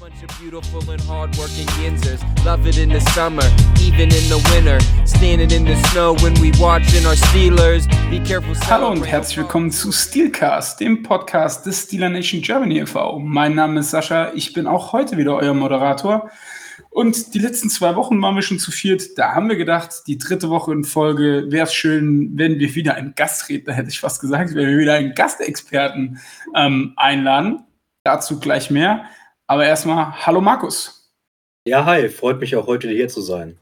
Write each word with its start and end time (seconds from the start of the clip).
Bunch 0.00 0.22
of 0.22 0.38
beautiful 0.38 0.88
and 0.92 1.00
hardworking 1.00 1.66
Yinzers. 1.82 2.22
Love 2.44 2.68
it 2.68 2.78
in 2.78 2.88
the 2.88 3.00
summer, 3.14 3.42
even 3.80 4.02
in 4.02 4.28
the 4.28 4.38
winter. 4.52 4.78
Standing 5.04 5.50
in 5.50 5.64
the 5.64 5.74
snow 5.88 6.14
when 6.22 6.34
we 6.34 6.52
watching 6.60 7.04
our 7.04 7.16
Steelers. 7.16 7.88
Be 8.08 8.20
careful. 8.20 8.54
Hallo 8.70 8.92
und 8.92 9.02
herzlich 9.02 9.38
willkommen 9.38 9.72
zu 9.72 9.90
Steelcast, 9.90 10.78
dem 10.78 11.02
Podcast 11.02 11.66
des 11.66 11.82
Steeler 11.82 12.10
Nation 12.10 12.42
Germany 12.42 12.78
e.V. 12.78 13.18
Mein 13.18 13.56
Name 13.56 13.80
ist 13.80 13.90
Sascha, 13.90 14.30
ich 14.34 14.52
bin 14.52 14.68
auch 14.68 14.92
heute 14.92 15.16
wieder 15.16 15.34
euer 15.34 15.52
Moderator. 15.54 16.30
Und 16.90 17.34
die 17.34 17.40
letzten 17.40 17.68
zwei 17.68 17.96
Wochen 17.96 18.22
waren 18.22 18.36
wir 18.36 18.42
schon 18.42 18.60
zu 18.60 18.70
viert. 18.70 19.18
Da 19.18 19.34
haben 19.34 19.48
wir 19.48 19.56
gedacht, 19.56 20.02
die 20.06 20.16
dritte 20.16 20.48
Woche 20.48 20.72
in 20.74 20.84
Folge 20.84 21.46
wäre 21.48 21.66
es 21.66 21.74
schön, 21.74 22.38
wenn 22.38 22.60
wir 22.60 22.76
wieder 22.76 22.94
einen 22.94 23.16
Gastredner, 23.16 23.72
hätte 23.72 23.88
ich 23.88 23.98
fast 23.98 24.20
gesagt, 24.20 24.54
wenn 24.54 24.68
wir 24.68 24.78
wieder 24.78 24.94
einen 24.94 25.14
Gastexperten 25.14 26.20
ähm, 26.54 26.92
einladen. 26.96 27.64
Dazu 28.04 28.38
gleich 28.38 28.70
mehr. 28.70 29.04
Aber 29.50 29.64
erstmal, 29.64 30.12
hallo 30.26 30.42
Markus. 30.42 31.10
Ja, 31.66 31.86
hi, 31.86 32.10
freut 32.10 32.38
mich 32.38 32.54
auch 32.54 32.66
heute 32.66 32.90
hier 32.90 33.08
zu 33.08 33.22
sein. 33.22 33.56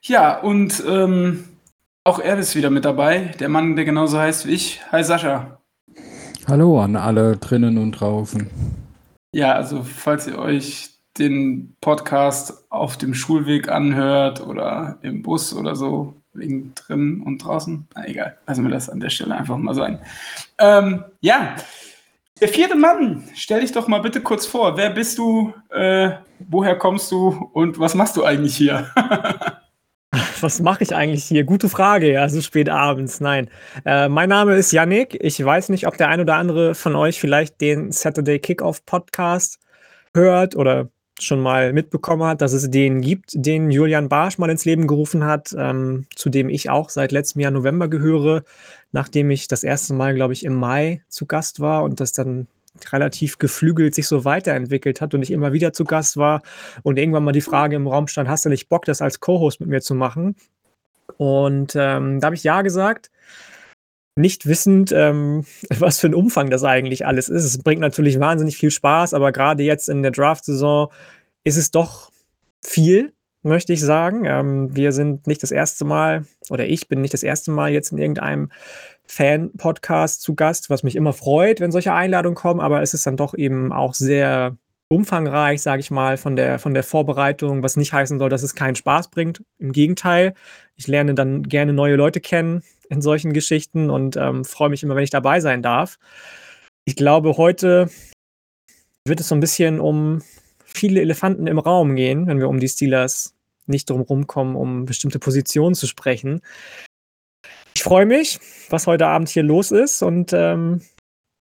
Ja, 0.00 0.38
und 0.38 0.80
ähm, 0.88 1.48
auch 2.04 2.20
er 2.20 2.38
ist 2.38 2.54
wieder 2.54 2.70
mit 2.70 2.84
dabei, 2.84 3.34
der 3.40 3.48
Mann, 3.48 3.74
der 3.74 3.84
genauso 3.84 4.20
heißt 4.20 4.46
wie 4.46 4.52
ich. 4.52 4.80
Hi 4.92 5.02
Sascha. 5.02 5.58
Hallo 6.46 6.80
an 6.80 6.94
alle 6.94 7.36
drinnen 7.36 7.78
und 7.78 7.92
draußen. 7.92 8.48
Ja, 9.32 9.54
also 9.54 9.82
falls 9.82 10.28
ihr 10.28 10.38
euch 10.38 10.90
den 11.18 11.74
Podcast 11.80 12.64
auf 12.70 12.96
dem 12.96 13.12
Schulweg 13.12 13.68
anhört 13.68 14.40
oder 14.40 14.98
im 15.02 15.22
Bus 15.22 15.52
oder 15.52 15.74
so, 15.74 16.14
wegen 16.32 16.76
drin 16.76 17.22
und 17.22 17.38
draußen, 17.38 17.88
na 17.96 18.06
egal, 18.06 18.38
lassen 18.46 18.62
wir 18.62 18.70
das 18.70 18.88
an 18.88 19.00
der 19.00 19.10
Stelle 19.10 19.36
einfach 19.36 19.56
mal 19.56 19.74
sein. 19.74 19.98
Ähm, 20.58 21.04
ja, 21.20 21.56
der 22.42 22.48
vierte 22.48 22.74
Mann, 22.74 23.22
stell 23.36 23.60
dich 23.60 23.70
doch 23.70 23.86
mal 23.86 24.00
bitte 24.00 24.20
kurz 24.20 24.46
vor. 24.46 24.76
Wer 24.76 24.90
bist 24.90 25.16
du? 25.16 25.54
Äh, 25.70 26.10
woher 26.40 26.74
kommst 26.76 27.12
du? 27.12 27.48
Und 27.52 27.78
was 27.78 27.94
machst 27.94 28.16
du 28.16 28.24
eigentlich 28.24 28.56
hier? 28.56 28.90
was 30.40 30.60
mache 30.60 30.82
ich 30.82 30.92
eigentlich 30.92 31.22
hier? 31.22 31.44
Gute 31.44 31.68
Frage, 31.68 32.10
ja, 32.10 32.28
so 32.28 32.40
spät 32.40 32.68
abends. 32.68 33.20
Nein. 33.20 33.48
Äh, 33.84 34.08
mein 34.08 34.28
Name 34.28 34.56
ist 34.56 34.72
Yannick. 34.72 35.16
Ich 35.20 35.42
weiß 35.42 35.68
nicht, 35.68 35.86
ob 35.86 35.96
der 35.96 36.08
ein 36.08 36.18
oder 36.18 36.34
andere 36.34 36.74
von 36.74 36.96
euch 36.96 37.20
vielleicht 37.20 37.60
den 37.60 37.92
Saturday 37.92 38.40
Kickoff 38.40 38.84
Podcast 38.86 39.60
hört 40.12 40.56
oder 40.56 40.88
schon 41.20 41.40
mal 41.40 41.72
mitbekommen 41.72 42.24
hat, 42.24 42.40
dass 42.40 42.52
es 42.52 42.68
den 42.68 43.02
gibt, 43.02 43.30
den 43.34 43.70
Julian 43.70 44.08
Barsch 44.08 44.38
mal 44.38 44.50
ins 44.50 44.64
Leben 44.64 44.88
gerufen 44.88 45.24
hat, 45.24 45.54
ähm, 45.56 46.06
zu 46.16 46.28
dem 46.28 46.48
ich 46.48 46.70
auch 46.70 46.90
seit 46.90 47.12
letztem 47.12 47.40
Jahr 47.40 47.52
November 47.52 47.86
gehöre 47.86 48.42
nachdem 48.92 49.30
ich 49.30 49.48
das 49.48 49.64
erste 49.64 49.94
Mal, 49.94 50.14
glaube 50.14 50.32
ich, 50.34 50.44
im 50.44 50.54
Mai 50.54 51.02
zu 51.08 51.26
Gast 51.26 51.60
war 51.60 51.82
und 51.82 52.00
das 52.00 52.12
dann 52.12 52.46
relativ 52.90 53.38
geflügelt 53.38 53.94
sich 53.94 54.06
so 54.06 54.24
weiterentwickelt 54.24 55.00
hat 55.00 55.14
und 55.14 55.22
ich 55.22 55.30
immer 55.30 55.52
wieder 55.52 55.72
zu 55.72 55.84
Gast 55.84 56.16
war 56.16 56.42
und 56.82 56.98
irgendwann 56.98 57.24
mal 57.24 57.32
die 57.32 57.40
Frage 57.40 57.76
im 57.76 57.86
Raum 57.86 58.08
stand, 58.08 58.28
hast 58.28 58.44
du 58.44 58.48
nicht 58.48 58.68
Bock, 58.68 58.84
das 58.84 59.02
als 59.02 59.20
Co-Host 59.20 59.60
mit 59.60 59.68
mir 59.68 59.80
zu 59.80 59.94
machen? 59.94 60.36
Und 61.18 61.74
ähm, 61.76 62.20
da 62.20 62.26
habe 62.26 62.36
ich 62.36 62.44
ja 62.44 62.62
gesagt, 62.62 63.10
nicht 64.16 64.46
wissend, 64.46 64.92
ähm, 64.92 65.44
was 65.78 65.98
für 66.00 66.08
ein 66.08 66.14
Umfang 66.14 66.50
das 66.50 66.64
eigentlich 66.64 67.06
alles 67.06 67.28
ist. 67.28 67.44
Es 67.44 67.58
bringt 67.58 67.80
natürlich 67.80 68.20
wahnsinnig 68.20 68.56
viel 68.56 68.70
Spaß, 68.70 69.14
aber 69.14 69.32
gerade 69.32 69.62
jetzt 69.62 69.88
in 69.88 70.02
der 70.02 70.12
Draft-Saison 70.12 70.90
ist 71.44 71.56
es 71.56 71.70
doch 71.70 72.10
viel 72.64 73.12
möchte 73.42 73.72
ich 73.72 73.80
sagen. 73.80 74.24
Ähm, 74.24 74.74
wir 74.74 74.92
sind 74.92 75.26
nicht 75.26 75.42
das 75.42 75.50
erste 75.50 75.84
Mal, 75.84 76.24
oder 76.50 76.66
ich 76.66 76.88
bin 76.88 77.00
nicht 77.00 77.14
das 77.14 77.22
erste 77.22 77.50
Mal 77.50 77.72
jetzt 77.72 77.92
in 77.92 77.98
irgendeinem 77.98 78.50
Fan-Podcast 79.06 80.22
zu 80.22 80.34
Gast, 80.34 80.70
was 80.70 80.82
mich 80.82 80.96
immer 80.96 81.12
freut, 81.12 81.60
wenn 81.60 81.72
solche 81.72 81.92
Einladungen 81.92 82.36
kommen, 82.36 82.60
aber 82.60 82.82
es 82.82 82.94
ist 82.94 83.06
dann 83.06 83.16
doch 83.16 83.34
eben 83.34 83.72
auch 83.72 83.94
sehr 83.94 84.56
umfangreich, 84.88 85.62
sage 85.62 85.80
ich 85.80 85.90
mal, 85.90 86.16
von 86.18 86.36
der, 86.36 86.58
von 86.58 86.74
der 86.74 86.82
Vorbereitung, 86.82 87.62
was 87.62 87.76
nicht 87.76 87.92
heißen 87.92 88.18
soll, 88.18 88.28
dass 88.28 88.42
es 88.42 88.54
keinen 88.54 88.76
Spaß 88.76 89.08
bringt. 89.08 89.42
Im 89.58 89.72
Gegenteil, 89.72 90.34
ich 90.76 90.86
lerne 90.86 91.14
dann 91.14 91.42
gerne 91.44 91.72
neue 91.72 91.96
Leute 91.96 92.20
kennen 92.20 92.62
in 92.90 93.00
solchen 93.00 93.32
Geschichten 93.32 93.88
und 93.88 94.16
ähm, 94.16 94.44
freue 94.44 94.68
mich 94.68 94.82
immer, 94.82 94.94
wenn 94.94 95.04
ich 95.04 95.10
dabei 95.10 95.40
sein 95.40 95.62
darf. 95.62 95.98
Ich 96.84 96.94
glaube, 96.94 97.38
heute 97.38 97.88
wird 99.06 99.20
es 99.20 99.28
so 99.28 99.34
ein 99.34 99.40
bisschen 99.40 99.80
um 99.80 100.20
viele 100.74 101.00
Elefanten 101.00 101.46
im 101.46 101.58
Raum 101.58 101.96
gehen, 101.96 102.26
wenn 102.26 102.38
wir 102.38 102.48
um 102.48 102.60
die 102.60 102.68
Steelers 102.68 103.34
nicht 103.66 103.90
drum 103.90 104.00
rumkommen, 104.00 104.56
um 104.56 104.84
bestimmte 104.84 105.18
Positionen 105.18 105.74
zu 105.74 105.86
sprechen. 105.86 106.40
Ich 107.74 107.82
freue 107.82 108.06
mich, 108.06 108.38
was 108.70 108.86
heute 108.86 109.06
Abend 109.06 109.28
hier 109.28 109.42
los 109.42 109.70
ist 109.70 110.02
und 110.02 110.32
ähm, 110.32 110.82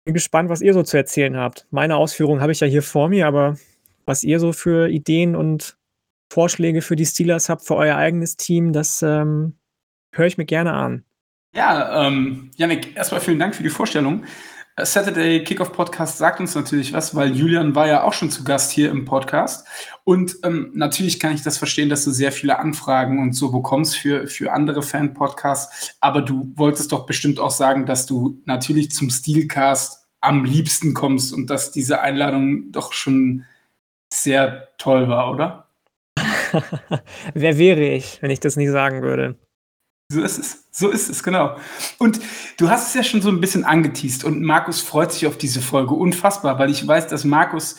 bin 0.05 0.13
gespannt, 0.13 0.49
was 0.49 0.61
ihr 0.61 0.73
so 0.73 0.83
zu 0.83 0.97
erzählen 0.97 1.37
habt. 1.37 1.67
Meine 1.71 1.95
Ausführungen 1.95 2.41
habe 2.41 2.51
ich 2.51 2.59
ja 2.59 2.67
hier 2.67 2.83
vor 2.83 3.09
mir, 3.09 3.27
aber 3.27 3.57
was 4.05 4.23
ihr 4.23 4.39
so 4.39 4.53
für 4.53 4.89
Ideen 4.89 5.35
und 5.35 5.77
Vorschläge 6.31 6.81
für 6.81 6.95
die 6.95 7.05
Steelers 7.05 7.49
habt, 7.49 7.65
für 7.65 7.75
euer 7.75 7.95
eigenes 7.95 8.37
Team, 8.37 8.73
das 8.73 9.01
ähm, 9.01 9.55
höre 10.13 10.27
ich 10.27 10.37
mir 10.37 10.45
gerne 10.45 10.73
an. 10.73 11.03
Ja, 11.55 12.07
ähm, 12.07 12.51
Janik, 12.55 12.95
erstmal 12.95 13.21
vielen 13.21 13.39
Dank 13.39 13.55
für 13.55 13.63
die 13.63 13.69
Vorstellung. 13.69 14.25
Saturday 14.85 15.43
Kickoff 15.43 15.71
Podcast 15.71 16.17
sagt 16.17 16.39
uns 16.39 16.55
natürlich 16.55 16.93
was, 16.93 17.15
weil 17.15 17.35
Julian 17.35 17.75
war 17.75 17.87
ja 17.87 18.03
auch 18.03 18.13
schon 18.13 18.29
zu 18.29 18.43
Gast 18.43 18.71
hier 18.71 18.89
im 18.89 19.05
Podcast. 19.05 19.67
Und 20.03 20.37
ähm, 20.43 20.71
natürlich 20.73 21.19
kann 21.19 21.33
ich 21.33 21.43
das 21.43 21.57
verstehen, 21.57 21.89
dass 21.89 22.05
du 22.05 22.11
sehr 22.11 22.31
viele 22.31 22.59
Anfragen 22.59 23.19
und 23.19 23.33
so 23.33 23.51
bekommst 23.51 23.97
für, 23.97 24.27
für 24.27 24.51
andere 24.51 24.81
Fan-Podcasts. 24.81 25.95
Aber 25.99 26.21
du 26.21 26.51
wolltest 26.55 26.91
doch 26.91 27.05
bestimmt 27.05 27.39
auch 27.39 27.51
sagen, 27.51 27.85
dass 27.85 28.05
du 28.05 28.41
natürlich 28.45 28.91
zum 28.91 29.09
Steelcast 29.09 30.07
am 30.21 30.45
liebsten 30.45 30.93
kommst 30.93 31.33
und 31.33 31.49
dass 31.49 31.71
diese 31.71 32.01
Einladung 32.01 32.71
doch 32.71 32.93
schon 32.93 33.45
sehr 34.11 34.69
toll 34.77 35.07
war, 35.07 35.31
oder? 35.31 35.67
Wer 37.33 37.57
wäre 37.57 37.87
ich, 37.87 38.21
wenn 38.21 38.31
ich 38.31 38.39
das 38.39 38.55
nicht 38.55 38.71
sagen 38.71 39.01
würde? 39.01 39.35
So 40.11 40.21
ist 40.21 40.39
es. 40.39 40.67
So 40.71 40.89
ist 40.89 41.09
es, 41.09 41.21
genau. 41.23 41.57
Und 41.99 42.19
du 42.57 42.69
hast 42.69 42.87
es 42.87 42.93
ja 42.95 43.03
schon 43.03 43.21
so 43.21 43.29
ein 43.29 43.41
bisschen 43.41 43.63
angeteased 43.63 44.23
und 44.23 44.41
Markus 44.41 44.81
freut 44.81 45.11
sich 45.11 45.27
auf 45.27 45.37
diese 45.37 45.61
Folge 45.61 45.93
unfassbar, 45.93 46.57
weil 46.57 46.71
ich 46.71 46.87
weiß, 46.87 47.07
dass 47.07 47.25
Markus 47.25 47.75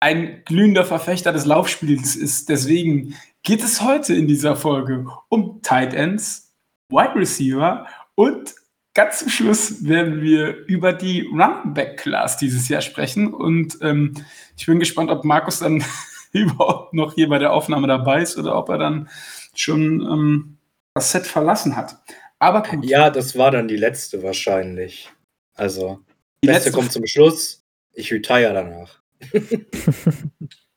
ein 0.00 0.42
glühender 0.44 0.84
Verfechter 0.84 1.32
des 1.32 1.44
Laufspiels 1.44 2.14
ist. 2.14 2.50
Deswegen 2.50 3.16
geht 3.42 3.64
es 3.64 3.80
heute 3.80 4.14
in 4.14 4.28
dieser 4.28 4.54
Folge 4.54 5.06
um 5.28 5.60
Tight 5.62 5.94
Ends, 5.94 6.52
Wide 6.88 7.16
Receiver 7.16 7.86
und 8.14 8.54
ganz 8.94 9.20
zum 9.20 9.28
Schluss 9.28 9.84
werden 9.84 10.20
wir 10.20 10.64
über 10.66 10.92
die 10.92 11.22
Running 11.22 11.74
Back 11.74 11.96
Class 11.98 12.36
dieses 12.36 12.68
Jahr 12.68 12.80
sprechen. 12.80 13.34
Und 13.34 13.78
ähm, 13.80 14.14
ich 14.56 14.66
bin 14.66 14.78
gespannt, 14.78 15.10
ob 15.10 15.24
Markus 15.24 15.58
dann 15.58 15.82
überhaupt 16.32 16.94
noch 16.94 17.14
hier 17.14 17.28
bei 17.28 17.38
der 17.38 17.52
Aufnahme 17.52 17.88
dabei 17.88 18.22
ist 18.22 18.38
oder 18.38 18.56
ob 18.56 18.68
er 18.68 18.78
dann 18.78 19.08
schon 19.54 20.00
ähm, 20.00 20.58
das 20.94 21.10
Set 21.10 21.26
verlassen 21.26 21.76
hat. 21.76 21.96
Aber 22.38 22.62
gut. 22.62 22.84
Ja, 22.84 23.10
das 23.10 23.36
war 23.36 23.50
dann 23.50 23.68
die 23.68 23.76
letzte 23.76 24.22
wahrscheinlich. 24.22 25.10
Also, 25.54 26.00
die 26.42 26.48
letzte 26.48 26.72
kommt 26.72 26.92
zum 26.92 27.06
Schluss. 27.06 27.64
Ich 27.92 28.12
retire 28.12 28.52
danach. 28.52 29.00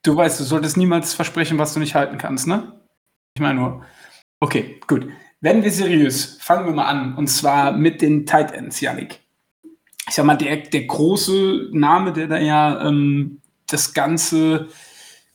du 0.03 0.15
weißt, 0.15 0.39
du 0.39 0.43
solltest 0.43 0.77
niemals 0.77 1.13
versprechen, 1.13 1.57
was 1.57 1.73
du 1.73 1.79
nicht 1.79 1.95
halten 1.95 2.17
kannst, 2.17 2.47
ne? 2.47 2.79
Ich 3.35 3.41
meine 3.41 3.59
nur. 3.59 3.85
Okay, 4.39 4.79
gut. 4.87 5.07
Werden 5.39 5.63
wir 5.63 5.71
seriös, 5.71 6.37
fangen 6.41 6.65
wir 6.65 6.73
mal 6.73 6.85
an. 6.85 7.15
Und 7.15 7.27
zwar 7.27 7.71
mit 7.71 8.01
den 8.01 8.25
Tight 8.25 8.51
Ends, 8.51 8.81
Yannick. 8.81 9.19
Ich 10.07 10.15
sag 10.15 10.25
mal, 10.25 10.35
der, 10.35 10.57
der 10.57 10.85
große 10.85 11.69
Name, 11.73 12.13
der 12.13 12.27
da 12.27 12.37
ja 12.39 12.87
ähm, 12.87 13.41
das 13.67 13.93
Ganze, 13.93 14.69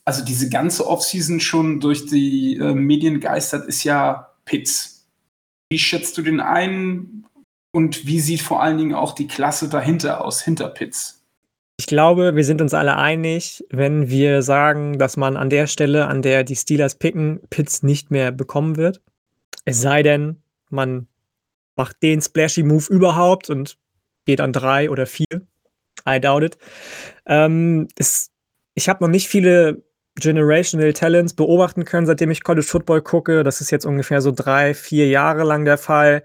also 0.03 0.25
diese 0.25 0.49
ganze 0.49 0.87
Offseason 0.87 1.39
schon 1.39 1.79
durch 1.79 2.05
die 2.05 2.57
äh, 2.57 2.73
Medien 2.73 3.19
geistert, 3.19 3.67
ist 3.67 3.83
ja 3.83 4.32
Pitts. 4.45 5.07
Wie 5.69 5.79
schätzt 5.79 6.17
du 6.17 6.21
den 6.21 6.39
ein 6.39 7.25
und 7.71 8.05
wie 8.05 8.19
sieht 8.19 8.41
vor 8.41 8.61
allen 8.61 8.77
Dingen 8.77 8.93
auch 8.93 9.13
die 9.13 9.27
Klasse 9.27 9.69
dahinter 9.69 10.23
aus, 10.23 10.41
hinter 10.41 10.69
Pitts? 10.69 11.23
Ich 11.77 11.87
glaube, 11.87 12.35
wir 12.35 12.43
sind 12.43 12.61
uns 12.61 12.73
alle 12.73 12.97
einig, 12.97 13.65
wenn 13.69 14.09
wir 14.09 14.43
sagen, 14.43 14.99
dass 14.99 15.17
man 15.17 15.35
an 15.35 15.49
der 15.49 15.65
Stelle, 15.65 16.07
an 16.07 16.21
der 16.21 16.43
die 16.43 16.55
Steelers 16.55 16.95
picken, 16.95 17.41
Pitts 17.49 17.81
nicht 17.81 18.11
mehr 18.11 18.31
bekommen 18.31 18.77
wird. 18.77 19.01
Es 19.65 19.81
sei 19.81 20.03
denn, 20.03 20.41
man 20.69 21.07
macht 21.75 22.03
den 22.03 22.21
splashy 22.21 22.61
Move 22.61 22.85
überhaupt 22.93 23.49
und 23.49 23.77
geht 24.25 24.39
an 24.39 24.53
drei 24.53 24.89
oder 24.89 25.07
vier. 25.07 25.41
I 26.07 26.19
doubt 26.19 26.43
it. 26.43 26.57
Ähm, 27.25 27.87
es, 27.97 28.31
ich 28.75 28.89
habe 28.89 29.03
noch 29.03 29.09
nicht 29.09 29.27
viele 29.27 29.83
Generational 30.19 30.93
Talents 30.93 31.33
beobachten 31.33 31.85
können, 31.85 32.05
seitdem 32.05 32.31
ich 32.31 32.43
College 32.43 32.65
Football 32.65 33.01
gucke. 33.01 33.43
Das 33.43 33.61
ist 33.61 33.71
jetzt 33.71 33.85
ungefähr 33.85 34.21
so 34.21 34.31
drei, 34.31 34.73
vier 34.73 35.07
Jahre 35.07 35.43
lang 35.43 35.65
der 35.65 35.77
Fall. 35.77 36.23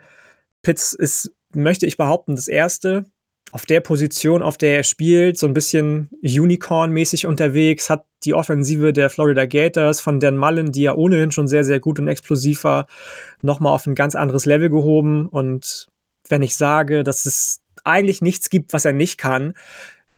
Pitts 0.62 0.93
ist, 0.93 1.32
möchte 1.55 1.87
ich 1.87 1.96
behaupten, 1.96 2.37
das 2.37 2.49
erste. 2.49 3.05
Auf 3.50 3.64
der 3.64 3.81
Position, 3.81 4.43
auf 4.43 4.58
der 4.58 4.76
er 4.76 4.82
spielt, 4.82 5.38
so 5.38 5.46
ein 5.46 5.55
bisschen 5.55 6.11
Unicorn-mäßig 6.23 7.26
unterwegs, 7.26 7.88
hat 7.88 8.05
die 8.25 8.35
Offensive 8.35 8.93
der 8.93 9.08
Florida 9.08 9.46
Gators 9.46 10.02
von 10.02 10.20
Dan 10.20 10.37
Mullen, 10.37 10.70
die 10.70 10.82
ja 10.82 10.94
ohnehin 10.94 11.31
schon 11.31 11.49
sehr, 11.49 11.64
sehr 11.64 11.81
gut 11.81 11.99
und 11.99 12.08
explosiv 12.08 12.64
war, 12.64 12.87
nochmal 13.40 13.73
auf 13.73 13.87
ein 13.87 13.94
ganz 13.94 14.14
anderes 14.14 14.44
Level 14.44 14.69
gehoben. 14.69 15.26
Und 15.29 15.87
wenn 16.29 16.43
ich 16.43 16.56
sage, 16.56 17.05
dass 17.05 17.25
es 17.25 17.62
eigentlich 17.85 18.20
nichts 18.20 18.50
gibt, 18.50 18.75
was 18.75 18.85
er 18.85 18.93
nicht 18.93 19.17
kann, 19.17 19.55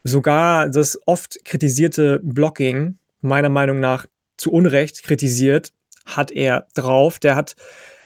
sogar 0.02 0.69
das 0.69 0.99
oft 1.06 1.44
kritisierte 1.44 2.20
Blocking, 2.25 2.99
meiner 3.20 3.49
Meinung 3.49 3.81
nach 3.81 4.06
zu 4.37 4.50
Unrecht 4.52 5.02
kritisiert, 5.02 5.72
hat 6.06 6.31
er 6.31 6.67
drauf. 6.75 7.19
Der 7.19 7.37
hat 7.37 7.56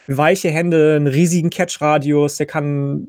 weiche 0.06 0.50
Hände, 0.50 0.96
einen 0.96 1.06
riesigen 1.06 1.50
Catch-Radius, 1.50 2.37
der 2.37 2.46
kann 2.46 3.08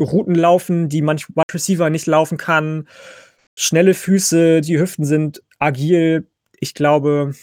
Routen 0.00 0.34
laufen, 0.34 0.88
die 0.88 1.02
manch 1.02 1.28
Wide 1.28 1.54
Receiver 1.54 1.90
nicht 1.90 2.06
laufen 2.06 2.38
kann. 2.38 2.88
Schnelle 3.54 3.94
Füße, 3.94 4.60
die 4.62 4.78
Hüften 4.78 5.04
sind 5.04 5.42
agil. 5.58 6.26
Ich 6.58 6.74
glaube, 6.74 7.34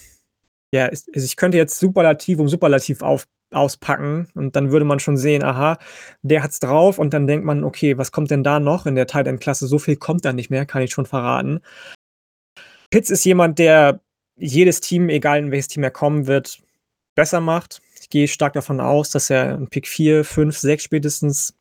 ja, 0.74 0.90
ich 0.92 1.36
könnte 1.38 1.58
jetzt 1.58 1.80
Superlativ 1.80 2.40
um 2.40 2.50
Superlativ 2.50 3.02
auf, 3.02 3.28
auspacken 3.52 4.28
und 4.34 4.56
dann 4.56 4.72
würde 4.72 4.86
man 4.86 5.00
schon 5.00 5.18
sehen, 5.18 5.44
aha, 5.44 5.78
der 6.22 6.44
hat's 6.44 6.60
drauf 6.60 7.00
und 7.00 7.14
dann 7.14 7.28
denkt 7.28 7.46
man, 7.46 7.64
okay, 7.64 7.98
was 7.98 8.12
kommt 8.12 8.32
denn 8.32 8.44
da 8.44 8.60
noch 8.60 8.86
in 8.86 8.96
der 8.96 9.08
Tight 9.08 9.28
End 9.28 9.40
Klasse? 9.40 9.68
So 9.68 9.80
viel 9.80 9.96
kommt 9.96 10.26
da 10.26 10.34
nicht 10.34 10.50
mehr, 10.50 10.66
kann 10.66 10.82
ich 10.82 10.92
schon 10.92 11.06
verraten. 11.06 11.62
Pitts 12.98 13.12
ist 13.12 13.26
jemand, 13.26 13.60
der 13.60 14.00
jedes 14.38 14.82
Team, 14.82 15.10
egal 15.10 15.38
in 15.38 15.52
welches 15.52 15.68
Team 15.68 15.84
er 15.84 15.92
kommen 15.92 16.26
wird, 16.26 16.64
besser 17.14 17.40
macht. 17.40 17.80
Ich 18.02 18.10
gehe 18.10 18.28
stark 18.28 18.54
davon 18.54 18.80
aus, 18.80 19.12
dass 19.12 19.30
er 19.30 19.54
in 19.54 19.68
Pick 19.68 19.88
4, 19.88 20.26
5, 20.26 20.58
6 20.58 20.84
spätestens 20.84 21.54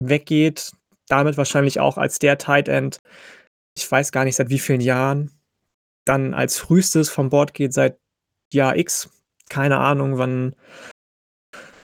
weggeht. 0.00 0.72
Damit 1.06 1.36
wahrscheinlich 1.36 1.78
auch 1.78 1.98
als 1.98 2.18
der 2.18 2.36
Tight 2.36 2.66
End, 2.66 2.98
ich 3.76 3.88
weiß 3.88 4.10
gar 4.10 4.24
nicht 4.24 4.34
seit 4.34 4.48
wie 4.50 4.58
vielen 4.58 4.80
Jahren, 4.80 5.30
dann 6.04 6.34
als 6.34 6.58
frühestes 6.58 7.08
vom 7.10 7.30
Board 7.30 7.54
geht 7.54 7.72
seit 7.72 7.96
Jahr 8.52 8.76
X. 8.76 9.08
Keine 9.48 9.78
Ahnung, 9.78 10.18
wann 10.18 10.56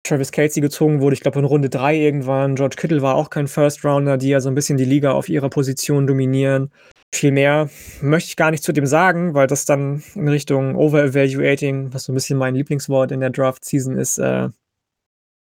Travis 0.03 0.33
Kelsey 0.33 0.61
gezogen 0.61 1.01
wurde. 1.01 1.15
Ich 1.15 1.21
glaube 1.21 1.39
in 1.39 1.45
Runde 1.45 1.71
3 1.71 1.95
irgendwann. 1.95 2.57
George 2.57 2.75
Kittle 2.75 3.01
war 3.01 3.15
auch 3.15 3.31
kein 3.31 3.47
First 3.47 3.85
Rounder, 3.85 4.19
die 4.19 4.31
ja 4.31 4.41
so 4.41 4.49
ein 4.49 4.57
bisschen 4.57 4.77
die 4.77 4.85
Liga 4.85 5.13
auf 5.13 5.29
ihrer 5.29 5.51
Position 5.51 6.09
dominieren. 6.09 6.73
Viel 7.13 7.33
mehr 7.33 7.71
möchte 8.03 8.29
ich 8.29 8.37
gar 8.37 8.51
nicht 8.51 8.63
zu 8.63 8.73
dem 8.73 8.87
sagen, 8.87 9.35
weil 9.35 9.47
das 9.47 9.65
dann 9.65 10.03
in 10.15 10.29
Richtung 10.29 10.77
Overevaluating, 10.77 11.93
was 11.95 12.05
so 12.05 12.13
ein 12.13 12.15
bisschen 12.15 12.39
mein 12.39 12.55
Lieblingswort 12.55 13.13
in 13.13 13.21
der 13.21 13.31
Draft-Season 13.31 13.97
ist, 13.97 14.19
äh, 14.19 14.51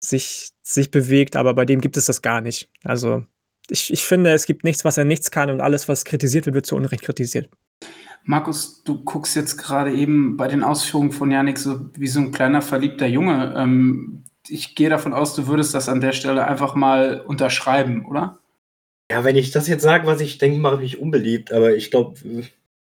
sich, 0.01 0.51
sich 0.63 0.91
bewegt, 0.91 1.37
aber 1.37 1.55
bei 1.55 1.65
dem 1.65 1.81
gibt 1.81 1.97
es 1.97 2.07
das 2.07 2.23
gar 2.23 2.41
nicht. 2.41 2.71
Also 2.85 3.25
ich, 3.69 3.93
ich 3.93 4.05
finde, 4.05 4.31
es 4.33 4.47
gibt 4.47 4.65
nichts, 4.65 4.85
was 4.85 4.97
er 4.97 5.05
nichts 5.05 5.31
kann 5.31 5.51
und 5.51 5.61
alles, 5.61 5.89
was 5.89 6.05
kritisiert 6.05 6.47
wird, 6.47 6.55
wird 6.55 6.67
zu 6.67 6.77
Unrecht 6.77 7.03
kritisiert. 7.03 7.51
Markus, 8.25 8.83
du 8.85 9.03
guckst 9.05 9.37
jetzt 9.37 9.57
gerade 9.57 9.93
eben 9.93 10.37
bei 10.37 10.49
den 10.49 10.63
Ausführungen 10.63 11.13
von 11.13 11.31
Janik 11.31 11.59
so 11.59 11.91
wie 11.95 12.09
so 12.09 12.21
ein 12.21 12.33
kleiner 12.33 12.63
verliebter 12.63 13.07
Junge. 13.07 13.55
Ähm, 13.57 14.25
ich 14.49 14.75
gehe 14.75 14.91
davon 14.91 15.13
aus, 15.13 15.35
du 15.35 15.47
würdest 15.47 15.75
das 15.75 15.89
an 15.89 16.01
der 16.01 16.13
Stelle 16.13 16.47
einfach 16.47 16.75
mal 16.75 17.21
unterschreiben, 17.21 18.07
oder? 18.07 18.39
Ja, 19.11 19.25
wenn 19.25 19.37
ich 19.37 19.51
das 19.51 19.69
jetzt 19.69 19.83
sage, 19.83 20.07
was 20.07 20.21
ich 20.21 20.39
denke, 20.39 20.59
mache 20.59 20.77
ich 20.77 20.81
mich 20.81 20.99
unbeliebt. 20.99 21.53
Aber 21.53 21.75
ich 21.75 21.91
glaube, 21.91 22.21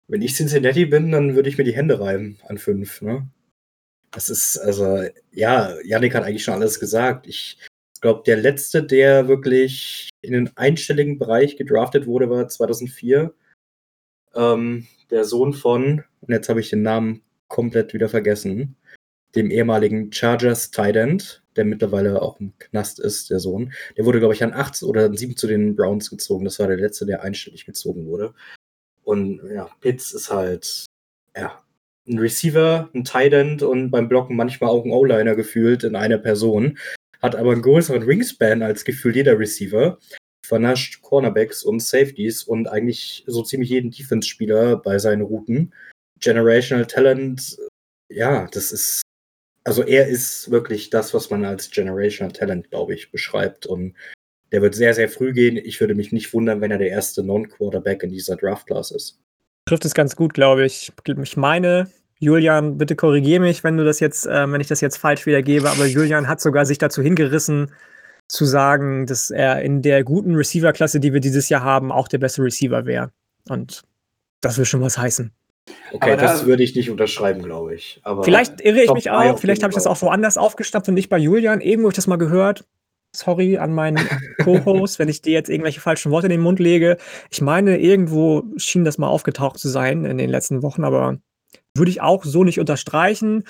wenn 0.09 0.23
ich 0.23 0.35
Cincinnati 0.35 0.87
bin, 0.87 1.13
dann 1.13 1.35
würde 1.35 1.49
ich 1.49 1.57
mir 1.57 1.65
die 1.65 1.75
Hände 1.75 2.01
reiben 2.01 2.39
an 2.47 2.59
fünf. 2.59 3.01
Ne? 3.01 3.29
Das 4.11 4.29
ist, 4.29 4.59
also, 4.59 5.05
ja, 5.33 5.75
Yannick 5.83 6.15
hat 6.15 6.25
eigentlich 6.25 6.45
schon 6.45 6.55
alles 6.55 6.81
gesagt. 6.81 7.27
Ich 7.27 7.59
glaube, 8.01 8.23
der 8.27 8.37
letzte, 8.37 8.83
der 8.83 9.29
wirklich 9.29 10.11
in 10.21 10.33
den 10.33 10.57
einstelligen 10.57 11.19
Bereich 11.19 11.57
gedraftet 11.57 12.07
wurde, 12.07 12.29
war 12.29 12.49
2004. 12.49 13.33
Ähm, 14.35 14.87
der 15.11 15.25
Sohn 15.25 15.53
von, 15.53 16.05
und 16.21 16.33
jetzt 16.33 16.49
habe 16.49 16.61
ich 16.61 16.71
den 16.71 16.83
Namen 16.83 17.23
komplett 17.49 17.95
wieder 17.95 18.09
vergessen, 18.09 18.77
dem 19.35 19.51
ehemaligen 19.51 20.13
Chargers 20.13 20.71
Tight 20.71 21.40
der 21.57 21.65
mittlerweile 21.65 22.23
auch 22.23 22.41
im 22.41 22.53
Knast 22.59 23.01
ist, 23.01 23.31
der 23.31 23.41
Sohn. 23.41 23.73
Der 23.97 24.05
wurde, 24.05 24.19
glaube 24.19 24.35
ich, 24.35 24.43
an 24.45 24.53
8 24.53 24.83
oder 24.83 25.07
an 25.07 25.17
7 25.17 25.37
zu 25.37 25.47
den 25.47 25.77
Browns 25.77 26.11
gezogen. 26.11 26.45
Das 26.45 26.59
war 26.59 26.69
der 26.69 26.77
letzte, 26.77 27.07
der 27.07 27.23
einstellig 27.23 27.67
gezogen 27.67 28.07
wurde. 28.07 28.35
Und 29.03 29.41
ja, 29.53 29.69
Pitts 29.81 30.13
ist 30.13 30.31
halt, 30.31 30.87
ja, 31.37 31.63
ein 32.09 32.19
Receiver, 32.19 32.91
ein 32.95 33.05
Tight 33.05 33.33
End 33.33 33.63
und 33.63 33.91
beim 33.91 34.09
Blocken 34.09 34.37
manchmal 34.37 34.71
auch 34.71 34.85
ein 34.85 34.93
O-Liner 34.93 35.37
gefühlt 35.37 35.85
in 35.85 35.97
einer 35.97 36.19
Person. 36.19 36.79
Hat 37.21 37.37
aber 37.37 37.53
einen 37.53 37.63
größeren 37.63 38.07
Wingspan 38.07 38.63
als 38.63 38.85
gefühlt 38.85 39.17
jeder 39.17 39.39
Receiver. 39.39 39.99
Vernascht 40.47 41.03
Cornerbacks 41.03 41.63
und 41.63 41.81
Safeties 41.81 42.43
und 42.43 42.67
eigentlich 42.67 43.25
so 43.27 43.43
ziemlich 43.43 43.71
jeden 43.71 43.91
Defense-Spieler 43.91 44.77
bei 44.77 44.99
seinen 44.99 45.23
Routen. 45.23 45.73
Generational 46.19 46.87
Talent, 46.87 47.59
ja, 48.09 48.49
das 48.53 48.73
ist. 48.73 49.03
Also 49.65 49.83
er 49.83 50.09
ist 50.09 50.51
wirklich 50.51 50.91
das, 50.91 51.13
was 51.13 51.31
man 51.31 51.45
als 51.45 51.71
Generational 51.71 52.33
Talent, 52.33 52.71
glaube 52.71 52.95
ich, 52.95 53.11
beschreibt. 53.11 53.67
Und 53.67 53.95
der 54.53 54.63
wird 54.63 54.75
sehr, 54.75 54.95
sehr 54.95 55.09
früh 55.09 55.33
gehen. 55.33 55.57
Ich 55.57 55.81
würde 55.81 55.95
mich 55.95 56.13
nicht 56.13 56.33
wundern, 56.33 56.61
wenn 56.61 56.71
er 56.71 56.79
der 56.79 56.89
erste 56.89 57.23
Non-Quarterback 57.23 58.03
in 58.03 58.11
dieser 58.11 58.37
Draft-Class 58.37 58.91
ist 58.91 59.21
trifft 59.71 59.85
es 59.85 59.95
ganz 59.95 60.17
gut, 60.17 60.35
glaube 60.35 60.65
ich. 60.67 60.93
Ich 61.23 61.37
meine, 61.37 61.89
Julian, 62.19 62.77
bitte 62.77 62.97
korrigiere 62.97 63.41
mich, 63.41 63.63
wenn 63.63 63.77
du 63.77 63.85
das 63.85 64.01
jetzt, 64.01 64.27
äh, 64.27 64.51
wenn 64.51 64.61
ich 64.61 64.67
das 64.67 64.81
jetzt 64.81 64.97
falsch 64.97 65.27
wiedergebe, 65.27 65.71
aber 65.71 65.87
Julian 65.87 66.27
hat 66.27 66.41
sogar 66.41 66.67
sich 66.67 66.79
dazu 66.79 67.03
hingerissen, 67.03 67.73
zu 68.29 68.45
sagen, 68.45 69.07
dass 69.07 69.31
er 69.31 69.63
in 69.63 69.83
der 69.83 70.05
guten 70.05 70.35
Receiver-Klasse, 70.35 71.01
die 71.01 71.13
wir 71.13 71.21
dieses 71.21 71.49
Jahr 71.49 71.63
haben, 71.63 71.91
auch 71.91 72.09
der 72.09 72.19
beste 72.19 72.43
Receiver 72.43 72.85
wäre. 72.85 73.13
Und 73.49 73.83
das 74.41 74.59
will 74.59 74.65
schon 74.65 74.81
was 74.81 74.99
heißen. 74.99 75.33
Okay, 75.93 76.11
da, 76.11 76.17
das 76.17 76.47
würde 76.47 76.63
ich 76.63 76.75
nicht 76.75 76.91
unterschreiben, 76.91 77.43
glaube 77.43 77.75
ich. 77.75 78.01
Aber 78.03 78.23
vielleicht 78.25 78.61
irre 78.61 78.83
ich 78.83 78.93
mich 78.93 79.11
auch, 79.11 79.39
vielleicht 79.39 79.63
habe 79.63 79.71
ich 79.71 79.75
das 79.75 79.87
auch 79.87 80.01
woanders 80.03 80.37
aufgestappt 80.37 80.89
und 80.89 80.95
nicht 80.95 81.09
bei 81.09 81.19
Julian. 81.19 81.61
Irgendwo 81.61 81.87
habe 81.87 81.93
ich 81.93 81.97
das 81.97 82.07
mal 82.07 82.17
gehört 82.17 82.65
sorry 83.15 83.59
an 83.59 83.73
meinen 83.73 83.99
Co-Host, 84.45 84.99
wenn 84.99 85.09
ich 85.09 85.23
dir 85.23 85.33
jetzt 85.33 85.51
irgendwelche 85.51 85.81
falschen 85.81 86.13
Worte 86.13 86.27
in 86.27 86.33
den 86.33 86.41
Mund 86.41 86.59
lege. 86.59 86.97
Ich 87.31 87.41
meine, 87.41 87.79
irgendwo 87.79 88.45
schien 88.57 88.85
das 88.85 88.99
mal 88.99 89.09
aufgetaucht 89.09 89.59
zu 89.59 89.69
sein 89.69 90.05
in 90.05 90.19
den 90.19 90.31
letzten 90.31 90.63
Wochen, 90.63 90.85
aber 90.85 91.19
würde 91.75 91.91
ich 91.91 92.01
auch 92.01 92.25
so 92.25 92.45
nicht 92.45 92.61
unterstreichen. 92.61 93.45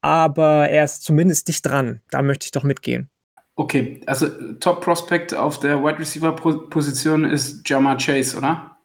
Aber 0.00 0.68
er 0.68 0.84
ist 0.84 1.04
zumindest 1.04 1.46
dicht 1.48 1.64
dran. 1.64 2.00
Da 2.10 2.22
möchte 2.22 2.46
ich 2.46 2.50
doch 2.50 2.64
mitgehen. 2.64 3.08
Okay, 3.54 4.00
also 4.06 4.28
Top 4.54 4.80
Prospect 4.80 5.34
auf 5.34 5.60
der 5.60 5.82
Wide 5.84 5.98
Receiver 5.98 6.32
Position 6.32 7.24
ist 7.24 7.68
Jamar 7.68 7.98
Chase, 7.98 8.36
oder? 8.36 8.78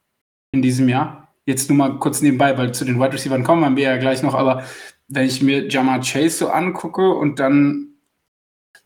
In 0.52 0.62
diesem 0.62 0.90
Jahr. 0.90 1.27
Jetzt 1.48 1.70
nur 1.70 1.78
mal 1.78 1.98
kurz 1.98 2.22
nebenbei, 2.22 2.58
weil 2.58 2.74
zu 2.74 2.84
den 2.84 3.00
Wide 3.00 3.14
Receivers 3.14 3.46
kommen 3.46 3.78
wir 3.78 3.84
ja 3.84 3.96
gleich 3.96 4.22
noch, 4.22 4.34
aber 4.34 4.66
wenn 5.08 5.26
ich 5.26 5.42
mir 5.42 5.70
Jamar 5.70 6.02
Chase 6.02 6.32
so 6.32 6.50
angucke 6.50 7.10
und 7.10 7.40
dann 7.40 7.94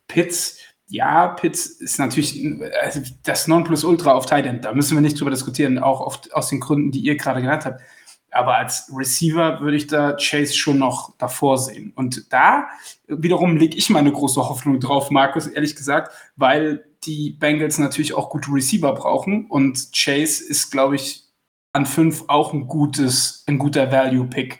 Pitts, 0.08 0.60
ja, 0.86 1.30
Pitts 1.30 1.66
ist 1.66 1.98
natürlich 1.98 2.40
also 2.84 3.02
das 3.24 3.48
Nonplusultra 3.48 4.12
auf 4.12 4.28
Tight 4.28 4.46
End. 4.46 4.63
Da 4.63 4.74
müssen 4.75 4.96
wir 4.96 5.02
nicht 5.02 5.19
drüber 5.19 5.31
diskutieren, 5.31 5.80
auch 5.80 6.02
oft 6.02 6.31
aus 6.36 6.50
den 6.50 6.60
Gründen, 6.60 6.92
die 6.92 7.00
ihr 7.00 7.18
gerade 7.18 7.42
genannt 7.42 7.66
habt. 7.66 7.81
Aber 8.30 8.58
als 8.58 8.92
Receiver 8.96 9.60
würde 9.62 9.78
ich 9.78 9.88
da 9.88 10.14
Chase 10.14 10.54
schon 10.54 10.78
noch 10.78 11.18
davor 11.18 11.57
sehen. 11.57 11.94
Und 11.95 12.31
da 12.31 12.68
wiederum 13.07 13.57
lege 13.57 13.76
ich 13.76 13.90
meine 13.90 14.12
große 14.12 14.47
Hoffnung 14.47 14.80
drauf, 14.80 15.09
Markus, 15.09 15.47
ehrlich 15.47 15.76
gesagt, 15.76 16.14
weil 16.35 16.85
die 17.06 17.31
Bengals 17.31 17.80
natürlich 17.80 18.14
auch 18.14 18.30
gute 18.30 18.52
Receiver 18.52 18.94
brauchen. 18.94 19.47
Und 19.47 19.90
Chase 19.95 20.44
ist, 20.44 20.69
glaube 20.69 20.97
ich, 20.97 21.31
an 21.73 21.85
fünf 21.85 22.23
auch 22.28 22.54
ein 22.54 22.68
gutes, 22.68 23.44
ein 23.47 23.57
guter 23.57 23.92
Value-Pick. 23.92 24.59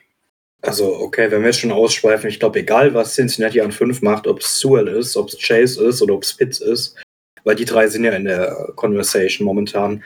Also, 0.64 0.96
okay, 1.00 1.32
wenn 1.32 1.42
wir 1.42 1.48
jetzt 1.48 1.60
schon 1.60 1.72
ausschweifen, 1.72 2.30
ich 2.30 2.40
glaube, 2.40 2.60
egal 2.60 2.94
was 2.94 3.16
Cincinnati 3.16 3.62
an 3.62 3.72
5 3.72 4.02
macht, 4.04 4.28
ob 4.28 4.40
es 4.40 4.60
Sewell 4.60 4.88
ist, 4.88 5.18
ob 5.18 5.30
es 5.30 5.38
Chase 5.40 5.84
ist 5.84 6.02
oder 6.02 6.14
ob 6.14 6.24
es 6.24 6.34
Pitts 6.34 6.60
ist, 6.60 7.02
weil 7.44 7.56
die 7.56 7.66
drei 7.66 7.88
sind 7.88 8.04
ja 8.04 8.12
in 8.12 8.26
der 8.26 8.72
Conversation 8.76 9.46
momentan. 9.46 10.04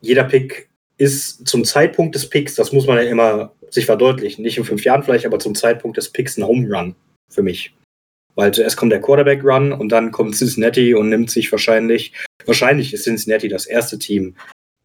Jeder 0.00 0.24
Pick 0.24 0.70
ist 0.96 1.46
zum 1.46 1.64
Zeitpunkt 1.64 2.14
des 2.14 2.30
Picks, 2.30 2.54
das 2.54 2.72
muss 2.72 2.86
man 2.86 2.96
ja 2.96 3.02
immer 3.02 3.52
sich 3.68 3.84
verdeutlichen, 3.84 4.42
nicht 4.42 4.56
in 4.56 4.64
fünf 4.64 4.84
Jahren 4.84 5.02
vielleicht, 5.02 5.26
aber 5.26 5.38
zum 5.38 5.54
Zeitpunkt 5.54 5.96
des 5.98 6.10
Picks 6.10 6.38
ein 6.38 6.46
Home 6.46 6.66
Run 6.68 6.94
für 7.28 7.42
mich. 7.42 7.74
Weil 8.36 8.52
zuerst 8.52 8.76
kommt 8.76 8.92
der 8.92 9.02
Quarterback 9.02 9.44
Run 9.44 9.72
und 9.72 9.90
dann 9.90 10.12
kommt 10.12 10.34
Cincinnati 10.34 10.94
und 10.94 11.08
nimmt 11.10 11.30
sich 11.30 11.52
wahrscheinlich, 11.52 12.12
wahrscheinlich 12.46 12.94
ist 12.94 13.04
Cincinnati 13.04 13.48
das 13.48 13.66
erste 13.66 13.98
Team, 13.98 14.34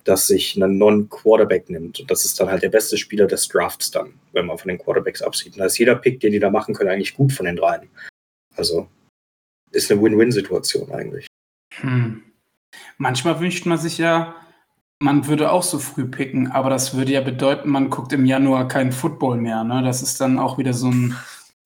das 0.09 0.25
sich 0.25 0.55
einen 0.55 0.79
Non-Quarterback 0.79 1.69
nimmt. 1.69 1.99
Und 1.99 2.09
das 2.09 2.25
ist 2.25 2.39
dann 2.39 2.49
halt 2.49 2.63
der 2.63 2.69
beste 2.69 2.97
Spieler 2.97 3.27
des 3.27 3.47
Drafts 3.47 3.91
dann, 3.91 4.13
wenn 4.33 4.47
man 4.47 4.57
von 4.57 4.69
den 4.69 4.79
Quarterbacks 4.79 5.21
absieht. 5.21 5.53
Und 5.53 5.59
da 5.59 5.65
ist 5.65 5.77
jeder 5.77 5.95
Pick, 5.95 6.19
den 6.19 6.31
die 6.31 6.39
da 6.39 6.49
machen 6.49 6.73
können, 6.73 6.89
eigentlich 6.89 7.13
gut 7.13 7.31
von 7.31 7.45
den 7.45 7.55
dreien. 7.55 7.89
Also 8.55 8.87
ist 9.71 9.91
eine 9.91 10.01
Win-Win-Situation 10.01 10.91
eigentlich. 10.91 11.27
Hm. 11.75 12.23
Manchmal 12.97 13.39
wünscht 13.39 13.67
man 13.67 13.77
sich 13.77 13.99
ja, 13.99 14.35
man 14.99 15.27
würde 15.27 15.51
auch 15.51 15.61
so 15.61 15.77
früh 15.77 16.05
picken, 16.05 16.51
aber 16.51 16.71
das 16.71 16.97
würde 16.97 17.11
ja 17.11 17.21
bedeuten, 17.21 17.69
man 17.69 17.91
guckt 17.91 18.11
im 18.11 18.25
Januar 18.25 18.67
keinen 18.67 18.91
Football 18.91 19.37
mehr. 19.37 19.63
Ne? 19.63 19.83
Das 19.83 20.01
ist 20.01 20.19
dann 20.19 20.39
auch 20.39 20.57
wieder 20.57 20.73
so 20.73 20.87
ein 20.87 21.15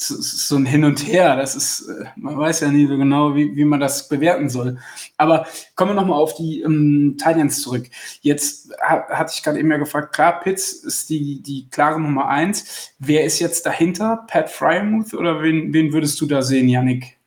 so 0.08 0.56
ein 0.56 0.66
Hin 0.66 0.84
und 0.84 1.08
Her. 1.08 1.36
Das 1.36 1.56
ist, 1.56 1.88
äh, 1.88 2.06
man 2.16 2.38
weiß 2.38 2.62
ja 2.62 2.70
nie 2.70 2.88
so 2.88 2.98
genau, 2.98 3.36
wie, 3.36 3.56
wie 3.56 3.66
man 3.66 3.80
das 3.80 4.08
bewerten 4.08 4.50
soll. 4.50 4.78
Aber 5.18 5.48
kommen 5.76 5.92
wir 5.92 5.96
nochmal 6.02 6.20
auf 6.20 6.36
die 6.36 6.62
ähm, 6.62 7.16
Titans 7.18 7.62
zurück. 7.62 7.90
Jetzt 8.22 8.72
ha, 8.82 9.06
hatte 9.10 9.34
ich 9.36 9.44
gerade 9.44 9.60
eben 9.60 9.72
ja 9.72 9.78
gefragt, 9.78 10.14
klar, 10.14 10.40
Pitts 10.42 10.74
ist 10.74 11.10
die, 11.10 11.42
die 11.42 11.68
klare 11.70 12.00
Nummer 12.00 12.28
eins. 12.28 12.94
Wer 13.00 13.24
ist 13.26 13.40
jetzt 13.40 13.66
dahinter? 13.66 14.26
Pat 14.28 14.50
Fryermuth 14.50 15.14
oder 15.14 15.42
wen, 15.42 15.74
wen 15.74 15.94
würdest 15.94 16.20
du 16.22 16.26
da 16.26 16.42
sehen, 16.42 16.70
Yannick? 16.70 17.18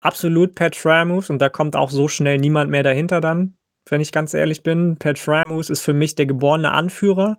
Absolut 0.00 0.54
Pat 0.54 0.74
Fryermuth 0.74 1.30
und 1.30 1.38
da 1.38 1.48
kommt 1.48 1.76
auch 1.76 1.90
so 1.90 2.08
schnell 2.08 2.38
niemand 2.38 2.70
mehr 2.70 2.82
dahinter 2.82 3.20
dann. 3.20 3.54
wenn 3.88 4.00
ich 4.00 4.12
ganz 4.12 4.34
ehrlich 4.34 4.62
bin. 4.62 4.96
Pat 4.98 5.18
Fryermuth 5.18 5.70
ist 5.70 5.80
für 5.80 5.92
mich 5.92 6.14
der 6.14 6.26
geborene 6.26 6.72
Anführer. 6.72 7.38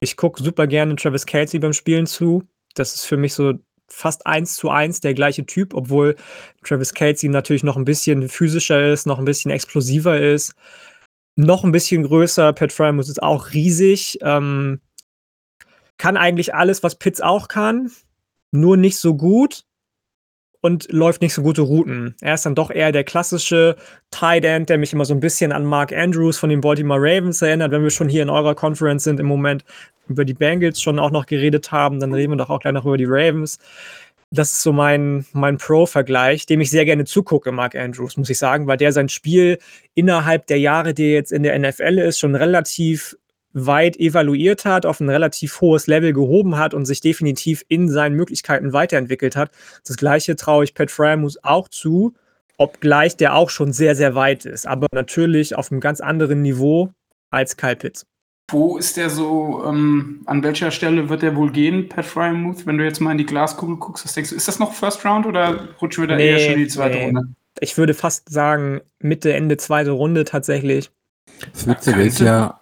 Ich 0.00 0.16
gucke 0.16 0.42
super 0.42 0.66
gerne 0.66 0.96
Travis 0.96 1.26
Kelsey 1.26 1.60
beim 1.60 1.72
Spielen 1.72 2.06
zu. 2.06 2.42
Das 2.74 2.94
ist 2.94 3.04
für 3.04 3.16
mich 3.16 3.34
so 3.34 3.54
fast 3.92 4.26
eins 4.26 4.54
zu 4.54 4.70
eins 4.70 5.00
der 5.00 5.14
gleiche 5.14 5.44
Typ, 5.44 5.74
obwohl 5.74 6.16
Travis 6.64 6.94
Kelsey 6.94 7.28
natürlich 7.28 7.62
noch 7.62 7.76
ein 7.76 7.84
bisschen 7.84 8.28
physischer 8.28 8.92
ist, 8.92 9.06
noch 9.06 9.18
ein 9.18 9.24
bisschen 9.24 9.50
explosiver 9.50 10.18
ist, 10.18 10.54
noch 11.36 11.62
ein 11.62 11.72
bisschen 11.72 12.02
größer. 12.02 12.52
Pat 12.52 12.72
Fryermuth 12.72 13.08
ist 13.08 13.22
auch 13.22 13.52
riesig. 13.52 14.18
Ähm, 14.22 14.80
kann 15.98 16.16
eigentlich 16.16 16.54
alles, 16.54 16.82
was 16.82 16.96
Pitts 16.96 17.20
auch 17.20 17.48
kann, 17.48 17.92
nur 18.50 18.76
nicht 18.76 18.96
so 18.96 19.14
gut 19.14 19.64
und 20.62 20.90
läuft 20.90 21.20
nicht 21.20 21.34
so 21.34 21.42
gute 21.42 21.62
Routen. 21.62 22.14
Er 22.20 22.34
ist 22.34 22.46
dann 22.46 22.54
doch 22.54 22.70
eher 22.70 22.92
der 22.92 23.04
klassische 23.04 23.76
Tight 24.10 24.44
End, 24.44 24.68
der 24.68 24.78
mich 24.78 24.92
immer 24.92 25.04
so 25.04 25.12
ein 25.12 25.20
bisschen 25.20 25.52
an 25.52 25.64
Mark 25.64 25.92
Andrews 25.92 26.38
von 26.38 26.48
den 26.48 26.60
Baltimore 26.60 27.00
Ravens 27.00 27.42
erinnert. 27.42 27.72
Wenn 27.72 27.82
wir 27.82 27.90
schon 27.90 28.08
hier 28.08 28.22
in 28.22 28.30
eurer 28.30 28.54
Conference 28.54 29.04
sind 29.04 29.20
im 29.20 29.26
Moment, 29.26 29.64
über 30.08 30.24
die 30.24 30.34
Bengals 30.34 30.80
schon 30.80 30.98
auch 30.98 31.10
noch 31.10 31.26
geredet 31.26 31.72
haben, 31.72 32.00
dann 32.00 32.14
reden 32.14 32.32
wir 32.32 32.36
doch 32.36 32.50
auch 32.50 32.60
gleich 32.60 32.72
noch 32.72 32.86
über 32.86 32.96
die 32.96 33.06
Ravens. 33.06 33.58
Das 34.30 34.52
ist 34.52 34.62
so 34.62 34.72
mein, 34.72 35.26
mein 35.32 35.58
Pro-Vergleich, 35.58 36.46
dem 36.46 36.60
ich 36.60 36.70
sehr 36.70 36.84
gerne 36.84 37.04
zugucke, 37.04 37.52
Mark 37.52 37.74
Andrews, 37.74 38.16
muss 38.16 38.30
ich 38.30 38.38
sagen, 38.38 38.66
weil 38.66 38.78
der 38.78 38.92
sein 38.92 39.08
Spiel 39.08 39.58
innerhalb 39.94 40.46
der 40.46 40.58
Jahre, 40.58 40.94
die 40.94 41.08
er 41.08 41.14
jetzt 41.14 41.32
in 41.32 41.42
der 41.42 41.58
NFL 41.58 41.98
ist, 41.98 42.18
schon 42.18 42.34
relativ 42.34 43.16
weit 43.52 43.98
evaluiert 43.98 44.64
hat, 44.64 44.86
auf 44.86 45.00
ein 45.00 45.08
relativ 45.08 45.60
hohes 45.60 45.86
Level 45.86 46.12
gehoben 46.12 46.56
hat 46.56 46.74
und 46.74 46.84
sich 46.84 47.00
definitiv 47.00 47.64
in 47.68 47.88
seinen 47.88 48.16
Möglichkeiten 48.16 48.72
weiterentwickelt 48.72 49.36
hat. 49.36 49.50
Das 49.86 49.96
gleiche 49.96 50.36
traue 50.36 50.64
ich 50.64 50.74
Pat 50.74 50.90
Fryermuth 50.90 51.38
auch 51.42 51.68
zu, 51.68 52.14
obgleich 52.56 53.16
der 53.16 53.34
auch 53.34 53.50
schon 53.50 53.72
sehr, 53.72 53.94
sehr 53.94 54.14
weit 54.14 54.44
ist, 54.44 54.66
aber 54.66 54.86
natürlich 54.92 55.56
auf 55.56 55.70
einem 55.70 55.80
ganz 55.80 56.00
anderen 56.00 56.42
Niveau 56.42 56.90
als 57.30 57.56
Kyle 57.56 57.76
Pitts. 57.76 58.06
Wo 58.50 58.76
ist 58.76 58.96
der 58.96 59.08
so, 59.08 59.64
ähm, 59.66 60.22
an 60.26 60.42
welcher 60.42 60.70
Stelle 60.70 61.08
wird 61.08 61.22
der 61.22 61.36
wohl 61.36 61.50
gehen, 61.50 61.88
Pat 61.88 62.04
Fryermuth, 62.04 62.66
wenn 62.66 62.76
du 62.76 62.84
jetzt 62.84 63.00
mal 63.00 63.12
in 63.12 63.18
die 63.18 63.26
Glaskugel 63.26 63.76
guckst? 63.76 64.04
Was 64.04 64.12
denkst 64.12 64.30
du, 64.30 64.36
ist 64.36 64.48
das 64.48 64.58
noch 64.58 64.74
First 64.74 65.04
Round 65.04 65.26
oder 65.26 65.68
rutschen 65.80 66.02
wir 66.02 66.08
da 66.08 66.16
nee, 66.16 66.30
eher 66.30 66.38
schon 66.38 66.54
in 66.54 66.58
die 66.58 66.68
zweite 66.68 66.98
nee. 66.98 67.04
Runde? 67.06 67.28
Ich 67.60 67.78
würde 67.78 67.94
fast 67.94 68.28
sagen, 68.30 68.80
Mitte, 68.98 69.32
Ende 69.32 69.56
zweite 69.56 69.92
Runde 69.92 70.24
tatsächlich. 70.24 70.90
Das 71.52 71.66
Witzige 71.66 72.02
ist 72.02 72.20
ja, 72.20 72.60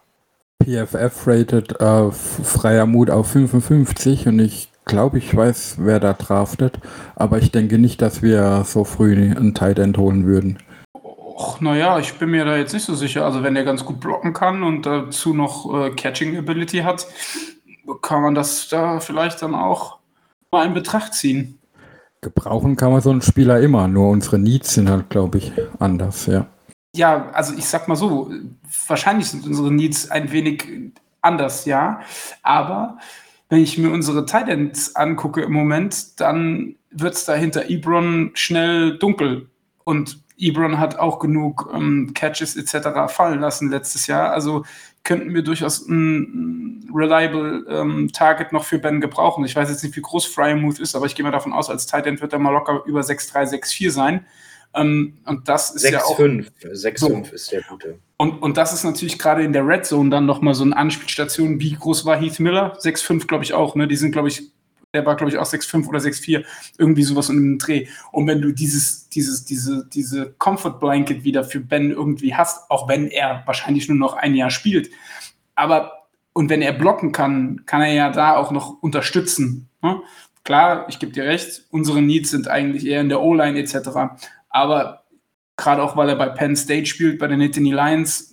PFF 0.63 1.27
rated 1.27 1.81
äh, 1.81 2.11
freier 2.11 2.87
Mut 2.87 3.11
auf 3.11 3.29
55 3.29 4.29
und 4.29 4.39
ich 4.39 4.71
glaube, 4.85 5.19
ich 5.19 5.35
weiß, 5.35 5.77
wer 5.79 6.01
da 6.01 6.13
draftet, 6.13 6.79
aber 7.17 7.39
ich 7.39 7.51
denke 7.51 7.79
nicht, 7.79 8.03
dass 8.03 8.23
wir 8.23 8.65
so 8.65 8.85
früh 8.85 9.15
einen 9.15 9.55
Tight 9.55 9.79
End 9.79 9.97
holen 9.99 10.27
würden. 10.27 10.59
Och, 10.95 11.61
naja, 11.61 11.99
ich 11.99 12.15
bin 12.15 12.31
mir 12.31 12.45
da 12.45 12.57
jetzt 12.57 12.75
nicht 12.75 12.85
so 12.85 12.95
sicher. 12.95 13.25
Also 13.25 13.43
wenn 13.43 13.55
der 13.55 13.65
ganz 13.65 13.85
gut 13.85 14.01
blocken 14.01 14.33
kann 14.33 14.63
und 14.63 14.85
dazu 14.85 15.33
noch 15.33 15.73
äh, 15.75 15.91
Catching 15.91 16.37
Ability 16.37 16.79
hat, 16.79 17.07
kann 18.03 18.23
man 18.23 18.35
das 18.35 18.69
da 18.69 19.01
vielleicht 19.01 19.43
dann 19.43 19.55
auch 19.55 19.99
mal 20.51 20.67
in 20.67 20.75
Betracht 20.75 21.15
ziehen. 21.15 21.59
Gebrauchen 22.21 22.77
kann 22.77 22.93
man 22.93 23.01
so 23.01 23.11
einen 23.11 23.23
Spieler 23.23 23.61
immer, 23.61 23.89
nur 23.89 24.11
unsere 24.11 24.39
Needs 24.39 24.75
sind 24.75 24.91
halt, 24.91 25.09
glaube 25.09 25.39
ich, 25.39 25.53
anders, 25.79 26.27
ja. 26.27 26.47
Ja, 26.95 27.31
also 27.31 27.55
ich 27.57 27.67
sag 27.67 27.87
mal 27.87 27.95
so, 27.97 28.33
wahrscheinlich 28.89 29.29
sind 29.29 29.47
unsere 29.47 29.73
Needs 29.73 30.11
ein 30.11 30.33
wenig 30.33 30.65
anders, 31.21 31.65
ja. 31.65 32.01
Aber 32.43 32.99
wenn 33.49 33.63
ich 33.63 33.79
mir 33.79 33.91
unsere 33.91 34.27
Titans 34.27 34.97
angucke 34.97 35.43
im 35.43 35.53
Moment, 35.53 36.21
dann 36.21 36.77
wird 36.91 37.15
es 37.15 37.25
da 37.25 37.35
hinter 37.35 37.71
Ebron 37.71 38.33
schnell 38.35 38.99
dunkel. 38.99 39.49
Und 39.85 40.21
Ebron 40.37 40.79
hat 40.79 40.99
auch 40.99 41.19
genug 41.21 41.71
ähm, 41.73 42.13
Catches 42.15 42.57
etc. 42.57 43.13
fallen 43.13 43.41
lassen 43.41 43.71
letztes 43.71 44.07
Jahr. 44.07 44.33
Also 44.33 44.65
könnten 45.05 45.35
wir 45.35 45.43
durchaus 45.43 45.87
ein 45.87 46.91
reliable 46.93 47.65
ähm, 47.69 48.11
Target 48.13 48.53
noch 48.53 48.65
für 48.65 48.79
Ben 48.79 49.01
gebrauchen. 49.01 49.45
Ich 49.45 49.55
weiß 49.55 49.69
jetzt 49.69 49.85
nicht, 49.85 49.97
wie 49.97 50.03
groß 50.03 50.27
Frymouth 50.27 50.81
ist, 50.81 50.95
aber 50.97 51.07
ich 51.07 51.15
gehe 51.15 51.25
mal 51.25 51.31
davon 51.31 51.53
aus, 51.53 51.71
als 51.71 51.87
Tight 51.87 52.07
End 52.07 52.21
wird 52.21 52.33
er 52.33 52.39
mal 52.39 52.53
locker 52.53 52.83
über 52.87 53.01
6'3, 53.01 53.49
6'4 53.49 53.91
sein. 53.91 54.27
Ähm, 54.75 55.19
und 55.25 55.49
das 55.49 55.75
ist 55.75 55.83
6, 55.83 55.93
ja 55.93 56.05
auch. 56.05 56.17
5. 56.17 56.51
6, 56.73 57.05
5 57.05 57.33
ist 57.33 57.53
der 57.53 57.63
gute. 57.63 57.99
Und, 58.17 58.43
und 58.43 58.57
das 58.57 58.73
ist 58.73 58.85
natürlich 58.85 59.19
gerade 59.19 59.43
in 59.43 59.53
der 59.53 59.67
Red 59.67 59.87
Zone 59.87 60.11
dann 60.11 60.27
nochmal 60.27 60.55
so 60.55 60.65
eine 60.65 60.77
Anspielstation. 60.77 61.61
Wie 61.61 61.75
groß 61.75 62.05
war 62.05 62.17
Heath 62.21 62.39
Miller? 62.39 62.79
6,5 62.79 63.27
glaube 63.27 63.45
ich 63.45 63.55
auch. 63.55 63.75
Ne? 63.75 63.89
Die 63.89 63.97
sind, 63.97 64.13
glaube 64.13 64.29
ich, 64.29 64.43
der 64.93 65.07
war, 65.07 65.17
glaube 65.17 65.31
ich, 65.31 65.39
auch 65.39 65.47
6,5 65.47 65.89
oder 65.89 66.01
6,4, 66.01 66.45
irgendwie 66.79 67.03
sowas 67.03 67.29
in 67.29 67.37
einem 67.37 67.59
Dreh. 67.59 67.87
Und 68.13 68.27
wenn 68.27 68.43
du 68.43 68.53
dieses, 68.53 69.09
dieses, 69.09 69.45
diese, 69.45 69.87
diese 69.93 70.33
Comfort 70.39 70.79
Blanket 70.81 71.25
wieder 71.25 71.45
für 71.45 71.61
Ben 71.61 71.91
irgendwie 71.91 72.35
hast, 72.35 72.71
auch 72.71 72.89
wenn 72.89 73.09
er 73.09 73.43
wahrscheinlich 73.47 73.89
nur 73.89 73.99
noch 73.99 74.15
ein 74.15 74.35
Jahr 74.35 74.51
spielt, 74.51 74.91
aber 75.55 76.01
und 76.33 76.49
wenn 76.49 76.63
er 76.63 76.73
blocken 76.73 77.13
kann, 77.13 77.67
kann 77.67 77.83
er 77.83 77.93
ja 77.93 78.11
da 78.11 78.37
auch 78.37 78.51
noch 78.51 78.83
unterstützen. 78.83 79.69
Ne? 79.83 80.01
Klar, 80.45 80.87
ich 80.89 80.99
gebe 80.99 81.13
dir 81.13 81.25
recht, 81.25 81.65
unsere 81.71 82.01
Needs 82.01 82.31
sind 82.31 82.49
eigentlich 82.49 82.87
eher 82.87 83.01
in 83.01 83.09
der 83.09 83.21
O-Line 83.21 83.59
etc. 83.59 84.21
Aber 84.51 85.05
gerade 85.57 85.83
auch, 85.83 85.97
weil 85.97 86.09
er 86.09 86.17
bei 86.17 86.29
Penn 86.29 86.57
State 86.57 86.87
spielt, 86.87 87.19
bei 87.19 87.29
den 87.29 87.39
Nittany 87.39 87.73
Lions, 87.73 88.33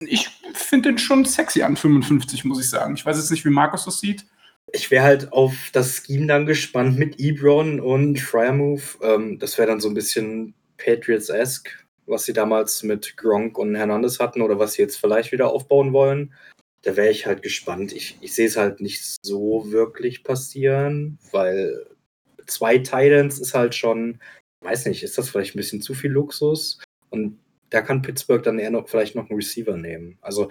ich 0.00 0.28
finde 0.52 0.90
den 0.90 0.98
schon 0.98 1.24
sexy 1.24 1.62
an 1.62 1.76
55, 1.76 2.44
muss 2.44 2.60
ich 2.60 2.70
sagen. 2.70 2.94
Ich 2.94 3.04
weiß 3.04 3.16
jetzt 3.16 3.30
nicht, 3.30 3.44
wie 3.44 3.50
Markus 3.50 3.84
das 3.84 4.00
sieht. 4.00 4.26
Ich 4.72 4.90
wäre 4.90 5.04
halt 5.04 5.32
auf 5.32 5.70
das 5.72 6.04
Scheme 6.04 6.26
dann 6.26 6.46
gespannt 6.46 6.98
mit 6.98 7.18
Ebron 7.18 7.80
und 7.80 8.20
Fryermove. 8.20 8.98
Ähm, 9.02 9.38
das 9.38 9.56
wäre 9.56 9.68
dann 9.68 9.80
so 9.80 9.88
ein 9.88 9.94
bisschen 9.94 10.54
Patriots-esque, 10.76 11.70
was 12.06 12.24
sie 12.24 12.32
damals 12.32 12.82
mit 12.82 13.16
Gronk 13.16 13.58
und 13.58 13.74
Hernandez 13.74 14.18
hatten 14.20 14.42
oder 14.42 14.58
was 14.58 14.74
sie 14.74 14.82
jetzt 14.82 14.98
vielleicht 14.98 15.32
wieder 15.32 15.50
aufbauen 15.50 15.92
wollen. 15.92 16.34
Da 16.82 16.96
wäre 16.96 17.10
ich 17.10 17.26
halt 17.26 17.42
gespannt. 17.42 17.92
Ich, 17.92 18.18
ich 18.20 18.34
sehe 18.34 18.46
es 18.46 18.56
halt 18.56 18.80
nicht 18.80 19.02
so 19.22 19.70
wirklich 19.72 20.22
passieren, 20.22 21.18
weil 21.32 21.86
zwei 22.46 22.78
Titans 22.78 23.40
ist 23.40 23.54
halt 23.54 23.74
schon 23.74 24.20
weiß 24.62 24.86
nicht, 24.86 25.02
ist 25.02 25.18
das 25.18 25.30
vielleicht 25.30 25.54
ein 25.54 25.58
bisschen 25.58 25.82
zu 25.82 25.94
viel 25.94 26.10
Luxus? 26.10 26.80
Und 27.10 27.38
da 27.70 27.82
kann 27.82 28.02
Pittsburgh 28.02 28.42
dann 28.42 28.58
eher 28.58 28.70
noch 28.70 28.88
vielleicht 28.88 29.14
noch 29.14 29.28
einen 29.28 29.38
Receiver 29.38 29.76
nehmen. 29.76 30.18
Also 30.20 30.50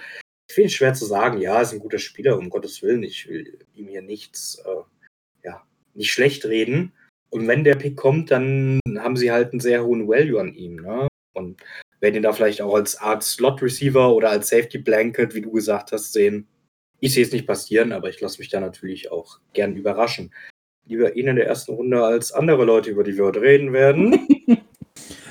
ich 0.49 0.55
finde 0.55 0.67
es 0.67 0.73
schwer 0.73 0.93
zu 0.93 1.05
sagen, 1.05 1.39
ja, 1.39 1.61
ist 1.61 1.73
ein 1.73 1.79
guter 1.79 1.99
Spieler, 1.99 2.37
um 2.37 2.49
Gottes 2.49 2.81
Willen, 2.81 3.03
ich 3.03 3.27
will 3.27 3.59
ihm 3.73 3.87
hier 3.87 4.01
nichts, 4.01 4.61
äh, 4.65 4.83
ja, 5.43 5.65
nicht 5.93 6.11
schlecht 6.11 6.45
reden. 6.45 6.93
Und 7.29 7.47
wenn 7.47 7.63
der 7.63 7.75
Pick 7.75 7.97
kommt, 7.97 8.31
dann 8.31 8.79
haben 8.97 9.17
sie 9.17 9.31
halt 9.31 9.51
einen 9.51 9.59
sehr 9.59 9.83
hohen 9.83 10.07
Value 10.07 10.39
an 10.39 10.53
ihm, 10.53 10.77
ne? 10.77 11.07
Und 11.33 11.61
werden 11.99 12.15
ihn 12.15 12.23
da 12.23 12.31
vielleicht 12.31 12.61
auch 12.61 12.73
als 12.73 12.95
Art 12.97 13.23
Slot-Receiver 13.23 14.13
oder 14.13 14.29
als 14.29 14.49
Safety 14.49 14.77
Blanket, 14.77 15.33
wie 15.33 15.41
du 15.41 15.51
gesagt 15.51 15.91
hast, 15.91 16.13
sehen. 16.13 16.47
Ich 16.99 17.13
sehe 17.13 17.23
es 17.23 17.31
nicht 17.31 17.45
passieren, 17.45 17.91
aber 17.91 18.09
ich 18.09 18.21
lasse 18.21 18.39
mich 18.39 18.49
da 18.49 18.59
natürlich 18.59 19.11
auch 19.11 19.39
gern 19.53 19.75
überraschen 19.75 20.31
lieber 20.87 21.15
ihn 21.15 21.27
in 21.27 21.35
der 21.35 21.47
ersten 21.47 21.73
Runde 21.73 22.03
als 22.03 22.31
andere 22.31 22.65
Leute, 22.65 22.89
über 22.89 23.03
die 23.03 23.17
wir 23.17 23.25
heute 23.25 23.41
reden 23.41 23.73
werden. 23.73 24.27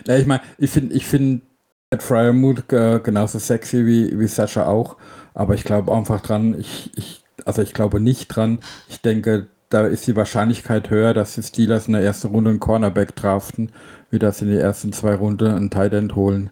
ja, 0.06 0.16
ich 0.16 0.26
meine, 0.26 0.42
ich 0.58 0.70
finde 0.70 0.94
ich 0.94 1.06
find 1.06 1.42
Ed 1.90 2.02
Fryermuth 2.02 2.72
äh, 2.72 3.00
genauso 3.00 3.38
sexy 3.38 3.86
wie, 3.86 4.18
wie 4.18 4.26
Sascha 4.26 4.66
auch, 4.66 4.96
aber 5.34 5.54
ich 5.54 5.64
glaube 5.64 5.92
einfach 5.92 6.20
dran, 6.20 6.58
ich, 6.58 6.90
ich, 6.96 7.25
also 7.44 7.62
ich 7.62 7.75
glaube 7.75 8.00
nicht 8.00 8.28
dran. 8.28 8.58
Ich 8.88 9.00
denke, 9.00 9.46
da 9.68 9.86
ist 9.86 10.06
die 10.06 10.16
Wahrscheinlichkeit 10.16 10.90
höher, 10.90 11.14
dass 11.14 11.34
die 11.34 11.42
Steelers 11.42 11.86
in 11.86 11.94
der 11.94 12.02
ersten 12.02 12.28
Runde 12.28 12.50
einen 12.50 12.60
Cornerback 12.60 13.14
draften, 13.16 13.70
wie 14.10 14.18
das 14.18 14.42
in 14.42 14.48
die 14.48 14.56
ersten 14.56 14.92
zwei 14.92 15.14
Runden 15.14 15.52
einen 15.52 15.70
Tight 15.70 15.92
End 15.92 16.14
holen. 16.14 16.50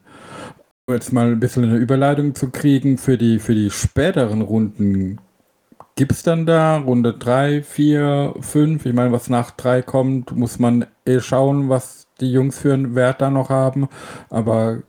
Um 0.86 0.94
jetzt 0.94 1.12
mal 1.12 1.28
ein 1.28 1.40
bisschen 1.40 1.64
eine 1.64 1.76
Überleitung 1.76 2.34
zu 2.34 2.50
kriegen 2.50 2.98
für 2.98 3.16
die, 3.16 3.38
für 3.38 3.54
die 3.54 3.70
späteren 3.70 4.42
Runden 4.42 5.18
Gibt 5.96 6.10
es 6.10 6.24
dann 6.24 6.44
da 6.44 6.78
Runde 6.78 7.12
3, 7.12 7.62
4, 7.62 8.34
5? 8.40 8.84
Ich 8.84 8.92
meine, 8.92 9.12
was 9.12 9.30
nach 9.30 9.52
3 9.52 9.82
kommt, 9.82 10.34
muss 10.36 10.58
man 10.58 10.86
eh 11.06 11.20
schauen, 11.20 11.68
was 11.68 12.08
die 12.20 12.32
Jungs 12.32 12.58
für 12.58 12.74
einen 12.74 12.96
Wert 12.96 13.20
da 13.20 13.30
noch 13.30 13.48
haben. 13.48 13.88
Aber 14.28 14.82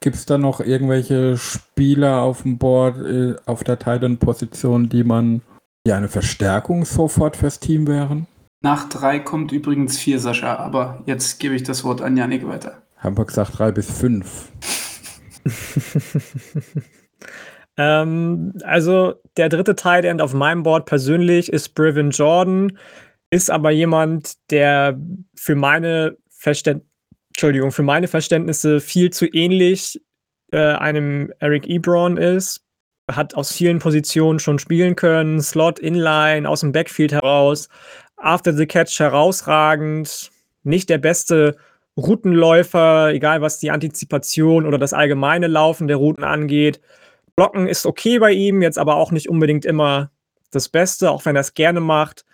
gibt 0.00 0.16
es 0.16 0.26
da 0.26 0.36
noch 0.36 0.60
irgendwelche 0.60 1.38
Spieler 1.38 2.20
auf 2.20 2.42
dem 2.42 2.58
Board, 2.58 2.98
äh, 2.98 3.36
auf 3.46 3.64
der 3.64 3.78
Titan-Position, 3.78 4.90
die 4.90 5.02
man 5.02 5.40
ja 5.86 5.96
eine 5.96 6.08
Verstärkung 6.08 6.84
sofort 6.84 7.36
fürs 7.36 7.58
Team 7.58 7.86
wären? 7.86 8.26
Nach 8.60 8.86
3 8.86 9.20
kommt 9.20 9.52
übrigens 9.52 9.96
4, 9.96 10.20
Sascha, 10.20 10.56
aber 10.56 11.02
jetzt 11.06 11.40
gebe 11.40 11.54
ich 11.54 11.62
das 11.62 11.84
Wort 11.84 12.02
an 12.02 12.18
Janik 12.18 12.46
weiter. 12.46 12.82
Haben 12.98 13.16
wir 13.16 13.24
gesagt 13.24 13.58
3 13.58 13.72
bis 13.72 13.90
5. 13.90 14.52
Ähm, 17.80 18.52
also 18.62 19.14
der 19.38 19.48
dritte 19.48 19.74
Tight 19.74 20.04
End 20.04 20.20
auf 20.20 20.34
meinem 20.34 20.62
Board 20.62 20.84
persönlich 20.84 21.50
ist 21.50 21.70
Brevin 21.70 22.10
Jordan, 22.10 22.76
ist 23.30 23.50
aber 23.50 23.70
jemand, 23.70 24.34
der 24.50 25.00
für 25.34 25.54
meine 25.54 26.18
Verständ 26.28 26.82
Entschuldigung, 27.28 27.72
für 27.72 27.84
meine 27.84 28.06
Verständnisse 28.08 28.80
viel 28.80 29.10
zu 29.10 29.24
ähnlich 29.26 29.98
äh, 30.52 30.58
einem 30.58 31.32
Eric 31.38 31.66
Ebron 31.68 32.18
ist. 32.18 32.66
Hat 33.10 33.34
aus 33.34 33.52
vielen 33.52 33.78
Positionen 33.78 34.40
schon 34.40 34.58
spielen 34.58 34.94
können, 34.94 35.40
Slot, 35.40 35.78
Inline, 35.78 36.46
aus 36.46 36.60
dem 36.60 36.72
Backfield 36.72 37.12
heraus, 37.12 37.68
After 38.16 38.52
the 38.52 38.66
Catch 38.66 38.98
herausragend, 38.98 40.30
nicht 40.64 40.90
der 40.90 40.98
beste 40.98 41.56
Routenläufer, 41.96 43.10
egal 43.14 43.40
was 43.40 43.58
die 43.58 43.70
Antizipation 43.70 44.66
oder 44.66 44.76
das 44.76 44.92
allgemeine 44.92 45.46
Laufen 45.46 45.88
der 45.88 45.96
Routen 45.96 46.24
angeht. 46.24 46.80
Blocken 47.40 47.68
ist 47.68 47.86
okay 47.86 48.18
bei 48.18 48.32
ihm, 48.32 48.60
jetzt 48.60 48.78
aber 48.78 48.96
auch 48.96 49.12
nicht 49.12 49.30
unbedingt 49.30 49.64
immer 49.64 50.10
das 50.50 50.68
Beste, 50.68 51.10
auch 51.10 51.24
wenn 51.24 51.36
er 51.36 51.40
es 51.40 51.54
gerne 51.54 51.80
macht. 51.80 52.26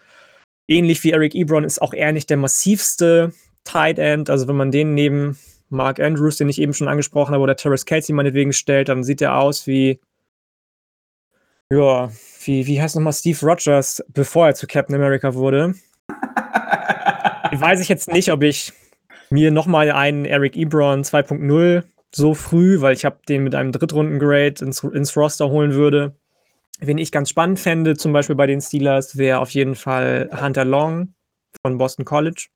Ähnlich 0.66 1.04
wie 1.04 1.12
Eric 1.12 1.36
Ebron 1.36 1.62
ist 1.62 1.80
auch 1.80 1.94
er 1.94 2.10
nicht 2.10 2.28
der 2.28 2.38
massivste 2.38 3.32
Tight 3.62 4.00
End. 4.00 4.30
Also 4.30 4.48
wenn 4.48 4.56
man 4.56 4.72
den 4.72 4.94
neben 4.94 5.38
Mark 5.68 6.00
Andrews, 6.00 6.38
den 6.38 6.48
ich 6.48 6.60
eben 6.60 6.75
schon 6.75 6.88
angesprochen 6.88 7.34
habe, 7.34 7.44
oder 7.44 7.54
Terrace 7.54 7.86
Casey 7.86 8.12
meinetwegen 8.12 8.52
stellt, 8.52 8.88
dann 8.88 9.04
sieht 9.04 9.22
er 9.22 9.38
aus 9.38 9.68
wie, 9.68 10.00
ja, 11.70 12.10
wie, 12.44 12.66
wie 12.66 12.82
heißt 12.82 12.96
nochmal 12.96 13.12
Steve 13.12 13.38
Rogers, 13.46 14.04
bevor 14.08 14.48
er 14.48 14.54
zu 14.56 14.66
Captain 14.66 14.96
America 14.96 15.34
wurde. 15.34 15.76
Weiß 17.52 17.78
ich 17.78 17.88
jetzt 17.88 18.12
nicht, 18.12 18.32
ob 18.32 18.42
ich 18.42 18.72
mir 19.30 19.52
nochmal 19.52 19.92
einen 19.92 20.25
Eric 20.25 20.56
Ebron 20.56 21.04
2.0 21.04 21.84
so 22.16 22.35
früh, 22.35 22.80
weil 22.80 22.94
ich 22.94 23.04
habe 23.04 23.18
den 23.28 23.44
mit 23.44 23.54
einem 23.54 23.73
Drittrunden-Grade 23.73 24.64
ins, 24.64 24.82
ins 24.82 25.16
Roster 25.16 25.50
holen 25.50 25.75
würde. 25.75 26.16
Wen 26.80 26.99
ich 26.99 27.12
ganz 27.12 27.30
spannend 27.30 27.61
fände, 27.61 27.96
zum 27.96 28.12
Beispiel 28.12 28.37
bei 28.37 28.46
den 28.46 28.61
Steelers, 28.61 29.16
wäre 29.16 29.38
auf 29.38 29.50
jeden 29.50 29.75
Fall 29.75 30.30
Hunter 30.32 30.64
Long 30.64 31.14
von 31.64 31.78
Boston 31.78 32.04
College, 32.04 32.49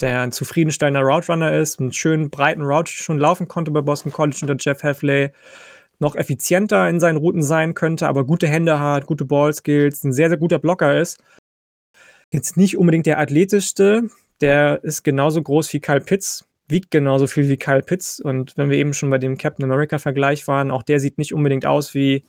der 0.00 0.22
ein 0.22 0.32
zufriedenstellender 0.32 1.02
Route 1.06 1.32
Runner 1.32 1.52
ist, 1.54 1.78
einen 1.78 1.92
schönen 1.92 2.30
breiten 2.30 2.62
Route 2.62 2.90
schon 2.90 3.18
laufen 3.18 3.48
konnte 3.48 3.70
bei 3.70 3.80
Boston 3.80 4.12
College 4.12 4.38
unter 4.42 4.56
Jeff 4.58 4.82
Heffley, 4.82 5.30
noch 5.98 6.16
effizienter 6.16 6.88
in 6.88 7.00
seinen 7.00 7.16
Routen 7.16 7.42
sein 7.42 7.74
könnte, 7.74 8.08
aber 8.08 8.24
gute 8.24 8.48
Hände 8.48 8.78
hat, 8.78 9.06
gute 9.06 9.24
Ballskills, 9.24 10.04
ein 10.04 10.12
sehr, 10.12 10.28
sehr 10.28 10.38
guter 10.38 10.58
Blocker 10.58 11.00
ist. 11.00 11.22
Jetzt 12.32 12.56
nicht 12.56 12.76
unbedingt 12.76 13.06
der 13.06 13.18
athletischste, 13.18 14.10
der 14.40 14.82
ist 14.82 15.04
genauso 15.04 15.42
groß 15.42 15.72
wie 15.72 15.80
Kyle 15.80 16.00
Pitts, 16.00 16.45
wiegt 16.68 16.90
genauso 16.90 17.26
viel 17.26 17.48
wie 17.48 17.56
Kyle 17.56 17.82
Pitts. 17.82 18.20
Und 18.20 18.56
wenn 18.56 18.70
wir 18.70 18.78
eben 18.78 18.94
schon 18.94 19.10
bei 19.10 19.18
dem 19.18 19.38
Captain 19.38 19.64
America-Vergleich 19.64 20.46
waren, 20.48 20.70
auch 20.70 20.82
der 20.82 21.00
sieht 21.00 21.18
nicht 21.18 21.34
unbedingt 21.34 21.66
aus 21.66 21.94
wie 21.94 22.24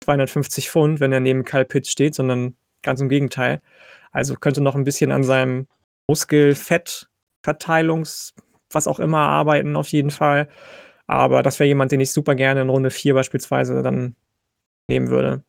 250 0.00 0.70
Pfund, 0.70 1.00
wenn 1.00 1.12
er 1.12 1.20
neben 1.20 1.44
Kyle 1.44 1.64
Pitts 1.64 1.90
steht, 1.90 2.14
sondern 2.14 2.56
ganz 2.82 3.00
im 3.00 3.08
Gegenteil. 3.08 3.60
Also 4.10 4.34
könnte 4.34 4.60
noch 4.60 4.74
ein 4.74 4.84
bisschen 4.84 5.12
an 5.12 5.24
seinem 5.24 5.66
Muskel-Fett-Verteilungs-, 6.06 8.34
was 8.70 8.86
auch 8.86 9.00
immer 9.00 9.20
arbeiten, 9.20 9.76
auf 9.76 9.88
jeden 9.88 10.10
Fall. 10.10 10.48
Aber 11.06 11.42
das 11.42 11.58
wäre 11.58 11.68
jemand, 11.68 11.92
den 11.92 12.00
ich 12.00 12.12
super 12.12 12.34
gerne 12.34 12.60
in 12.62 12.68
Runde 12.68 12.90
4 12.90 13.14
beispielsweise 13.14 13.82
dann 13.82 14.16
nehmen 14.88 15.08
würde. 15.08 15.42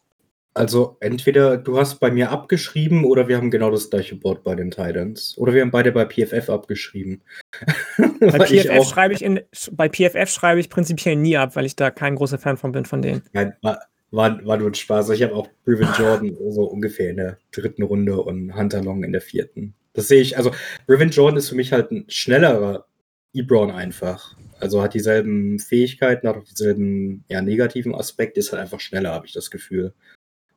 Also 0.55 0.97
entweder 0.99 1.57
du 1.57 1.79
hast 1.79 1.99
bei 1.99 2.11
mir 2.11 2.29
abgeschrieben 2.29 3.05
oder 3.05 3.27
wir 3.27 3.37
haben 3.37 3.49
genau 3.49 3.71
das 3.71 3.89
gleiche 3.89 4.15
Board 4.15 4.43
bei 4.43 4.53
den 4.53 4.69
Titans. 4.69 5.35
Oder 5.37 5.53
wir 5.53 5.61
haben 5.61 5.71
beide 5.71 5.91
bei 5.91 6.05
PFF 6.05 6.49
abgeschrieben. 6.49 7.21
Bei 8.19 8.39
PFF, 8.39 8.87
schreibe 8.87 9.13
ich 9.13 9.21
in, 9.21 9.41
bei 9.71 9.89
PFF 9.89 10.29
schreibe 10.29 10.59
ich 10.59 10.69
prinzipiell 10.69 11.15
nie 11.15 11.35
ab, 11.37 11.55
weil 11.55 11.65
ich 11.65 11.75
da 11.75 11.91
kein 11.91 12.15
großer 12.15 12.37
Fan 12.37 12.55
von 12.55 12.71
bin 12.71 12.85
von 12.85 13.01
denen. 13.01 13.21
Nein, 13.33 13.53
war, 13.61 13.81
war, 14.11 14.45
war 14.45 14.57
nur 14.57 14.69
ein 14.69 14.73
Spaß. 14.73 15.09
Ich 15.09 15.23
habe 15.23 15.35
auch 15.35 15.49
Brevin 15.65 15.89
Jordan 15.97 16.37
so 16.49 16.63
ungefähr 16.63 17.09
in 17.09 17.17
der 17.17 17.37
dritten 17.51 17.83
Runde 17.83 18.21
und 18.21 18.55
Hunter 18.55 18.81
Long 18.81 19.03
in 19.03 19.11
der 19.11 19.21
vierten. 19.21 19.73
Das 19.93 20.07
sehe 20.07 20.21
ich, 20.21 20.37
also 20.37 20.51
Brevin 20.87 21.09
Jordan 21.09 21.37
ist 21.37 21.49
für 21.49 21.55
mich 21.55 21.73
halt 21.73 21.91
ein 21.91 22.05
schnellerer 22.07 22.85
Ebron 23.33 23.71
einfach. 23.71 24.37
Also 24.59 24.81
hat 24.81 24.93
dieselben 24.93 25.59
Fähigkeiten, 25.59 26.27
hat 26.27 26.37
auch 26.37 26.45
dieselben 26.45 27.25
ja, 27.27 27.41
negativen 27.41 27.93
Aspekte, 27.93 28.39
ist 28.39 28.51
halt 28.51 28.61
einfach 28.61 28.79
schneller, 28.79 29.11
habe 29.11 29.25
ich 29.25 29.33
das 29.33 29.51
Gefühl. 29.51 29.93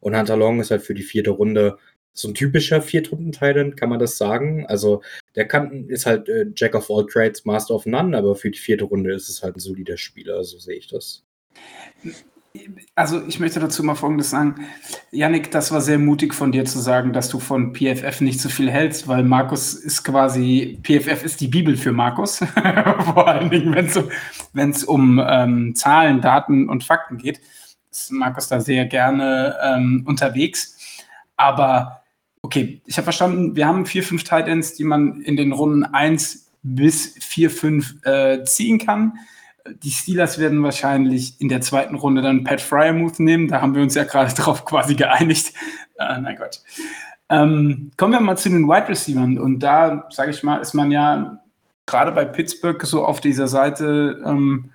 Und 0.07 0.17
Hunter 0.17 0.37
Long 0.37 0.61
ist 0.61 0.71
halt 0.71 0.83
für 0.83 0.95
die 0.95 1.03
vierte 1.03 1.31
Runde 1.31 1.79
so 2.13 2.29
ein 2.29 2.35
typischer 2.35 2.81
Viertrunden-Titan, 2.81 3.75
kann 3.75 3.89
man 3.89 3.99
das 3.99 4.17
sagen. 4.17 4.65
Also 4.69 5.03
der 5.35 5.49
kann, 5.49 5.89
ist 5.89 6.07
halt 6.07 6.29
äh, 6.29 6.47
Jack 6.55 6.77
of 6.77 6.89
all 6.93 7.07
Trades, 7.07 7.45
Master 7.45 7.75
of 7.75 7.87
None, 7.87 8.17
aber 8.17 8.37
für 8.37 8.53
die 8.53 8.59
vierte 8.61 8.85
Runde 8.85 9.13
ist 9.13 9.29
es 9.29 9.43
halt 9.43 9.57
ein 9.57 9.59
solider 9.59 9.97
Spieler, 9.97 10.45
so 10.45 10.59
sehe 10.59 10.77
ich 10.77 10.87
das. 10.87 11.25
Also 12.95 13.21
ich 13.27 13.41
möchte 13.41 13.59
dazu 13.59 13.83
mal 13.83 13.97
Folgendes 13.97 14.31
sagen. 14.31 14.69
Yannick, 15.11 15.51
das 15.51 15.73
war 15.73 15.81
sehr 15.81 15.99
mutig 15.99 16.35
von 16.35 16.53
dir 16.53 16.65
zu 16.67 16.79
sagen, 16.79 17.13
dass 17.13 17.29
du 17.29 17.41
von 17.41 17.75
PFF 17.75 18.21
nicht 18.21 18.41
so 18.41 18.49
viel 18.49 18.71
hältst, 18.71 19.09
weil 19.09 19.25
Markus 19.25 19.75
ist 19.75 20.05
quasi, 20.05 20.79
PFF 20.85 21.25
ist 21.25 21.41
die 21.41 21.49
Bibel 21.49 21.77
für 21.77 21.91
Markus. 21.91 22.39
Vor 23.13 23.27
allen 23.27 23.51
Dingen, 23.51 23.75
wenn 23.75 24.71
es 24.71 24.85
um 24.85 25.21
ähm, 25.29 25.75
Zahlen, 25.75 26.21
Daten 26.21 26.69
und 26.69 26.85
Fakten 26.85 27.19
geht 27.19 27.41
ist 27.97 28.13
Markus 28.13 28.49
da 28.49 28.61
sehr 28.61 28.87
gerne 28.87 29.57
ähm, 29.63 30.05
unterwegs. 30.07 30.77
Aber 31.37 32.03
okay, 32.43 32.81
ich 32.87 32.97
habe 32.97 33.05
verstanden, 33.05 33.57
wir 33.57 33.67
haben 33.67 33.87
vier, 33.87 34.03
fünf 34.03 34.25
Titans, 34.25 34.75
die 34.75 34.85
man 34.85 35.21
in 35.23 35.37
den 35.37 35.53
Runden 35.53 35.85
1 35.85 36.53
bis 36.63 37.15
4, 37.21 37.51
5 37.51 38.07
äh, 38.07 38.45
ziehen 38.45 38.79
kann. 38.79 39.19
Die 39.83 39.91
Steelers 39.91 40.39
werden 40.39 40.63
wahrscheinlich 40.63 41.41
in 41.41 41.49
der 41.49 41.61
zweiten 41.61 41.97
Runde 41.97 42.23
dann 42.23 42.45
Pat 42.45 42.61
Fryermuth 42.61 43.19
nehmen. 43.19 43.49
Da 43.49 43.61
haben 43.61 43.75
wir 43.75 43.83
uns 43.83 43.95
ja 43.95 44.05
gerade 44.05 44.35
drauf 44.41 44.65
quasi 44.65 44.95
geeinigt. 44.95 45.53
Äh, 45.99 46.21
mein 46.21 46.37
Gott. 46.37 46.63
Ähm, 47.29 47.91
kommen 47.97 48.13
wir 48.13 48.21
mal 48.21 48.37
zu 48.37 48.49
den 48.49 48.69
Wide 48.69 48.89
Receivers. 48.89 49.39
Und 49.39 49.61
da, 49.61 50.07
sage 50.11 50.31
ich 50.31 50.43
mal, 50.43 50.59
ist 50.59 50.75
man 50.75 50.91
ja 50.91 51.41
gerade 51.87 52.13
bei 52.13 52.25
Pittsburgh 52.25 52.83
so 52.85 53.05
auf 53.05 53.21
dieser 53.21 53.49
Seite 53.49 54.23
ähm, 54.25 54.71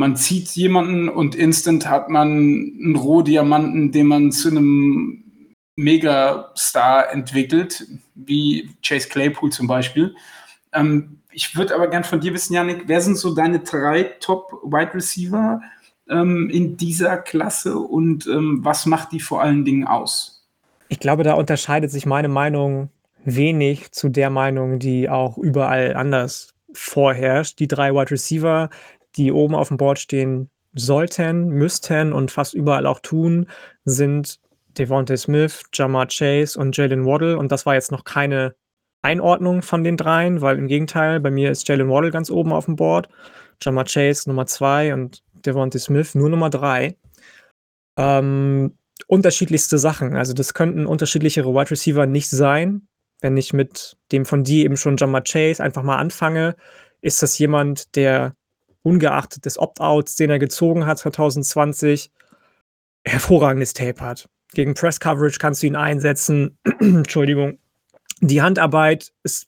man 0.00 0.16
zieht 0.16 0.48
jemanden 0.52 1.10
und 1.10 1.34
instant 1.34 1.86
hat 1.86 2.08
man 2.08 2.28
einen 2.28 2.96
Rohdiamanten, 2.96 3.92
den 3.92 4.06
man 4.06 4.32
zu 4.32 4.48
einem 4.48 5.22
Megastar 5.76 7.12
entwickelt, 7.12 7.86
wie 8.14 8.70
Chase 8.82 9.08
Claypool 9.10 9.52
zum 9.52 9.66
Beispiel. 9.66 10.16
Ähm, 10.72 11.18
ich 11.32 11.54
würde 11.54 11.74
aber 11.74 11.88
gern 11.88 12.04
von 12.04 12.18
dir 12.18 12.32
wissen, 12.32 12.54
Janik, 12.54 12.84
wer 12.86 13.02
sind 13.02 13.18
so 13.18 13.34
deine 13.34 13.60
drei 13.60 14.04
Top-Wide 14.20 14.94
Receiver 14.94 15.60
ähm, 16.08 16.48
in 16.48 16.78
dieser 16.78 17.18
Klasse 17.18 17.76
und 17.76 18.26
ähm, 18.26 18.60
was 18.62 18.86
macht 18.86 19.12
die 19.12 19.20
vor 19.20 19.42
allen 19.42 19.66
Dingen 19.66 19.86
aus? 19.86 20.48
Ich 20.88 20.98
glaube, 20.98 21.24
da 21.24 21.34
unterscheidet 21.34 21.90
sich 21.90 22.06
meine 22.06 22.28
Meinung 22.28 22.88
wenig 23.26 23.92
zu 23.92 24.08
der 24.08 24.30
Meinung, 24.30 24.78
die 24.78 25.10
auch 25.10 25.36
überall 25.36 25.94
anders 25.94 26.54
vorherrscht. 26.72 27.58
Die 27.58 27.68
drei 27.68 27.92
Wide 27.92 28.10
Receiver, 28.10 28.70
die 29.16 29.32
oben 29.32 29.54
auf 29.54 29.68
dem 29.68 29.76
Board 29.76 29.98
stehen 29.98 30.50
sollten, 30.72 31.48
müssten 31.48 32.12
und 32.12 32.30
fast 32.30 32.54
überall 32.54 32.86
auch 32.86 33.00
tun, 33.00 33.46
sind 33.84 34.40
Devontae 34.78 35.16
Smith, 35.16 35.64
Jamar 35.72 36.06
Chase 36.06 36.58
und 36.58 36.76
Jalen 36.76 37.04
Waddle. 37.04 37.38
Und 37.38 37.50
das 37.50 37.66
war 37.66 37.74
jetzt 37.74 37.90
noch 37.90 38.04
keine 38.04 38.54
Einordnung 39.02 39.62
von 39.62 39.82
den 39.82 39.96
dreien, 39.96 40.40
weil 40.40 40.58
im 40.58 40.68
Gegenteil, 40.68 41.20
bei 41.20 41.30
mir 41.30 41.50
ist 41.50 41.66
Jalen 41.68 41.88
Waddle 41.88 42.10
ganz 42.10 42.30
oben 42.30 42.52
auf 42.52 42.66
dem 42.66 42.76
Board, 42.76 43.08
Jamar 43.62 43.84
Chase 43.84 44.28
Nummer 44.28 44.46
zwei 44.46 44.94
und 44.94 45.22
Devontae 45.44 45.78
Smith 45.78 46.14
nur 46.14 46.28
Nummer 46.28 46.50
drei. 46.50 46.96
Ähm, 47.96 48.76
unterschiedlichste 49.06 49.78
Sachen. 49.78 50.14
Also 50.16 50.32
das 50.34 50.54
könnten 50.54 50.86
unterschiedlichere 50.86 51.52
Wide 51.52 51.70
Receiver 51.70 52.06
nicht 52.06 52.30
sein. 52.30 52.86
Wenn 53.20 53.36
ich 53.36 53.52
mit 53.52 53.96
dem 54.12 54.24
von 54.24 54.44
dir 54.44 54.64
eben 54.64 54.76
schon 54.76 54.96
Jamar 54.96 55.22
Chase 55.22 55.62
einfach 55.62 55.82
mal 55.82 55.96
anfange, 55.96 56.54
ist 57.02 57.22
das 57.22 57.38
jemand, 57.38 57.96
der 57.96 58.34
ungeachtet 58.82 59.44
des 59.44 59.58
Opt-outs, 59.58 60.16
den 60.16 60.30
er 60.30 60.38
gezogen 60.38 60.86
hat 60.86 60.98
2020, 60.98 62.10
hervorragendes 63.04 63.74
Tape 63.74 64.00
hat. 64.00 64.28
Gegen 64.52 64.74
Press 64.74 65.00
Coverage 65.00 65.38
kannst 65.38 65.62
du 65.62 65.66
ihn 65.66 65.76
einsetzen. 65.76 66.58
Entschuldigung. 66.80 67.58
Die 68.20 68.42
Handarbeit 68.42 69.12
ist 69.22 69.46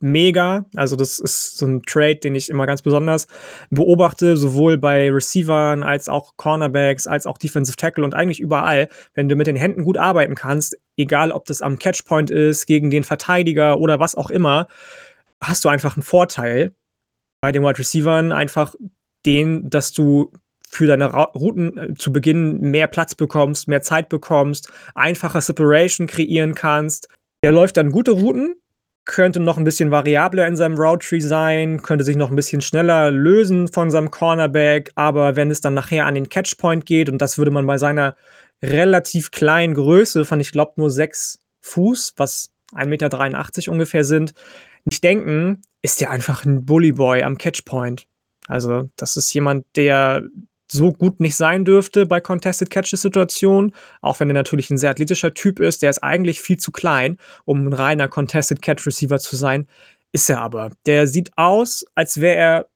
mega. 0.00 0.66
Also, 0.76 0.96
das 0.96 1.18
ist 1.18 1.58
so 1.58 1.66
ein 1.66 1.82
Trade, 1.82 2.16
den 2.16 2.34
ich 2.34 2.50
immer 2.50 2.66
ganz 2.66 2.82
besonders 2.82 3.26
beobachte, 3.70 4.36
sowohl 4.36 4.78
bei 4.78 5.10
Receivern 5.10 5.82
als 5.82 6.08
auch 6.08 6.34
Cornerbacks, 6.36 7.06
als 7.06 7.26
auch 7.26 7.38
Defensive 7.38 7.76
Tackle 7.76 8.04
und 8.04 8.14
eigentlich 8.14 8.40
überall. 8.40 8.88
Wenn 9.14 9.28
du 9.28 9.34
mit 9.34 9.46
den 9.46 9.56
Händen 9.56 9.84
gut 9.84 9.98
arbeiten 9.98 10.34
kannst, 10.34 10.76
egal 10.96 11.32
ob 11.32 11.46
das 11.46 11.62
am 11.62 11.78
Catchpoint 11.78 12.30
ist, 12.30 12.66
gegen 12.66 12.90
den 12.90 13.04
Verteidiger 13.04 13.78
oder 13.78 13.98
was 13.98 14.14
auch 14.14 14.30
immer, 14.30 14.68
hast 15.40 15.64
du 15.64 15.68
einfach 15.68 15.96
einen 15.96 16.02
Vorteil 16.02 16.74
bei 17.44 17.52
den 17.52 17.62
Wide 17.62 17.78
Receivern 17.78 18.32
einfach 18.32 18.74
den, 19.26 19.68
dass 19.68 19.92
du 19.92 20.32
für 20.66 20.86
deine 20.86 21.12
Routen 21.12 21.76
äh, 21.76 21.92
zu 21.92 22.10
Beginn 22.10 22.58
mehr 22.58 22.86
Platz 22.86 23.14
bekommst, 23.14 23.68
mehr 23.68 23.82
Zeit 23.82 24.08
bekommst, 24.08 24.72
einfacher 24.94 25.42
Separation 25.42 26.06
kreieren 26.06 26.54
kannst. 26.54 27.06
Er 27.42 27.52
läuft 27.52 27.76
dann 27.76 27.92
gute 27.92 28.12
Routen, 28.12 28.54
könnte 29.04 29.40
noch 29.40 29.58
ein 29.58 29.64
bisschen 29.64 29.90
variabler 29.90 30.46
in 30.46 30.56
seinem 30.56 30.78
Route 30.78 31.06
Tree 31.06 31.20
sein, 31.20 31.82
könnte 31.82 32.02
sich 32.02 32.16
noch 32.16 32.30
ein 32.30 32.36
bisschen 32.36 32.62
schneller 32.62 33.10
lösen 33.10 33.68
von 33.68 33.90
seinem 33.90 34.10
Cornerback, 34.10 34.92
aber 34.94 35.36
wenn 35.36 35.50
es 35.50 35.60
dann 35.60 35.74
nachher 35.74 36.06
an 36.06 36.14
den 36.14 36.30
Catchpoint 36.30 36.86
geht, 36.86 37.10
und 37.10 37.18
das 37.18 37.36
würde 37.36 37.50
man 37.50 37.66
bei 37.66 37.76
seiner 37.76 38.16
relativ 38.62 39.32
kleinen 39.32 39.74
Größe 39.74 40.24
von, 40.24 40.40
ich 40.40 40.50
glaube, 40.50 40.72
nur 40.76 40.90
sechs 40.90 41.40
Fuß, 41.60 42.14
was 42.16 42.48
1,83 42.72 42.86
Meter 42.86 43.70
ungefähr 43.70 44.04
sind, 44.04 44.32
nicht 44.84 45.04
denken, 45.04 45.62
ist 45.82 46.00
der 46.00 46.10
einfach 46.10 46.44
ein 46.44 46.64
Bullyboy 46.64 47.22
am 47.22 47.38
Catchpoint. 47.38 48.06
Also, 48.46 48.90
das 48.96 49.16
ist 49.16 49.32
jemand, 49.32 49.64
der 49.76 50.22
so 50.70 50.92
gut 50.92 51.20
nicht 51.20 51.36
sein 51.36 51.64
dürfte 51.64 52.06
bei 52.06 52.20
Contested 52.20 52.70
Catches-Situationen, 52.70 53.74
auch 54.00 54.20
wenn 54.20 54.30
er 54.30 54.34
natürlich 54.34 54.70
ein 54.70 54.78
sehr 54.78 54.90
athletischer 54.90 55.34
Typ 55.34 55.60
ist, 55.60 55.82
der 55.82 55.90
ist 55.90 56.02
eigentlich 56.02 56.40
viel 56.40 56.56
zu 56.56 56.72
klein, 56.72 57.18
um 57.44 57.66
ein 57.66 57.72
reiner 57.72 58.08
Contested 58.08 58.62
Catch 58.62 58.86
Receiver 58.86 59.18
zu 59.18 59.36
sein. 59.36 59.68
Ist 60.12 60.30
er 60.30 60.40
aber. 60.40 60.70
Der 60.86 61.06
sieht 61.06 61.30
aus, 61.36 61.84
als 61.94 62.20
wäre 62.20 62.36
er 62.36 62.68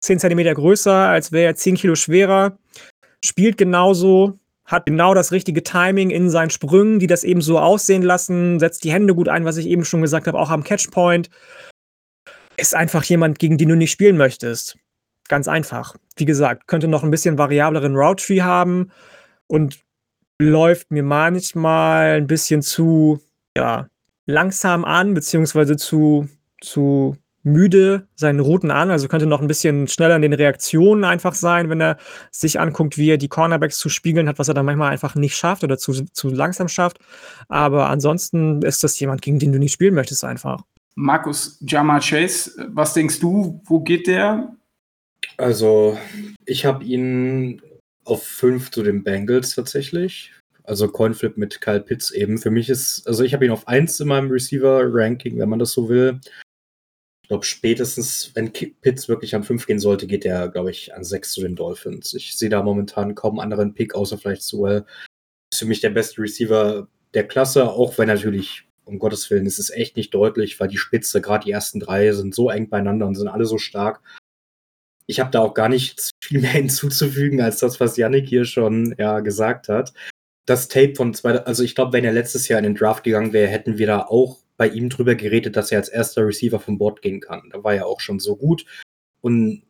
10 0.00 0.18
Zentimeter 0.18 0.54
größer, 0.54 0.94
als 0.94 1.32
wäre 1.32 1.46
er 1.46 1.54
10 1.56 1.76
Kilo 1.76 1.94
schwerer, 1.94 2.58
spielt 3.24 3.56
genauso, 3.56 4.38
hat 4.66 4.86
genau 4.86 5.14
das 5.14 5.32
richtige 5.32 5.62
Timing 5.62 6.10
in 6.10 6.28
seinen 6.28 6.50
Sprüngen, 6.50 6.98
die 6.98 7.06
das 7.06 7.24
eben 7.24 7.40
so 7.40 7.58
aussehen 7.58 8.02
lassen, 8.02 8.58
setzt 8.58 8.84
die 8.84 8.92
Hände 8.92 9.14
gut 9.14 9.28
ein, 9.28 9.44
was 9.44 9.56
ich 9.56 9.66
eben 9.66 9.84
schon 9.84 10.02
gesagt 10.02 10.26
habe, 10.26 10.38
auch 10.38 10.50
am 10.50 10.64
Catchpoint. 10.64 11.30
Ist 12.56 12.74
einfach 12.74 13.04
jemand, 13.04 13.38
gegen 13.38 13.58
den 13.58 13.68
du 13.68 13.76
nicht 13.76 13.92
spielen 13.92 14.16
möchtest. 14.16 14.76
Ganz 15.28 15.46
einfach. 15.46 15.96
Wie 16.16 16.24
gesagt, 16.24 16.66
könnte 16.66 16.88
noch 16.88 17.04
ein 17.04 17.10
bisschen 17.10 17.38
variableren 17.38 17.96
Route 17.96 18.24
Tree 18.24 18.42
haben 18.42 18.90
und 19.46 19.78
läuft 20.38 20.90
mir 20.90 21.02
manchmal 21.02 22.16
ein 22.16 22.26
bisschen 22.26 22.62
zu, 22.62 23.20
ja, 23.56 23.88
langsam 24.26 24.84
an, 24.84 25.14
beziehungsweise 25.14 25.76
zu, 25.76 26.28
zu 26.60 27.16
müde 27.46 28.08
seinen 28.14 28.40
Routen 28.40 28.70
an. 28.70 28.90
Also 28.90 29.08
könnte 29.08 29.26
noch 29.26 29.40
ein 29.40 29.46
bisschen 29.46 29.88
schneller 29.88 30.16
in 30.16 30.22
den 30.22 30.32
Reaktionen 30.32 31.04
einfach 31.04 31.34
sein, 31.34 31.70
wenn 31.70 31.80
er 31.80 31.96
sich 32.30 32.60
anguckt, 32.60 32.98
wie 32.98 33.10
er 33.10 33.18
die 33.18 33.28
Cornerbacks 33.28 33.78
zu 33.78 33.88
spiegeln 33.88 34.28
hat, 34.28 34.38
was 34.38 34.48
er 34.48 34.54
dann 34.54 34.66
manchmal 34.66 34.90
einfach 34.90 35.14
nicht 35.14 35.36
schafft 35.36 35.64
oder 35.64 35.78
zu, 35.78 35.92
zu 35.92 36.28
langsam 36.28 36.68
schafft. 36.68 36.98
Aber 37.48 37.88
ansonsten 37.88 38.60
ist 38.62 38.82
das 38.84 38.98
jemand, 38.98 39.22
gegen 39.22 39.38
den 39.38 39.52
du 39.52 39.58
nicht 39.58 39.72
spielen 39.72 39.94
möchtest, 39.94 40.24
einfach. 40.24 40.62
Markus 40.96 41.58
Jama 41.60 42.00
Chase, 42.00 42.52
was 42.68 42.94
denkst 42.94 43.20
du, 43.20 43.62
wo 43.64 43.80
geht 43.80 44.06
der? 44.06 44.56
Also, 45.36 45.98
ich 46.46 46.64
habe 46.64 46.84
ihn 46.84 47.62
auf 48.04 48.22
5 48.22 48.70
zu 48.70 48.82
den 48.82 49.04
Bengals 49.04 49.54
tatsächlich. 49.54 50.32
Also 50.64 50.88
Coinflip 50.88 51.36
mit 51.36 51.60
Kyle 51.60 51.80
Pitts 51.80 52.10
eben. 52.10 52.38
Für 52.38 52.50
mich 52.50 52.68
ist, 52.68 53.06
also 53.06 53.22
ich 53.22 53.34
habe 53.34 53.44
ihn 53.44 53.52
auf 53.52 53.68
1 53.68 54.00
in 54.00 54.08
meinem 54.08 54.30
Receiver-Ranking, 54.30 55.38
wenn 55.38 55.48
man 55.48 55.60
das 55.60 55.72
so 55.72 55.88
will. 55.88 56.20
Ich 57.26 57.28
glaube, 57.28 57.44
spätestens, 57.44 58.30
wenn 58.34 58.52
Pitts 58.52 59.08
wirklich 59.08 59.34
an 59.34 59.42
5 59.42 59.66
gehen 59.66 59.80
sollte, 59.80 60.06
geht 60.06 60.24
er, 60.24 60.48
glaube 60.48 60.70
ich, 60.70 60.94
an 60.94 61.02
6 61.02 61.32
zu 61.32 61.40
den 61.40 61.56
Dolphins. 61.56 62.14
Ich 62.14 62.38
sehe 62.38 62.48
da 62.48 62.62
momentan 62.62 63.16
kaum 63.16 63.40
anderen 63.40 63.74
Pick, 63.74 63.96
außer 63.96 64.16
vielleicht 64.16 64.44
Sewell. 64.44 64.86
Ist 65.52 65.58
für 65.58 65.66
mich 65.66 65.80
der 65.80 65.90
beste 65.90 66.22
Receiver 66.22 66.86
der 67.14 67.26
Klasse, 67.26 67.68
auch 67.68 67.98
wenn 67.98 68.06
natürlich, 68.06 68.68
um 68.84 69.00
Gottes 69.00 69.28
Willen, 69.28 69.44
ist 69.44 69.58
es 69.58 69.70
echt 69.70 69.96
nicht 69.96 70.14
deutlich, 70.14 70.60
weil 70.60 70.68
die 70.68 70.76
Spitze, 70.78 71.20
gerade 71.20 71.44
die 71.44 71.50
ersten 71.50 71.80
drei, 71.80 72.12
sind 72.12 72.32
so 72.32 72.48
eng 72.48 72.68
beieinander 72.68 73.08
und 73.08 73.16
sind 73.16 73.26
alle 73.26 73.44
so 73.44 73.58
stark 73.58 74.00
ich 75.08 75.20
habe 75.20 75.30
da 75.30 75.40
auch 75.40 75.54
gar 75.54 75.68
nichts 75.68 76.10
viel 76.22 76.40
mehr 76.40 76.50
hinzuzufügen 76.50 77.40
als 77.40 77.58
das, 77.58 77.80
was 77.80 77.96
Yannick 77.96 78.28
hier 78.28 78.44
schon 78.44 78.94
ja, 78.98 79.20
gesagt 79.20 79.68
hat. 79.68 79.92
Das 80.46 80.68
Tape 80.68 80.94
von 80.94 81.12
zwei, 81.12 81.38
also 81.44 81.64
ich 81.64 81.74
glaube, 81.74 81.92
wenn 81.92 82.04
er 82.04 82.12
letztes 82.12 82.46
Jahr 82.46 82.58
in 82.58 82.64
den 82.64 82.74
Draft 82.76 83.02
gegangen 83.02 83.32
wäre, 83.32 83.48
hätten 83.48 83.78
wir 83.78 83.86
da 83.88 84.02
auch 84.02 84.38
bei 84.56 84.68
ihm 84.68 84.88
drüber 84.88 85.14
geredet, 85.14 85.56
dass 85.56 85.70
er 85.70 85.78
als 85.78 85.88
erster 85.88 86.26
Receiver 86.26 86.58
vom 86.58 86.78
Board 86.78 87.02
gehen 87.02 87.20
kann. 87.20 87.50
Da 87.50 87.62
war 87.62 87.74
er 87.74 87.86
auch 87.86 88.00
schon 88.00 88.20
so 88.20 88.36
gut. 88.36 88.64
Und 89.20 89.62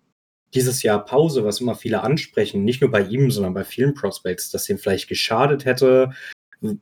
dieses 0.55 0.83
Jahr 0.83 1.05
Pause, 1.05 1.45
was 1.45 1.61
immer 1.61 1.75
viele 1.75 2.03
ansprechen, 2.03 2.65
nicht 2.65 2.81
nur 2.81 2.91
bei 2.91 3.03
ihm, 3.03 3.31
sondern 3.31 3.55
bei 3.55 3.65
vielen 3.65 3.95
Prospects, 3.95 4.51
dass 4.51 4.69
ihm 4.69 4.79
vielleicht 4.79 5.09
geschadet 5.09 5.65
hätte, 5.65 6.13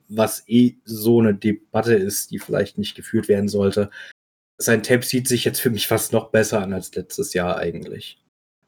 was 0.07 0.43
eh 0.47 0.75
so 0.85 1.19
eine 1.19 1.35
Debatte 1.35 1.95
ist, 1.95 2.31
die 2.31 2.39
vielleicht 2.39 2.77
nicht 2.77 2.95
geführt 2.95 3.27
werden 3.27 3.49
sollte. 3.49 3.89
Sein 4.57 4.83
Tape 4.83 5.03
sieht 5.03 5.27
sich 5.27 5.43
jetzt 5.43 5.59
für 5.59 5.69
mich 5.69 5.87
fast 5.87 6.13
noch 6.13 6.31
besser 6.31 6.61
an 6.61 6.73
als 6.73 6.93
letztes 6.95 7.33
Jahr 7.33 7.57
eigentlich. 7.57 8.23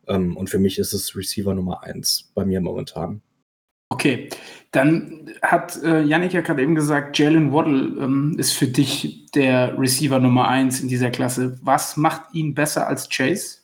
Ähm, 0.08 0.36
und 0.36 0.50
für 0.50 0.60
mich 0.60 0.80
ist 0.80 0.94
es 0.94 1.16
Receiver 1.16 1.54
Nummer 1.54 1.84
eins 1.84 2.32
bei 2.34 2.46
mir 2.46 2.60
momentan. 2.60 3.22
Okay, 3.90 4.30
dann 4.72 5.32
hat 5.42 5.82
äh, 5.84 6.02
Yannick 6.02 6.34
ja 6.34 6.42
gerade 6.42 6.62
eben 6.62 6.76
gesagt, 6.76 7.18
Jalen 7.18 7.54
Waddle 7.54 8.04
ähm, 8.04 8.36
ist 8.38 8.54
für 8.54 8.68
dich 8.68 9.32
der 9.32 9.78
Receiver 9.78 10.20
Nummer 10.20 10.48
eins 10.48 10.82
in 10.82 10.88
dieser 10.88 11.10
Klasse. 11.10 11.58
Was 11.62 11.98
macht 11.98 12.34
ihn 12.34 12.54
besser 12.54 12.88
als 12.88 13.10
Chase 13.10 13.60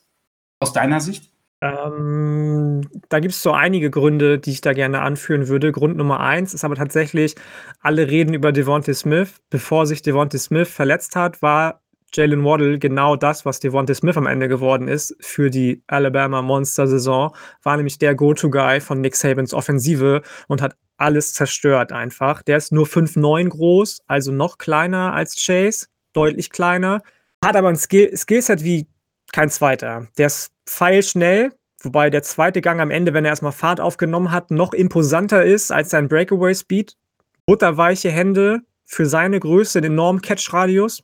aus 0.60 0.72
deiner 0.72 1.00
Sicht? 1.00 1.30
Ähm, 1.60 2.82
da 3.08 3.20
gibt 3.20 3.32
es 3.32 3.42
so 3.42 3.52
einige 3.52 3.90
Gründe, 3.90 4.38
die 4.38 4.50
ich 4.50 4.60
da 4.60 4.72
gerne 4.72 5.00
anführen 5.00 5.48
würde. 5.48 5.72
Grund 5.72 5.96
Nummer 5.96 6.20
eins 6.20 6.52
ist 6.52 6.64
aber 6.64 6.74
tatsächlich, 6.74 7.36
alle 7.80 8.08
reden 8.08 8.34
über 8.34 8.52
Devontae 8.52 8.94
Smith. 8.94 9.40
Bevor 9.50 9.86
sich 9.86 10.02
Devontae 10.02 10.38
Smith 10.38 10.68
verletzt 10.68 11.16
hat, 11.16 11.40
war 11.42 11.83
Jalen 12.14 12.44
Waddle 12.44 12.78
genau 12.78 13.16
das, 13.16 13.44
was 13.44 13.58
Devontae 13.58 13.94
Smith 13.94 14.16
am 14.16 14.26
Ende 14.26 14.48
geworden 14.48 14.86
ist 14.86 15.16
für 15.20 15.50
die 15.50 15.82
Alabama 15.88 16.42
Monster-Saison, 16.42 17.34
war 17.62 17.76
nämlich 17.76 17.98
der 17.98 18.14
Go-To-Guy 18.14 18.80
von 18.80 19.00
Nick 19.00 19.16
Sabans 19.16 19.52
Offensive 19.52 20.22
und 20.46 20.62
hat 20.62 20.76
alles 20.96 21.32
zerstört 21.32 21.90
einfach. 21.90 22.42
Der 22.42 22.56
ist 22.56 22.72
nur 22.72 22.86
5'9 22.86 23.48
groß, 23.48 24.02
also 24.06 24.30
noch 24.30 24.58
kleiner 24.58 25.12
als 25.12 25.34
Chase, 25.44 25.86
deutlich 26.12 26.50
kleiner, 26.50 27.02
hat 27.44 27.56
aber 27.56 27.68
ein 27.68 27.76
Skill 27.76 28.16
Skillset 28.16 28.62
wie 28.62 28.86
kein 29.32 29.50
zweiter. 29.50 30.06
Der 30.16 30.28
ist 30.28 30.52
feilschnell, 30.68 31.52
wobei 31.82 32.10
der 32.10 32.22
zweite 32.22 32.60
Gang 32.60 32.80
am 32.80 32.92
Ende, 32.92 33.12
wenn 33.12 33.24
er 33.24 33.30
erstmal 33.30 33.52
Fahrt 33.52 33.80
aufgenommen 33.80 34.30
hat, 34.30 34.52
noch 34.52 34.72
imposanter 34.72 35.44
ist 35.44 35.72
als 35.72 35.90
sein 35.90 36.08
Breakaway-Speed. 36.08 36.96
Butterweiche 37.44 38.10
Hände 38.10 38.60
für 38.84 39.06
seine 39.06 39.40
Größe, 39.40 39.80
den 39.80 39.92
enormen 39.92 40.22
Catch-Radius. 40.22 41.02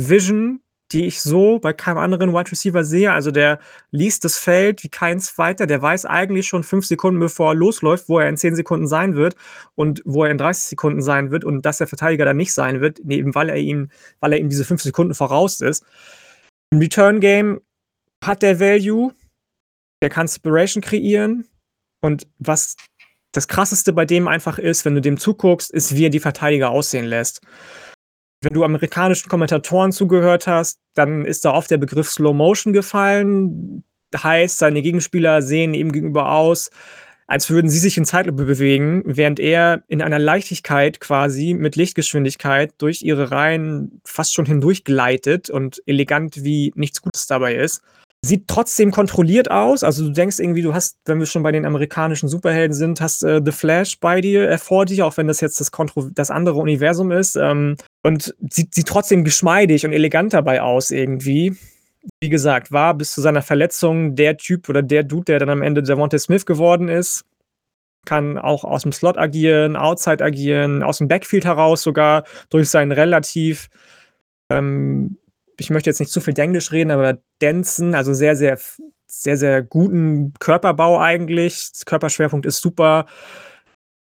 Vision, 0.00 0.60
die 0.92 1.06
ich 1.06 1.20
so 1.20 1.58
bei 1.58 1.72
keinem 1.72 1.98
anderen 1.98 2.32
Wide 2.32 2.50
Receiver 2.50 2.84
sehe. 2.84 3.12
Also 3.12 3.30
der 3.30 3.58
liest 3.90 4.24
das 4.24 4.38
Feld 4.38 4.84
wie 4.84 4.88
kein 4.88 5.18
zweiter. 5.18 5.66
Der 5.66 5.80
weiß 5.80 6.06
eigentlich 6.06 6.46
schon 6.46 6.62
fünf 6.62 6.86
Sekunden, 6.86 7.20
bevor 7.20 7.52
er 7.52 7.54
losläuft, 7.54 8.08
wo 8.08 8.18
er 8.18 8.28
in 8.28 8.36
zehn 8.36 8.54
Sekunden 8.54 8.86
sein 8.86 9.16
wird 9.16 9.34
und 9.74 10.02
wo 10.04 10.24
er 10.24 10.30
in 10.30 10.38
30 10.38 10.64
Sekunden 10.64 11.02
sein 11.02 11.30
wird 11.30 11.44
und 11.44 11.62
dass 11.62 11.78
der 11.78 11.86
Verteidiger 11.86 12.24
dann 12.24 12.36
nicht 12.36 12.52
sein 12.52 12.80
wird, 12.80 13.00
eben 13.00 13.34
weil 13.34 13.48
er 13.48 13.56
ihm, 13.56 13.90
weil 14.20 14.32
er 14.32 14.38
ihm 14.38 14.48
diese 14.48 14.64
fünf 14.64 14.82
Sekunden 14.82 15.14
voraus 15.14 15.60
ist. 15.60 15.84
Im 16.70 16.78
Return 16.78 17.20
Game 17.20 17.60
hat 18.22 18.42
der 18.42 18.60
Value, 18.60 19.12
der 20.02 20.10
kann 20.10 20.24
Inspiration 20.24 20.82
kreieren 20.82 21.46
und 22.02 22.26
was 22.38 22.76
das 23.32 23.48
krasseste 23.48 23.92
bei 23.92 24.04
dem 24.04 24.28
einfach 24.28 24.58
ist, 24.58 24.84
wenn 24.84 24.94
du 24.94 25.00
dem 25.00 25.18
zuguckst, 25.18 25.72
ist, 25.72 25.96
wie 25.96 26.06
er 26.06 26.10
die 26.10 26.20
Verteidiger 26.20 26.70
aussehen 26.70 27.06
lässt 27.06 27.40
wenn 28.44 28.54
du 28.54 28.64
amerikanischen 28.64 29.28
Kommentatoren 29.28 29.92
zugehört 29.92 30.46
hast, 30.46 30.78
dann 30.94 31.24
ist 31.24 31.44
da 31.44 31.52
oft 31.52 31.70
der 31.70 31.78
Begriff 31.78 32.10
Slow 32.10 32.34
Motion 32.34 32.72
gefallen. 32.72 33.84
Heißt, 34.16 34.58
seine 34.58 34.82
Gegenspieler 34.82 35.42
sehen 35.42 35.74
ihm 35.74 35.90
gegenüber 35.90 36.30
aus, 36.30 36.70
als 37.26 37.48
würden 37.50 37.70
sie 37.70 37.78
sich 37.78 37.96
in 37.96 38.04
Zeitlupe 38.04 38.44
bewegen, 38.44 39.02
während 39.06 39.40
er 39.40 39.82
in 39.88 40.02
einer 40.02 40.18
Leichtigkeit 40.18 41.00
quasi 41.00 41.54
mit 41.54 41.74
Lichtgeschwindigkeit 41.74 42.74
durch 42.78 43.02
ihre 43.02 43.30
Reihen 43.30 44.00
fast 44.04 44.34
schon 44.34 44.46
hindurch 44.46 44.84
gleitet 44.84 45.50
und 45.50 45.82
elegant 45.86 46.44
wie 46.44 46.72
nichts 46.76 47.00
Gutes 47.00 47.26
dabei 47.26 47.54
ist. 47.54 47.82
Sieht 48.24 48.48
trotzdem 48.48 48.90
kontrolliert 48.90 49.50
aus. 49.50 49.84
Also 49.84 50.02
du 50.02 50.10
denkst 50.10 50.38
irgendwie, 50.38 50.62
du 50.62 50.72
hast, 50.72 50.96
wenn 51.04 51.18
wir 51.18 51.26
schon 51.26 51.42
bei 51.42 51.52
den 51.52 51.66
amerikanischen 51.66 52.26
Superhelden 52.26 52.74
sind, 52.74 53.02
hast 53.02 53.22
äh, 53.22 53.42
The 53.44 53.52
Flash 53.52 54.00
bei 54.00 54.22
dir, 54.22 54.48
äh, 54.48 54.56
vor 54.56 54.86
dir, 54.86 55.04
auch 55.06 55.18
wenn 55.18 55.26
das 55.26 55.42
jetzt 55.42 55.60
das, 55.60 55.70
Kontro 55.70 56.08
das 56.10 56.30
andere 56.30 56.58
Universum 56.58 57.12
ist. 57.12 57.36
Ähm, 57.36 57.76
und 58.02 58.34
sieht, 58.48 58.74
sieht 58.74 58.88
trotzdem 58.88 59.24
geschmeidig 59.24 59.84
und 59.84 59.92
elegant 59.92 60.32
dabei 60.32 60.62
aus 60.62 60.90
irgendwie. 60.90 61.54
Wie 62.22 62.30
gesagt, 62.30 62.72
war 62.72 62.94
bis 62.94 63.12
zu 63.12 63.20
seiner 63.20 63.42
Verletzung 63.42 64.14
der 64.14 64.38
Typ 64.38 64.70
oder 64.70 64.80
der 64.80 65.02
Dude, 65.02 65.24
der 65.26 65.40
dann 65.40 65.50
am 65.50 65.60
Ende 65.60 65.82
Devontae 65.82 66.18
Smith 66.18 66.46
geworden 66.46 66.88
ist. 66.88 67.26
Kann 68.06 68.38
auch 68.38 68.64
aus 68.64 68.84
dem 68.84 68.92
Slot 68.92 69.18
agieren, 69.18 69.76
outside 69.76 70.24
agieren, 70.24 70.82
aus 70.82 70.96
dem 70.96 71.08
Backfield 71.08 71.44
heraus 71.44 71.82
sogar 71.82 72.24
durch 72.48 72.70
seinen 72.70 72.92
relativ 72.92 73.68
ähm, 74.50 75.18
ich 75.58 75.70
möchte 75.70 75.90
jetzt 75.90 76.00
nicht 76.00 76.12
zu 76.12 76.20
viel 76.20 76.38
Englisch 76.38 76.72
reden, 76.72 76.90
aber 76.90 77.18
densen, 77.40 77.94
also 77.94 78.14
sehr, 78.14 78.36
sehr, 78.36 78.58
sehr, 79.06 79.36
sehr 79.36 79.62
guten 79.62 80.32
Körperbau 80.38 81.00
eigentlich. 81.00 81.70
Das 81.72 81.86
Körperschwerpunkt 81.86 82.46
ist 82.46 82.60
super. 82.60 83.06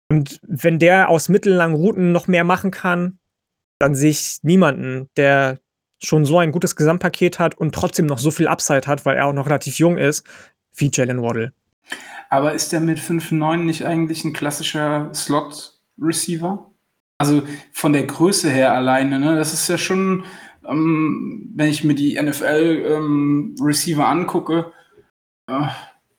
Und 0.08 0.40
wenn 0.42 0.78
der 0.78 1.08
aus 1.08 1.28
mittellangen 1.28 1.76
Routen 1.76 2.12
noch 2.12 2.28
mehr 2.28 2.44
machen 2.44 2.70
kann, 2.70 3.18
dann 3.78 3.94
sehe 3.94 4.10
ich 4.10 4.38
niemanden, 4.42 5.08
der 5.16 5.58
schon 6.02 6.24
so 6.24 6.38
ein 6.38 6.52
gutes 6.52 6.76
Gesamtpaket 6.76 7.38
hat 7.38 7.56
und 7.56 7.74
trotzdem 7.74 8.06
noch 8.06 8.18
so 8.18 8.30
viel 8.30 8.48
Upside 8.48 8.86
hat, 8.86 9.04
weil 9.04 9.16
er 9.16 9.26
auch 9.26 9.32
noch 9.32 9.46
relativ 9.46 9.78
jung 9.78 9.98
ist, 9.98 10.24
wie 10.74 10.90
Jalen 10.92 11.22
Waddle. 11.22 11.52
Aber 12.28 12.52
ist 12.52 12.72
der 12.72 12.80
mit 12.80 12.98
5'9 12.98 13.58
nicht 13.58 13.86
eigentlich 13.86 14.24
ein 14.24 14.32
klassischer 14.32 15.10
Slot-Receiver? 15.14 16.70
Also 17.18 17.42
von 17.72 17.92
der 17.92 18.04
Größe 18.04 18.50
her 18.50 18.74
alleine, 18.74 19.18
ne? 19.18 19.36
Das 19.36 19.54
ist 19.54 19.68
ja 19.68 19.78
schon 19.78 20.24
ähm, 20.68 21.50
wenn 21.54 21.68
ich 21.68 21.84
mir 21.84 21.94
die 21.94 22.20
NFL-Receiver 22.20 24.02
ähm, 24.02 24.08
angucke, 24.08 24.72
äh, 25.48 25.66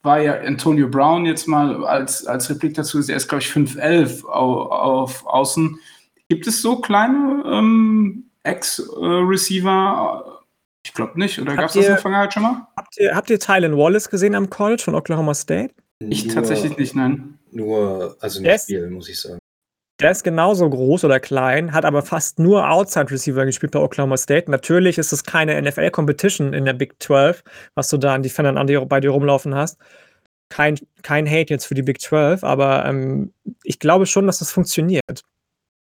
war 0.04 0.22
ja 0.22 0.40
Antonio 0.40 0.88
Brown 0.88 1.26
jetzt 1.26 1.48
mal 1.48 1.86
als, 1.86 2.26
als 2.26 2.50
Replik 2.50 2.76
dazu, 2.76 3.00
er 3.00 3.16
ist, 3.16 3.28
glaube 3.28 3.44
ich, 3.44 3.50
5'11 3.50 4.26
auf, 4.26 4.72
auf 4.72 5.28
Außen. 5.28 5.80
Gibt 6.30 6.48
es 6.48 6.62
so 6.62 6.78
kleine 6.78 7.44
ähm, 7.46 8.26
Ex-Receiver? 8.44 10.44
Ich 10.86 10.94
glaube 10.94 11.20
nicht. 11.20 11.40
Oder 11.40 11.56
gab 11.56 11.66
es 11.66 11.74
das 11.74 11.86
in 11.86 11.92
der 11.92 11.98
Vergangenheit 11.98 12.34
schon 12.34 12.44
mal? 12.44 12.68
Habt 12.78 12.98
ihr, 12.98 13.16
habt 13.16 13.30
ihr 13.30 13.40
Tylen 13.40 13.78
Wallace 13.78 14.10
gesehen 14.10 14.36
am 14.36 14.50
College 14.50 14.84
von 14.84 14.96
Oklahoma 14.96 15.34
State? 15.34 15.74
Ich 16.00 16.26
nur, 16.26 16.36
tatsächlich 16.36 16.78
nicht, 16.78 16.96
nein. 16.96 17.40
Nur, 17.52 18.16
also 18.22 18.40
nicht 18.40 18.50
yes. 18.50 18.66
viel, 18.66 18.90
muss 18.90 19.10
ich 19.10 19.20
sagen. 19.20 19.40
Der 20.00 20.12
ist 20.12 20.24
genauso 20.24 20.70
groß 20.70 21.06
oder 21.06 21.20
klein, 21.20 21.74
hat 21.74 21.84
aber 21.84 22.04
fast 22.04 22.38
nur 22.38 22.70
Outside 22.70 23.10
Receiver 23.10 23.46
gespielt 23.46 23.72
bei 23.72 23.80
Oklahoma 23.80 24.16
State. 24.16 24.50
Natürlich 24.52 25.00
ist 25.00 25.12
es 25.12 25.24
keine 25.24 25.60
NFL-Competition 25.60 26.54
in 26.54 26.66
der 26.66 26.74
Big 26.74 27.02
12, 27.02 27.44
was 27.74 27.90
du 27.90 27.98
da 27.98 28.14
an 28.14 28.22
Defendern 28.22 28.58
an 28.58 28.68
dir, 28.68 28.86
bei 28.86 29.00
dir 29.00 29.10
rumlaufen 29.10 29.56
hast. 29.56 29.80
Kein, 30.50 30.78
kein 31.02 31.28
Hate 31.28 31.52
jetzt 31.52 31.66
für 31.66 31.74
die 31.74 31.82
Big 31.82 32.00
12, 32.00 32.44
aber 32.44 32.86
ähm, 32.86 33.34
ich 33.64 33.80
glaube 33.80 34.06
schon, 34.06 34.28
dass 34.28 34.40
das 34.40 34.52
funktioniert. 34.52 35.24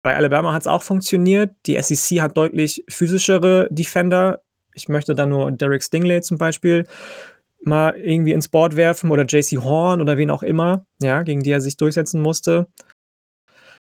Bei 0.03 0.17
Alabama 0.17 0.55
hat 0.55 0.63
es 0.63 0.69
auch 0.69 0.83
funktioniert. 0.83 1.55
Die 1.67 1.81
SEC 1.81 2.21
hat 2.23 2.37
deutlich 2.37 2.85
physischere 2.89 3.69
Defender. 3.71 4.41
Ich 4.73 4.89
möchte 4.89 5.15
da 5.15 5.27
nur 5.27 5.51
Derek 5.53 5.83
Stingley 5.83 6.23
zum 6.23 6.39
Beispiel 6.39 6.87
mal 7.63 7.95
irgendwie 7.97 8.33
ins 8.33 8.49
Board 8.49 8.77
werfen 8.77 9.11
oder 9.11 9.25
JC 9.25 9.59
Horn 9.63 10.01
oder 10.01 10.17
wen 10.17 10.31
auch 10.31 10.43
immer, 10.43 10.87
ja, 11.03 11.23
gegen 11.23 11.43
die 11.43 11.51
er 11.51 11.61
sich 11.61 11.77
durchsetzen 11.77 12.23
musste. 12.23 12.69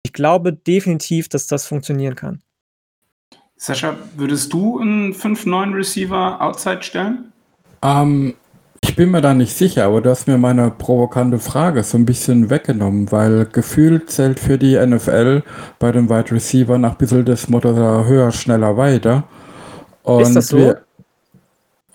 Ich 0.08 0.14
glaube 0.14 0.54
definitiv, 0.54 1.28
dass 1.28 1.48
das 1.48 1.66
funktionieren 1.68 2.16
kann. 2.16 2.42
Sascha, 3.58 3.98
würdest 4.16 4.54
du 4.54 4.80
einen 4.80 5.12
5-9 5.12 5.76
Receiver 5.76 6.42
outside 6.42 6.82
stellen? 6.82 7.34
Ähm, 7.82 8.36
ich 8.82 8.96
bin 8.96 9.12
mir 9.12 9.20
da 9.20 9.34
nicht 9.34 9.54
sicher, 9.54 9.84
aber 9.84 10.00
du 10.00 10.10
hast 10.10 10.26
mir 10.26 10.38
meine 10.38 10.72
provokante 10.72 11.40
Frage 11.40 11.84
so 11.84 11.98
ein 11.98 12.06
bisschen 12.06 12.50
weggenommen, 12.50 13.12
weil 13.12 13.48
gefühlt 13.48 14.10
zählt 14.10 14.40
für 14.40 14.58
die 14.58 14.78
NFL 14.78 15.44
bei 15.78 15.92
den 15.92 16.10
Wide 16.10 16.32
Receiver 16.32 16.78
nach 16.78 16.92
ein 16.92 16.98
bisschen 16.98 17.26
das 17.26 17.50
Motto 17.50 17.76
höher, 17.76 18.32
schneller, 18.32 18.78
weiter. 18.78 19.26
Und 20.04 20.22
ist 20.22 20.38
das 20.38 20.48
so? 20.48 20.58
Wir, 20.58 20.84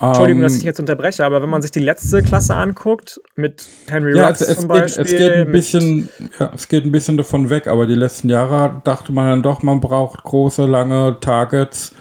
Entschuldigung, 0.09 0.43
dass 0.43 0.55
ich 0.57 0.63
ähm, 0.63 0.67
jetzt 0.67 0.81
unterbreche, 0.81 1.25
aber 1.25 1.43
wenn 1.43 1.49
man 1.49 1.63
sich 1.63 1.71
die 1.71 1.81
letzte 1.81 2.23
Klasse 2.23 2.57
anguckt, 2.57 3.21
mit 3.37 3.65
Henry 3.89 4.17
ja, 4.17 4.29
Rux 4.29 4.41
es, 4.41 4.49
es 4.49 4.59
zum 4.59 4.69
geht, 4.69 4.81
Beispiel. 4.81 5.05
Es 5.05 5.11
geht, 5.11 5.33
ein 5.33 5.53
bisschen, 5.53 6.09
ja, 6.41 6.51
es 6.55 6.69
geht 6.69 6.85
ein 6.85 6.93
bisschen 6.93 7.17
davon 7.17 7.51
weg, 7.51 7.69
aber 7.69 7.87
die 7.87 7.95
letzten 7.95 8.29
Jahre 8.29 8.81
dachte 8.83 9.13
man 9.13 9.29
dann 9.29 9.43
doch, 9.43 9.63
man 9.63 9.81
braucht 9.81 10.25
große, 10.25 10.67
lange 10.67 11.19
Targets. 11.21 11.95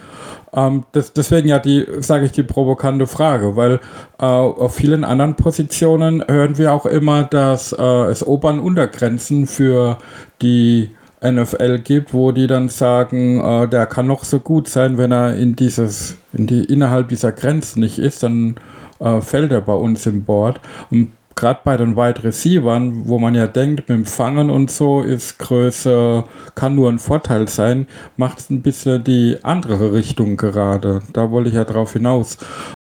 Ähm, 0.52 0.84
das, 0.92 1.12
deswegen 1.12 1.48
ja 1.48 1.58
die, 1.60 1.86
sage 2.00 2.26
ich, 2.26 2.32
die 2.32 2.42
provokante 2.42 3.06
Frage, 3.06 3.56
weil 3.56 3.74
äh, 4.18 4.24
auf 4.24 4.74
vielen 4.74 5.04
anderen 5.04 5.36
Positionen 5.36 6.24
hören 6.26 6.58
wir 6.58 6.72
auch 6.72 6.86
immer, 6.86 7.22
dass 7.22 7.72
äh, 7.72 7.82
es 7.82 8.26
Obern 8.26 8.58
Untergrenzen 8.58 9.46
für 9.46 9.98
die 10.42 10.90
NFL 11.24 11.78
gibt, 11.78 12.12
wo 12.12 12.32
die 12.32 12.48
dann 12.48 12.68
sagen, 12.68 13.40
äh, 13.40 13.68
der 13.68 13.86
kann 13.86 14.06
noch 14.08 14.24
so 14.24 14.40
gut 14.40 14.68
sein, 14.68 14.98
wenn 14.98 15.12
er 15.12 15.36
in 15.36 15.54
dieses, 15.54 16.16
in 16.32 16.46
die, 16.46 16.64
innerhalb 16.64 17.08
dieser 17.08 17.32
Grenzen 17.32 17.80
nicht 17.80 17.98
ist, 17.98 18.22
dann 18.22 18.56
äh, 19.00 19.20
fällt 19.20 19.52
er 19.52 19.60
bei 19.60 19.74
uns 19.74 20.06
im 20.06 20.24
Board. 20.24 20.60
Und 20.90 21.12
gerade 21.34 21.60
bei 21.64 21.76
den 21.76 21.96
Wide 21.96 22.24
Receivern, 22.24 23.06
wo 23.06 23.18
man 23.18 23.34
ja 23.34 23.46
denkt, 23.46 23.88
mit 23.88 23.88
dem 23.88 24.06
Fangen 24.06 24.50
und 24.50 24.70
so 24.70 25.02
ist 25.02 25.38
Größe, 25.38 26.24
kann 26.54 26.74
nur 26.74 26.90
ein 26.90 26.98
Vorteil 26.98 27.48
sein, 27.48 27.86
macht 28.16 28.40
es 28.40 28.50
ein 28.50 28.62
bisschen 28.62 29.04
die 29.04 29.38
andere 29.42 29.92
Richtung 29.92 30.36
gerade. 30.36 31.02
Da 31.12 31.30
wollte 31.30 31.50
ich 31.50 31.56
ja 31.56 31.64
drauf 31.64 31.92
hinaus. 31.92 32.38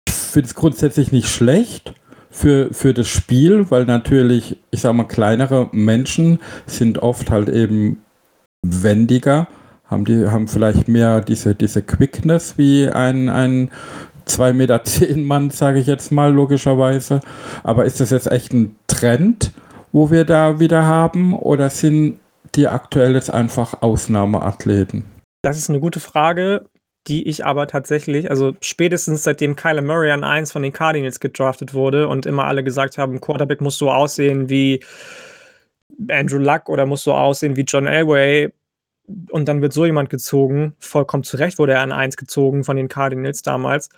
Ich 0.07 0.13
finde 0.13 0.47
es 0.47 0.55
grundsätzlich 0.55 1.11
nicht 1.11 1.27
schlecht 1.27 1.93
für, 2.29 2.73
für 2.73 2.93
das 2.93 3.07
Spiel, 3.07 3.71
weil 3.71 3.85
natürlich, 3.85 4.57
ich 4.71 4.81
sag 4.81 4.93
mal, 4.93 5.05
kleinere 5.05 5.69
Menschen 5.71 6.39
sind 6.65 6.99
oft 6.99 7.31
halt 7.31 7.49
eben 7.49 8.01
wendiger, 8.61 9.47
haben 9.87 10.05
die, 10.05 10.27
haben 10.27 10.47
vielleicht 10.47 10.87
mehr 10.87 11.21
diese, 11.21 11.55
diese 11.55 11.81
Quickness 11.81 12.57
wie 12.57 12.89
ein, 12.89 13.29
ein 13.29 13.69
2,10 14.27 14.53
Meter 14.53 14.83
zehn 14.83 15.23
Mann, 15.25 15.49
sage 15.49 15.79
ich 15.79 15.87
jetzt 15.87 16.11
mal, 16.11 16.33
logischerweise. 16.33 17.21
Aber 17.63 17.85
ist 17.85 17.99
das 17.99 18.09
jetzt 18.09 18.31
echt 18.31 18.53
ein 18.53 18.75
Trend, 18.87 19.51
wo 19.91 20.11
wir 20.11 20.25
da 20.25 20.59
wieder 20.59 20.85
haben, 20.85 21.33
oder 21.33 21.69
sind 21.69 22.19
die 22.55 22.67
aktuell 22.67 23.13
jetzt 23.13 23.31
einfach 23.31 23.81
Ausnahmeathleten? 23.81 25.05
Das 25.41 25.57
ist 25.57 25.69
eine 25.69 25.79
gute 25.79 25.99
Frage, 25.99 26.65
die 27.07 27.27
ich 27.27 27.45
aber 27.45 27.67
tatsächlich, 27.67 28.29
also 28.31 28.55
spätestens 28.61 29.23
seitdem 29.23 29.55
Kyler 29.55 29.81
Murray 29.81 30.11
an 30.11 30.23
1 30.23 30.51
von 30.51 30.63
den 30.63 30.73
Cardinals 30.73 31.19
gedraftet 31.19 31.73
wurde 31.73 32.07
und 32.07 32.25
immer 32.25 32.45
alle 32.45 32.63
gesagt 32.63 32.97
haben, 32.97 33.21
Quarterback 33.21 33.61
muss 33.61 33.77
so 33.77 33.91
aussehen 33.91 34.49
wie 34.49 34.83
Andrew 36.09 36.39
Luck 36.39 36.67
oder 36.67 36.85
muss 36.85 37.03
so 37.03 37.13
aussehen 37.13 37.55
wie 37.55 37.61
John 37.61 37.85
Elway. 37.87 38.51
Und 39.29 39.47
dann 39.47 39.61
wird 39.61 39.73
so 39.73 39.85
jemand 39.85 40.09
gezogen. 40.09 40.75
Vollkommen 40.79 41.23
zu 41.23 41.37
Recht 41.37 41.59
wurde 41.59 41.73
er 41.73 41.81
an 41.81 41.91
1 41.91 42.17
gezogen 42.17 42.63
von 42.63 42.75
den 42.75 42.87
Cardinals 42.87 43.41
damals. 43.41 43.89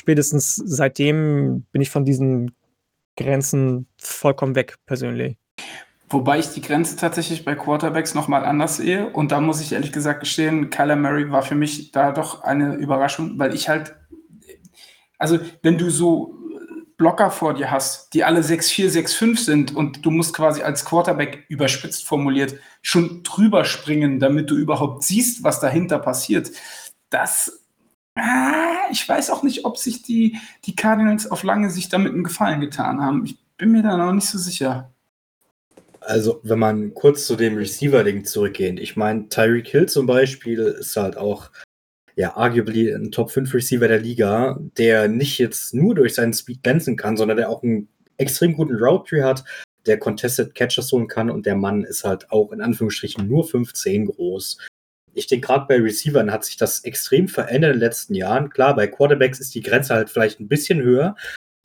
Spätestens 0.00 0.56
seitdem 0.56 1.66
bin 1.72 1.82
ich 1.82 1.90
von 1.90 2.04
diesen 2.04 2.54
Grenzen 3.16 3.86
vollkommen 3.98 4.54
weg, 4.54 4.76
persönlich. 4.86 5.36
Wobei 6.08 6.38
ich 6.38 6.50
die 6.50 6.60
Grenze 6.60 6.96
tatsächlich 6.96 7.44
bei 7.44 7.54
Quarterbacks 7.54 8.14
nochmal 8.14 8.44
anders 8.44 8.76
sehe. 8.76 9.10
Und 9.10 9.32
da 9.32 9.40
muss 9.40 9.60
ich 9.60 9.72
ehrlich 9.72 9.92
gesagt 9.92 10.20
gestehen, 10.20 10.70
Kyler 10.70 10.96
Murray 10.96 11.30
war 11.30 11.42
für 11.42 11.56
mich 11.56 11.90
da 11.90 12.12
doch 12.12 12.44
eine 12.44 12.76
Überraschung, 12.76 13.38
weil 13.38 13.54
ich 13.54 13.68
halt, 13.68 13.96
also 15.18 15.38
wenn 15.62 15.78
du 15.78 15.90
so 15.90 16.34
Blocker 16.96 17.30
vor 17.30 17.54
dir 17.54 17.70
hast, 17.70 18.14
die 18.14 18.24
alle 18.24 18.40
6-4, 18.40 18.90
6-5 18.90 19.38
sind 19.38 19.76
und 19.76 20.04
du 20.04 20.10
musst 20.10 20.34
quasi 20.34 20.62
als 20.62 20.84
Quarterback 20.84 21.44
überspitzt 21.48 22.06
formuliert 22.06 22.54
schon 22.80 23.22
drüber 23.22 23.64
springen, 23.64 24.18
damit 24.18 24.50
du 24.50 24.56
überhaupt 24.56 25.02
siehst, 25.02 25.42
was 25.42 25.60
dahinter 25.60 25.98
passiert. 25.98 26.50
Das, 27.10 27.64
ah, 28.14 28.76
ich 28.90 29.06
weiß 29.06 29.30
auch 29.30 29.42
nicht, 29.42 29.64
ob 29.64 29.76
sich 29.76 30.02
die, 30.02 30.38
die 30.64 30.74
Cardinals 30.74 31.30
auf 31.30 31.42
lange 31.42 31.70
Sicht 31.70 31.92
damit 31.92 32.14
einen 32.14 32.24
Gefallen 32.24 32.60
getan 32.60 33.02
haben. 33.02 33.24
Ich 33.26 33.38
bin 33.58 33.72
mir 33.72 33.82
da 33.82 33.96
noch 33.96 34.12
nicht 34.12 34.28
so 34.28 34.38
sicher. 34.38 34.92
Also, 36.00 36.40
wenn 36.44 36.60
man 36.60 36.94
kurz 36.94 37.26
zu 37.26 37.34
dem 37.34 37.56
Receiver-Ding 37.56 38.24
zurückgeht, 38.24 38.78
ich 38.78 38.96
meine, 38.96 39.28
Tyreek 39.28 39.66
Hill 39.66 39.86
zum 39.86 40.06
Beispiel 40.06 40.60
ist 40.60 40.96
halt 40.96 41.16
auch 41.16 41.50
ja, 42.16 42.34
arguably 42.34 42.92
ein 42.92 43.12
Top 43.12 43.30
5 43.30 43.52
Receiver 43.52 43.88
der 43.88 44.00
Liga, 44.00 44.58
der 44.78 45.06
nicht 45.06 45.38
jetzt 45.38 45.74
nur 45.74 45.94
durch 45.94 46.14
seinen 46.14 46.32
Speed 46.32 46.62
glänzen 46.62 46.96
kann, 46.96 47.16
sondern 47.16 47.36
der 47.36 47.50
auch 47.50 47.62
einen 47.62 47.88
extrem 48.16 48.54
guten 48.54 48.74
Route 48.74 49.08
Tree 49.08 49.22
hat, 49.22 49.44
der 49.84 49.98
Contested 49.98 50.54
Catchers 50.54 50.90
holen 50.92 51.08
kann 51.08 51.30
und 51.30 51.44
der 51.44 51.56
Mann 51.56 51.84
ist 51.84 52.04
halt 52.04 52.30
auch 52.30 52.52
in 52.52 52.62
Anführungsstrichen 52.62 53.28
nur 53.28 53.46
15 53.46 54.06
groß. 54.06 54.58
Ich 55.12 55.26
denke, 55.26 55.46
gerade 55.46 55.66
bei 55.66 55.76
Receivern 55.76 56.32
hat 56.32 56.44
sich 56.44 56.56
das 56.56 56.84
extrem 56.84 57.28
verändert 57.28 57.74
in 57.74 57.80
den 57.80 57.86
letzten 57.86 58.14
Jahren. 58.14 58.48
Klar, 58.48 58.74
bei 58.74 58.86
Quarterbacks 58.86 59.38
ist 59.38 59.54
die 59.54 59.62
Grenze 59.62 59.94
halt 59.94 60.08
vielleicht 60.08 60.40
ein 60.40 60.48
bisschen 60.48 60.82
höher, 60.82 61.16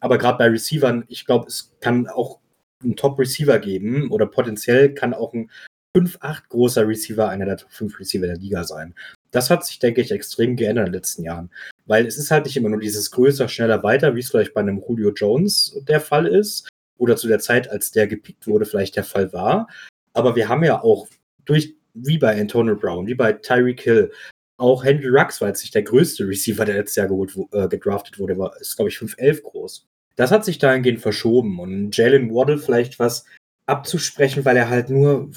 aber 0.02 0.18
gerade 0.18 0.38
bei 0.38 0.48
Receivern, 0.50 1.06
ich 1.08 1.26
glaube, 1.26 1.48
es 1.48 1.74
kann 1.80 2.08
auch 2.08 2.40
einen 2.84 2.98
Top-Receiver 2.98 3.60
geben 3.60 4.12
oder 4.12 4.26
potenziell 4.26 4.94
kann 4.94 5.14
auch 5.14 5.34
ein 5.34 5.50
5-8 5.96 6.50
großer 6.50 6.88
Receiver 6.88 7.30
einer 7.30 7.46
der 7.46 7.58
Top 7.58 7.72
5 7.72 8.00
Receiver 8.00 8.28
der 8.28 8.38
Liga 8.38 8.64
sein. 8.64 8.96
Das 9.32 9.50
hat 9.50 9.66
sich, 9.66 9.80
denke 9.80 10.02
ich, 10.02 10.12
extrem 10.12 10.56
geändert 10.56 10.88
in 10.88 10.92
den 10.92 11.00
letzten 11.00 11.24
Jahren. 11.24 11.50
Weil 11.86 12.06
es 12.06 12.18
ist 12.18 12.32
halt 12.32 12.46
nicht 12.46 12.58
immer 12.58 12.70
nur 12.70 12.80
dieses 12.80 13.12
größer, 13.12 13.48
schneller, 13.48 13.82
weiter, 13.84 14.16
wie 14.16 14.20
es 14.20 14.30
vielleicht 14.30 14.54
bei 14.54 14.62
einem 14.62 14.84
Julio 14.88 15.12
Jones 15.12 15.78
der 15.88 16.02
Fall 16.02 16.28
ist. 16.28 16.68
Oder 16.98 17.16
zu 17.16 17.28
der 17.28 17.40
Zeit, 17.40 17.70
als 17.70 17.92
der 17.92 18.08
gepickt 18.08 18.46
wurde, 18.46 18.66
vielleicht 18.66 18.96
der 18.96 19.04
Fall 19.04 19.34
war. 19.34 19.68
Aber 20.14 20.36
wir 20.36 20.50
haben 20.50 20.64
ja 20.64 20.82
auch 20.84 21.08
durch, 21.46 21.76
wie 21.94 22.18
bei 22.18 22.40
Antonio 22.40 22.76
Brown, 22.76 23.08
wie 23.08 23.16
bei 23.16 23.34
Tyreek 23.34 23.82
Hill, 23.82 24.12
auch 24.58 24.84
Henry 24.84 25.08
Rux 25.08 25.42
war 25.42 25.48
jetzt 25.48 25.64
nicht 25.64 25.74
der 25.74 25.82
größte 25.82 26.28
Receiver, 26.28 26.64
der 26.66 26.76
letztes 26.76 26.98
Jahr 26.98 27.08
geholt, 27.08 27.36
äh, 27.52 27.68
gedraftet 27.68 28.20
wurde, 28.20 28.38
war, 28.38 28.56
ist, 28.62 28.76
glaube 28.76 28.90
ich, 28.90 28.98
5'11 28.98 29.42
groß. 29.42 29.88
Das 30.16 30.32
hat 30.32 30.46
sich 30.46 30.60
dahingehend 30.60 31.00
verschoben. 31.00 31.60
Und 31.60 31.98
Jalen 31.98 32.34
Waddle 32.34 32.60
vielleicht 32.60 33.00
was 33.00 33.26
abzusprechen, 33.66 34.46
weil 34.46 34.58
er 34.58 34.70
halt 34.70 34.90
nur 34.90 35.32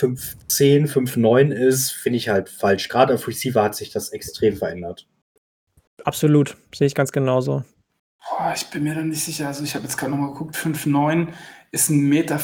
5-10, 0.00 0.88
5-9 0.88 1.52
ist, 1.52 1.90
finde 1.90 2.16
ich 2.16 2.28
halt 2.28 2.48
falsch. 2.48 2.88
Gerade 2.88 3.14
auf 3.14 3.28
Receiver 3.28 3.62
hat 3.62 3.74
sich 3.74 3.90
das 3.90 4.10
extrem 4.10 4.56
verändert. 4.56 5.06
Absolut, 6.04 6.56
sehe 6.74 6.86
ich 6.86 6.94
ganz 6.94 7.12
genauso. 7.12 7.64
Boah, 8.28 8.52
ich 8.54 8.66
bin 8.66 8.84
mir 8.84 8.94
da 8.94 9.02
nicht 9.02 9.22
sicher. 9.22 9.48
Also 9.48 9.64
ich 9.64 9.74
habe 9.74 9.84
jetzt 9.84 9.96
gerade 9.96 10.12
nochmal 10.12 10.32
geguckt, 10.32 10.56
5-9 10.56 11.28
ist 11.70 11.90
1,75 11.90 11.92
Meter. 11.92 12.38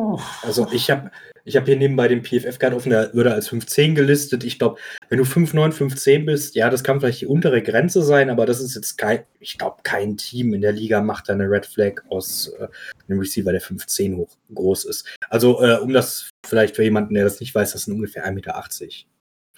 Oh. 0.00 0.20
Also 0.42 0.68
ich 0.70 0.92
habe 0.92 1.10
ich 1.44 1.56
hab 1.56 1.66
hier 1.66 1.74
nebenbei 1.74 2.06
den 2.06 2.22
PFF 2.22 2.60
gerade 2.60 2.76
offen, 2.76 2.90
der 2.90 3.12
würde 3.14 3.34
als 3.34 3.50
5'10 3.50 3.94
gelistet. 3.94 4.44
Ich 4.44 4.56
glaube, 4.60 4.78
wenn 5.08 5.18
du 5.18 5.24
5'9, 5.24 5.72
5'10 5.72 6.24
bist, 6.24 6.54
ja, 6.54 6.70
das 6.70 6.84
kann 6.84 7.00
vielleicht 7.00 7.22
die 7.22 7.26
untere 7.26 7.62
Grenze 7.62 8.04
sein, 8.04 8.30
aber 8.30 8.46
das 8.46 8.60
ist 8.60 8.76
jetzt 8.76 8.96
kein, 8.96 9.24
ich 9.40 9.58
glaube, 9.58 9.78
kein 9.82 10.16
Team 10.16 10.54
in 10.54 10.60
der 10.60 10.70
Liga 10.70 11.00
macht 11.00 11.28
da 11.28 11.32
eine 11.32 11.50
Red 11.50 11.66
Flag 11.66 11.94
aus 12.10 12.46
äh, 12.60 12.68
einem 13.08 13.18
Receiver, 13.18 13.50
der 13.50 13.60
5'10 13.60 14.16
hoch 14.18 14.36
groß 14.54 14.84
ist. 14.84 15.04
Also, 15.30 15.60
äh, 15.64 15.78
um 15.80 15.92
das 15.92 16.30
vielleicht 16.46 16.76
für 16.76 16.84
jemanden, 16.84 17.14
der 17.14 17.24
das 17.24 17.40
nicht 17.40 17.52
weiß, 17.52 17.72
das 17.72 17.82
sind 17.82 17.94
ungefähr 17.94 18.24
1,80 18.24 18.34
Meter. 18.34 18.54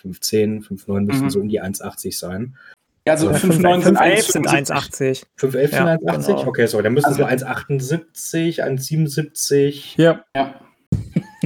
5'10, 0.03 0.67
5'9 0.67 1.01
müssen 1.03 1.25
mhm. 1.25 1.31
so 1.31 1.41
um 1.41 1.51
die 1.51 1.61
1,80 1.61 2.19
sein. 2.19 2.57
Ja, 3.07 3.15
also 3.15 3.31
5'9 3.31 3.83
sind 3.83 3.99
1,80. 3.99 4.03
5'11 4.21 4.33
sind 4.33 4.49
1,80? 4.49 5.99
Genau. 6.27 6.47
Okay, 6.47 6.67
so, 6.67 6.83
dann 6.83 6.93
müssen 6.93 7.07
also, 7.07 7.21
so 7.21 7.25
1,78, 7.25 8.63
1,77. 8.63 9.95
Ja. 9.97 10.23
ja. 10.37 10.55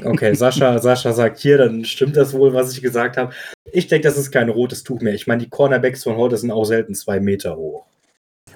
Okay, 0.03 0.35
Sascha, 0.35 0.79
Sascha 0.83 1.13
sagt 1.13 1.39
hier, 1.39 1.59
dann 1.59 1.85
stimmt 1.85 2.17
das 2.17 2.33
wohl, 2.33 2.53
was 2.53 2.73
ich 2.73 2.83
gesagt 2.83 3.17
habe. 3.17 3.33
Ich 3.73 3.87
denke, 3.87 4.09
das 4.09 4.19
ist 4.19 4.33
kein 4.33 4.49
rotes 4.49 4.83
Tuch 4.83 5.01
mehr. 5.01 5.15
Ich 5.15 5.27
meine, 5.27 5.43
die 5.43 5.49
Cornerbacks 5.49 6.03
von 6.03 6.17
heute 6.17 6.37
sind 6.37 6.51
auch 6.51 6.65
selten 6.65 6.95
zwei 6.95 7.21
Meter 7.21 7.57
hoch. 7.57 7.87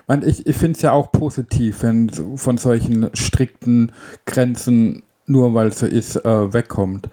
Man, 0.06 0.26
ich 0.26 0.46
ich 0.46 0.56
finde 0.56 0.76
es 0.76 0.82
ja 0.82 0.92
auch 0.92 1.12
positiv, 1.12 1.82
wenn 1.82 2.10
von 2.36 2.58
solchen 2.58 3.10
strikten 3.14 3.92
Grenzen, 4.26 5.02
nur 5.26 5.54
weil 5.54 5.68
es 5.68 5.80
so 5.80 5.86
ist, 5.86 6.16
äh, 6.16 6.52
wegkommt. 6.52 7.08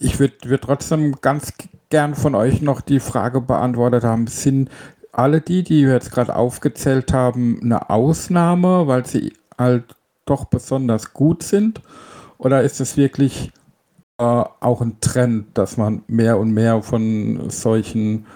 ich 0.00 0.18
würde 0.18 0.34
würd 0.44 0.62
trotzdem 0.62 1.16
ganz 1.20 1.52
gern 1.90 2.14
von 2.14 2.34
euch 2.34 2.60
noch 2.62 2.80
die 2.80 3.00
Frage 3.00 3.40
beantwortet 3.40 4.02
haben, 4.02 4.26
sind 4.26 4.70
alle 5.12 5.40
die, 5.40 5.62
die 5.62 5.86
wir 5.86 5.94
jetzt 5.94 6.12
gerade 6.12 6.34
aufgezählt 6.34 7.12
haben, 7.12 7.60
eine 7.62 7.90
Ausnahme, 7.90 8.86
weil 8.86 9.06
sie 9.06 9.32
halt 9.58 9.84
doch 10.24 10.46
besonders 10.46 11.12
gut 11.12 11.42
sind? 11.42 11.82
Oder 12.38 12.62
ist 12.62 12.80
es 12.80 12.96
wirklich 12.96 13.52
äh, 14.18 14.22
auch 14.22 14.80
ein 14.80 15.00
Trend, 15.00 15.56
dass 15.58 15.76
man 15.76 16.02
mehr 16.06 16.38
und 16.38 16.52
mehr 16.52 16.82
von 16.82 17.50
solchen 17.50 18.26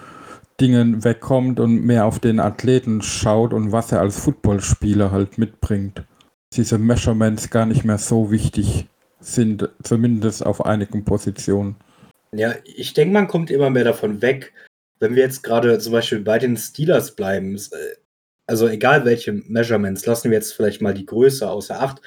Dingen 0.61 1.05
wegkommt 1.05 1.59
und 1.59 1.85
mehr 1.85 2.07
auf 2.07 2.21
den 2.21 2.39
Athleten 2.39 3.03
schaut 3.03 3.53
und 3.53 3.73
was 3.73 3.93
er 3.93 4.01
als 4.01 4.19
Footballspieler 4.19 5.11
halt 5.11 5.39
mitbringt? 5.39 6.05
Diese 6.53 6.79
Measurements 6.79 7.51
gar 7.51 7.67
nicht 7.67 7.85
mehr 7.85 7.99
so 7.99 8.31
wichtig 8.31 8.89
sind, 9.21 9.69
zumindest 9.83 10.45
auf 10.47 10.65
einigen 10.65 11.05
Positionen. 11.05 11.77
Ja, 12.33 12.55
ich 12.65 12.95
denke, 12.95 13.13
man 13.13 13.29
kommt 13.29 13.51
immer 13.51 13.71
mehr 13.71 13.85
davon 13.85 14.23
weg, 14.23 14.53
wenn 15.05 15.15
wir 15.15 15.23
jetzt 15.23 15.43
gerade 15.43 15.79
zum 15.79 15.93
Beispiel 15.93 16.21
bei 16.21 16.39
den 16.39 16.57
Steelers 16.57 17.15
bleiben. 17.15 17.57
Äh, 17.57 17.97
also 18.47 18.69
egal 18.69 19.05
welche 19.05 19.33
Measurements, 19.33 20.07
lassen 20.07 20.31
wir 20.31 20.39
jetzt 20.39 20.55
vielleicht 20.55 20.81
mal 20.81 20.95
die 20.95 21.07
Größe 21.07 21.49
außer 21.49 21.81
Acht. 21.81 22.01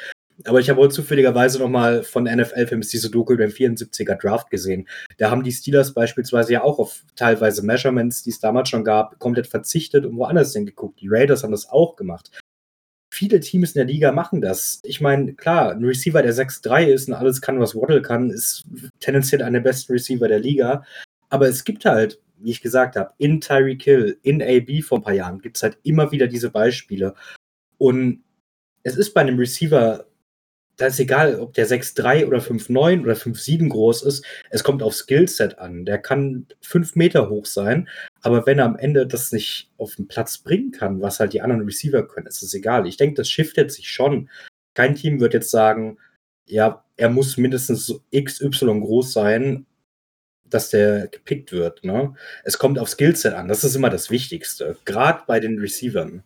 Aber 0.46 0.60
ich 0.60 0.70
habe 0.70 0.80
heute 0.82 0.94
zufälligerweise 0.94 1.60
nochmal 1.60 2.04
von 2.04 2.26
NFL-Films 2.26 2.90
diese 2.90 3.10
Doku 3.10 3.34
über 3.34 3.46
den 3.46 3.54
74er 3.54 4.16
Draft 4.16 4.50
gesehen. 4.52 4.88
Da 5.18 5.32
haben 5.32 5.44
die 5.44 5.52
Steelers 5.52 5.94
beispielsweise 5.94 6.54
ja 6.54 6.64
auch 6.64 6.78
auf 6.80 7.04
teilweise 7.16 7.64
Measurements, 7.64 8.22
die 8.24 8.30
es 8.30 8.40
damals 8.40 8.70
schon 8.70 8.84
gab, 8.84 9.18
komplett 9.20 9.48
verzichtet 9.48 10.06
und 10.06 10.18
woanders 10.18 10.54
hingeguckt. 10.54 11.02
Die 11.02 11.08
Raiders 11.10 11.44
haben 11.44 11.52
das 11.52 11.70
auch 11.70 11.96
gemacht. 11.96 12.32
Viele 13.12 13.40
Teams 13.40 13.72
in 13.72 13.80
der 13.80 13.94
Liga 13.94 14.12
machen 14.12 14.42
das. 14.42 14.80
Ich 14.84 15.02
meine, 15.02 15.34
klar, 15.34 15.72
ein 15.72 15.84
Receiver, 15.84 16.22
der 16.22 16.34
6'3 16.34 16.86
ist 16.86 17.08
und 17.08 17.16
alles 17.16 17.42
kann, 17.42 17.60
was 17.60 17.76
Waddle 17.76 18.02
kann, 18.02 18.30
ist 18.30 18.64
tendenziell 19.00 19.42
einer 19.42 19.60
der 19.60 19.70
besten 19.70 19.94
Receiver 19.94 20.28
der 20.28 20.40
Liga. 20.40 20.84
Aber 21.30 21.48
es 21.48 21.64
gibt 21.64 21.86
halt, 21.86 22.20
wie 22.40 22.52
ich 22.52 22.62
gesagt 22.62 22.96
habe, 22.96 23.14
in 23.18 23.42
Tyreek 23.42 23.84
Hill, 23.84 24.20
in 24.24 24.42
AB 24.42 24.84
vor 24.84 25.00
ein 25.00 25.04
paar 25.04 25.14
Jahren, 25.14 25.42
gibt 25.42 25.58
es 25.58 25.64
halt 25.64 25.78
immer 25.84 26.12
wieder 26.12 26.28
diese 26.28 26.50
Beispiele. 26.50 27.14
Und 27.78 28.24
es 28.84 28.96
ist 28.96 29.14
bei 29.14 29.22
einem 29.22 29.38
Receiver 29.38 30.06
da 30.78 30.86
ist 30.86 31.00
egal, 31.00 31.40
ob 31.40 31.54
der 31.54 31.68
6'3 31.68 32.28
oder 32.28 32.38
5'9 32.38 33.02
oder 33.02 33.14
5'7 33.14 33.68
groß 33.68 34.04
ist, 34.04 34.24
es 34.52 34.64
kommt 34.64 34.84
auf 34.84 34.94
Skillset 34.94 35.58
an. 35.58 35.86
Der 35.86 35.98
kann 35.98 36.46
5 36.62 36.96
Meter 36.96 37.30
hoch 37.30 37.48
sein, 37.48 37.90
aber 38.22 38.46
wenn 38.46 38.60
er 38.60 38.66
am 38.66 38.78
Ende 38.78 39.08
das 39.08 39.32
nicht 39.32 39.72
auf 39.78 39.96
den 39.96 40.08
Platz 40.08 40.38
bringen 40.38 40.72
kann, 40.72 41.02
was 41.02 41.20
halt 41.20 41.34
die 41.34 41.42
anderen 41.42 41.64
Receiver 41.64 42.08
können, 42.08 42.28
ist 42.28 42.44
es 42.44 42.54
egal. 42.54 42.86
Ich 42.86 42.98
denke, 42.98 43.16
das 43.16 43.30
shiftet 43.30 43.72
sich 43.72 43.90
schon. 43.90 44.30
Kein 44.76 44.94
Team 44.94 45.20
wird 45.20 45.34
jetzt 45.34 45.50
sagen, 45.50 45.98
ja, 46.46 46.86
er 46.96 47.10
muss 47.10 47.38
mindestens 47.38 48.00
XY 48.16 48.80
groß 48.80 49.14
sein, 49.14 49.66
dass 50.50 50.70
der 50.70 51.08
gepickt 51.08 51.52
wird. 51.52 51.84
Ne? 51.84 52.14
Es 52.44 52.58
kommt 52.58 52.80
auf 52.80 52.90
Skillset 52.90 53.34
an. 53.34 53.48
Das 53.48 53.64
ist 53.64 53.76
immer 53.76 53.90
das 53.90 54.10
Wichtigste. 54.10 54.78
Gerade 54.86 55.24
bei 55.28 55.40
den 55.40 55.60
Receivern. 55.60 56.24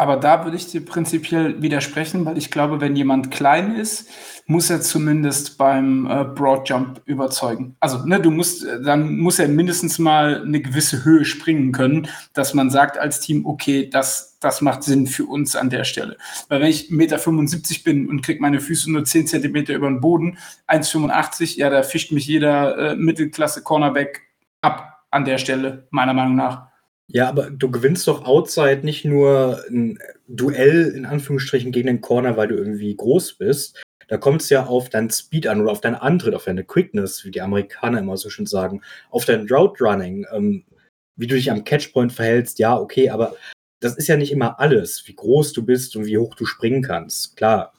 Aber 0.00 0.16
da 0.16 0.44
würde 0.44 0.56
ich 0.56 0.66
dir 0.66 0.82
prinzipiell 0.82 1.60
widersprechen, 1.60 2.24
weil 2.24 2.38
ich 2.38 2.50
glaube, 2.50 2.80
wenn 2.80 2.96
jemand 2.96 3.30
klein 3.30 3.74
ist, 3.74 4.08
muss 4.46 4.70
er 4.70 4.80
zumindest 4.80 5.58
beim 5.58 6.06
äh, 6.06 6.24
Broad 6.24 6.66
Jump 6.70 7.02
überzeugen. 7.04 7.76
Also, 7.80 8.06
ne, 8.06 8.18
du 8.18 8.30
musst, 8.30 8.64
äh, 8.64 8.80
dann 8.82 9.18
muss 9.18 9.38
er 9.38 9.48
mindestens 9.48 9.98
mal 9.98 10.40
eine 10.40 10.62
gewisse 10.62 11.04
Höhe 11.04 11.26
springen 11.26 11.72
können, 11.72 12.08
dass 12.32 12.54
man 12.54 12.70
sagt 12.70 12.96
als 12.96 13.20
Team, 13.20 13.44
okay, 13.44 13.90
das, 13.90 14.38
das 14.40 14.62
macht 14.62 14.84
Sinn 14.84 15.06
für 15.06 15.26
uns 15.26 15.54
an 15.54 15.68
der 15.68 15.84
Stelle. 15.84 16.16
Weil 16.48 16.62
wenn 16.62 16.70
ich 16.70 16.88
1,75 16.88 16.92
Meter 16.96 17.84
bin 17.84 18.08
und 18.08 18.22
kriege 18.22 18.40
meine 18.40 18.60
Füße 18.60 18.90
nur 18.90 19.04
10 19.04 19.26
Zentimeter 19.26 19.74
über 19.74 19.88
den 19.88 20.00
Boden, 20.00 20.38
1,85, 20.66 21.58
ja, 21.58 21.68
da 21.68 21.82
fischt 21.82 22.10
mich 22.10 22.26
jeder 22.26 22.92
äh, 22.92 22.96
Mittelklasse-Cornerback 22.96 24.22
ab 24.62 25.04
an 25.10 25.26
der 25.26 25.36
Stelle, 25.36 25.88
meiner 25.90 26.14
Meinung 26.14 26.36
nach. 26.36 26.69
Ja, 27.12 27.28
aber 27.28 27.50
du 27.50 27.70
gewinnst 27.70 28.06
doch 28.06 28.24
outside 28.24 28.80
nicht 28.84 29.04
nur 29.04 29.64
ein 29.68 29.98
Duell 30.28 30.92
in 30.94 31.06
Anführungsstrichen 31.06 31.72
gegen 31.72 31.88
den 31.88 32.00
Corner, 32.00 32.36
weil 32.36 32.48
du 32.48 32.54
irgendwie 32.54 32.94
groß 32.94 33.34
bist. 33.34 33.82
Da 34.06 34.16
kommt 34.16 34.42
es 34.42 34.50
ja 34.50 34.66
auf 34.66 34.88
deinen 34.90 35.10
Speed 35.10 35.46
an 35.46 35.60
oder 35.60 35.72
auf 35.72 35.80
deinen 35.80 35.96
Antritt, 35.96 36.34
auf 36.34 36.44
deine 36.44 36.64
Quickness, 36.64 37.24
wie 37.24 37.32
die 37.32 37.40
Amerikaner 37.40 37.98
immer 37.98 38.16
so 38.16 38.30
schön 38.30 38.46
sagen, 38.46 38.82
auf 39.10 39.24
dein 39.24 39.48
Route 39.48 39.82
Running, 39.84 40.26
ähm, 40.32 40.64
wie 41.16 41.26
du 41.26 41.34
dich 41.34 41.50
am 41.50 41.64
Catchpoint 41.64 42.12
verhältst. 42.12 42.58
Ja, 42.60 42.78
okay, 42.78 43.10
aber 43.10 43.34
das 43.80 43.96
ist 43.96 44.08
ja 44.08 44.16
nicht 44.16 44.30
immer 44.32 44.60
alles, 44.60 45.02
wie 45.06 45.14
groß 45.14 45.52
du 45.52 45.64
bist 45.64 45.96
und 45.96 46.06
wie 46.06 46.18
hoch 46.18 46.34
du 46.34 46.46
springen 46.46 46.82
kannst. 46.82 47.36
Klar, 47.36 47.72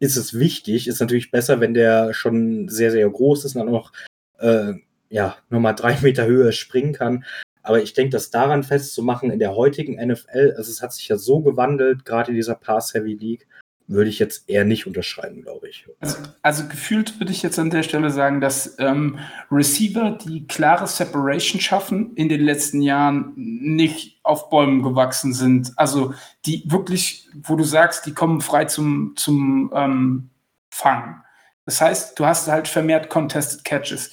ist 0.00 0.16
es 0.16 0.38
wichtig, 0.38 0.88
ist 0.88 1.00
natürlich 1.00 1.30
besser, 1.30 1.60
wenn 1.60 1.74
der 1.74 2.12
schon 2.12 2.68
sehr, 2.68 2.90
sehr 2.90 3.08
groß 3.08 3.44
ist 3.44 3.54
und 3.54 3.64
dann 3.64 3.72
noch, 3.72 3.92
äh, 4.38 4.74
ja, 5.10 5.36
nochmal 5.48 5.74
drei 5.74 5.96
Meter 6.02 6.26
Höhe 6.26 6.52
springen 6.52 6.92
kann. 6.92 7.24
Aber 7.64 7.82
ich 7.82 7.94
denke, 7.94 8.10
das 8.10 8.30
daran 8.30 8.62
festzumachen 8.62 9.30
in 9.30 9.38
der 9.38 9.56
heutigen 9.56 9.94
NFL, 9.94 10.54
also 10.56 10.70
es 10.70 10.82
hat 10.82 10.92
sich 10.92 11.08
ja 11.08 11.16
so 11.16 11.40
gewandelt, 11.40 12.04
gerade 12.04 12.30
in 12.30 12.36
dieser 12.36 12.54
Pass-Heavy 12.54 13.14
League, 13.14 13.48
würde 13.86 14.08
ich 14.08 14.18
jetzt 14.18 14.48
eher 14.48 14.64
nicht 14.64 14.86
unterschreiben, 14.86 15.42
glaube 15.42 15.68
ich. 15.68 15.86
Also, 16.00 16.16
also, 16.42 16.68
gefühlt 16.68 17.20
würde 17.20 17.32
ich 17.32 17.42
jetzt 17.42 17.58
an 17.58 17.70
der 17.70 17.82
Stelle 17.82 18.10
sagen, 18.10 18.40
dass 18.40 18.76
ähm, 18.78 19.18
Receiver, 19.50 20.18
die 20.24 20.46
klare 20.46 20.86
Separation 20.86 21.60
schaffen, 21.60 22.14
in 22.14 22.28
den 22.28 22.40
letzten 22.40 22.80
Jahren 22.80 23.32
nicht 23.36 24.20
auf 24.22 24.48
Bäumen 24.48 24.82
gewachsen 24.82 25.34
sind. 25.34 25.72
Also 25.76 26.14
die 26.46 26.62
wirklich, 26.66 27.28
wo 27.34 27.56
du 27.56 27.64
sagst, 27.64 28.06
die 28.06 28.14
kommen 28.14 28.40
frei 28.40 28.64
zum, 28.64 29.14
zum 29.16 29.70
ähm, 29.74 30.30
Fangen. 30.70 31.22
Das 31.66 31.80
heißt, 31.80 32.18
du 32.18 32.26
hast 32.26 32.48
halt 32.48 32.68
vermehrt 32.68 33.08
Contested 33.08 33.64
Catches. 33.64 34.10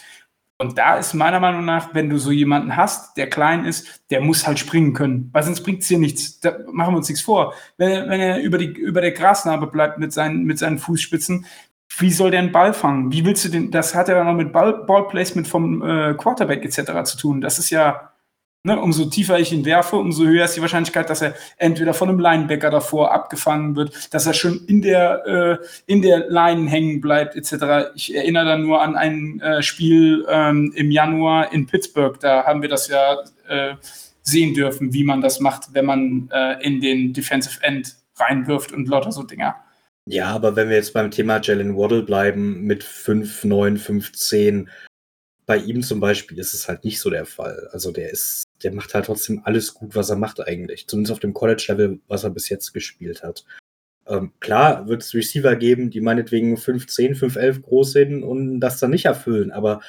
Und 0.62 0.78
da 0.78 0.98
ist 0.98 1.16
meiner 1.16 1.40
Meinung 1.40 1.66
nach, 1.66 1.96
wenn 1.96 2.08
du 2.08 2.20
so 2.20 2.30
jemanden 2.30 2.78
hast, 2.78 3.18
der 3.18 3.28
klein 3.28 3.66
ist, 3.66 4.04
der 4.12 4.22
muss 4.22 4.46
halt 4.46 4.60
springen 4.60 4.94
können, 4.94 5.32
weil 5.34 5.42
sonst 5.42 5.64
bringt 5.64 5.82
es 5.82 5.88
dir 5.88 5.98
nichts. 5.98 6.40
Da 6.40 6.56
machen 6.72 6.94
wir 6.94 6.98
uns 6.98 7.10
nichts 7.10 7.24
vor. 7.24 7.56
Wenn 7.78 7.90
er, 7.90 8.08
wenn 8.08 8.22
er 8.22 8.42
über, 8.44 8.60
die, 8.60 8.68
über 8.68 9.02
der 9.02 9.12
Grasnarbe 9.12 9.66
bleibt 9.66 9.98
mit 9.98 10.14
seinen, 10.14 10.44
mit 10.44 10.60
seinen 10.60 10.78
Fußspitzen, 10.78 11.48
wie 11.98 12.12
soll 12.12 12.30
der 12.30 12.42
einen 12.42 12.52
Ball 12.52 12.76
fangen? 12.76 13.12
Wie 13.12 13.26
willst 13.26 13.44
du 13.44 13.50
den, 13.50 13.72
das 13.72 13.96
hat 13.96 14.08
ja 14.08 14.14
dann 14.14 14.28
noch 14.28 14.36
mit 14.36 14.54
Ball, 14.54 14.86
Ballplacement 14.86 15.48
vom 15.48 15.82
äh, 15.82 16.14
Quarterback 16.14 16.64
etc. 16.64 17.06
zu 17.06 17.18
tun. 17.18 17.42
Das 17.42 17.58
ist 17.58 17.72
ja, 17.72 18.11
Ne, 18.64 18.80
umso 18.80 19.06
tiefer 19.06 19.40
ich 19.40 19.52
ihn 19.52 19.66
werfe, 19.66 19.96
umso 19.96 20.24
höher 20.24 20.46
ist 20.46 20.56
die 20.56 20.62
Wahrscheinlichkeit, 20.62 21.10
dass 21.10 21.24
er 21.24 21.34
entweder 21.58 21.96
von 21.96 22.10
einem 22.10 22.20
Linebacker 22.20 22.70
davor 22.70 23.12
abgefangen 23.12 23.76
wird, 23.76 24.14
dass 24.14 24.28
er 24.28 24.36
schon 24.36 24.66
in 24.68 24.84
der, 24.84 25.26
äh, 25.26 25.66
in 25.88 26.04
der 26.04 26.30
Line 26.30 26.70
hängen 26.70 27.02
bleibt, 27.02 27.36
etc. 27.36 27.92
Ich 27.96 28.14
erinnere 28.14 28.46
dann 28.46 28.62
nur 28.62 28.80
an 28.80 28.96
ein 28.96 29.42
äh, 29.42 29.64
Spiel 29.64 30.28
ähm, 30.30 30.72
im 30.76 30.92
Januar 30.92 31.52
in 31.52 31.66
Pittsburgh. 31.66 32.20
Da 32.20 32.46
haben 32.46 32.62
wir 32.62 32.70
das 32.70 32.88
ja 32.88 33.18
äh, 33.48 33.74
sehen 34.22 34.54
dürfen, 34.54 34.94
wie 34.94 35.06
man 35.06 35.22
das 35.22 35.40
macht, 35.40 35.74
wenn 35.74 35.86
man 35.86 36.30
äh, 36.32 36.64
in 36.64 36.82
den 36.82 37.14
Defensive 37.14 37.64
End 37.64 37.96
reinwirft 38.18 38.74
und 38.74 38.88
lauter 38.88 39.12
so 39.12 39.24
Dinger. 39.24 39.56
Ja, 40.06 40.28
aber 40.28 40.56
wenn 40.56 40.70
wir 40.70 40.76
jetzt 40.76 40.94
beim 40.94 41.10
Thema 41.10 41.42
Jalen 41.42 41.76
Waddle 41.76 42.04
bleiben 42.04 42.62
mit 42.62 42.84
5, 42.84 43.44
9, 43.44 43.78
5, 43.78 44.12
10, 44.14 44.70
bei 45.48 45.58
ihm 45.58 45.82
zum 45.82 46.00
Beispiel 46.00 46.38
ist 46.38 46.54
es 46.54 46.68
halt 46.68 46.84
nicht 46.84 47.00
so 47.00 47.10
der 47.10 47.26
Fall. 47.26 47.68
Also 47.72 47.92
der 47.92 48.12
ist 48.12 48.44
der 48.64 48.74
macht 48.74 48.94
halt 48.94 49.06
trotzdem 49.06 49.42
alles 49.44 49.74
gut, 49.74 49.96
was 49.96 50.10
er 50.10 50.16
macht 50.16 50.40
eigentlich. 50.40 50.88
Zumindest 50.88 51.14
auf 51.14 51.20
dem 51.20 51.34
College-Level, 51.34 52.00
was 52.08 52.24
er 52.24 52.30
bis 52.30 52.50
jetzt 52.50 52.74
gespielt 52.74 53.24
hat. 53.24 53.46
Ähm, 54.08 54.32
klar 54.40 54.88
wird 54.88 55.04
es 55.04 55.14
Receiver 55.14 55.56
geben, 55.56 55.90
die 55.90 56.02
meinetwegen 56.02 56.56
5'10, 56.56 57.16
5'11 57.16 57.62
groß 57.62 57.92
sind 57.92 58.24
und 58.24 58.60
das 58.60 58.80
dann 58.80 58.92
nicht 58.92 59.06
erfüllen, 59.06 59.52
aber 59.52 59.82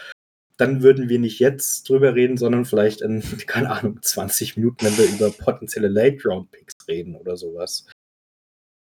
dann 0.58 0.82
würden 0.82 1.08
wir 1.08 1.18
nicht 1.18 1.40
jetzt 1.40 1.88
drüber 1.88 2.14
reden, 2.14 2.36
sondern 2.36 2.64
vielleicht 2.64 3.00
in, 3.00 3.22
keine 3.46 3.70
Ahnung, 3.70 4.00
20 4.00 4.56
Minuten, 4.56 4.84
wenn 4.84 4.96
wir 4.96 5.06
über 5.06 5.30
potenzielle 5.30 5.88
Late-Round-Picks 5.88 6.88
reden 6.88 7.16
oder 7.16 7.36
sowas. 7.36 7.86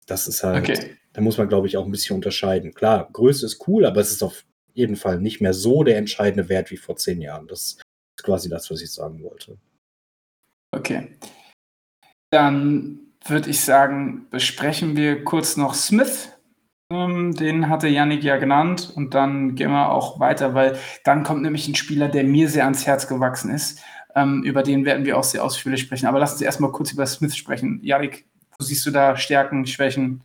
Das 0.06 0.26
ist 0.26 0.42
halt, 0.42 0.68
okay. 0.68 0.96
da 1.12 1.20
muss 1.20 1.38
man, 1.38 1.48
glaube 1.48 1.68
ich, 1.68 1.76
auch 1.76 1.84
ein 1.84 1.92
bisschen 1.92 2.16
unterscheiden. 2.16 2.74
Klar, 2.74 3.08
Größe 3.12 3.46
ist 3.46 3.66
cool, 3.68 3.86
aber 3.86 4.00
es 4.00 4.10
ist 4.10 4.22
auf 4.22 4.44
jeden 4.74 4.96
Fall 4.96 5.20
nicht 5.20 5.40
mehr 5.40 5.54
so 5.54 5.84
der 5.84 5.96
entscheidende 5.96 6.48
Wert 6.48 6.70
wie 6.70 6.76
vor 6.76 6.96
zehn 6.96 7.20
Jahren. 7.20 7.46
Das 7.46 7.78
ist 8.18 8.24
quasi 8.24 8.48
das, 8.48 8.70
was 8.70 8.82
ich 8.82 8.90
sagen 8.90 9.22
wollte. 9.22 9.56
Okay. 10.72 11.08
Dann 12.30 13.00
würde 13.26 13.50
ich 13.50 13.60
sagen, 13.60 14.26
besprechen 14.30 14.96
wir 14.96 15.24
kurz 15.24 15.56
noch 15.56 15.74
Smith. 15.74 16.32
Ähm, 16.90 17.34
den 17.34 17.68
hatte 17.68 17.88
Yannick 17.88 18.24
ja 18.24 18.36
genannt 18.36 18.92
und 18.94 19.14
dann 19.14 19.54
gehen 19.54 19.70
wir 19.70 19.90
auch 19.90 20.18
weiter, 20.18 20.54
weil 20.54 20.78
dann 21.04 21.22
kommt 21.22 21.42
nämlich 21.42 21.68
ein 21.68 21.74
Spieler, 21.74 22.08
der 22.08 22.24
mir 22.24 22.48
sehr 22.48 22.64
ans 22.64 22.86
Herz 22.86 23.06
gewachsen 23.06 23.52
ist. 23.52 23.80
Ähm, 24.14 24.42
über 24.42 24.62
den 24.62 24.84
werden 24.84 25.04
wir 25.04 25.16
auch 25.16 25.24
sehr 25.24 25.44
ausführlich 25.44 25.82
sprechen. 25.82 26.06
Aber 26.06 26.18
lass 26.18 26.32
uns 26.32 26.40
erstmal 26.40 26.72
kurz 26.72 26.92
über 26.92 27.06
Smith 27.06 27.36
sprechen. 27.36 27.80
Yannick, 27.82 28.26
wo 28.58 28.64
siehst 28.64 28.84
du 28.86 28.90
da 28.90 29.16
Stärken, 29.16 29.66
Schwächen? 29.66 30.22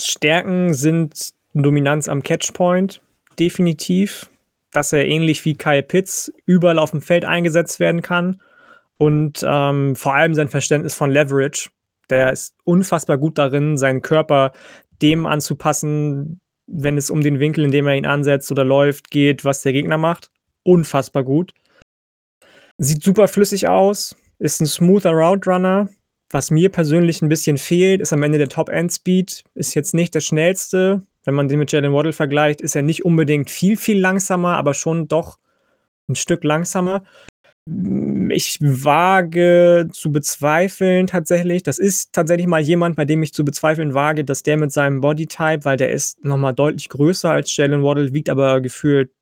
Stärken 0.00 0.74
sind 0.74 1.30
Dominanz 1.54 2.08
am 2.08 2.22
Catchpoint, 2.22 3.00
definitiv. 3.38 4.28
Dass 4.72 4.92
er 4.92 5.06
ähnlich 5.06 5.44
wie 5.44 5.54
Kyle 5.54 5.82
Pitts 5.82 6.32
überall 6.46 6.78
auf 6.78 6.92
dem 6.92 7.02
Feld 7.02 7.26
eingesetzt 7.26 7.78
werden 7.78 8.00
kann 8.00 8.40
und 9.02 9.44
ähm, 9.44 9.96
vor 9.96 10.14
allem 10.14 10.32
sein 10.32 10.48
Verständnis 10.48 10.94
von 10.94 11.10
Leverage. 11.10 11.70
Der 12.08 12.32
ist 12.32 12.54
unfassbar 12.62 13.18
gut 13.18 13.36
darin, 13.36 13.76
seinen 13.76 14.00
Körper 14.00 14.52
dem 15.02 15.26
anzupassen, 15.26 16.40
wenn 16.68 16.96
es 16.96 17.10
um 17.10 17.20
den 17.20 17.40
Winkel, 17.40 17.64
in 17.64 17.72
dem 17.72 17.88
er 17.88 17.96
ihn 17.96 18.06
ansetzt 18.06 18.52
oder 18.52 18.64
läuft, 18.64 19.10
geht, 19.10 19.44
was 19.44 19.62
der 19.62 19.72
Gegner 19.72 19.98
macht. 19.98 20.30
Unfassbar 20.62 21.24
gut. 21.24 21.52
Sieht 22.78 23.02
super 23.02 23.26
flüssig 23.26 23.66
aus, 23.66 24.14
ist 24.38 24.60
ein 24.60 24.66
smoother 24.66 25.10
Route 25.10 25.50
Runner. 25.50 25.88
Was 26.30 26.52
mir 26.52 26.68
persönlich 26.68 27.22
ein 27.22 27.28
bisschen 27.28 27.58
fehlt, 27.58 28.00
ist 28.00 28.12
am 28.12 28.22
Ende 28.22 28.38
der 28.38 28.50
Top-End-Speed. 28.50 29.42
Ist 29.54 29.74
jetzt 29.74 29.94
nicht 29.94 30.14
der 30.14 30.20
schnellste. 30.20 31.02
Wenn 31.24 31.34
man 31.34 31.48
den 31.48 31.58
mit 31.58 31.72
Jalen 31.72 31.92
Waddle 31.92 32.12
vergleicht, 32.12 32.60
ist 32.60 32.76
er 32.76 32.82
nicht 32.82 33.04
unbedingt 33.04 33.50
viel, 33.50 33.76
viel 33.76 33.98
langsamer, 33.98 34.56
aber 34.58 34.74
schon 34.74 35.08
doch 35.08 35.40
ein 36.08 36.14
Stück 36.14 36.44
langsamer. 36.44 37.02
Ich 37.64 38.58
wage 38.60 39.88
zu 39.92 40.10
bezweifeln 40.10 41.06
tatsächlich, 41.06 41.62
das 41.62 41.78
ist 41.78 42.12
tatsächlich 42.12 42.48
mal 42.48 42.60
jemand, 42.60 42.96
bei 42.96 43.04
dem 43.04 43.22
ich 43.22 43.32
zu 43.32 43.44
bezweifeln 43.44 43.94
wage, 43.94 44.24
dass 44.24 44.42
der 44.42 44.56
mit 44.56 44.72
seinem 44.72 45.00
Bodytype, 45.00 45.64
weil 45.64 45.76
der 45.76 45.92
ist 45.92 46.24
nochmal 46.24 46.54
deutlich 46.54 46.88
größer 46.88 47.30
als 47.30 47.56
Jalen 47.56 47.84
Waddle, 47.84 48.12
wiegt 48.12 48.30
aber 48.30 48.60
gefühlt 48.60 49.12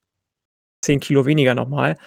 10 0.83 1.01
Kilo 1.01 1.27
weniger 1.27 1.55
nochmal, 1.55 1.99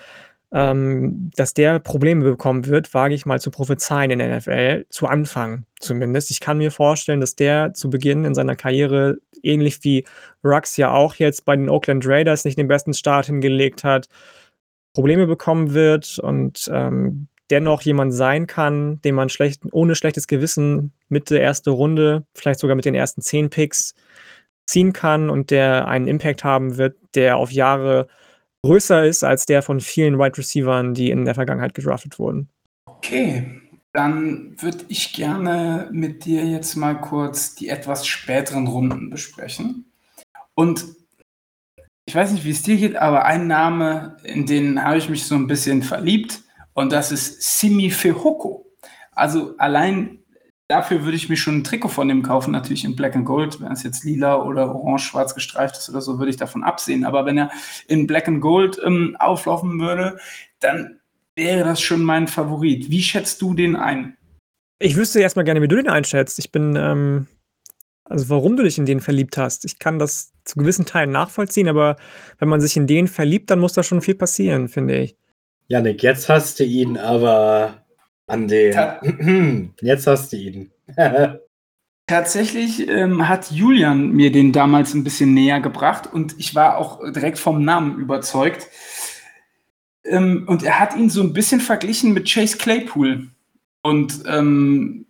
ähm, 0.51 1.31
dass 1.35 1.53
der 1.53 1.79
Probleme 1.79 2.23
bekommen 2.23 2.65
wird, 2.65 2.93
wage 2.95 3.13
ich 3.15 3.27
mal 3.27 3.39
zu 3.39 3.51
prophezeien 3.51 4.11
in 4.11 4.19
der 4.19 4.37
NFL, 4.37 4.85
zu 4.89 5.07
Anfang 5.07 5.65
zumindest. 5.79 6.31
Ich 6.31 6.39
kann 6.39 6.57
mir 6.57 6.71
vorstellen, 6.71 7.21
dass 7.21 7.35
der 7.35 7.73
zu 7.75 7.91
Beginn 7.91 8.25
in 8.25 8.35
seiner 8.35 8.55
Karriere, 8.55 9.17
ähnlich 9.43 9.83
wie 9.83 10.05
Rux 10.43 10.77
ja 10.77 10.91
auch 10.93 11.15
jetzt 11.15 11.45
bei 11.45 11.55
den 11.55 11.69
Oakland 11.69 12.07
Raiders 12.07 12.45
nicht 12.45 12.57
den 12.57 12.67
besten 12.67 12.93
Start 12.95 13.27
hingelegt 13.27 13.83
hat, 13.83 14.07
Probleme 14.93 15.27
bekommen 15.27 15.73
wird 15.73 16.19
und 16.19 16.69
ähm, 16.71 17.27
dennoch 17.49 17.81
jemand 17.81 18.13
sein 18.13 18.47
kann, 18.47 19.01
den 19.01 19.15
man 19.15 19.29
schlecht, 19.29 19.63
ohne 19.71 19.95
schlechtes 19.95 20.27
Gewissen 20.27 20.93
mit 21.09 21.29
der 21.29 21.43
ersten 21.43 21.69
Runde, 21.69 22.25
vielleicht 22.33 22.59
sogar 22.59 22.75
mit 22.75 22.85
den 22.85 22.95
ersten 22.95 23.21
zehn 23.21 23.49
Picks 23.49 23.95
ziehen 24.65 24.93
kann 24.93 25.29
und 25.29 25.51
der 25.51 25.87
einen 25.87 26.07
Impact 26.07 26.43
haben 26.43 26.77
wird, 26.77 26.95
der 27.15 27.37
auf 27.37 27.51
Jahre 27.51 28.07
größer 28.63 29.05
ist 29.05 29.23
als 29.23 29.45
der 29.45 29.61
von 29.61 29.81
vielen 29.81 30.17
Wide 30.17 30.37
Receivern, 30.37 30.93
die 30.93 31.11
in 31.11 31.25
der 31.25 31.35
Vergangenheit 31.35 31.73
gedraftet 31.73 32.17
wurden. 32.17 32.49
Okay, 32.85 33.61
dann 33.91 34.55
würde 34.59 34.85
ich 34.87 35.13
gerne 35.13 35.89
mit 35.91 36.25
dir 36.25 36.45
jetzt 36.45 36.75
mal 36.75 36.99
kurz 36.99 37.55
die 37.55 37.69
etwas 37.69 38.07
späteren 38.07 38.67
Runden 38.67 39.09
besprechen. 39.09 39.85
Und 40.55 40.85
ich 42.05 42.15
weiß 42.15 42.31
nicht, 42.31 42.43
wie 42.43 42.51
es 42.51 42.63
dir 42.63 42.77
geht, 42.77 42.95
aber 42.95 43.25
ein 43.25 43.47
Name, 43.47 44.17
in 44.23 44.45
den 44.45 44.83
habe 44.83 44.97
ich 44.97 45.09
mich 45.09 45.25
so 45.25 45.35
ein 45.35 45.47
bisschen 45.47 45.83
verliebt 45.83 46.41
und 46.73 46.91
das 46.91 47.11
ist 47.11 47.59
Simi 47.59 47.89
Fehoko. 47.89 48.65
Also 49.11 49.55
allein 49.57 50.19
dafür 50.67 51.03
würde 51.03 51.15
ich 51.15 51.29
mir 51.29 51.37
schon 51.37 51.57
ein 51.57 51.63
Trikot 51.63 51.89
von 51.89 52.07
dem 52.07 52.23
kaufen, 52.23 52.51
natürlich 52.51 52.83
in 52.83 52.95
Black 52.95 53.15
and 53.15 53.25
Gold. 53.25 53.61
Wenn 53.61 53.71
es 53.71 53.83
jetzt 53.83 54.03
lila 54.03 54.41
oder 54.41 54.73
orange-schwarz 54.73 55.35
gestreift 55.35 55.77
ist 55.77 55.89
oder 55.89 56.01
so, 56.01 56.19
würde 56.19 56.31
ich 56.31 56.37
davon 56.37 56.63
absehen. 56.63 57.05
Aber 57.05 57.25
wenn 57.25 57.37
er 57.37 57.51
in 57.87 58.07
Black 58.07 58.27
and 58.27 58.41
Gold 58.41 58.79
ähm, 58.83 59.15
auflaufen 59.19 59.79
würde, 59.79 60.17
dann 60.59 60.99
wäre 61.35 61.63
das 61.63 61.81
schon 61.81 62.03
mein 62.03 62.27
Favorit. 62.27 62.89
Wie 62.89 63.03
schätzt 63.03 63.41
du 63.41 63.53
den 63.53 63.75
ein? 63.75 64.17
Ich 64.79 64.95
wüsste 64.95 65.21
erstmal 65.21 65.45
gerne, 65.45 65.61
wie 65.61 65.67
du 65.67 65.75
den 65.75 65.89
einschätzt. 65.89 66.39
Ich 66.39 66.51
bin, 66.51 66.75
ähm, 66.75 67.27
also 68.05 68.29
warum 68.29 68.57
du 68.57 68.63
dich 68.63 68.77
in 68.77 68.85
den 68.85 68.99
verliebt 68.99 69.37
hast. 69.37 69.65
Ich 69.65 69.79
kann 69.79 69.99
das 69.99 70.33
zu 70.43 70.59
gewissen 70.59 70.85
Teilen 70.85 71.11
nachvollziehen, 71.11 71.67
aber 71.67 71.95
wenn 72.39 72.49
man 72.49 72.61
sich 72.61 72.75
in 72.75 72.87
den 72.87 73.07
verliebt, 73.07 73.49
dann 73.49 73.59
muss 73.59 73.73
da 73.73 73.83
schon 73.83 74.01
viel 74.01 74.15
passieren, 74.15 74.67
finde 74.67 74.97
ich. 74.99 75.15
Janik, 75.67 76.03
jetzt 76.03 76.27
hast 76.29 76.59
du 76.59 76.65
ihn 76.65 76.97
aber 76.97 77.85
an 78.27 78.47
den. 78.47 79.73
jetzt 79.81 80.07
hast 80.07 80.33
du 80.33 80.37
ihn. 80.37 80.71
Tatsächlich 82.07 82.89
ähm, 82.89 83.29
hat 83.29 83.49
Julian 83.49 84.11
mir 84.11 84.31
den 84.31 84.51
damals 84.51 84.93
ein 84.93 85.05
bisschen 85.05 85.33
näher 85.33 85.61
gebracht 85.61 86.11
und 86.11 86.35
ich 86.37 86.53
war 86.53 86.77
auch 86.77 86.99
direkt 87.11 87.39
vom 87.39 87.63
Namen 87.63 87.97
überzeugt. 87.97 88.67
Ähm, 90.03 90.43
und 90.47 90.63
er 90.63 90.81
hat 90.81 90.97
ihn 90.97 91.09
so 91.09 91.21
ein 91.21 91.31
bisschen 91.31 91.61
verglichen 91.61 92.13
mit 92.13 92.29
Chase 92.29 92.57
Claypool. 92.57 93.29
Und 93.81 94.23
ähm, 94.27 95.05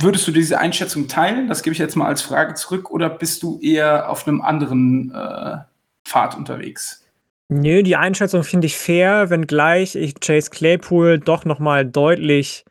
Würdest 0.00 0.26
du 0.26 0.32
diese 0.32 0.58
Einschätzung 0.58 1.08
teilen? 1.08 1.48
Das 1.48 1.62
gebe 1.62 1.72
ich 1.72 1.78
jetzt 1.78 1.94
mal 1.94 2.06
als 2.06 2.22
Frage 2.22 2.54
zurück. 2.54 2.90
Oder 2.90 3.10
bist 3.10 3.42
du 3.42 3.60
eher 3.60 4.08
auf 4.10 4.26
einem 4.26 4.40
anderen 4.40 5.12
äh, 5.14 5.58
Pfad 6.04 6.36
unterwegs? 6.36 7.04
Nö, 7.48 7.82
die 7.82 7.96
Einschätzung 7.96 8.44
finde 8.44 8.66
ich 8.66 8.76
fair, 8.76 9.28
wenngleich 9.28 9.96
ich 9.96 10.14
Chase 10.20 10.50
Claypool 10.50 11.18
doch 11.18 11.44
nochmal 11.44 11.84
deutlich 11.84 12.64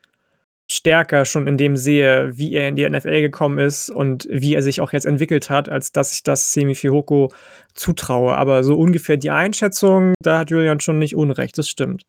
stärker 0.71 1.25
schon 1.25 1.47
in 1.47 1.57
dem 1.57 1.75
sehe, 1.75 2.37
wie 2.37 2.53
er 2.53 2.67
in 2.69 2.75
die 2.75 2.87
NFL 2.87 3.21
gekommen 3.21 3.57
ist 3.57 3.89
und 3.89 4.27
wie 4.31 4.53
er 4.53 4.61
sich 4.61 4.81
auch 4.81 4.93
jetzt 4.93 5.05
entwickelt 5.05 5.49
hat, 5.49 5.67
als 5.67 5.91
dass 5.91 6.13
ich 6.13 6.23
das 6.23 6.53
Semi 6.53 6.75
Fihoko 6.75 7.31
zutraue. 7.73 8.35
Aber 8.35 8.63
so 8.63 8.75
ungefähr 8.75 9.17
die 9.17 9.31
Einschätzung, 9.31 10.13
da 10.21 10.39
hat 10.39 10.51
Julian 10.51 10.79
schon 10.79 10.99
nicht 10.99 11.15
Unrecht, 11.15 11.57
das 11.57 11.67
stimmt. 11.67 12.03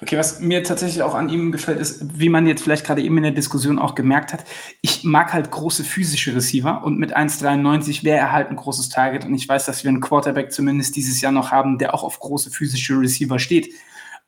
Okay, 0.00 0.16
was 0.16 0.40
mir 0.40 0.62
tatsächlich 0.62 1.02
auch 1.02 1.14
an 1.14 1.28
ihm 1.28 1.50
gefällt, 1.50 1.80
ist, 1.80 2.18
wie 2.18 2.28
man 2.28 2.46
jetzt 2.46 2.62
vielleicht 2.62 2.86
gerade 2.86 3.02
eben 3.02 3.16
in 3.16 3.24
der 3.24 3.32
Diskussion 3.32 3.78
auch 3.78 3.94
gemerkt 3.94 4.32
hat, 4.32 4.44
ich 4.80 5.02
mag 5.02 5.32
halt 5.32 5.50
große 5.50 5.82
physische 5.82 6.34
Receiver 6.34 6.84
und 6.84 6.98
mit 6.98 7.16
1,93 7.16 8.04
wäre 8.04 8.18
er 8.18 8.32
halt 8.32 8.50
ein 8.50 8.56
großes 8.56 8.90
Target 8.90 9.24
und 9.24 9.34
ich 9.34 9.48
weiß, 9.48 9.66
dass 9.66 9.82
wir 9.82 9.88
einen 9.88 10.00
Quarterback 10.00 10.52
zumindest 10.52 10.94
dieses 10.94 11.20
Jahr 11.20 11.32
noch 11.32 11.50
haben, 11.50 11.78
der 11.78 11.94
auch 11.94 12.04
auf 12.04 12.20
große 12.20 12.50
physische 12.50 12.98
Receiver 12.98 13.38
steht. 13.38 13.74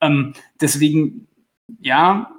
Ähm, 0.00 0.32
deswegen, 0.60 1.28
ja, 1.80 2.30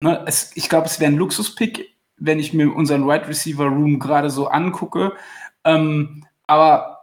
ne, 0.00 0.22
es, 0.26 0.52
ich 0.54 0.68
glaube, 0.68 0.86
es 0.86 1.00
wäre 1.00 1.10
ein 1.10 1.18
Luxuspick, 1.18 1.96
wenn 2.16 2.38
ich 2.38 2.52
mir 2.52 2.72
unseren 2.72 3.08
Wide 3.08 3.26
Receiver 3.26 3.64
Room 3.64 3.98
gerade 3.98 4.30
so 4.30 4.46
angucke. 4.46 5.12
Ähm, 5.64 6.24
aber 6.46 6.94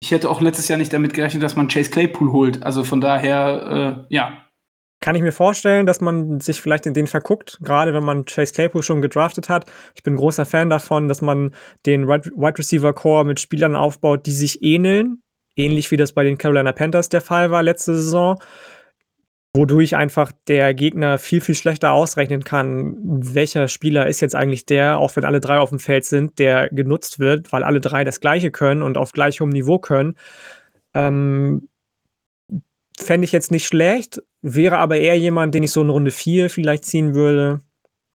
ich 0.00 0.10
hätte 0.10 0.30
auch 0.30 0.40
letztes 0.40 0.68
Jahr 0.68 0.78
nicht 0.78 0.92
damit 0.92 1.14
gerechnet, 1.14 1.42
dass 1.42 1.56
man 1.56 1.68
Chase 1.68 1.90
Claypool 1.90 2.32
holt. 2.32 2.62
Also 2.62 2.84
von 2.84 3.00
daher, 3.00 4.06
äh, 4.08 4.14
ja, 4.14 4.44
kann 5.00 5.14
ich 5.14 5.22
mir 5.22 5.32
vorstellen, 5.32 5.86
dass 5.86 6.00
man 6.00 6.40
sich 6.40 6.60
vielleicht 6.60 6.86
in 6.86 6.94
den 6.94 7.06
verguckt, 7.06 7.58
gerade 7.62 7.94
wenn 7.94 8.04
man 8.04 8.24
Chase 8.24 8.52
Claypool 8.52 8.82
schon 8.82 9.00
gedraftet 9.00 9.48
hat. 9.48 9.70
Ich 9.94 10.02
bin 10.02 10.16
großer 10.16 10.44
Fan 10.44 10.70
davon, 10.70 11.08
dass 11.08 11.22
man 11.22 11.54
den 11.86 12.08
Wide 12.08 12.58
Receiver 12.58 12.92
Core 12.92 13.24
mit 13.24 13.38
Spielern 13.38 13.76
aufbaut, 13.76 14.26
die 14.26 14.32
sich 14.32 14.62
ähneln, 14.62 15.22
ähnlich 15.56 15.90
wie 15.90 15.96
das 15.96 16.12
bei 16.12 16.24
den 16.24 16.38
Carolina 16.38 16.72
Panthers 16.72 17.08
der 17.08 17.20
Fall 17.20 17.50
war 17.50 17.62
letzte 17.62 17.94
Saison, 17.94 18.40
wodurch 19.54 19.96
einfach 19.96 20.32
der 20.48 20.74
Gegner 20.74 21.18
viel, 21.18 21.40
viel 21.40 21.54
schlechter 21.54 21.92
ausrechnen 21.92 22.44
kann, 22.44 22.96
welcher 23.00 23.68
Spieler 23.68 24.06
ist 24.08 24.20
jetzt 24.20 24.34
eigentlich 24.34 24.66
der, 24.66 24.98
auch 24.98 25.14
wenn 25.16 25.24
alle 25.24 25.40
drei 25.40 25.58
auf 25.58 25.70
dem 25.70 25.78
Feld 25.78 26.04
sind, 26.04 26.38
der 26.38 26.68
genutzt 26.70 27.18
wird, 27.18 27.52
weil 27.52 27.62
alle 27.62 27.80
drei 27.80 28.04
das 28.04 28.20
Gleiche 28.20 28.50
können 28.50 28.82
und 28.82 28.98
auf 28.98 29.12
gleichem 29.12 29.48
Niveau 29.48 29.78
können. 29.78 30.16
Ähm, 30.94 31.68
Fände 33.00 33.24
ich 33.24 33.32
jetzt 33.32 33.52
nicht 33.52 33.66
schlecht, 33.66 34.20
wäre 34.42 34.78
aber 34.78 34.96
eher 34.96 35.18
jemand, 35.18 35.54
den 35.54 35.62
ich 35.62 35.72
so 35.72 35.82
in 35.82 35.90
Runde 35.90 36.10
4 36.10 36.50
vielleicht 36.50 36.84
ziehen 36.84 37.14
würde. 37.14 37.60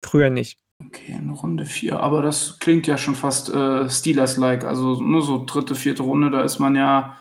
Früher 0.03 0.29
nicht. 0.29 0.59
Okay, 0.87 1.11
in 1.11 1.29
Runde 1.29 1.65
4, 1.65 1.99
aber 1.99 2.21
das 2.21 2.57
klingt 2.59 2.87
ja 2.87 2.97
schon 2.97 3.15
fast 3.15 3.49
äh, 3.49 3.89
Steelers-like. 3.89 4.63
Also 4.63 4.99
nur 4.99 5.21
so 5.21 5.45
dritte, 5.45 5.75
vierte 5.75 6.03
Runde, 6.03 6.31
da 6.31 6.41
ist 6.41 6.59
man 6.59 6.75
ja, 6.75 7.17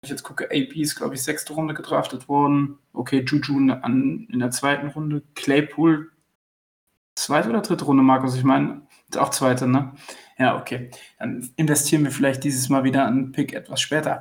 wenn 0.00 0.06
ich 0.06 0.10
jetzt 0.10 0.24
gucke, 0.24 0.46
AP 0.46 0.74
ist, 0.76 0.96
glaube 0.96 1.14
ich, 1.14 1.22
sechste 1.22 1.52
Runde 1.52 1.74
gedraftet 1.74 2.28
worden. 2.28 2.78
Okay, 2.92 3.24
Juju 3.26 3.58
in, 3.58 3.70
an, 3.70 4.26
in 4.30 4.40
der 4.40 4.50
zweiten 4.50 4.88
Runde. 4.88 5.22
Claypool, 5.34 6.10
zweite 7.14 7.48
oder 7.48 7.60
dritte 7.60 7.84
Runde, 7.84 8.02
Markus? 8.02 8.34
Ich 8.34 8.44
meine, 8.44 8.82
auch 9.16 9.30
zweite, 9.30 9.68
ne? 9.68 9.92
Ja, 10.38 10.58
okay. 10.58 10.90
Dann 11.18 11.48
investieren 11.56 12.02
wir 12.04 12.10
vielleicht 12.10 12.44
dieses 12.44 12.68
Mal 12.70 12.82
wieder 12.82 13.06
einen 13.06 13.32
Pick 13.32 13.52
etwas 13.52 13.80
später. 13.80 14.20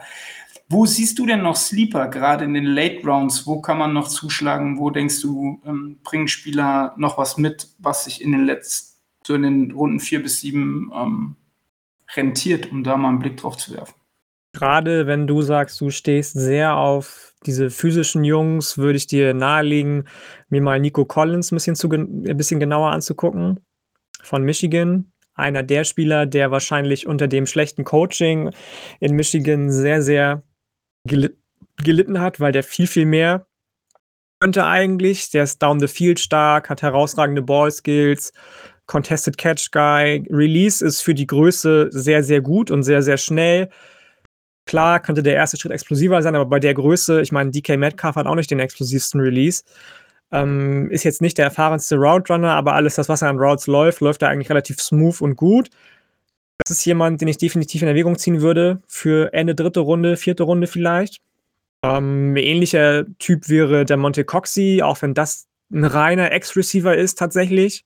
Wo 0.71 0.85
siehst 0.85 1.17
du 1.17 1.25
denn 1.25 1.41
noch 1.41 1.55
Sleeper, 1.55 2.07
gerade 2.09 2.45
in 2.45 2.53
den 2.53 2.65
Late 2.65 3.01
Rounds? 3.03 3.47
Wo 3.47 3.59
kann 3.59 3.79
man 3.79 3.91
noch 3.91 4.07
zuschlagen? 4.07 4.77
Wo 4.77 4.91
denkst 4.91 5.19
du, 5.21 5.59
ähm, 5.65 5.99
bringen 6.03 6.27
Spieler 6.27 6.93
noch 6.95 7.17
was 7.17 7.37
mit, 7.37 7.69
was 7.79 8.05
sich 8.05 8.21
in 8.21 8.31
den 8.31 8.45
letzten, 8.45 8.99
so 9.25 9.33
in 9.33 9.41
den 9.41 9.71
Runden 9.71 9.99
vier 9.99 10.21
bis 10.21 10.41
sieben 10.41 10.91
ähm, 10.93 11.35
rentiert, 12.15 12.71
um 12.71 12.83
da 12.83 12.97
mal 12.97 13.09
einen 13.09 13.19
Blick 13.19 13.37
drauf 13.37 13.57
zu 13.57 13.73
werfen? 13.73 13.95
Gerade 14.53 15.07
wenn 15.07 15.25
du 15.25 15.41
sagst, 15.41 15.81
du 15.81 15.89
stehst 15.89 16.33
sehr 16.33 16.75
auf 16.75 17.33
diese 17.45 17.71
physischen 17.71 18.23
Jungs, 18.23 18.77
würde 18.77 18.97
ich 18.97 19.07
dir 19.07 19.33
nahelegen, 19.33 20.07
mir 20.49 20.61
mal 20.61 20.79
Nico 20.79 21.03
Collins 21.03 21.51
ein 21.51 21.55
bisschen, 21.55 21.75
zu, 21.75 21.89
ein 21.89 22.37
bisschen 22.37 22.59
genauer 22.59 22.91
anzugucken 22.91 23.59
von 24.21 24.43
Michigan 24.43 25.11
einer 25.33 25.63
der 25.63 25.85
Spieler, 25.85 26.25
der 26.25 26.51
wahrscheinlich 26.51 27.07
unter 27.07 27.27
dem 27.27 27.45
schlechten 27.45 27.85
Coaching 27.85 28.51
in 28.99 29.15
Michigan 29.15 29.71
sehr, 29.71 30.01
sehr 30.01 30.43
gelitten 31.03 32.19
hat, 32.19 32.39
weil 32.39 32.51
der 32.51 32.63
viel, 32.63 32.87
viel 32.87 33.05
mehr 33.05 33.45
könnte 34.39 34.65
eigentlich. 34.65 35.31
Der 35.31 35.43
ist 35.43 35.61
down 35.61 35.79
the 35.79 35.87
field 35.87 36.19
stark, 36.19 36.69
hat 36.69 36.81
herausragende 36.81 37.41
Ball-Skills, 37.41 38.31
Contested 38.85 39.37
Catch 39.37 39.71
Guy. 39.71 40.25
Release 40.29 40.83
ist 40.83 41.01
für 41.01 41.13
die 41.13 41.27
Größe 41.27 41.89
sehr, 41.91 42.23
sehr 42.23 42.41
gut 42.41 42.71
und 42.71 42.83
sehr, 42.83 43.01
sehr 43.01 43.17
schnell. 43.17 43.69
Klar 44.65 44.99
könnte 44.99 45.23
der 45.23 45.35
erste 45.35 45.57
Schritt 45.57 45.71
explosiver 45.71 46.21
sein, 46.21 46.35
aber 46.35 46.45
bei 46.45 46.59
der 46.59 46.73
Größe, 46.73 47.21
ich 47.21 47.31
meine, 47.31 47.51
DK 47.51 47.77
Metcalf 47.77 48.15
hat 48.15 48.27
auch 48.27 48.35
nicht 48.35 48.51
den 48.51 48.59
explosivsten 48.59 49.19
Release. 49.19 49.63
Ähm, 50.31 50.91
ist 50.91 51.03
jetzt 51.03 51.21
nicht 51.21 51.37
der 51.39 51.45
erfahrenste 51.45 51.95
Route 51.95 52.31
Runner, 52.31 52.51
aber 52.51 52.75
alles 52.75 52.95
das, 52.95 53.09
was 53.09 53.23
er 53.23 53.29
an 53.29 53.39
Routes 53.39 53.65
läuft, 53.67 53.99
läuft 53.99 54.21
er 54.21 54.29
eigentlich 54.29 54.49
relativ 54.49 54.79
smooth 54.79 55.21
und 55.21 55.35
gut. 55.35 55.69
Das 56.59 56.71
ist 56.71 56.85
jemand, 56.85 57.21
den 57.21 57.27
ich 57.27 57.37
definitiv 57.37 57.81
in 57.81 57.87
Erwägung 57.87 58.17
ziehen 58.17 58.41
würde 58.41 58.81
für 58.87 59.33
Ende 59.33 59.55
dritte 59.55 59.79
Runde, 59.79 60.17
vierte 60.17 60.43
Runde 60.43 60.67
vielleicht. 60.67 61.21
Ähm, 61.83 62.35
ähnlicher 62.35 63.05
Typ 63.17 63.47
wäre 63.47 63.85
der 63.85 63.97
Monte 63.97 64.25
Coxey, 64.25 64.81
auch 64.81 65.01
wenn 65.01 65.13
das 65.13 65.47
ein 65.71 65.85
reiner 65.85 66.31
Ex-Receiver 66.31 66.95
ist 66.95 67.17
tatsächlich. 67.17 67.85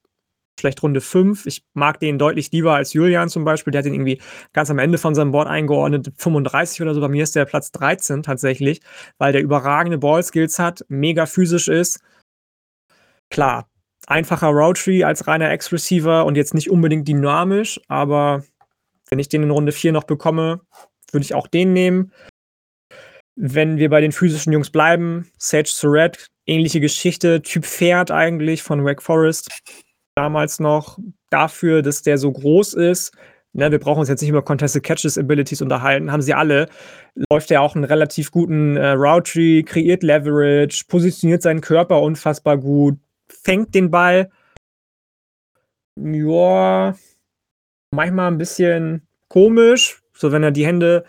Vielleicht 0.59 0.81
Runde 0.83 1.01
5. 1.01 1.45
Ich 1.45 1.63
mag 1.73 1.99
den 1.99 2.19
deutlich 2.19 2.51
lieber 2.51 2.75
als 2.75 2.93
Julian 2.93 3.29
zum 3.29 3.43
Beispiel. 3.43 3.71
Der 3.71 3.79
hat 3.79 3.85
den 3.85 3.93
irgendwie 3.93 4.21
ganz 4.53 4.69
am 4.69 4.79
Ende 4.79 4.97
von 4.97 5.15
seinem 5.15 5.31
Board 5.31 5.47
eingeordnet, 5.47 6.11
35 6.17 6.81
oder 6.81 6.93
so. 6.93 7.01
Bei 7.01 7.07
mir 7.07 7.23
ist 7.23 7.35
der 7.35 7.45
Platz 7.45 7.71
13 7.71 8.23
tatsächlich, 8.23 8.81
weil 9.17 9.33
der 9.33 9.41
überragende 9.41 9.97
Ballskills 9.97 10.59
hat, 10.59 10.85
mega 10.89 11.25
physisch 11.25 11.67
ist. 11.67 12.01
Klar, 13.29 13.67
einfacher 14.07 14.49
Route 14.49 15.05
als 15.05 15.27
reiner 15.27 15.51
Ex-Receiver 15.51 16.25
und 16.25 16.35
jetzt 16.35 16.53
nicht 16.53 16.69
unbedingt 16.69 17.07
dynamisch, 17.07 17.79
aber 17.87 18.43
wenn 19.13 19.19
ich 19.19 19.29
den 19.29 19.43
in 19.43 19.51
Runde 19.51 19.71
4 19.71 19.91
noch 19.91 20.05
bekomme, 20.05 20.61
würde 21.11 21.23
ich 21.23 21.35
auch 21.35 21.45
den 21.45 21.71
nehmen. 21.71 22.11
Wenn 23.35 23.77
wir 23.77 23.91
bei 23.91 24.01
den 24.01 24.11
physischen 24.11 24.51
Jungs 24.51 24.71
bleiben, 24.71 25.29
Sage 25.37 25.69
Surratt, 25.69 26.25
ähnliche 26.47 26.79
Geschichte, 26.79 27.43
Typ 27.43 27.63
Pferd 27.63 28.09
eigentlich 28.09 28.63
von 28.63 28.83
Wake 28.83 29.03
Forest. 29.03 29.49
Damals 30.15 30.59
noch 30.59 30.97
dafür, 31.29 31.83
dass 31.83 32.01
der 32.01 32.17
so 32.17 32.31
groß 32.31 32.73
ist. 32.73 33.15
Ne, 33.53 33.69
wir 33.69 33.77
brauchen 33.79 33.99
uns 33.99 34.09
jetzt 34.09 34.21
nicht 34.21 34.31
über 34.31 34.41
Contested 34.41 34.81
Catches 34.81 35.15
Abilities 35.15 35.61
unterhalten, 35.61 36.11
haben 36.11 36.23
sie 36.23 36.33
alle. 36.33 36.67
Läuft 37.29 37.51
er 37.51 37.61
auch 37.61 37.75
einen 37.75 37.83
relativ 37.83 38.31
guten 38.31 38.77
äh, 38.77 38.93
Route 38.93 39.61
kreiert 39.61 40.01
Leverage, 40.01 40.85
positioniert 40.87 41.43
seinen 41.43 41.61
Körper 41.61 42.01
unfassbar 42.01 42.57
gut, 42.57 42.97
fängt 43.29 43.75
den 43.75 43.91
Ball. 43.91 44.31
Ja, 45.99 46.95
manchmal 47.93 48.31
ein 48.31 48.37
bisschen 48.37 49.07
komisch. 49.29 50.01
So, 50.13 50.31
wenn 50.31 50.43
er 50.43 50.51
die 50.51 50.65
Hände 50.65 51.05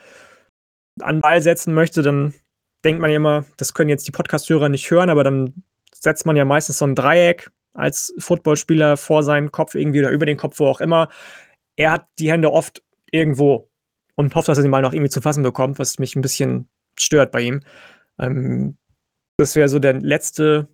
an 1.00 1.20
Ball 1.20 1.42
setzen 1.42 1.74
möchte, 1.74 2.02
dann 2.02 2.34
denkt 2.84 3.00
man 3.00 3.10
ja 3.10 3.16
immer, 3.16 3.44
das 3.56 3.74
können 3.74 3.90
jetzt 3.90 4.06
die 4.06 4.12
Podcast-Hörer 4.12 4.68
nicht 4.68 4.90
hören, 4.90 5.10
aber 5.10 5.24
dann 5.24 5.64
setzt 5.94 6.26
man 6.26 6.36
ja 6.36 6.44
meistens 6.44 6.78
so 6.78 6.86
ein 6.86 6.94
Dreieck 6.94 7.50
als 7.72 8.14
Footballspieler 8.18 8.96
vor 8.96 9.22
seinen 9.22 9.50
Kopf 9.50 9.74
irgendwie 9.74 10.00
oder 10.00 10.10
über 10.10 10.26
den 10.26 10.36
Kopf, 10.36 10.58
wo 10.60 10.66
auch 10.66 10.80
immer. 10.80 11.08
Er 11.76 11.90
hat 11.90 12.06
die 12.18 12.30
Hände 12.30 12.52
oft 12.52 12.82
irgendwo 13.10 13.68
und 14.14 14.34
hofft, 14.34 14.48
dass 14.48 14.58
er 14.58 14.62
sie 14.62 14.68
mal 14.68 14.82
noch 14.82 14.92
irgendwie 14.92 15.10
zu 15.10 15.20
fassen 15.20 15.42
bekommt, 15.42 15.78
was 15.78 15.98
mich 15.98 16.14
ein 16.14 16.22
bisschen 16.22 16.68
stört 16.98 17.32
bei 17.32 17.40
ihm. 17.40 17.60
Ähm, 18.18 18.76
das 19.36 19.56
wäre 19.56 19.68
so 19.68 19.80
der 19.80 19.94
letzte, 19.94 20.68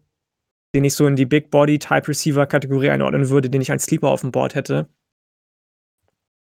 den 0.75 0.85
ich 0.85 0.95
so 0.95 1.07
in 1.07 1.17
die 1.17 1.27
Big 1.27 1.51
Body 1.51 1.79
Type 1.79 2.09
Receiver 2.09 2.47
Kategorie 2.47 2.91
einordnen 2.91 3.29
würde, 3.31 3.49
den 3.49 3.63
ich 3.63 3.71
als 3.71 3.85
Sleeper 3.85 4.09
auf 4.09 4.21
dem 4.21 4.31
Board 4.31 4.55
hätte. 4.55 4.89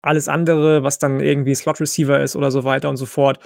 Alles 0.02 0.28
andere, 0.28 0.82
was 0.82 0.98
dann 0.98 1.20
irgendwie 1.20 1.54
Slot 1.54 1.80
Receiver 1.80 2.20
ist 2.20 2.36
oder 2.36 2.50
so 2.50 2.64
weiter 2.64 2.88
und 2.88 2.96
so 2.96 3.06
fort, 3.06 3.40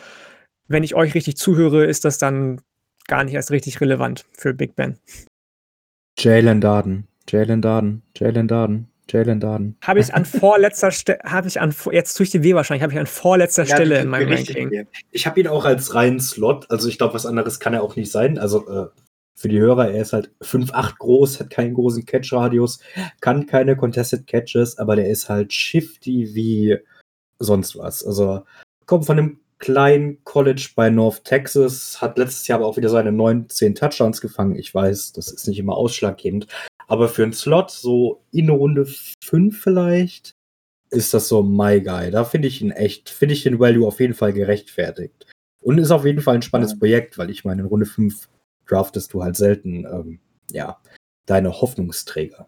wenn 0.68 0.82
ich 0.82 0.94
euch 0.94 1.14
richtig 1.14 1.36
zuhöre, 1.36 1.86
ist 1.86 2.04
das 2.04 2.18
dann 2.18 2.60
gar 3.06 3.24
nicht 3.24 3.34
erst 3.34 3.50
richtig 3.50 3.80
relevant 3.80 4.24
für 4.32 4.54
Big 4.54 4.76
Ben. 4.76 4.98
Jalen 6.18 6.60
Darden, 6.60 7.08
Jalen 7.28 7.62
Darden, 7.62 8.02
Jalen 8.16 8.48
Darden, 8.48 8.88
Jalen 9.10 9.40
Darden. 9.40 9.76
Habe 9.82 10.00
ich 10.00 10.14
an 10.14 10.24
vorletzter 10.24 10.90
Stelle, 10.90 11.18
habe 11.24 11.48
ich 11.48 11.60
an, 11.60 11.74
jetzt 11.90 12.14
tue 12.14 12.24
ich 12.24 12.30
dir 12.30 12.42
weh 12.42 12.54
wahrscheinlich, 12.54 12.82
habe 12.82 12.92
ich 12.92 12.98
an 12.98 13.06
vorletzter 13.06 13.64
ja, 13.64 13.74
Stelle 13.74 14.00
in 14.00 14.08
meinem 14.08 14.32
Ranking. 14.32 14.86
Ich 15.10 15.26
habe 15.26 15.40
ihn 15.40 15.48
auch 15.48 15.64
als 15.64 15.94
reinen 15.94 16.20
Slot, 16.20 16.70
also 16.70 16.88
ich 16.88 16.98
glaube, 16.98 17.14
was 17.14 17.26
anderes 17.26 17.60
kann 17.60 17.74
er 17.74 17.82
auch 17.82 17.96
nicht 17.96 18.10
sein. 18.10 18.38
Also 18.38 18.68
äh, 18.68 18.86
für 19.42 19.48
die 19.48 19.58
Hörer, 19.58 19.90
er 19.90 20.02
ist 20.02 20.12
halt 20.12 20.30
5'8 20.40 20.98
groß, 20.98 21.40
hat 21.40 21.50
keinen 21.50 21.74
großen 21.74 22.06
Catch-Radius, 22.06 22.78
kann 23.20 23.46
keine 23.46 23.76
Contested 23.76 24.28
Catches, 24.28 24.78
aber 24.78 24.94
der 24.94 25.10
ist 25.10 25.28
halt 25.28 25.52
shifty 25.52 26.32
wie 26.32 26.78
sonst 27.40 27.76
was. 27.76 28.06
Also 28.06 28.44
kommt 28.86 29.04
von 29.04 29.18
einem 29.18 29.40
kleinen 29.58 30.22
College 30.22 30.70
bei 30.76 30.90
North 30.90 31.24
Texas, 31.24 32.00
hat 32.00 32.18
letztes 32.18 32.46
Jahr 32.46 32.60
aber 32.60 32.68
auch 32.68 32.76
wieder 32.76 32.88
seine 32.88 33.10
19 33.10 33.74
Touchdowns 33.74 34.20
gefangen. 34.20 34.54
Ich 34.54 34.72
weiß, 34.72 35.12
das 35.12 35.32
ist 35.32 35.48
nicht 35.48 35.58
immer 35.58 35.76
ausschlaggebend. 35.76 36.46
Aber 36.86 37.08
für 37.08 37.24
einen 37.24 37.32
Slot, 37.32 37.72
so 37.72 38.22
in 38.30 38.48
Runde 38.48 38.86
5 39.24 39.60
vielleicht, 39.60 40.30
ist 40.90 41.14
das 41.14 41.26
so 41.26 41.42
my 41.42 41.80
guy. 41.80 42.12
Da 42.12 42.22
finde 42.22 42.46
ich 42.46 42.62
ihn 42.62 42.70
echt, 42.70 43.10
finde 43.10 43.34
ich 43.34 43.42
den 43.42 43.58
Value 43.58 43.88
auf 43.88 43.98
jeden 43.98 44.14
Fall 44.14 44.32
gerechtfertigt. 44.32 45.26
Und 45.60 45.78
ist 45.78 45.90
auf 45.90 46.04
jeden 46.04 46.20
Fall 46.20 46.36
ein 46.36 46.42
spannendes 46.42 46.78
Projekt, 46.78 47.18
weil 47.18 47.30
ich 47.30 47.44
meine, 47.44 47.62
in 47.62 47.68
Runde 47.68 47.86
5 47.86 48.28
draftest 48.68 49.12
du 49.12 49.22
halt 49.22 49.36
selten, 49.36 49.84
ähm, 49.84 50.20
ja, 50.50 50.78
deine 51.26 51.52
Hoffnungsträger. 51.60 52.46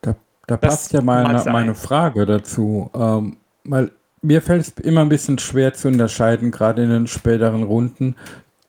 Da, 0.00 0.16
da 0.46 0.56
passt 0.56 0.92
ja 0.92 1.02
meine, 1.02 1.42
meine 1.50 1.74
Frage 1.74 2.26
dazu, 2.26 2.90
ähm, 2.94 3.38
weil 3.64 3.92
mir 4.22 4.42
fällt 4.42 4.62
es 4.62 4.84
immer 4.84 5.02
ein 5.02 5.08
bisschen 5.08 5.38
schwer 5.38 5.74
zu 5.74 5.88
unterscheiden, 5.88 6.50
gerade 6.50 6.82
in 6.82 6.90
den 6.90 7.06
späteren 7.06 7.62
Runden. 7.62 8.16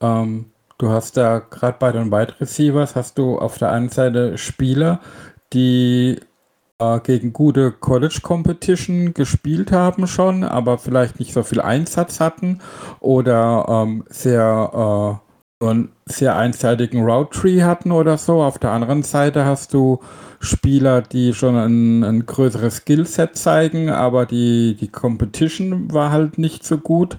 Ähm, 0.01 0.45
du 0.77 0.89
hast 0.89 1.17
da 1.17 1.39
gerade 1.39 1.77
bei 1.79 1.91
den 1.91 2.11
Wide 2.11 2.39
Receivers 2.39 2.95
hast 2.95 3.17
du 3.17 3.37
auf 3.37 3.57
der 3.57 3.71
einen 3.71 3.89
Seite 3.89 4.37
Spieler, 4.37 4.99
die 5.53 6.19
äh, 6.79 6.99
gegen 7.01 7.33
gute 7.33 7.71
College 7.71 8.19
Competition 8.21 9.13
gespielt 9.13 9.71
haben 9.71 10.07
schon, 10.07 10.43
aber 10.43 10.77
vielleicht 10.77 11.19
nicht 11.19 11.33
so 11.33 11.43
viel 11.43 11.61
Einsatz 11.61 12.19
hatten 12.19 12.59
oder 12.99 13.65
ähm, 13.67 14.05
sehr 14.09 15.19
äh, 15.21 15.28
einen 15.61 15.91
sehr 16.05 16.37
einseitigen 16.37 17.03
Route 17.03 17.37
Tree 17.37 17.63
hatten 17.63 17.91
oder 17.91 18.17
so. 18.17 18.41
Auf 18.41 18.59
der 18.59 18.71
anderen 18.71 19.03
Seite 19.03 19.45
hast 19.45 19.73
du 19.73 19.99
Spieler, 20.39 21.01
die 21.01 21.33
schon 21.33 21.57
ein, 21.57 22.03
ein 22.03 22.25
größeres 22.25 22.77
Skillset 22.77 23.35
zeigen, 23.35 23.89
aber 23.89 24.25
die, 24.25 24.77
die 24.79 24.87
Competition 24.87 25.91
war 25.91 26.11
halt 26.11 26.37
nicht 26.37 26.63
so 26.63 26.77
gut. 26.77 27.17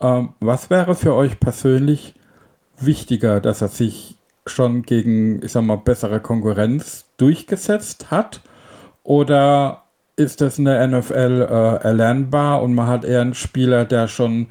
Ähm, 0.00 0.30
was 0.40 0.70
wäre 0.70 0.96
für 0.96 1.14
euch 1.14 1.38
persönlich 1.38 2.14
wichtiger, 2.80 3.40
dass 3.40 3.62
er 3.62 3.68
sich 3.68 4.16
schon 4.46 4.82
gegen, 4.82 5.40
ich 5.44 5.52
sag 5.52 5.62
mal, 5.62 5.76
bessere 5.76 6.18
Konkurrenz 6.18 7.04
durchgesetzt 7.16 8.10
hat? 8.10 8.40
Oder 9.04 9.84
ist 10.16 10.40
das 10.40 10.58
in 10.58 10.64
der 10.64 10.84
NFL 10.84 11.46
äh, 11.48 11.84
erlernbar 11.84 12.60
und 12.60 12.74
man 12.74 12.88
hat 12.88 13.04
eher 13.04 13.20
einen 13.20 13.34
Spieler, 13.34 13.84
der 13.84 14.08
schon 14.08 14.48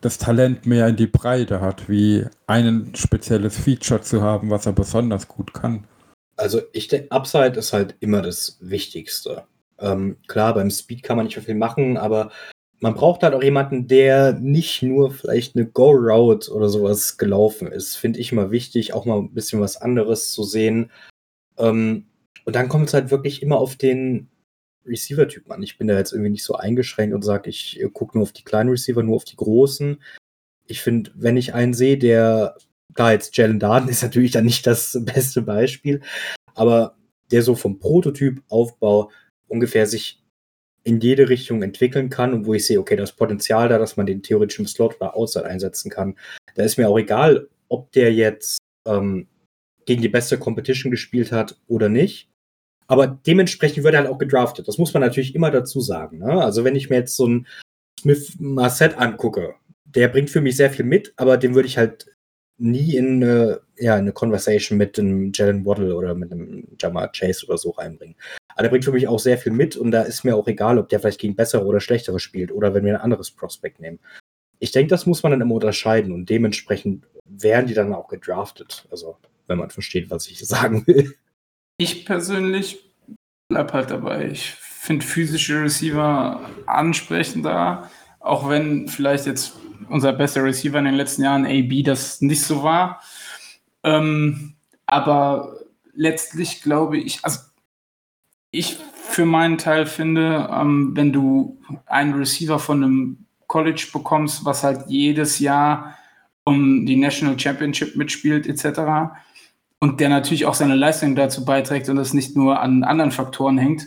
das 0.00 0.18
Talent 0.18 0.66
mehr 0.66 0.86
in 0.88 0.96
die 0.96 1.06
Breite 1.06 1.60
hat, 1.60 1.88
wie 1.88 2.24
ein 2.46 2.92
spezielles 2.94 3.56
Feature 3.58 4.02
zu 4.02 4.22
haben, 4.22 4.50
was 4.50 4.66
er 4.66 4.72
besonders 4.72 5.28
gut 5.28 5.54
kann? 5.54 5.86
Also 6.36 6.60
ich 6.72 6.88
denke, 6.88 7.10
Upside 7.10 7.58
ist 7.58 7.72
halt 7.72 7.96
immer 8.00 8.22
das 8.22 8.58
Wichtigste. 8.60 9.44
Ähm, 9.78 10.18
klar, 10.26 10.54
beim 10.54 10.70
Speed 10.70 11.02
kann 11.02 11.16
man 11.16 11.26
nicht 11.26 11.34
so 11.34 11.40
viel 11.40 11.54
machen, 11.54 11.96
aber 11.96 12.30
man 12.80 12.94
braucht 12.94 13.22
halt 13.22 13.34
auch 13.34 13.42
jemanden, 13.42 13.88
der 13.88 14.34
nicht 14.34 14.82
nur 14.82 15.10
vielleicht 15.10 15.56
eine 15.56 15.66
Go-Route 15.66 16.52
oder 16.52 16.68
sowas 16.68 17.16
gelaufen 17.16 17.72
ist. 17.72 17.96
Finde 17.96 18.20
ich 18.20 18.32
immer 18.32 18.50
wichtig, 18.50 18.92
auch 18.92 19.06
mal 19.06 19.18
ein 19.18 19.32
bisschen 19.32 19.60
was 19.60 19.78
anderes 19.78 20.32
zu 20.32 20.44
sehen. 20.44 20.90
Ähm, 21.56 22.06
und 22.44 22.54
dann 22.54 22.68
kommt 22.68 22.88
es 22.88 22.94
halt 22.94 23.10
wirklich 23.10 23.42
immer 23.42 23.56
auf 23.56 23.76
den 23.76 24.28
Receiver-Typ 24.86 25.50
an. 25.50 25.62
Ich 25.62 25.78
bin 25.78 25.88
da 25.88 25.96
jetzt 25.96 26.12
irgendwie 26.12 26.30
nicht 26.30 26.44
so 26.44 26.54
eingeschränkt 26.54 27.14
und 27.14 27.22
sage, 27.22 27.50
ich 27.50 27.80
äh, 27.80 27.88
gucke 27.88 28.16
nur 28.16 28.22
auf 28.24 28.32
die 28.32 28.44
kleinen 28.44 28.70
Receiver, 28.70 29.02
nur 29.02 29.16
auf 29.16 29.24
die 29.24 29.36
großen. 29.36 30.02
Ich 30.66 30.80
finde, 30.82 31.12
wenn 31.14 31.36
ich 31.36 31.54
einen 31.54 31.74
sehe, 31.74 31.98
der 31.98 32.56
Klar, 32.96 33.12
jetzt 33.12 33.36
Jalen 33.36 33.60
Darden 33.60 33.88
ist 33.88 34.02
natürlich 34.02 34.32
dann 34.32 34.44
nicht 34.44 34.66
das 34.66 34.98
beste 35.04 35.42
Beispiel, 35.42 36.00
aber 36.54 36.96
der 37.30 37.42
so 37.42 37.54
vom 37.54 37.78
Prototyp-Aufbau 37.78 39.10
ungefähr 39.48 39.86
sich 39.86 40.22
in 40.82 41.00
jede 41.00 41.28
Richtung 41.28 41.62
entwickeln 41.62 42.10
kann 42.10 42.32
und 42.32 42.46
wo 42.46 42.54
ich 42.54 42.64
sehe, 42.64 42.78
okay, 42.78 42.96
das 42.96 43.12
Potenzial 43.12 43.68
da, 43.68 43.78
dass 43.78 43.96
man 43.96 44.06
den 44.06 44.22
theoretischen 44.22 44.66
Slot 44.66 44.96
oder 44.96 45.16
Outside 45.16 45.44
einsetzen 45.44 45.90
kann, 45.90 46.16
da 46.54 46.62
ist 46.62 46.78
mir 46.78 46.88
auch 46.88 46.98
egal, 46.98 47.48
ob 47.68 47.90
der 47.92 48.14
jetzt 48.14 48.58
ähm, 48.86 49.26
gegen 49.84 50.02
die 50.02 50.08
beste 50.08 50.38
Competition 50.38 50.90
gespielt 50.90 51.32
hat 51.32 51.60
oder 51.66 51.88
nicht. 51.88 52.28
Aber 52.86 53.06
dementsprechend 53.06 53.84
wird 53.84 53.94
er 53.94 54.00
halt 54.02 54.10
auch 54.10 54.18
gedraftet. 54.18 54.68
Das 54.68 54.78
muss 54.78 54.94
man 54.94 55.02
natürlich 55.02 55.34
immer 55.34 55.50
dazu 55.50 55.80
sagen. 55.80 56.18
Ne? 56.18 56.42
Also 56.42 56.64
wenn 56.64 56.76
ich 56.76 56.90
mir 56.90 56.96
jetzt 56.96 57.16
so 57.16 57.26
einen 57.26 57.46
Smith 58.00 58.36
Marset 58.38 58.96
angucke, 58.98 59.54
der 59.84 60.08
bringt 60.08 60.30
für 60.30 60.40
mich 60.40 60.56
sehr 60.56 60.70
viel 60.70 60.84
mit, 60.84 61.12
aber 61.16 61.36
den 61.36 61.54
würde 61.54 61.68
ich 61.68 61.78
halt 61.78 62.06
nie 62.58 62.96
in 62.96 63.22
eine, 63.22 63.60
ja, 63.76 63.96
eine 63.96 64.12
Conversation 64.12 64.78
mit 64.78 64.98
einem 64.98 65.32
Jalen 65.34 65.64
Waddle 65.66 65.94
oder 65.94 66.14
mit 66.14 66.32
einem 66.32 66.66
Jamar 66.80 67.10
Chase 67.12 67.46
oder 67.46 67.58
so 67.58 67.70
reinbringen. 67.70 68.16
Aber 68.48 68.62
der 68.62 68.70
bringt 68.70 68.84
für 68.84 68.92
mich 68.92 69.08
auch 69.08 69.18
sehr 69.18 69.36
viel 69.36 69.52
mit 69.52 69.76
und 69.76 69.90
da 69.90 70.02
ist 70.02 70.24
mir 70.24 70.36
auch 70.36 70.48
egal, 70.48 70.78
ob 70.78 70.88
der 70.88 71.00
vielleicht 71.00 71.20
gegen 71.20 71.36
bessere 71.36 71.64
oder 71.66 71.80
schlechtere 71.80 72.18
spielt 72.18 72.52
oder 72.52 72.72
wenn 72.72 72.84
wir 72.84 72.94
ein 72.94 73.00
anderes 73.00 73.30
Prospect 73.30 73.80
nehmen. 73.80 73.98
Ich 74.58 74.72
denke, 74.72 74.88
das 74.88 75.04
muss 75.04 75.22
man 75.22 75.32
dann 75.32 75.42
immer 75.42 75.54
unterscheiden 75.54 76.12
und 76.12 76.30
dementsprechend 76.30 77.04
werden 77.26 77.66
die 77.66 77.74
dann 77.74 77.92
auch 77.92 78.08
gedraftet. 78.08 78.86
Also, 78.90 79.18
wenn 79.46 79.58
man 79.58 79.70
versteht, 79.70 80.10
was 80.10 80.26
ich 80.28 80.46
sagen 80.46 80.86
will. 80.86 81.14
Ich 81.78 82.06
persönlich 82.06 82.78
bleib 83.48 83.72
halt 83.72 83.90
dabei. 83.90 84.30
Ich 84.30 84.50
finde 84.52 85.04
physische 85.04 85.62
Receiver 85.62 86.40
ansprechender, 86.66 87.90
auch 88.20 88.48
wenn 88.48 88.88
vielleicht 88.88 89.26
jetzt 89.26 89.56
unser 89.88 90.12
bester 90.12 90.42
Receiver 90.42 90.78
in 90.78 90.86
den 90.86 90.94
letzten 90.94 91.22
Jahren, 91.22 91.46
AB, 91.46 91.84
das 91.84 92.20
nicht 92.20 92.42
so 92.42 92.62
war. 92.62 93.00
Ähm, 93.84 94.54
aber 94.86 95.60
letztlich 95.94 96.62
glaube 96.62 96.98
ich, 96.98 97.24
also 97.24 97.40
ich 98.50 98.78
für 99.08 99.26
meinen 99.26 99.58
Teil 99.58 99.86
finde, 99.86 100.48
ähm, 100.52 100.92
wenn 100.94 101.12
du 101.12 101.60
einen 101.86 102.14
Receiver 102.14 102.58
von 102.58 102.82
einem 102.82 103.26
College 103.46 103.88
bekommst, 103.92 104.44
was 104.44 104.64
halt 104.64 104.88
jedes 104.88 105.38
Jahr 105.38 105.96
um 106.44 106.86
die 106.86 106.96
National 106.96 107.38
Championship 107.38 107.96
mitspielt, 107.96 108.46
etc. 108.46 109.14
Und 109.78 110.00
der 110.00 110.08
natürlich 110.08 110.46
auch 110.46 110.54
seine 110.54 110.74
Leistung 110.74 111.14
dazu 111.14 111.44
beiträgt 111.44 111.88
und 111.88 111.96
das 111.96 112.14
nicht 112.14 112.34
nur 112.34 112.60
an 112.60 112.82
anderen 112.82 113.12
Faktoren 113.12 113.58
hängt, 113.58 113.86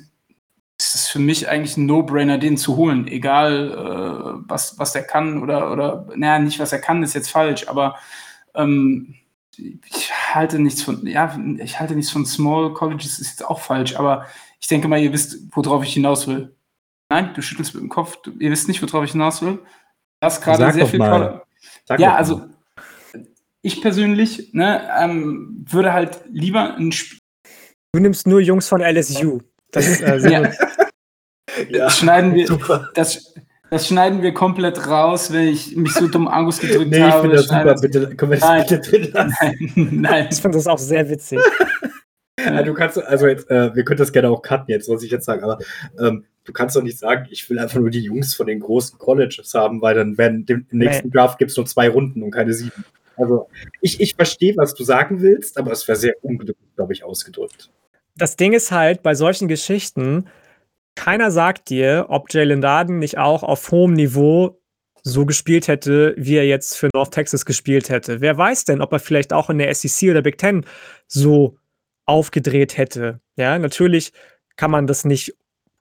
ist 0.78 0.96
es 0.96 1.08
für 1.08 1.20
mich 1.20 1.50
eigentlich 1.50 1.78
ein 1.78 1.88
No-Brainer, 1.88 2.38
den 2.38 2.58
zu 2.58 2.78
holen. 2.78 3.08
Egal, 3.08 3.72
äh, 3.72 4.44
was, 4.48 4.80
was 4.80 4.94
der 4.94 5.04
kann 5.04 5.42
oder, 5.42 5.72
oder, 5.72 6.08
naja, 6.16 6.40
nicht 6.40 6.60
was 6.60 6.72
er 6.72 6.80
kann, 6.80 7.04
ist 7.04 7.16
jetzt 7.16 7.32
falsch, 7.32 7.68
aber 7.68 7.96
ähm, 8.56 9.16
ich 9.58 10.12
halte 10.34 10.60
nichts 10.60 10.82
von, 10.82 11.06
ja, 11.06 11.38
ich 11.58 11.80
halte 11.80 11.96
nichts 11.96 12.12
von 12.12 12.26
Small 12.26 12.74
Colleges, 12.74 13.20
ist 13.20 13.32
jetzt 13.32 13.46
auch 13.46 13.60
falsch, 13.60 13.96
aber 13.98 14.26
ich 14.62 14.68
denke 14.68 14.88
mal, 14.88 15.00
ihr 15.00 15.12
wisst, 15.12 15.38
worauf 15.52 15.84
ich 15.84 15.94
hinaus 15.94 16.28
will. 16.28 16.56
Nein, 17.10 17.34
du 17.34 17.42
schüttelst 17.42 17.74
mit 17.74 17.84
dem 17.84 17.90
Kopf, 17.90 18.18
du, 18.22 18.32
ihr 18.40 18.52
wisst 18.52 18.68
nicht, 18.68 18.82
worauf 18.82 19.04
ich 19.04 19.12
hinaus 19.12 19.42
will. 19.42 19.60
Das 20.20 20.42
gerade 20.42 20.72
sehr 20.72 20.86
viel. 20.86 21.00
Mal. 21.00 21.44
Sag 21.86 22.00
ja, 22.00 22.16
also 22.16 22.44
ich 23.62 23.82
persönlich 23.82 24.53
ne, 24.53 24.89
ähm, 24.99 25.66
würde 25.70 25.93
halt 25.93 26.22
lieber 26.30 26.76
ein 26.76 26.91
Spiel. 26.91 27.20
Du 27.93 27.99
nimmst 27.99 28.28
nur 28.28 28.39
Jungs 28.39 28.68
von 28.68 28.82
LSU. 28.82 29.39
Das 29.72 29.88
ist 29.88 30.01
äh, 30.01 30.18
ja. 30.30 30.51
ja. 31.70 31.89
schneiden 31.89 32.34
wir, 32.36 32.47
das, 32.93 33.34
das 33.70 33.88
schneiden 33.88 34.22
wir 34.22 34.34
komplett 34.34 34.88
raus, 34.88 35.32
wenn 35.32 35.47
ich 35.47 35.76
mich 35.76 35.93
so 35.93 36.07
dumm 36.07 36.28
Angus 36.28 36.60
gedrückt 36.60 36.91
nee, 36.91 37.01
habe. 37.01 37.16
Ich 37.16 37.22
finde 37.22 37.36
das 37.36 37.47
super, 37.47 37.76
bitte, 37.76 38.16
können 38.16 38.32
wir 38.32 38.39
das 38.39 38.49
nein, 38.49 38.66
bitte 38.68 38.80
drin 38.80 39.12
lassen? 39.12 39.36
Nein, 39.76 39.89
nein. 40.01 40.28
Ich 40.32 40.41
finde 40.41 40.57
das 40.57 40.68
auch 40.68 40.78
sehr 40.78 41.10
witzig. 41.10 41.39
ja, 42.39 42.64
du 42.64 42.74
kannst, 42.74 43.03
also 43.03 43.28
jetzt, 43.28 43.49
äh, 43.49 43.76
wir 43.76 43.84
können 43.84 43.99
das 43.99 44.12
gerne 44.12 44.30
auch 44.30 44.41
cutten 44.41 44.70
jetzt, 44.70 44.89
was 44.89 45.03
ich 45.03 45.12
jetzt 45.12 45.26
sagen, 45.26 45.43
aber 45.43 45.60
ähm, 45.99 46.26
du 46.45 46.53
kannst 46.53 46.76
doch 46.76 46.84
nicht 46.84 46.97
sagen, 46.97 47.28
ich 47.30 47.47
will 47.49 47.60
einfach 47.60 47.80
nur 47.80 47.89
die 47.89 48.01
Jungs 48.01 48.34
von 48.34 48.47
den 48.47 48.60
großen 48.60 48.97
Colleges 48.97 49.53
haben, 49.53 49.82
weil 49.82 49.95
dann 49.95 50.18
werden 50.18 50.45
im 50.47 50.66
nächsten 50.72 51.12
Draft 51.12 51.38
gibt 51.38 51.51
es 51.51 51.57
nur 51.57 51.66
zwei 51.66 51.89
Runden 51.89 52.24
und 52.24 52.32
keine 52.32 52.53
sieben. 52.53 52.86
Also 53.20 53.50
ich, 53.82 54.00
ich 54.00 54.16
verstehe, 54.16 54.56
was 54.58 54.74
du 54.74 54.84
sagen 54.84 55.22
willst, 55.22 55.58
aber 55.58 55.72
es 55.72 55.88
wäre 55.88 55.98
sehr 55.98 56.14
unglücklich, 56.22 56.76
glaube 56.76 56.94
ich, 56.94 57.04
ausgedrückt. 57.04 57.70
Das 58.16 58.36
Ding 58.36 58.54
ist 58.54 58.72
halt, 58.72 59.04
bei 59.04 59.14
solchen 59.14 59.48
Geschichten, 59.48 60.28
keiner 60.96 61.32
sagt 61.32 61.70
dir, 61.70 62.08
ob 62.10 62.34
Jalen 62.34 62.62
Darden 62.62 63.00
nicht 63.00 63.18
auch 63.18 63.44
auf 63.44 63.72
hohem 63.72 63.94
Niveau 63.94 64.60
so 65.04 65.26
gespielt 65.26 65.68
hätte, 65.68 66.14
wie 66.18 66.36
er 66.36 66.46
jetzt 66.46 66.78
für 66.78 66.90
North 66.94 67.12
Texas 67.12 67.46
gespielt 67.46 67.90
hätte. 67.90 68.22
Wer 68.22 68.38
weiß 68.38 68.66
denn, 68.66 68.82
ob 68.82 68.92
er 68.92 69.00
vielleicht 69.00 69.34
auch 69.34 69.50
in 69.50 69.58
der 69.58 69.74
SEC 69.74 70.10
oder 70.12 70.22
Big 70.22 70.38
Ten 70.38 70.66
so 71.08 71.58
aufgedreht 72.06 72.78
hätte. 72.78 73.22
Ja, 73.38 73.58
natürlich 73.58 74.12
kann 74.56 74.72
man 74.72 74.88
das 74.88 75.06
nicht 75.06 75.36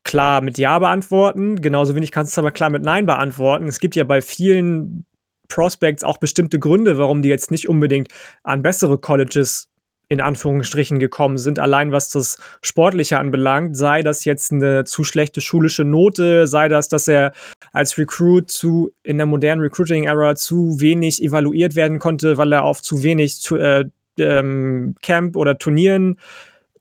klar 0.05 0.41
mit 0.41 0.57
Ja 0.57 0.79
beantworten, 0.79 1.61
genauso 1.61 1.95
wenig 1.95 2.13
kannst 2.13 2.33
du 2.33 2.35
es 2.35 2.39
aber 2.39 2.53
klar 2.53 2.71
mit 2.71 2.83
Nein 2.83 3.07
beantworten. 3.07 3.67
Es 3.67 3.81
gibt 3.81 3.97
ja 3.97 4.05
bei 4.05 4.23
vielen 4.23 5.05
Prospects 5.49 6.05
auch 6.05 6.19
bestimmte 6.19 6.59
Gründe, 6.59 6.99
warum 6.99 7.23
die 7.23 7.29
jetzt 7.29 7.51
nicht 7.51 7.69
unbedingt 7.69 8.09
an 8.43 8.63
bessere 8.63 8.99
Colleges 8.99 9.69
in 10.11 10.21
Anführungsstrichen 10.23 10.99
gekommen 10.99 11.37
sind, 11.37 11.59
allein 11.59 11.93
was 11.93 12.09
das 12.09 12.39
Sportliche 12.63 13.19
anbelangt, 13.19 13.77
sei 13.77 14.03
das 14.03 14.25
jetzt 14.25 14.53
eine 14.53 14.85
zu 14.85 15.05
schlechte 15.05 15.43
schulische 15.43 15.85
Note, 15.85 16.47
sei 16.47 16.69
das, 16.69 16.89
dass 16.89 17.09
er 17.09 17.33
als 17.73 17.99
Recruit 17.99 18.51
zu 18.51 18.91
in 19.03 19.19
der 19.19 19.27
modernen 19.27 19.61
Recruiting-Era 19.61 20.35
zu 20.35 20.81
wenig 20.81 21.23
evaluiert 21.23 21.77
werden 21.77 21.99
konnte, 21.99 22.39
weil 22.39 22.53
er 22.53 22.65
auf 22.65 22.81
zu 22.81 23.03
wenig 23.03 23.41
zu, 23.41 23.57
äh, 23.57 23.85
ähm, 24.19 24.95
Camp 25.03 25.37
oder 25.37 25.59
Turnieren 25.59 26.19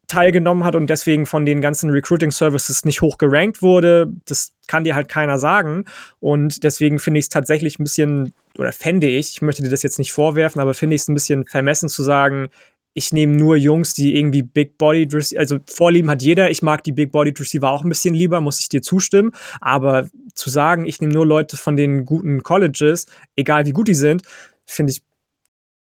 teilgenommen 0.08 0.64
hat 0.64 0.76
und 0.76 0.90
deswegen 0.90 1.26
von 1.26 1.46
den 1.46 1.62
ganzen 1.62 1.90
Recruiting 1.90 2.32
Services 2.32 2.86
nicht 2.86 3.02
hoch 3.02 3.18
gerankt 3.18 3.62
wurde. 3.62 4.12
Das 4.26 4.54
kann 4.68 4.84
dir 4.84 4.96
halt 4.96 5.10
keiner 5.10 5.38
sagen. 5.38 5.86
Und 6.20 6.64
deswegen 6.64 7.00
finde 7.00 7.20
ich 7.20 7.26
es 7.26 7.30
tatsächlich 7.30 7.78
ein 7.78 7.84
bisschen, 7.84 8.34
oder 8.58 8.72
fände 8.72 9.08
ich, 9.08 9.32
ich 9.32 9.42
möchte 9.42 9.64
dir 9.64 9.70
das 9.70 9.84
jetzt 9.84 10.00
nicht 10.00 10.14
vorwerfen, 10.14 10.62
aber 10.62 10.74
finde 10.74 10.96
ich 10.96 11.02
es 11.02 11.08
ein 11.08 11.14
bisschen 11.14 11.46
vermessen 11.46 11.90
zu 11.90 12.04
sagen, 12.04 12.50
ich 12.94 13.14
nehme 13.14 13.36
nur 13.36 13.58
Jungs, 13.58 13.94
die 13.94 14.18
irgendwie 14.18 14.42
Big 14.42 14.80
Body, 14.80 15.08
also 15.38 15.60
Vorlieben 15.70 16.10
hat 16.10 16.24
jeder. 16.24 16.50
Ich 16.50 16.64
mag 16.64 16.84
die 16.84 16.92
Big 16.92 17.12
Body 17.12 17.32
Receiver 17.38 17.70
auch 17.70 17.84
ein 17.84 17.90
bisschen 17.90 18.16
lieber, 18.16 18.42
muss 18.42 18.60
ich 18.60 18.70
dir 18.70 18.82
zustimmen. 18.82 19.34
Aber 19.62 20.10
zu 20.34 20.50
sagen, 20.50 20.86
ich 20.88 21.00
nehme 21.00 21.14
nur 21.14 21.28
Leute 21.28 21.58
von 21.58 21.76
den 21.76 22.06
guten 22.06 22.42
Colleges, 22.42 23.06
egal 23.36 23.68
wie 23.68 23.72
gut 23.72 23.88
die 23.88 23.94
sind, 23.94 24.24
finde 24.66 24.94
ich 24.94 25.04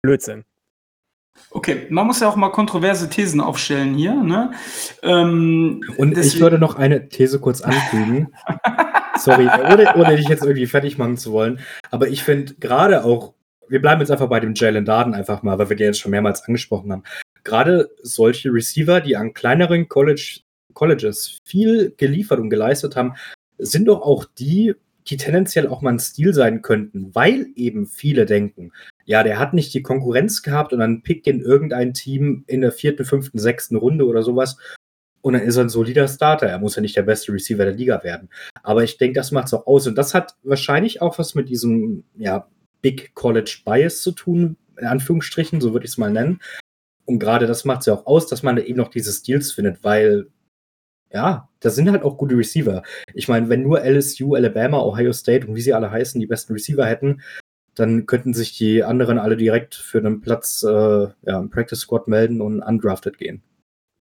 Blödsinn. 0.03 0.43
Okay, 1.49 1.87
man 1.89 2.07
muss 2.07 2.19
ja 2.19 2.27
auch 2.27 2.35
mal 2.35 2.49
kontroverse 2.49 3.09
Thesen 3.09 3.41
aufstellen 3.41 3.95
hier. 3.95 4.13
Ne? 4.13 4.51
Ähm, 5.01 5.81
Und 5.97 6.17
ich 6.17 6.39
würde 6.39 6.59
noch 6.59 6.75
eine 6.75 7.09
These 7.09 7.39
kurz 7.39 7.61
anfügen. 7.61 8.33
Sorry, 9.17 9.47
ohne, 9.47 9.95
ohne 9.95 10.15
dich 10.15 10.27
jetzt 10.27 10.43
irgendwie 10.43 10.67
fertig 10.67 10.97
machen 10.97 11.17
zu 11.17 11.31
wollen. 11.31 11.59
Aber 11.89 12.07
ich 12.07 12.23
finde 12.23 12.55
gerade 12.55 13.03
auch, 13.03 13.33
wir 13.67 13.81
bleiben 13.81 14.01
jetzt 14.01 14.11
einfach 14.11 14.29
bei 14.29 14.39
dem 14.39 14.53
Jalen 14.53 14.85
Darden 14.85 15.13
einfach 15.13 15.43
mal, 15.43 15.57
weil 15.57 15.69
wir 15.69 15.75
den 15.75 15.87
jetzt 15.87 15.99
schon 15.99 16.11
mehrmals 16.11 16.43
angesprochen 16.43 16.91
haben. 16.91 17.03
Gerade 17.43 17.89
solche 18.01 18.53
Receiver, 18.53 19.01
die 19.01 19.15
an 19.15 19.33
kleineren 19.33 19.87
College, 19.87 20.41
Colleges 20.73 21.39
viel 21.43 21.93
geliefert 21.97 22.39
und 22.39 22.49
geleistet 22.49 22.95
haben, 22.95 23.15
sind 23.57 23.87
doch 23.87 24.01
auch 24.01 24.25
die, 24.25 24.75
die 25.07 25.17
tendenziell 25.17 25.67
auch 25.67 25.81
mal 25.81 25.93
ein 25.93 25.99
Stil 25.99 26.33
sein 26.33 26.61
könnten, 26.61 27.15
weil 27.15 27.47
eben 27.55 27.87
viele 27.87 28.25
denken, 28.25 28.71
ja, 29.07 29.23
der 29.23 29.39
hat 29.39 29.53
nicht 29.53 29.73
die 29.73 29.81
Konkurrenz 29.81 30.43
gehabt 30.43 30.73
und 30.73 30.79
dann 30.79 31.01
pickt 31.01 31.25
ihn 31.25 31.41
irgendein 31.41 31.93
Team 31.93 32.43
in 32.45 32.61
der 32.61 32.71
vierten, 32.71 33.05
fünften, 33.05 33.39
sechsten 33.39 33.77
Runde 33.77 34.05
oder 34.05 34.21
sowas 34.21 34.57
und 35.27 35.33
dann 35.33 35.41
ist 35.41 35.57
er 35.57 35.63
ein 35.63 35.69
solider 35.69 36.07
Starter. 36.07 36.47
Er 36.47 36.59
muss 36.59 36.75
ja 36.75 36.81
nicht 36.81 36.95
der 36.95 37.03
beste 37.03 37.33
Receiver 37.33 37.65
der 37.65 37.73
Liga 37.73 38.01
werden. 38.03 38.29
Aber 38.63 38.83
ich 38.83 38.97
denke, 38.97 39.19
das 39.19 39.31
macht 39.31 39.47
es 39.47 39.53
auch 39.53 39.67
aus. 39.67 39.85
Und 39.85 39.97
das 39.97 40.13
hat 40.13 40.35
wahrscheinlich 40.43 41.01
auch 41.01 41.19
was 41.19 41.35
mit 41.35 41.49
diesem 41.49 42.05
ja, 42.15 42.47
Big 42.81 43.13
College 43.13 43.59
Bias 43.65 44.01
zu 44.01 44.11
tun, 44.13 44.55
in 44.77 44.85
Anführungsstrichen, 44.85 45.59
so 45.59 45.73
würde 45.73 45.85
ich 45.85 45.91
es 45.91 45.97
mal 45.97 46.11
nennen. 46.11 46.39
Und 47.05 47.19
gerade 47.19 47.47
das 47.47 47.65
macht 47.65 47.81
es 47.81 47.87
ja 47.87 47.93
auch 47.93 48.05
aus, 48.05 48.27
dass 48.27 48.43
man 48.43 48.57
eben 48.57 48.77
noch 48.77 48.89
diese 48.89 49.11
Steals 49.11 49.51
findet, 49.51 49.83
weil 49.83 50.27
ja, 51.11 51.49
da 51.61 51.69
sind 51.69 51.89
halt 51.89 52.03
auch 52.03 52.17
gute 52.17 52.37
Receiver. 52.37 52.83
Ich 53.13 53.27
meine, 53.27 53.49
wenn 53.49 53.63
nur 53.63 53.81
LSU, 53.81 54.35
Alabama, 54.35 54.81
Ohio 54.81 55.13
State 55.13 55.47
und 55.47 55.55
wie 55.55 55.61
sie 55.61 55.73
alle 55.73 55.89
heißen, 55.89 56.19
die 56.19 56.27
besten 56.27 56.53
Receiver 56.53 56.85
hätten, 56.85 57.21
dann 57.77 58.05
könnten 58.05 58.33
sich 58.33 58.57
die 58.57 58.83
anderen 58.83 59.19
alle 59.19 59.37
direkt 59.37 59.75
für 59.75 59.99
einen 59.99 60.21
Platz 60.21 60.63
äh, 60.63 60.69
ja, 60.69 61.39
im 61.39 61.49
Practice 61.49 61.79
Squad 61.79 62.07
melden 62.07 62.41
und 62.41 62.61
undrafted 62.61 63.17
gehen. 63.17 63.43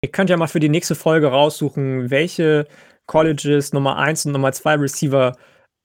Ihr 0.03 0.11
könnt 0.11 0.29
ja 0.29 0.37
mal 0.37 0.47
für 0.47 0.59
die 0.59 0.69
nächste 0.69 0.95
Folge 0.95 1.27
raussuchen, 1.27 2.09
welche 2.09 2.65
Colleges 3.05 3.73
Nummer 3.73 3.97
1 3.97 4.25
und 4.25 4.31
Nummer 4.31 4.51
2 4.51 4.75
Receiver 4.75 5.37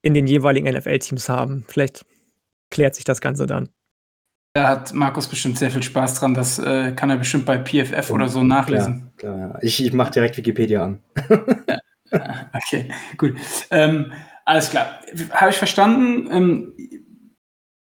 in 0.03 0.15
den 0.15 0.27
jeweiligen 0.27 0.73
NFL-Teams 0.73 1.29
haben. 1.29 1.65
Vielleicht 1.69 2.07
klärt 2.71 2.95
sich 2.95 3.05
das 3.05 3.21
Ganze 3.21 3.47
dann. 3.47 3.69
Da 4.55 4.69
hat 4.69 4.95
Markus 4.95 5.29
bestimmt 5.29 5.59
sehr 5.59 5.71
viel 5.71 5.83
Spaß 5.83 6.21
dran. 6.21 6.33
Das 6.33 6.59
äh, 6.59 6.93
kann 6.93 7.11
er 7.11 7.17
bestimmt 7.17 7.45
bei 7.45 7.59
PFF 7.59 8.11
oder 8.11 8.29
so 8.29 8.43
nachlesen. 8.43 9.13
Klar, 9.19 9.35
klar 9.35 9.49
ja. 9.51 9.59
Ich, 9.61 9.85
ich 9.85 9.93
mache 9.93 10.13
direkt 10.13 10.39
Wikipedia 10.39 10.83
an. 10.83 11.03
ja. 12.11 12.49
Okay, 12.55 12.91
gut. 13.19 13.35
Ähm, 13.71 14.13
alles 14.47 14.71
klar. 14.71 15.01
Habe 15.33 15.51
ich 15.51 15.57
verstanden. 15.57 16.29
Ähm, 16.33 16.96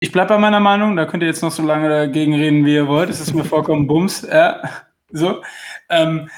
ich 0.00 0.12
bleibe 0.12 0.30
bei 0.30 0.38
meiner 0.38 0.60
Meinung. 0.60 0.96
Da 0.96 1.06
könnt 1.06 1.22
ihr 1.22 1.28
jetzt 1.28 1.42
noch 1.42 1.52
so 1.52 1.62
lange 1.62 1.88
dagegen 1.88 2.34
reden, 2.34 2.64
wie 2.64 2.74
ihr 2.74 2.88
wollt. 2.88 3.10
Es 3.10 3.20
ist 3.20 3.34
mir 3.34 3.44
vollkommen 3.44 3.86
Bums. 3.88 4.26
Ja, 4.30 4.62
so. 5.10 5.42
Ähm, 5.88 6.28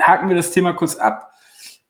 haken 0.00 0.28
wir 0.28 0.36
das 0.36 0.50
Thema 0.50 0.72
kurz 0.72 0.96
ab. 0.96 1.30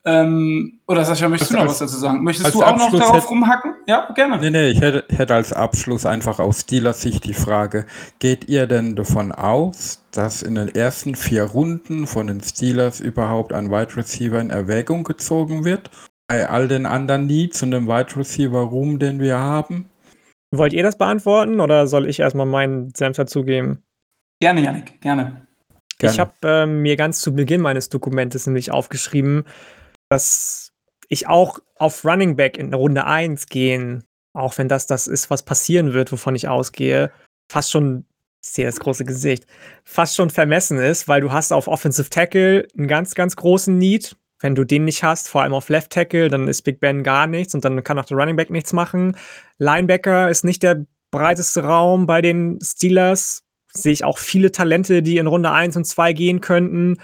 Ähm, 0.07 0.81
oder 0.87 1.03
Sascha, 1.05 1.29
möchtest 1.29 1.53
du 1.53 1.57
noch 1.57 1.67
was 1.67 1.79
dazu 1.79 1.97
sagen? 1.97 2.23
Möchtest 2.23 2.55
du 2.55 2.63
auch 2.63 2.67
Abschluss 2.67 2.93
noch 2.93 3.01
darauf 3.01 3.17
hätte, 3.17 3.29
rumhacken? 3.29 3.75
Ja, 3.87 4.13
gerne. 4.15 4.39
Nee, 4.39 4.51
nee, 4.51 4.69
ich 4.69 4.81
hätte, 4.83 5.05
hätte 5.15 5.35
als 5.35 5.55
Abschluss 5.55 6.05
einfach 6.05 6.41
aus 6.41 6.61
Steelers-Sicht 6.61 7.25
die 7.25 7.33
Frage, 7.33 7.87
geht 8.19 8.47
ihr 8.47 8.67
denn 8.67 8.97
davon 8.97 9.33
aus, 9.33 10.05
dass 10.11 10.43
in 10.43 10.57
den 10.57 10.75
ersten 10.75 11.15
vier 11.15 11.45
Runden 11.45 12.07
von 12.07 12.27
den 12.27 12.43
Steelers 12.43 13.01
überhaupt 13.01 13.55
ein 13.55 13.71
Wide 13.71 13.97
Receiver 13.97 14.39
in 14.41 14.51
Erwägung 14.51 15.05
gezogen 15.05 15.65
wird? 15.65 15.91
Bei 16.29 16.51
all 16.51 16.69
den 16.69 16.85
anderen 16.85 17.27
Needs 17.27 17.63
und 17.63 17.71
dem 17.71 17.89
Wide 17.89 18.15
Receiver 18.15 18.61
Room, 18.61 18.99
den 18.99 19.21
wir 19.21 19.39
haben? 19.39 19.89
Wollt 20.59 20.73
ihr 20.73 20.83
das 20.83 20.99
beantworten 20.99 21.61
oder 21.61 21.87
soll 21.87 22.09
ich 22.09 22.21
erstmal 22.21 22.47
meinen 22.47 22.95
Senf 22.95 23.17
dazugeben? 23.17 23.83
Gerne, 24.41 24.63
Janik, 24.63 25.01
gerne. 25.01 25.47
gerne. 25.99 26.13
Ich 26.13 26.21
habe 26.21 26.33
äh, 26.43 26.67
mir 26.67 26.97
ganz 26.97 27.21
zu 27.21 27.35
Beginn 27.35 27.61
meines 27.61 27.89
Dokumentes 27.89 28.47
nämlich 28.47 28.71
aufgeschrieben, 28.71 29.45
dass 30.09 30.73
ich 31.09 31.29
auch 31.29 31.59
auf 31.77 32.05
Running 32.05 32.37
Back 32.37 32.59
in 32.59 32.73
Runde 32.73 33.05
1 33.05 33.47
gehen, 33.47 34.05
auch 34.33 34.59
wenn 34.59 34.69
das 34.69 34.87
das 34.87 35.07
ist, 35.07 35.31
was 35.31 35.45
passieren 35.45 35.93
wird, 35.93 36.13
wovon 36.13 36.35
ich 36.35 36.49
ausgehe, 36.49 37.11
fast 37.51 37.71
schon, 37.71 38.05
ich 38.43 38.51
sehe 38.51 38.67
das 38.67 38.81
große 38.81 39.05
Gesicht, 39.05 39.47
fast 39.85 40.17
schon 40.17 40.31
vermessen 40.31 40.79
ist, 40.79 41.09
weil 41.09 41.21
du 41.21 41.33
hast 41.33 41.53
auf 41.53 41.69
Offensive 41.69 42.11
Tackle 42.11 42.67
einen 42.77 42.89
ganz, 42.89 43.15
ganz 43.15 43.37
großen 43.37 43.77
Need. 43.77 44.17
Wenn 44.45 44.55
du 44.55 44.65
den 44.65 44.85
nicht 44.85 45.03
hast, 45.03 45.31
vor 45.31 45.41
allem 45.41 45.55
auf 45.55 45.71
Left 45.71 45.89
Tackle, 45.89 46.29
dann 46.29 46.49
ist 46.49 46.65
Big 46.65 46.79
Ben 46.79 47.03
gar 47.03 47.27
nichts 47.27 47.55
und 47.55 47.65
dann 47.65 47.83
kann 47.83 47.99
auch 47.99 48.05
der 48.05 48.19
Running 48.19 48.37
Back 48.37 48.51
nichts 48.51 48.75
machen. 48.75 49.17
Linebacker 49.57 50.29
ist 50.29 50.45
nicht 50.45 50.63
der 50.63 50.85
breiteste 51.11 51.65
Raum 51.65 52.07
bei 52.07 52.21
den 52.21 52.59
Steelers. 52.63 53.43
Sehe 53.73 53.93
ich 53.93 54.05
auch 54.05 54.19
viele 54.19 54.53
Talente, 54.53 55.03
die 55.03 55.17
in 55.17 55.29
Runde 55.29 55.51
1 55.51 55.79
und 55.79 55.87
2 55.87 56.13
gehen 56.13 56.43
könnten. 56.43 56.99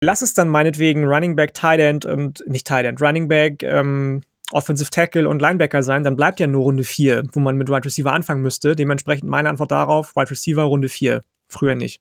lass 0.00 0.22
es 0.22 0.34
dann 0.34 0.48
meinetwegen 0.48 1.04
Running 1.04 1.34
Back, 1.34 1.52
Tight 1.52 1.80
End 1.80 2.04
und 2.04 2.44
nicht 2.46 2.68
Tight 2.68 2.86
End, 2.86 3.02
Running 3.02 3.26
Back, 3.26 3.64
ähm, 3.64 4.22
Offensive 4.52 4.90
Tackle 4.90 5.28
und 5.28 5.42
Linebacker 5.42 5.82
sein, 5.82 6.04
dann 6.04 6.14
bleibt 6.14 6.38
ja 6.38 6.46
nur 6.46 6.62
Runde 6.62 6.84
4, 6.84 7.24
wo 7.32 7.40
man 7.40 7.56
mit 7.56 7.68
Wide 7.68 7.86
Receiver 7.86 8.12
anfangen 8.12 8.42
müsste. 8.42 8.76
Dementsprechend 8.76 9.28
meine 9.28 9.48
Antwort 9.48 9.72
darauf, 9.72 10.14
Wide 10.14 10.30
Receiver 10.30 10.62
Runde 10.62 10.88
4. 10.88 11.24
Früher 11.48 11.74
nicht. 11.74 12.00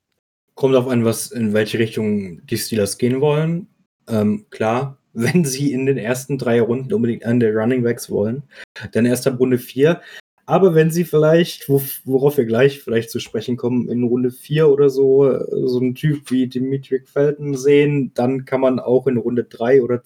Kommt 0.54 0.76
auf 0.76 0.88
an, 0.88 1.04
was, 1.04 1.32
in 1.32 1.54
welche 1.54 1.80
Richtung 1.80 2.46
die 2.46 2.60
Steelers 2.60 3.00
gehen 3.00 3.22
wollen. 3.22 3.70
Ähm, 4.08 4.46
klar, 4.50 4.98
wenn 5.14 5.46
sie 5.46 5.72
in 5.72 5.86
den 5.86 5.98
ersten 5.98 6.38
drei 6.38 6.62
Runden 6.62 6.94
unbedingt 6.94 7.26
an 7.26 7.40
der 7.40 7.56
Running 7.56 7.84
Backs 7.84 8.10
wollen, 8.10 8.44
dann 8.92 9.06
erst 9.06 9.28
ab 9.28 9.40
Runde 9.40 9.58
4. 9.58 10.02
Aber 10.48 10.76
wenn 10.76 10.92
sie 10.92 11.06
vielleicht, 11.06 11.68
worauf 11.70 12.38
wir 12.38 12.46
gleich 12.46 12.80
vielleicht 12.80 13.10
zu 13.10 13.20
sprechen 13.20 13.58
kommen, 13.58 13.90
in 13.90 14.04
Runde 14.04 14.30
4 14.30 14.70
oder 14.70 14.90
so, 14.90 15.40
so 15.66 15.80
einen 15.80 15.96
Typ 15.96 16.30
wie 16.30 16.48
Dimitri 16.48 17.02
Felton 17.04 17.56
sehen, 17.58 18.12
dann 18.14 18.46
kann 18.46 18.62
man 18.62 18.80
auch 18.80 19.08
in 19.08 19.18
Runde 19.18 19.46
3 19.46 19.82
oder 19.82 20.04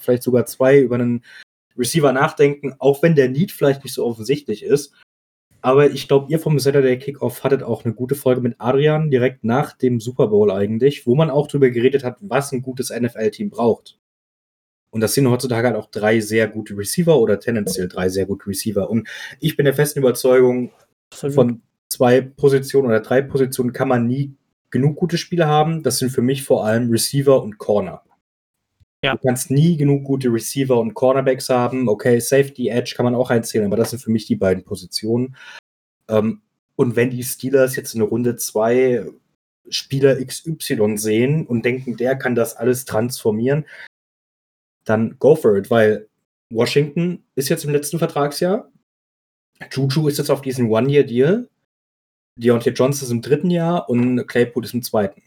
vielleicht 0.00 0.22
sogar 0.22 0.46
2 0.46 0.80
über 0.80 0.94
einen 0.96 1.24
Receiver 1.76 2.12
nachdenken, 2.12 2.74
auch 2.78 3.02
wenn 3.02 3.16
der 3.16 3.28
Need 3.28 3.50
vielleicht 3.50 3.82
nicht 3.82 3.94
so 3.94 4.06
offensichtlich 4.06 4.62
ist. 4.62 4.94
Aber 5.66 5.90
ich 5.90 6.06
glaube, 6.06 6.30
ihr 6.30 6.38
vom 6.38 6.60
Saturday 6.60 6.96
Kickoff 6.96 7.42
hattet 7.42 7.64
auch 7.64 7.84
eine 7.84 7.92
gute 7.92 8.14
Folge 8.14 8.40
mit 8.40 8.54
Adrian 8.58 9.10
direkt 9.10 9.42
nach 9.42 9.72
dem 9.72 9.98
Super 9.98 10.28
Bowl 10.28 10.52
eigentlich, 10.52 11.08
wo 11.08 11.16
man 11.16 11.28
auch 11.28 11.48
darüber 11.48 11.70
geredet 11.70 12.04
hat, 12.04 12.18
was 12.20 12.52
ein 12.52 12.62
gutes 12.62 12.90
NFL-Team 12.90 13.50
braucht. 13.50 13.98
Und 14.90 15.00
das 15.00 15.14
sind 15.14 15.28
heutzutage 15.28 15.66
halt 15.66 15.76
auch 15.76 15.90
drei 15.90 16.20
sehr 16.20 16.46
gute 16.46 16.78
Receiver 16.78 17.18
oder 17.18 17.40
tendenziell 17.40 17.88
drei 17.88 18.08
sehr 18.08 18.26
gute 18.26 18.46
Receiver. 18.46 18.88
Und 18.88 19.08
ich 19.40 19.56
bin 19.56 19.64
der 19.64 19.74
festen 19.74 19.98
Überzeugung, 19.98 20.70
von 21.12 21.62
zwei 21.88 22.20
Positionen 22.20 22.86
oder 22.86 23.00
drei 23.00 23.20
Positionen 23.20 23.72
kann 23.72 23.88
man 23.88 24.06
nie 24.06 24.36
genug 24.70 24.94
gute 24.94 25.18
Spieler 25.18 25.48
haben. 25.48 25.82
Das 25.82 25.98
sind 25.98 26.10
für 26.10 26.22
mich 26.22 26.44
vor 26.44 26.64
allem 26.64 26.90
Receiver 26.90 27.42
und 27.42 27.58
Corner. 27.58 28.04
Ja. 29.06 29.14
Du 29.14 29.20
kannst 29.24 29.52
nie 29.52 29.76
genug 29.76 30.02
gute 30.02 30.32
Receiver 30.32 30.78
und 30.78 30.94
Cornerbacks 30.94 31.48
haben. 31.48 31.88
Okay, 31.88 32.18
Safety, 32.18 32.68
Edge 32.68 32.94
kann 32.96 33.04
man 33.04 33.14
auch 33.14 33.30
einzählen, 33.30 33.66
aber 33.66 33.76
das 33.76 33.90
sind 33.90 34.02
für 34.02 34.10
mich 34.10 34.26
die 34.26 34.34
beiden 34.34 34.64
Positionen. 34.64 35.36
Ähm, 36.08 36.42
und 36.74 36.96
wenn 36.96 37.10
die 37.10 37.22
Steelers 37.22 37.76
jetzt 37.76 37.94
in 37.94 38.02
Runde 38.02 38.34
2 38.34 39.06
Spieler 39.68 40.16
XY 40.24 40.98
sehen 40.98 41.46
und 41.46 41.64
denken, 41.64 41.96
der 41.96 42.16
kann 42.16 42.34
das 42.34 42.56
alles 42.56 42.84
transformieren, 42.84 43.64
dann 44.84 45.16
go 45.20 45.36
for 45.36 45.56
it, 45.56 45.70
weil 45.70 46.08
Washington 46.50 47.24
ist 47.36 47.48
jetzt 47.48 47.64
im 47.64 47.70
letzten 47.70 47.98
Vertragsjahr. 47.98 48.70
Juju 49.70 50.08
ist 50.08 50.18
jetzt 50.18 50.30
auf 50.30 50.42
diesem 50.42 50.70
One-Year-Deal. 50.70 51.48
Deontay 52.38 52.70
Johnson 52.70 53.06
ist 53.06 53.12
im 53.12 53.22
dritten 53.22 53.50
Jahr 53.50 53.88
und 53.88 54.26
Claypool 54.26 54.64
ist 54.64 54.74
im 54.74 54.82
zweiten. 54.82 55.22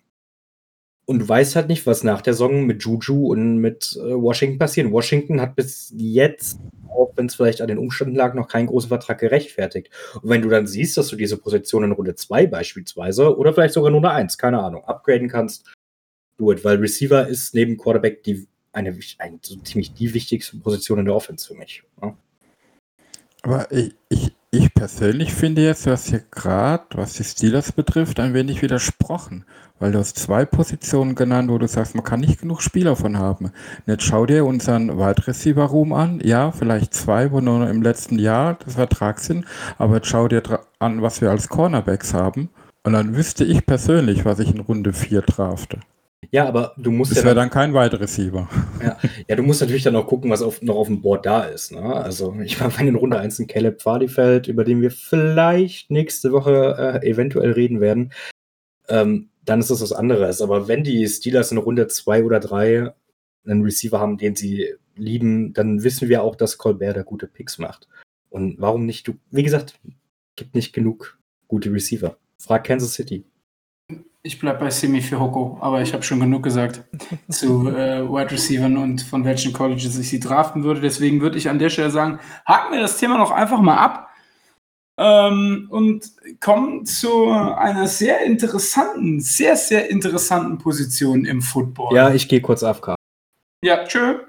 Und 1.10 1.18
du 1.18 1.28
weißt 1.28 1.55
halt 1.55 1.70
nicht, 1.70 1.88
was 1.88 2.03
nach 2.03 2.22
der 2.22 2.34
Saison 2.34 2.68
mit 2.68 2.84
Juju 2.84 3.32
und 3.32 3.57
mit 3.57 3.97
äh, 3.99 4.14
Washington 4.14 4.60
passiert. 4.60 4.91
Washington 4.91 5.41
hat 5.41 5.55
bis 5.55 5.91
jetzt, 5.97 6.60
auch 6.88 7.14
wenn 7.16 7.26
es 7.26 7.34
vielleicht 7.34 7.62
an 7.62 7.68
den 7.68 7.80
Umständen 7.80 8.14
lag, 8.14 8.36
noch 8.36 8.47
keinen 8.47 8.68
großen 8.68 8.89
Vertrag 8.89 9.18
gerechtfertigt. 9.18 9.89
Und 10.22 10.30
wenn 10.30 10.43
du 10.43 10.49
dann 10.49 10.68
siehst, 10.68 10.97
dass 10.97 11.07
du 11.07 11.16
diese 11.16 11.38
Position 11.38 11.84
in 11.84 11.93
Runde 11.93 12.14
2 12.14 12.45
beispielsweise 12.45 13.36
oder 13.36 13.55
vielleicht 13.55 13.74
sogar 13.74 13.91
Runde 13.91 14.12
1, 14.12 14.38
keine 14.38 14.60
Ahnung, 14.60 14.84
upgraden 14.86 15.30
kannst, 15.30 15.74
do 16.38 16.51
it. 16.51 16.64
Weil 16.64 16.78
Receiver 16.78 17.28
ist 17.28 17.55
neben 17.55 17.76
Quarterback 17.76 18.22
die, 18.22 18.47
eine, 18.72 18.95
eine 19.18 19.39
so 19.41 19.55
ziemlich 19.62 19.95
die 19.95 20.14
wichtigste 20.14 20.57
Position 20.57 20.99
in 20.99 21.05
der 21.05 21.16
Offense 21.16 21.47
für 21.47 21.55
mich. 21.55 21.82
Ja? 22.03 22.16
Aber 23.41 23.72
ich, 23.72 23.95
ich, 24.10 24.32
ich 24.52 24.74
persönlich 24.74 25.34
finde 25.34 25.64
jetzt, 25.64 25.86
du 25.86 25.91
hast 25.91 26.08
hier 26.08 26.24
gerade, 26.32 26.86
was 26.95 27.14
die 27.14 27.24
Steelers 27.24 27.72
betrifft, 27.72 28.20
ein 28.20 28.34
wenig 28.34 28.62
widersprochen. 28.62 29.45
Weil 29.78 29.91
du 29.91 30.00
hast 30.00 30.18
zwei 30.18 30.43
Positionen 30.43 31.16
genannt, 31.16 31.50
wo 31.50 31.58
du 31.58 31.68
sagst, 31.68 31.95
man 31.95 32.04
kann 32.04 32.20
nicht 32.20 32.41
genug 32.41 32.62
Spieler 32.62 32.95
von 32.95 33.18
haben. 33.18 33.52
Jetzt 33.86 34.04
schau 34.04 34.26
dir 34.26 34.45
unseren 34.45 34.97
Wide 34.97 35.28
Receiver 35.28 35.64
Room 35.66 35.93
an. 35.93 36.20
Ja, 36.24 36.52
vielleicht 36.52 36.93
zwei, 36.93 37.32
wo 37.32 37.39
nur 37.39 37.70
im 37.70 37.82
letzten 37.82 38.20
Jahr 38.20 38.58
das 38.66 38.74
Vertrag 38.74 39.20
sind. 39.20 39.45
Aber 39.78 39.95
jetzt 39.95 40.08
schau 40.08 40.28
dir 40.28 40.41
an, 40.80 41.02
was 41.02 41.22
wir 41.22 41.30
als 41.30 41.47
Cornerbacks 41.47 42.14
haben. 42.14 42.50
Und 42.84 42.93
dann 42.93 43.16
wüsste 43.16 43.45
ich 43.45 43.66
persönlich, 43.66 44.26
was 44.26 44.39
ich 44.39 44.54
in 44.54 44.60
Runde 44.62 44.93
4 44.93 45.22
drafte. 45.22 45.80
Ja, 46.32 46.47
aber 46.47 46.74
du 46.78 46.91
musst 46.91 47.11
das 47.11 47.20
ja. 47.20 47.26
wäre 47.26 47.36
dann, 47.36 47.49
kein 47.49 47.74
Wide 47.74 47.99
Receiver. 47.99 48.47
Ja. 48.84 48.97
ja, 49.28 49.36
du 49.36 49.43
musst 49.43 49.61
natürlich 49.61 49.84
dann 49.84 49.95
auch 49.95 50.05
gucken, 50.05 50.30
was 50.30 50.41
auf, 50.41 50.61
noch 50.61 50.76
auf 50.76 50.88
dem 50.88 51.01
Board 51.01 51.26
da 51.26 51.43
ist. 51.43 51.72
Ne? 51.72 51.82
Also, 51.82 52.36
ich 52.43 52.59
meine, 52.59 52.78
wenn 52.78 52.88
in 52.88 52.95
Runde 52.95 53.17
1 53.17 53.39
ein 53.39 53.47
Caleb 53.47 53.82
fällt, 53.82 54.47
über 54.47 54.63
den 54.63 54.82
wir 54.82 54.91
vielleicht 54.91 55.89
nächste 55.89 56.32
Woche 56.32 57.01
äh, 57.01 57.09
eventuell 57.09 57.51
reden 57.51 57.82
werden, 57.82 58.13
ähm, 58.89 59.30
dann 59.43 59.59
ist 59.59 59.72
das 59.72 59.82
was 59.82 59.93
anderes. 59.93 60.41
Aber 60.41 60.67
wenn 60.67 60.84
die 60.84 61.07
Steelers 61.07 61.51
in 61.51 61.57
Runde 61.57 61.88
2 61.88 62.24
oder 62.24 62.39
3 62.39 62.93
einen 63.45 63.63
Receiver 63.63 63.99
haben, 63.99 64.17
den 64.17 64.36
sie 64.36 64.76
lieben, 64.95 65.53
dann 65.53 65.84
wissen 65.84 66.09
wir 66.09 66.22
auch, 66.22 66.36
dass 66.36 66.57
Colbert 66.57 66.97
da 66.97 67.03
gute 67.03 67.28
Picks 67.28 67.57
macht. 67.57 67.88
Und 68.30 68.59
warum 68.59 68.86
nicht 68.86 69.07
du? 69.07 69.15
Wie 69.32 69.43
gesagt, 69.43 69.80
gibt 70.36 70.53
nicht 70.53 70.74
genug 70.74 71.17
gute 71.47 71.72
Receiver. 71.72 72.17
Frag 72.38 72.65
Kansas 72.65 72.93
City. 72.93 73.26
Ich 74.22 74.38
bleibe 74.38 74.59
bei 74.59 74.70
Semi 74.70 75.01
für 75.01 75.20
Hoko, 75.20 75.57
aber 75.61 75.82
ich 75.82 75.93
habe 75.93 76.03
schon 76.03 76.20
genug 76.20 76.43
gesagt 76.43 76.84
zu 77.30 77.70
äh, 77.70 78.01
Wide 78.03 78.32
Receivers 78.32 78.78
und 78.78 79.01
von 79.01 79.24
welchen 79.24 79.53
Colleges 79.53 79.97
ich 79.97 80.09
sie 80.09 80.20
draften 80.20 80.63
würde. 80.63 80.82
Deswegen 80.82 81.22
würde 81.22 81.38
ich 81.38 81.49
an 81.49 81.59
der 81.59 81.70
Stelle 81.70 81.89
sagen, 81.89 82.20
haken 82.45 82.74
wir 82.74 82.82
das 82.82 82.97
Thema 82.97 83.17
noch 83.17 83.32
einfach 83.32 83.61
mal 83.61 83.78
ab 83.78 84.09
ähm, 84.97 85.67
und 85.70 86.11
kommen 86.41 86.86
zu 86.86 87.30
einer 87.30 87.88
sehr 87.88 88.22
interessanten, 88.22 89.22
sehr, 89.22 89.55
sehr 89.55 89.89
interessanten 89.89 90.57
Position 90.57 91.24
im 91.24 91.41
Football. 91.41 91.95
Ja, 91.95 92.13
ich 92.13 92.28
gehe 92.28 92.41
kurz 92.41 92.61
AFK. 92.61 92.95
Ja, 93.63 93.86
tschö. 93.86 94.20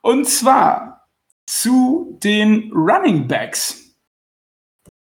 Und 0.00 0.26
zwar 0.26 1.06
zu 1.46 2.18
den 2.22 2.72
Running 2.72 3.28
Backs. 3.28 3.81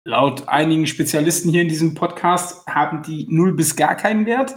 Laut 0.10 0.48
einigen 0.48 0.88
Spezialisten 0.88 1.52
hier 1.52 1.62
in 1.62 1.70
diesem 1.70 1.94
Podcast 1.94 2.66
haben 2.66 3.04
die 3.04 3.28
null 3.30 3.54
bis 3.54 3.76
gar 3.76 3.94
keinen 3.94 4.26
Wert. 4.26 4.56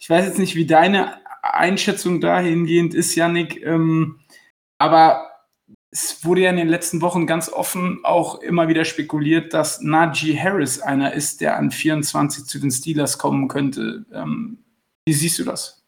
Ich 0.00 0.10
weiß 0.10 0.26
jetzt 0.26 0.40
nicht, 0.40 0.56
wie 0.56 0.66
deine 0.66 1.18
Einschätzung 1.40 2.20
dahingehend 2.20 2.94
ist, 2.94 3.14
Yannick. 3.14 3.64
Ähm, 3.64 4.18
aber 4.76 5.30
es 5.92 6.24
wurde 6.24 6.40
ja 6.40 6.50
in 6.50 6.56
den 6.56 6.66
letzten 6.66 7.00
Wochen 7.00 7.28
ganz 7.28 7.48
offen 7.48 8.00
auch 8.02 8.40
immer 8.40 8.66
wieder 8.66 8.84
spekuliert, 8.84 9.54
dass 9.54 9.80
Najee 9.80 10.36
Harris 10.36 10.80
einer 10.80 11.12
ist, 11.12 11.42
der 11.42 11.56
an 11.58 11.70
24 11.70 12.46
zu 12.46 12.58
den 12.58 12.72
Steelers 12.72 13.18
kommen 13.18 13.46
könnte. 13.46 14.04
Ähm, 14.12 14.58
wie 15.06 15.12
siehst 15.12 15.38
du 15.38 15.44
das? 15.44 15.80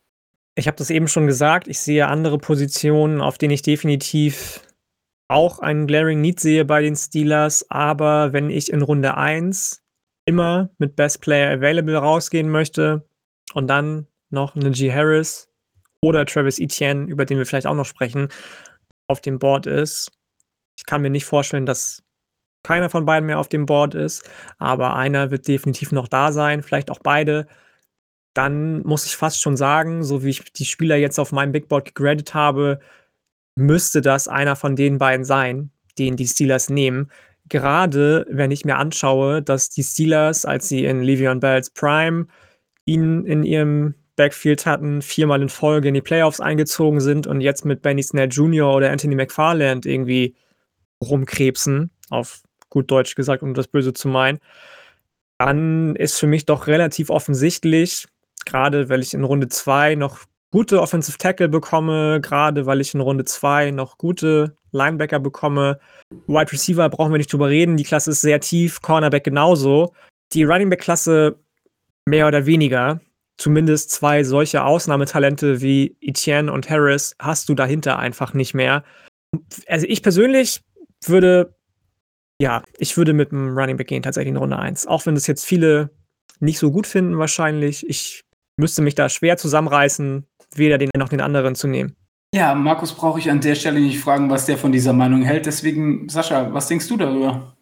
Ich 0.54 0.68
habe 0.68 0.76
das 0.76 0.88
eben 0.88 1.08
schon 1.08 1.26
gesagt. 1.26 1.66
Ich 1.66 1.80
sehe 1.80 2.06
andere 2.06 2.38
Positionen, 2.38 3.20
auf 3.20 3.38
denen 3.38 3.54
ich 3.54 3.62
definitiv 3.62 4.60
auch 5.30 5.60
einen 5.60 5.86
Glaring 5.86 6.20
Need 6.20 6.40
sehe 6.40 6.64
bei 6.64 6.82
den 6.82 6.96
Steelers. 6.96 7.70
Aber 7.70 8.32
wenn 8.32 8.50
ich 8.50 8.72
in 8.72 8.82
Runde 8.82 9.16
1 9.16 9.82
immer 10.26 10.70
mit 10.78 10.96
Best 10.96 11.20
Player 11.20 11.52
Available 11.52 11.96
rausgehen 11.96 12.50
möchte 12.50 13.08
und 13.54 13.68
dann 13.68 14.06
noch 14.30 14.54
Najee 14.56 14.92
Harris 14.92 15.48
oder 16.02 16.26
Travis 16.26 16.58
Etienne, 16.58 17.06
über 17.06 17.24
den 17.24 17.38
wir 17.38 17.46
vielleicht 17.46 17.68
auch 17.68 17.74
noch 17.74 17.86
sprechen, 17.86 18.28
auf 19.06 19.20
dem 19.20 19.38
Board 19.38 19.66
ist. 19.66 20.10
Ich 20.76 20.84
kann 20.84 21.02
mir 21.02 21.10
nicht 21.10 21.24
vorstellen, 21.24 21.66
dass 21.66 22.02
keiner 22.64 22.90
von 22.90 23.06
beiden 23.06 23.26
mehr 23.26 23.38
auf 23.38 23.48
dem 23.48 23.66
Board 23.66 23.94
ist, 23.94 24.28
aber 24.58 24.96
einer 24.96 25.30
wird 25.30 25.46
definitiv 25.46 25.92
noch 25.92 26.08
da 26.08 26.32
sein, 26.32 26.62
vielleicht 26.62 26.90
auch 26.90 27.00
beide. 27.02 27.46
Dann 28.34 28.82
muss 28.82 29.06
ich 29.06 29.16
fast 29.16 29.40
schon 29.40 29.56
sagen, 29.56 30.02
so 30.02 30.24
wie 30.24 30.30
ich 30.30 30.52
die 30.52 30.64
Spieler 30.64 30.96
jetzt 30.96 31.18
auf 31.18 31.32
meinem 31.32 31.52
Big 31.52 31.68
Board 31.68 31.86
gegradet 31.86 32.34
habe, 32.34 32.80
müsste 33.60 34.00
das 34.00 34.26
einer 34.26 34.56
von 34.56 34.74
den 34.74 34.98
beiden 34.98 35.24
sein, 35.24 35.70
den 35.98 36.16
die 36.16 36.26
Steelers 36.26 36.70
nehmen. 36.70 37.10
Gerade 37.48 38.26
wenn 38.28 38.50
ich 38.50 38.64
mir 38.64 38.76
anschaue, 38.76 39.42
dass 39.42 39.70
die 39.70 39.82
Steelers, 39.82 40.44
als 40.44 40.68
sie 40.68 40.84
in 40.84 41.02
Le'Veon 41.02 41.40
Bells 41.40 41.70
Prime 41.70 42.26
ihn 42.84 43.24
in 43.24 43.42
ihrem 43.44 43.94
Backfield 44.16 44.66
hatten, 44.66 45.02
viermal 45.02 45.42
in 45.42 45.48
Folge 45.48 45.88
in 45.88 45.94
die 45.94 46.02
Playoffs 46.02 46.40
eingezogen 46.40 47.00
sind 47.00 47.26
und 47.26 47.40
jetzt 47.40 47.64
mit 47.64 47.82
Benny 47.82 48.02
Snell 48.02 48.28
Jr. 48.28 48.74
oder 48.74 48.90
Anthony 48.90 49.14
McFarland 49.14 49.86
irgendwie 49.86 50.36
rumkrebsen, 51.02 51.90
auf 52.10 52.42
gut 52.68 52.90
Deutsch 52.90 53.14
gesagt, 53.14 53.42
um 53.42 53.54
das 53.54 53.68
Böse 53.68 53.92
zu 53.92 54.08
meinen, 54.08 54.38
dann 55.38 55.96
ist 55.96 56.18
für 56.18 56.26
mich 56.26 56.44
doch 56.44 56.66
relativ 56.66 57.10
offensichtlich, 57.10 58.06
gerade 58.44 58.88
weil 58.88 59.00
ich 59.00 59.14
in 59.14 59.24
Runde 59.24 59.48
2 59.48 59.94
noch 59.94 60.20
gute 60.50 60.80
Offensive 60.80 61.18
Tackle 61.18 61.48
bekomme, 61.48 62.20
gerade 62.20 62.66
weil 62.66 62.80
ich 62.80 62.94
in 62.94 63.00
Runde 63.00 63.24
2 63.24 63.70
noch 63.70 63.98
gute 63.98 64.56
Linebacker 64.72 65.20
bekomme. 65.20 65.78
Wide 66.26 66.52
Receiver 66.52 66.88
brauchen 66.88 67.12
wir 67.12 67.18
nicht 67.18 67.32
drüber 67.32 67.48
reden, 67.48 67.76
die 67.76 67.84
Klasse 67.84 68.10
ist 68.10 68.20
sehr 68.20 68.40
tief, 68.40 68.82
Cornerback 68.82 69.24
genauso. 69.24 69.94
Die 70.32 70.44
Running 70.44 70.70
Back 70.70 70.80
Klasse 70.80 71.38
mehr 72.06 72.26
oder 72.26 72.46
weniger 72.46 73.00
zumindest 73.40 73.90
zwei 73.90 74.22
solche 74.22 74.62
Ausnahmetalente 74.64 75.62
wie 75.62 75.96
Etienne 76.02 76.52
und 76.52 76.68
Harris 76.68 77.16
hast 77.18 77.48
du 77.48 77.54
dahinter 77.54 77.98
einfach 77.98 78.34
nicht 78.34 78.52
mehr. 78.52 78.84
Also 79.66 79.86
ich 79.88 80.02
persönlich 80.02 80.60
würde, 81.06 81.54
ja, 82.38 82.62
ich 82.78 82.98
würde 82.98 83.14
mit 83.14 83.32
dem 83.32 83.56
Running 83.56 83.78
Back 83.78 83.88
gehen, 83.88 84.02
tatsächlich 84.02 84.32
in 84.32 84.36
Runde 84.36 84.58
1. 84.58 84.86
Auch 84.86 85.06
wenn 85.06 85.14
das 85.14 85.26
jetzt 85.26 85.46
viele 85.46 85.90
nicht 86.40 86.58
so 86.58 86.70
gut 86.70 86.86
finden 86.86 87.18
wahrscheinlich. 87.18 87.88
Ich 87.88 88.24
müsste 88.56 88.82
mich 88.82 88.94
da 88.94 89.08
schwer 89.08 89.38
zusammenreißen, 89.38 90.26
weder 90.54 90.78
den 90.78 90.90
noch 90.96 91.08
den 91.08 91.20
anderen 91.20 91.54
zu 91.54 91.66
nehmen. 91.66 91.96
Ja, 92.34 92.54
Markus 92.54 92.92
brauche 92.92 93.18
ich 93.18 93.30
an 93.30 93.40
der 93.40 93.56
Stelle 93.56 93.80
nicht 93.80 93.98
fragen, 93.98 94.30
was 94.30 94.46
der 94.46 94.56
von 94.56 94.70
dieser 94.70 94.92
Meinung 94.92 95.22
hält. 95.22 95.46
Deswegen, 95.46 96.08
Sascha, 96.08 96.52
was 96.52 96.68
denkst 96.68 96.86
du 96.88 96.96
darüber? 96.96 97.54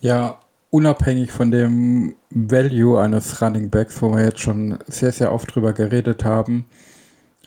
Ja, 0.00 0.38
unabhängig 0.70 1.32
von 1.32 1.50
dem 1.50 2.14
Value 2.30 3.00
eines 3.00 3.40
Running 3.40 3.70
Backs, 3.70 4.00
wo 4.02 4.12
wir 4.12 4.24
jetzt 4.24 4.40
schon 4.40 4.78
sehr, 4.86 5.12
sehr 5.12 5.32
oft 5.32 5.54
drüber 5.54 5.72
geredet 5.72 6.24
haben, 6.24 6.66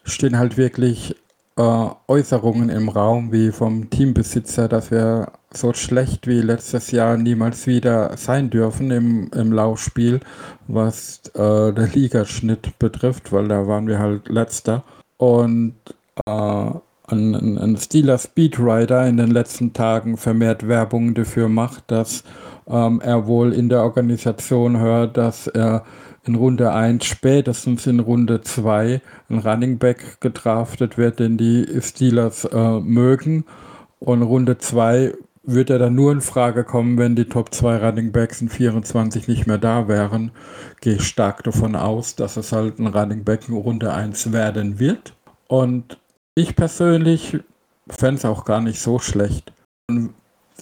stehen 0.03 0.37
halt 0.37 0.57
wirklich 0.57 1.15
äh, 1.57 1.87
Äußerungen 2.07 2.69
im 2.69 2.89
Raum, 2.89 3.31
wie 3.31 3.51
vom 3.51 3.89
Teambesitzer, 3.89 4.67
dass 4.67 4.91
wir 4.91 5.31
so 5.51 5.73
schlecht 5.73 6.27
wie 6.27 6.41
letztes 6.41 6.91
Jahr 6.91 7.17
niemals 7.17 7.67
wieder 7.67 8.17
sein 8.17 8.49
dürfen 8.49 8.91
im, 8.91 9.29
im 9.33 9.51
Laufspiel, 9.51 10.19
was 10.67 11.21
äh, 11.35 11.71
der 11.71 11.89
Ligaschnitt 11.93 12.79
betrifft, 12.79 13.31
weil 13.31 13.47
da 13.47 13.67
waren 13.67 13.87
wir 13.87 13.99
halt 13.99 14.29
letzter. 14.29 14.83
Und 15.17 15.75
äh, 16.25 16.31
ein, 17.07 17.57
ein 17.57 17.77
Steeler 17.77 18.17
Speedrider 18.17 19.07
in 19.07 19.17
den 19.17 19.31
letzten 19.31 19.73
Tagen 19.73 20.17
vermehrt 20.17 20.67
Werbung 20.67 21.13
dafür 21.13 21.49
macht, 21.49 21.83
dass 21.91 22.23
ähm, 22.67 23.01
er 23.01 23.27
wohl 23.27 23.53
in 23.53 23.69
der 23.69 23.83
Organisation 23.83 24.79
hört, 24.79 25.17
dass 25.17 25.47
er 25.47 25.83
in 26.25 26.35
Runde 26.35 26.71
1, 26.71 27.05
spätestens 27.05 27.85
in 27.85 27.99
Runde 27.99 28.41
2 28.41 29.01
ein 29.29 29.39
Running 29.39 29.77
Back 29.77 30.21
gedraftet 30.21 30.97
wird, 30.97 31.19
den 31.19 31.37
die 31.37 31.67
Steelers 31.81 32.45
äh, 32.45 32.79
mögen. 32.79 33.45
Und 33.99 34.21
Runde 34.21 34.57
2 34.57 35.13
wird 35.43 35.69
er 35.69 35.79
dann 35.79 35.95
nur 35.95 36.11
in 36.13 36.21
Frage 36.21 36.63
kommen, 36.63 36.97
wenn 36.97 37.15
die 37.15 37.25
Top 37.25 37.53
2 37.53 37.85
Running 37.85 38.11
Backs 38.13 38.41
in 38.41 38.49
24 38.49 39.27
nicht 39.27 39.45
mehr 39.45 39.57
da 39.57 39.87
wären. 39.87 40.31
Gehe 40.79 40.95
ich 40.95 41.07
stark 41.07 41.43
davon 41.43 41.75
aus, 41.75 42.15
dass 42.15 42.37
es 42.37 42.53
halt 42.53 42.79
ein 42.79 42.87
Running 42.87 43.25
Back 43.25 43.49
in 43.49 43.55
Runde 43.55 43.93
1 43.93 44.31
werden 44.31 44.79
wird. 44.79 45.13
Und 45.47 45.99
ich 46.35 46.55
persönlich 46.55 47.39
fände 47.89 48.15
es 48.15 48.25
auch 48.25 48.45
gar 48.45 48.61
nicht 48.61 48.79
so 48.79 48.99
schlecht. 48.99 49.51
Und 49.89 50.13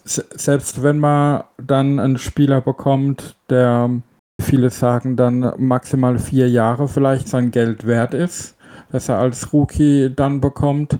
selbst 0.03 0.81
wenn 0.81 0.97
man 0.97 1.43
dann 1.57 1.99
einen 1.99 2.17
Spieler 2.17 2.61
bekommt, 2.61 3.35
der 3.49 4.01
viele 4.41 4.69
sagen 4.69 5.15
dann 5.15 5.53
maximal 5.57 6.19
vier 6.19 6.49
Jahre 6.49 6.87
vielleicht 6.87 7.27
sein 7.27 7.51
Geld 7.51 7.85
wert 7.85 8.13
ist, 8.13 8.55
dass 8.91 9.09
er 9.09 9.19
als 9.19 9.53
Rookie 9.53 10.11
dann 10.13 10.41
bekommt, 10.41 10.99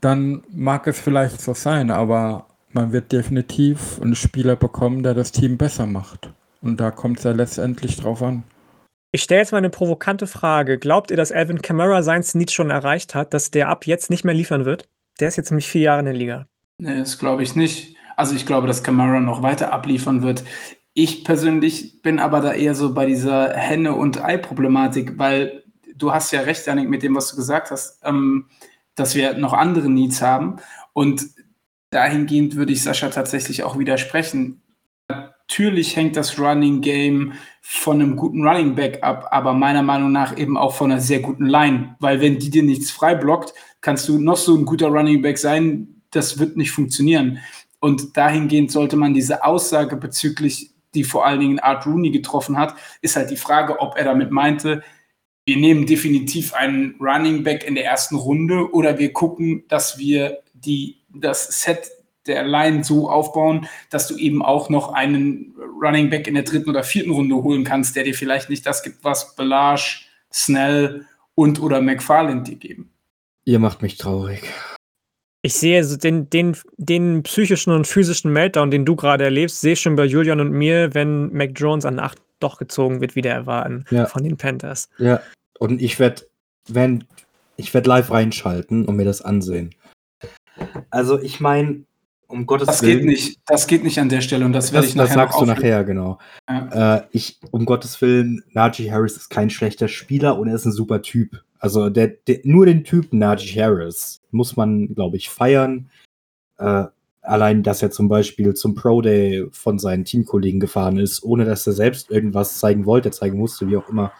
dann 0.00 0.42
mag 0.50 0.86
es 0.86 0.98
vielleicht 0.98 1.40
so 1.40 1.54
sein, 1.54 1.90
aber 1.90 2.46
man 2.72 2.92
wird 2.92 3.12
definitiv 3.12 4.00
einen 4.00 4.14
Spieler 4.14 4.56
bekommen, 4.56 5.02
der 5.02 5.14
das 5.14 5.32
Team 5.32 5.56
besser 5.56 5.86
macht. 5.86 6.32
Und 6.62 6.80
da 6.80 6.90
kommt 6.90 7.18
es 7.18 7.24
ja 7.24 7.32
letztendlich 7.32 7.96
drauf 7.96 8.22
an. 8.22 8.44
Ich 9.12 9.22
stelle 9.22 9.40
jetzt 9.40 9.50
mal 9.50 9.58
eine 9.58 9.70
provokante 9.70 10.26
Frage. 10.26 10.78
Glaubt 10.78 11.10
ihr, 11.10 11.16
dass 11.16 11.32
Alvin 11.32 11.62
Kamara 11.62 12.02
sein 12.02 12.22
Sneed 12.22 12.52
schon 12.52 12.70
erreicht 12.70 13.14
hat, 13.14 13.34
dass 13.34 13.50
der 13.50 13.68
ab 13.68 13.86
jetzt 13.86 14.08
nicht 14.08 14.24
mehr 14.24 14.34
liefern 14.34 14.64
wird? 14.64 14.88
Der 15.18 15.28
ist 15.28 15.36
jetzt 15.36 15.50
nämlich 15.50 15.66
vier 15.66 15.82
Jahre 15.82 16.00
in 16.00 16.04
der 16.06 16.14
Liga. 16.14 16.46
Nee, 16.78 16.98
das 16.98 17.18
glaube 17.18 17.42
ich 17.42 17.56
nicht. 17.56 17.96
Also 18.16 18.36
ich 18.36 18.46
glaube, 18.46 18.66
dass 18.66 18.84
Kamara 18.84 19.18
noch 19.18 19.42
weiter 19.42 19.72
abliefern 19.72 20.22
wird. 20.22 20.44
Ich 20.94 21.24
persönlich 21.24 22.02
bin 22.02 22.18
aber 22.18 22.40
da 22.40 22.52
eher 22.52 22.74
so 22.74 22.92
bei 22.94 23.06
dieser 23.06 23.54
Henne- 23.54 23.94
und 23.94 24.22
Ei-Problematik, 24.22 25.18
weil 25.18 25.62
du 25.94 26.12
hast 26.12 26.32
ja 26.32 26.40
recht, 26.40 26.66
Janik, 26.66 26.88
mit 26.88 27.02
dem, 27.02 27.14
was 27.14 27.30
du 27.30 27.36
gesagt 27.36 27.70
hast, 27.70 28.00
ähm, 28.04 28.46
dass 28.96 29.14
wir 29.14 29.34
noch 29.34 29.52
andere 29.52 29.88
Needs 29.88 30.20
haben. 30.20 30.56
Und 30.92 31.26
dahingehend 31.90 32.56
würde 32.56 32.72
ich 32.72 32.82
Sascha 32.82 33.08
tatsächlich 33.10 33.62
auch 33.62 33.78
widersprechen. 33.78 34.62
Natürlich 35.08 35.96
hängt 35.96 36.16
das 36.16 36.38
Running 36.38 36.80
Game 36.80 37.32
von 37.60 38.00
einem 38.00 38.16
guten 38.16 38.46
Running 38.46 38.74
Back 38.74 39.02
ab, 39.02 39.28
aber 39.30 39.52
meiner 39.52 39.82
Meinung 39.82 40.12
nach 40.12 40.36
eben 40.36 40.56
auch 40.56 40.74
von 40.74 40.90
einer 40.90 41.00
sehr 41.00 41.20
guten 41.20 41.46
Line. 41.46 41.96
Weil 42.00 42.20
wenn 42.20 42.38
die 42.38 42.50
dir 42.50 42.62
nichts 42.62 42.90
frei 42.90 43.14
blockt, 43.14 43.54
kannst 43.80 44.08
du 44.08 44.18
noch 44.18 44.36
so 44.36 44.56
ein 44.56 44.64
guter 44.64 44.88
Running 44.88 45.22
Back 45.22 45.38
sein, 45.38 46.02
das 46.10 46.38
wird 46.38 46.56
nicht 46.56 46.72
funktionieren. 46.72 47.38
Und 47.80 48.16
dahingehend 48.16 48.70
sollte 48.70 48.96
man 48.96 49.14
diese 49.14 49.44
Aussage 49.44 49.96
bezüglich, 49.96 50.69
die 50.94 51.04
vor 51.04 51.26
allen 51.26 51.40
Dingen 51.40 51.58
Art 51.58 51.86
Rooney 51.86 52.10
getroffen 52.10 52.56
hat, 52.56 52.74
ist 53.00 53.16
halt 53.16 53.30
die 53.30 53.36
Frage, 53.36 53.80
ob 53.80 53.96
er 53.96 54.04
damit 54.04 54.30
meinte, 54.30 54.82
wir 55.46 55.56
nehmen 55.56 55.86
definitiv 55.86 56.54
einen 56.54 56.96
Running 57.00 57.42
Back 57.42 57.64
in 57.64 57.74
der 57.74 57.84
ersten 57.84 58.14
Runde 58.14 58.72
oder 58.72 58.98
wir 58.98 59.12
gucken, 59.12 59.64
dass 59.68 59.98
wir 59.98 60.38
die, 60.54 60.98
das 61.08 61.62
Set 61.62 61.90
der 62.26 62.44
Line 62.44 62.84
so 62.84 63.08
aufbauen, 63.10 63.66
dass 63.90 64.06
du 64.06 64.16
eben 64.16 64.44
auch 64.44 64.68
noch 64.68 64.92
einen 64.92 65.54
Running 65.82 66.10
Back 66.10 66.26
in 66.26 66.34
der 66.34 66.42
dritten 66.42 66.70
oder 66.70 66.84
vierten 66.84 67.10
Runde 67.10 67.34
holen 67.36 67.64
kannst, 67.64 67.96
der 67.96 68.04
dir 68.04 68.14
vielleicht 68.14 68.50
nicht 68.50 68.66
das 68.66 68.82
gibt, 68.82 69.02
was 69.02 69.34
Belage, 69.34 70.00
Snell 70.32 71.06
und 71.34 71.60
oder 71.60 71.80
McFarland 71.80 72.46
dir 72.46 72.56
geben. 72.56 72.92
Ihr 73.44 73.58
macht 73.58 73.82
mich 73.82 73.96
traurig. 73.96 74.42
Ich 75.42 75.54
sehe 75.54 75.82
so 75.84 75.96
den, 75.96 76.28
den, 76.28 76.56
den 76.76 77.22
psychischen 77.22 77.72
und 77.72 77.86
physischen 77.86 78.32
Meltdown, 78.32 78.70
den 78.70 78.84
du 78.84 78.94
gerade 78.94 79.24
erlebst, 79.24 79.60
sehe 79.60 79.72
ich 79.72 79.80
schon 79.80 79.96
bei 79.96 80.04
Julian 80.04 80.40
und 80.40 80.50
mir, 80.52 80.92
wenn 80.94 81.32
Mac 81.32 81.52
Jones 81.54 81.84
an 81.86 81.98
8 81.98 82.18
doch 82.40 82.58
gezogen 82.58 83.00
wird, 83.00 83.16
wie 83.16 83.22
der 83.22 83.34
erwarten 83.34 83.84
Ja. 83.90 84.06
von 84.06 84.22
den 84.22 84.36
Panthers. 84.36 84.88
Ja. 84.98 85.20
Und 85.58 85.80
ich 85.80 85.98
werde, 85.98 86.22
wenn, 86.68 87.04
ich 87.56 87.72
werde 87.72 87.88
live 87.88 88.10
reinschalten 88.10 88.84
und 88.86 88.96
mir 88.96 89.04
das 89.04 89.22
ansehen. 89.22 89.74
Also 90.90 91.20
ich 91.20 91.40
meine, 91.40 91.84
um 92.26 92.46
Gottes 92.46 92.66
Das 92.66 92.82
Willen. 92.82 92.98
geht 92.98 93.06
nicht, 93.06 93.40
das 93.46 93.66
geht 93.66 93.82
nicht 93.82 93.98
an 93.98 94.08
der 94.08 94.20
Stelle 94.20 94.44
und 94.44 94.52
das 94.52 94.72
werde 94.72 94.86
Das, 94.86 94.90
ich 94.94 94.96
das 94.96 95.08
nachher 95.10 95.22
sagst 95.22 95.34
noch 95.40 95.46
du 95.46 95.46
nachher, 95.52 95.84
genau. 95.84 96.18
Ja. 96.48 96.96
Äh, 96.98 97.02
ich, 97.12 97.40
um 97.50 97.64
Gottes 97.64 98.00
Willen, 98.02 98.42
Najee 98.52 98.90
Harris 98.90 99.16
ist 99.16 99.30
kein 99.30 99.50
schlechter 99.50 99.88
Spieler 99.88 100.38
und 100.38 100.48
er 100.48 100.54
ist 100.54 100.66
ein 100.66 100.72
super 100.72 101.02
Typ. 101.02 101.42
Also 101.60 101.90
der, 101.90 102.08
der, 102.08 102.40
nur 102.44 102.66
den 102.66 102.84
Typen 102.84 103.18
Najee 103.18 103.60
Harris 103.62 104.22
muss 104.30 104.56
man, 104.56 104.94
glaube 104.94 105.16
ich, 105.18 105.28
feiern. 105.28 105.90
Äh, 106.58 106.84
allein, 107.20 107.62
dass 107.62 107.82
er 107.82 107.90
zum 107.90 108.08
Beispiel 108.08 108.54
zum 108.54 108.74
Pro 108.74 109.02
Day 109.02 109.46
von 109.52 109.78
seinen 109.78 110.04
Teamkollegen 110.04 110.58
gefahren 110.58 110.98
ist, 110.98 111.22
ohne 111.22 111.44
dass 111.44 111.66
er 111.66 111.74
selbst 111.74 112.10
irgendwas 112.10 112.58
zeigen 112.58 112.86
wollte, 112.86 113.10
zeigen 113.10 113.38
musste, 113.38 113.68
wie 113.68 113.76
auch 113.76 113.88
immer. 113.88 114.12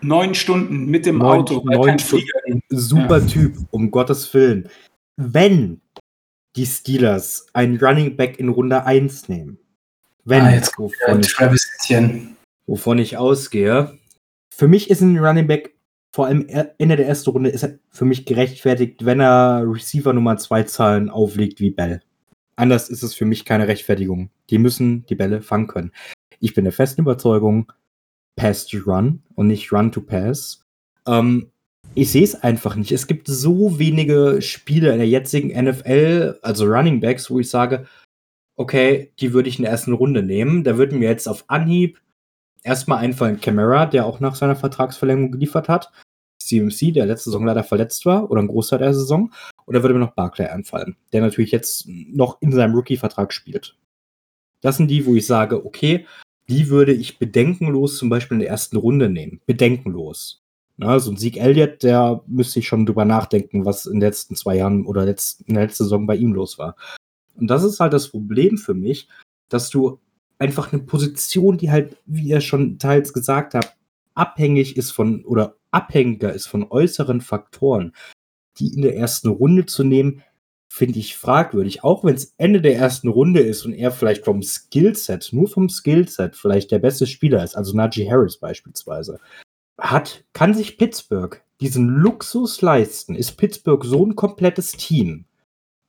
Neun 0.00 0.34
Stunden 0.34 0.86
mit 0.86 1.06
dem 1.06 1.18
Neun- 1.18 1.40
Auto, 1.40 1.62
neun 1.64 1.98
Stunden. 1.98 2.62
Super 2.70 3.24
Typ, 3.26 3.56
um 3.70 3.90
Gottes 3.90 4.32
Willen. 4.32 4.68
Wenn 5.16 5.80
die 6.56 6.66
Steelers 6.66 7.46
einen 7.52 7.78
Running 7.78 8.16
Back 8.16 8.38
in 8.38 8.48
Runde 8.48 8.84
1 8.86 9.28
nehmen, 9.28 9.58
wenn, 10.24 10.42
Ah, 10.42 10.54
jetzt 10.54 10.78
wovon 10.78 11.22
Ja, 11.22 11.52
ich 11.52 12.28
wovon 12.66 12.98
ich 12.98 13.16
ausgehe. 13.16 13.98
Für 14.54 14.68
mich 14.68 14.88
ist 14.90 15.00
ein 15.00 15.18
Running 15.18 15.46
Back, 15.46 15.74
vor 16.14 16.26
allem 16.26 16.46
Ende 16.48 16.96
der 16.96 17.06
ersten 17.06 17.30
Runde, 17.30 17.50
ist 17.50 17.62
er 17.62 17.78
für 17.90 18.04
mich 18.04 18.24
gerechtfertigt, 18.24 19.04
wenn 19.04 19.20
er 19.20 19.62
Receiver 19.66 20.12
Nummer 20.12 20.36
2 20.36 20.62
Zahlen 20.64 21.10
auflegt 21.10 21.60
wie 21.60 21.70
Bell. 21.70 22.00
Anders 22.56 22.88
ist 22.88 23.02
es 23.02 23.14
für 23.14 23.24
mich 23.24 23.44
keine 23.44 23.68
Rechtfertigung. 23.68 24.30
Die 24.50 24.58
müssen 24.58 25.06
die 25.06 25.14
Bälle 25.14 25.42
fangen 25.42 25.68
können. 25.68 25.92
Ich 26.40 26.54
bin 26.54 26.64
der 26.64 26.72
festen 26.72 27.02
Überzeugung, 27.02 27.72
Pass 28.36 28.66
to 28.66 28.78
Run 28.78 29.22
und 29.34 29.48
nicht 29.48 29.72
Run 29.72 29.92
to 29.92 30.00
Pass. 30.00 30.64
Ähm, 31.06 31.50
ich 31.94 32.10
sehe 32.10 32.24
es 32.24 32.34
einfach 32.34 32.76
nicht. 32.76 32.92
Es 32.92 33.06
gibt 33.06 33.26
so 33.26 33.78
wenige 33.78 34.40
Spiele 34.40 34.92
in 34.92 34.98
der 34.98 35.08
jetzigen 35.08 35.48
NFL, 35.48 36.38
also 36.42 36.66
Running 36.66 37.00
Backs, 37.00 37.30
wo 37.30 37.38
ich 37.38 37.50
sage, 37.50 37.86
okay, 38.56 39.12
die 39.20 39.32
würde 39.32 39.48
ich 39.48 39.58
in 39.58 39.62
der 39.62 39.72
ersten 39.72 39.92
Runde 39.92 40.22
nehmen. 40.22 40.64
Da 40.64 40.78
würden 40.78 40.98
mir 40.98 41.08
jetzt 41.08 41.28
auf 41.28 41.44
Anhieb 41.48 42.00
erstmal 42.62 42.98
einfallen 42.98 43.40
Camara, 43.40 43.86
der 43.86 44.06
auch 44.06 44.20
nach 44.20 44.34
seiner 44.34 44.56
Vertragsverlängerung 44.56 45.32
geliefert 45.32 45.68
hat. 45.68 45.90
CMC, 46.38 46.92
der 46.92 47.06
letzte 47.06 47.30
Saison 47.30 47.44
leider 47.44 47.64
verletzt 47.64 48.06
war, 48.06 48.30
oder 48.30 48.40
ein 48.40 48.48
Großteil 48.48 48.78
der 48.78 48.94
Saison. 48.94 49.32
Und 49.66 49.74
da 49.74 49.82
würde 49.82 49.94
mir 49.94 50.00
noch 50.00 50.14
Barclay 50.14 50.46
einfallen, 50.46 50.96
der 51.12 51.20
natürlich 51.20 51.50
jetzt 51.50 51.86
noch 51.86 52.40
in 52.40 52.52
seinem 52.52 52.74
Rookie-Vertrag 52.74 53.32
spielt. 53.32 53.76
Das 54.60 54.76
sind 54.76 54.88
die, 54.88 55.06
wo 55.06 55.14
ich 55.14 55.26
sage, 55.26 55.64
okay, 55.64 56.06
die 56.48 56.68
würde 56.68 56.92
ich 56.92 57.18
bedenkenlos 57.18 57.98
zum 57.98 58.08
Beispiel 58.08 58.36
in 58.36 58.40
der 58.40 58.48
ersten 58.48 58.76
Runde 58.76 59.10
nehmen. 59.10 59.40
Bedenkenlos. 59.46 60.42
Na, 60.78 60.98
so 61.00 61.10
ein 61.10 61.16
Sieg 61.16 61.36
Elliott, 61.36 61.82
der 61.82 62.22
müsste 62.26 62.60
ich 62.60 62.68
schon 62.68 62.86
drüber 62.86 63.04
nachdenken, 63.04 63.64
was 63.64 63.86
in 63.86 63.94
den 63.94 64.08
letzten 64.08 64.36
zwei 64.36 64.56
Jahren 64.56 64.86
oder 64.86 65.04
letzt, 65.04 65.42
in 65.42 65.54
der 65.54 65.64
letzten 65.64 65.84
Saison 65.84 66.06
bei 66.06 66.16
ihm 66.16 66.32
los 66.32 66.58
war. 66.58 66.76
Und 67.34 67.48
das 67.48 67.64
ist 67.64 67.80
halt 67.80 67.92
das 67.92 68.08
Problem 68.08 68.58
für 68.58 68.74
mich, 68.74 69.08
dass 69.48 69.70
du 69.70 70.00
einfach 70.38 70.72
eine 70.72 70.82
Position, 70.82 71.58
die 71.58 71.70
halt, 71.70 71.96
wie 72.06 72.28
ihr 72.28 72.40
schon 72.40 72.78
teils 72.78 73.12
gesagt 73.12 73.54
habt, 73.54 73.76
abhängig 74.14 74.76
ist 74.76 74.90
von 74.90 75.24
oder 75.24 75.56
abhängiger 75.70 76.32
ist 76.32 76.46
von 76.46 76.70
äußeren 76.70 77.20
Faktoren, 77.20 77.92
die 78.58 78.74
in 78.74 78.82
der 78.82 78.96
ersten 78.96 79.28
Runde 79.28 79.66
zu 79.66 79.84
nehmen, 79.84 80.22
finde 80.68 80.98
ich 80.98 81.16
fragwürdig. 81.16 81.82
Auch 81.84 82.04
wenn 82.04 82.14
es 82.14 82.34
Ende 82.36 82.60
der 82.60 82.76
ersten 82.76 83.08
Runde 83.08 83.40
ist 83.40 83.64
und 83.64 83.72
er 83.72 83.90
vielleicht 83.90 84.24
vom 84.24 84.42
Skillset, 84.42 85.30
nur 85.32 85.48
vom 85.48 85.68
Skillset, 85.68 86.36
vielleicht 86.36 86.70
der 86.70 86.78
beste 86.78 87.06
Spieler 87.06 87.42
ist, 87.42 87.56
also 87.56 87.76
Najee 87.76 88.10
Harris 88.10 88.38
beispielsweise, 88.38 89.18
hat, 89.78 90.24
kann 90.32 90.54
sich 90.54 90.76
Pittsburgh 90.76 91.42
diesen 91.60 91.88
Luxus 91.88 92.60
leisten? 92.62 93.14
Ist 93.14 93.36
Pittsburgh 93.36 93.84
so 93.84 94.04
ein 94.04 94.16
komplettes 94.16 94.72
Team 94.72 95.24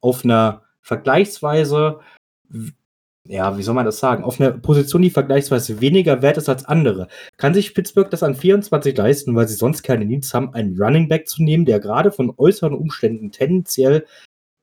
auf 0.02 0.24
einer 0.24 0.64
vergleichsweise 0.82 2.00
ja, 3.30 3.56
wie 3.60 3.64
soll 3.64 3.76
man 3.76 3.86
das 3.86 4.00
sagen, 4.00 4.24
auf 4.24 4.42
einer 4.42 4.52
Position, 4.52 5.04
die 5.04 5.12
vergleichsweise 5.12 5.82
weniger 5.82 6.24
wert 6.24 6.38
ist 6.38 6.50
als 6.50 6.66
andere. 6.66 7.08
Kann 7.38 7.54
sich 7.54 7.76
Pittsburgh 7.76 8.10
das 8.10 8.24
an 8.24 8.34
24 8.34 8.98
leisten, 8.98 9.36
weil 9.36 9.48
sie 9.48 9.54
sonst 9.54 9.84
keine 9.84 10.06
Needs 10.06 10.34
haben, 10.34 10.56
einen 10.56 10.76
Running 10.82 11.08
Back 11.08 11.28
zu 11.28 11.44
nehmen, 11.44 11.66
der 11.66 11.80
gerade 11.80 12.12
von 12.12 12.34
äußeren 12.36 12.74
Umständen 12.74 13.32
tendenziell 13.32 14.08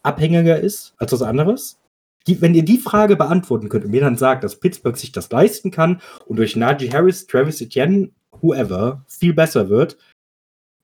abhängiger 0.03 0.59
ist 0.59 0.95
als 0.97 1.13
was 1.13 1.23
anderes? 1.23 1.79
Die, 2.27 2.41
wenn 2.41 2.55
ihr 2.55 2.65
die 2.65 2.79
Frage 2.79 3.15
beantworten 3.15 3.69
könnt 3.69 3.85
und 3.85 3.93
mir 3.93 4.01
dann 4.01 4.17
sagt, 4.17 4.43
dass 4.43 4.59
Pittsburgh 4.59 4.97
sich 4.97 5.13
das 5.13 5.31
leisten 5.31 5.71
kann 5.71 6.01
und 6.27 6.37
durch 6.37 6.57
Najee 6.57 6.91
Harris, 6.91 7.29
Travis 7.29 7.61
Etienne, 7.61 8.11
whoever, 8.41 9.05
viel 9.07 9.33
besser 9.33 9.69
wird, 9.69 9.97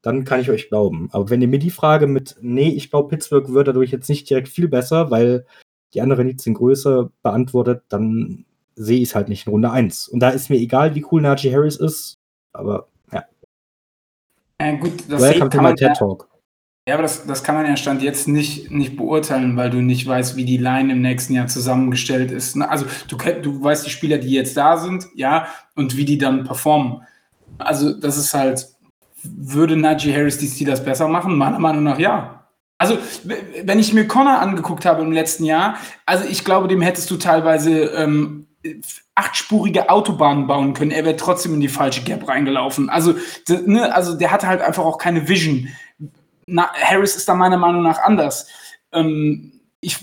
dann 0.03 0.25
kann 0.25 0.41
ich 0.41 0.51
euch 0.51 0.69
glauben. 0.69 1.09
Aber 1.11 1.31
wenn 1.31 1.43
ihr 1.43 1.49
mir 1.49 1.59
die 1.59 1.71
Frage 1.71 2.07
mit, 2.07 2.37
nee, 2.41 2.69
ich 2.69 2.91
glaube, 2.91 3.09
Pittsburgh 3.09 3.53
wird 3.53 3.67
dadurch 3.67 3.91
jetzt 3.91 4.09
nicht 4.09 4.31
direkt 4.31 4.49
viel 4.49 4.69
besser, 4.69 5.11
weil 5.11 5.47
die 5.95 6.01
anderen 6.01 6.27
Needs 6.27 6.45
sind 6.45 6.55
größer, 6.55 7.11
beantwortet, 7.23 7.83
dann 7.89 8.45
sehe 8.75 9.01
ich 9.01 9.11
es 9.11 9.15
halt 9.15 9.29
nicht 9.29 9.47
in 9.47 9.53
Runde 9.53 9.71
1. 9.71 10.09
Und 10.09 10.21
da 10.21 10.31
ist 10.31 10.51
mir 10.51 10.57
egal, 10.57 10.95
wie 10.95 11.05
cool 11.11 11.23
Najee 11.23 11.53
Harris 11.53 11.77
ist, 11.77 12.19
aber 12.53 12.89
ja. 13.13 13.25
Ja, 14.61 14.73
gut, 14.77 15.05
das 15.09 15.21
Welcome 15.21 15.51
to 15.51 15.57
kann 15.57 15.65
my 15.65 15.71
man 15.71 15.77
TED 15.77 15.95
Talk. 15.97 16.29
ja, 16.89 16.95
aber 16.95 17.03
das, 17.03 17.27
das 17.27 17.45
kann 17.45 17.55
man 17.55 17.67
ja 17.67 17.77
Stand 17.77 18.03
jetzt 18.03 18.29
nicht, 18.29 18.71
nicht 18.71 18.97
beurteilen, 18.97 19.57
weil 19.57 19.71
du 19.71 19.83
nicht 19.83 20.07
weißt, 20.07 20.37
wie 20.37 20.45
die 20.45 20.57
Line 20.57 20.93
im 20.93 21.03
nächsten 21.03 21.35
Jahr 21.35 21.47
zusammengestellt 21.47 22.31
ist. 22.31 22.57
ne? 22.57 22.69
Also 22.69 22.87
du, 23.09 23.17
du 23.17 23.63
weißt 23.63 23.87
die 23.87 23.91
Spieler, 23.91 24.19
die 24.19 24.31
jetzt 24.31 24.57
da 24.57 24.79
sind, 24.79 25.09
ja, 25.15 25.47
und 25.75 25.97
wie 25.97 26.05
die 26.05 26.19
dann 26.19 26.45
performen. 26.45 27.03
Also 27.59 27.93
das 27.93 28.17
ist 28.17 28.33
halt, 28.33 28.69
würde 29.23 29.77
Najee 29.77 30.15
Harris 30.15 30.39
die 30.39 30.49
Steelers 30.49 30.83
besser 30.83 31.07
machen? 31.09 31.37
Meiner 31.37 31.59
Meinung 31.59 31.85
nach 31.85 31.99
ja. 31.99 32.42
Also, 32.83 32.99
wenn 33.63 33.79
ich 33.79 33.93
mir 33.93 34.09
Connor 34.09 34.41
angeguckt 34.41 34.85
habe 34.85 35.03
im 35.03 35.13
letzten 35.13 35.45
Jahr, 35.45 35.77
also 36.05 36.25
ich 36.29 36.45
glaube, 36.45 36.67
dem 36.67 36.83
hättest 36.83 37.09
du 37.13 37.17
teilweise 37.17 37.85
ähm, 37.93 38.49
achtspurige 39.15 39.89
Autobahnen 39.89 40.49
bauen 40.49 40.75
können. 40.75 40.91
Er 40.91 41.05
wäre 41.05 41.15
trotzdem 41.15 41.55
in 41.55 41.61
die 41.61 41.69
falsche 41.69 42.03
Gap 42.03 42.27
reingelaufen. 42.27 42.91
Also, 42.91 43.15
ne, 43.49 43.95
also 43.95 44.15
der 44.15 44.33
hatte 44.33 44.49
halt 44.49 44.63
einfach 44.63 44.85
auch 44.85 44.99
keine 44.99 45.29
Vision. 45.29 45.69
Na, 46.47 46.73
Harris 46.75 47.15
ist 47.15 47.29
da 47.29 47.37
meiner 47.37 47.57
Meinung 47.57 47.85
nach 47.85 48.01
anders. 48.03 48.49
Ähm, 48.93 49.61
ich 49.81 49.99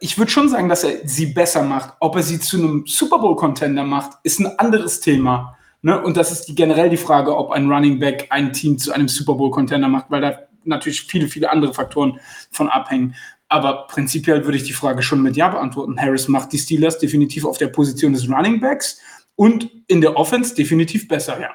ich 0.00 0.16
würde 0.16 0.30
schon 0.30 0.48
sagen, 0.48 0.70
dass 0.70 0.82
er 0.82 1.06
sie 1.06 1.26
besser 1.26 1.62
macht. 1.62 1.92
Ob 2.00 2.16
er 2.16 2.22
sie 2.22 2.40
zu 2.40 2.56
einem 2.56 2.84
Super 2.86 3.18
Bowl-Contender 3.18 3.84
macht, 3.84 4.12
ist 4.22 4.40
ein 4.40 4.58
anderes 4.58 5.00
Thema. 5.00 5.58
Ne? 5.82 6.00
Und 6.00 6.16
das 6.16 6.32
ist 6.32 6.46
die, 6.46 6.54
generell 6.54 6.88
die 6.88 6.96
Frage, 6.96 7.36
ob 7.36 7.50
ein 7.50 7.70
Running 7.70 7.98
Back 7.98 8.28
ein 8.30 8.54
Team 8.54 8.78
zu 8.78 8.92
einem 8.92 9.08
Super 9.08 9.34
Bowl-Contender 9.34 9.88
macht, 9.88 10.06
weil 10.08 10.22
da 10.22 10.38
natürlich 10.64 11.02
viele, 11.02 11.28
viele 11.28 11.50
andere 11.50 11.74
Faktoren 11.74 12.20
von 12.50 12.68
abhängen. 12.68 13.14
Aber 13.48 13.86
prinzipiell 13.86 14.44
würde 14.44 14.58
ich 14.58 14.64
die 14.64 14.72
Frage 14.74 15.02
schon 15.02 15.22
mit 15.22 15.36
Ja 15.36 15.48
beantworten. 15.48 15.98
Harris 15.98 16.28
macht 16.28 16.52
die 16.52 16.58
Steelers 16.58 16.98
definitiv 16.98 17.44
auf 17.44 17.58
der 17.58 17.68
Position 17.68 18.12
des 18.12 18.28
Running 18.28 18.60
Backs 18.60 19.00
und 19.36 19.70
in 19.86 20.00
der 20.00 20.16
Offense 20.16 20.54
definitiv 20.54 21.08
besser, 21.08 21.40
ja. 21.40 21.50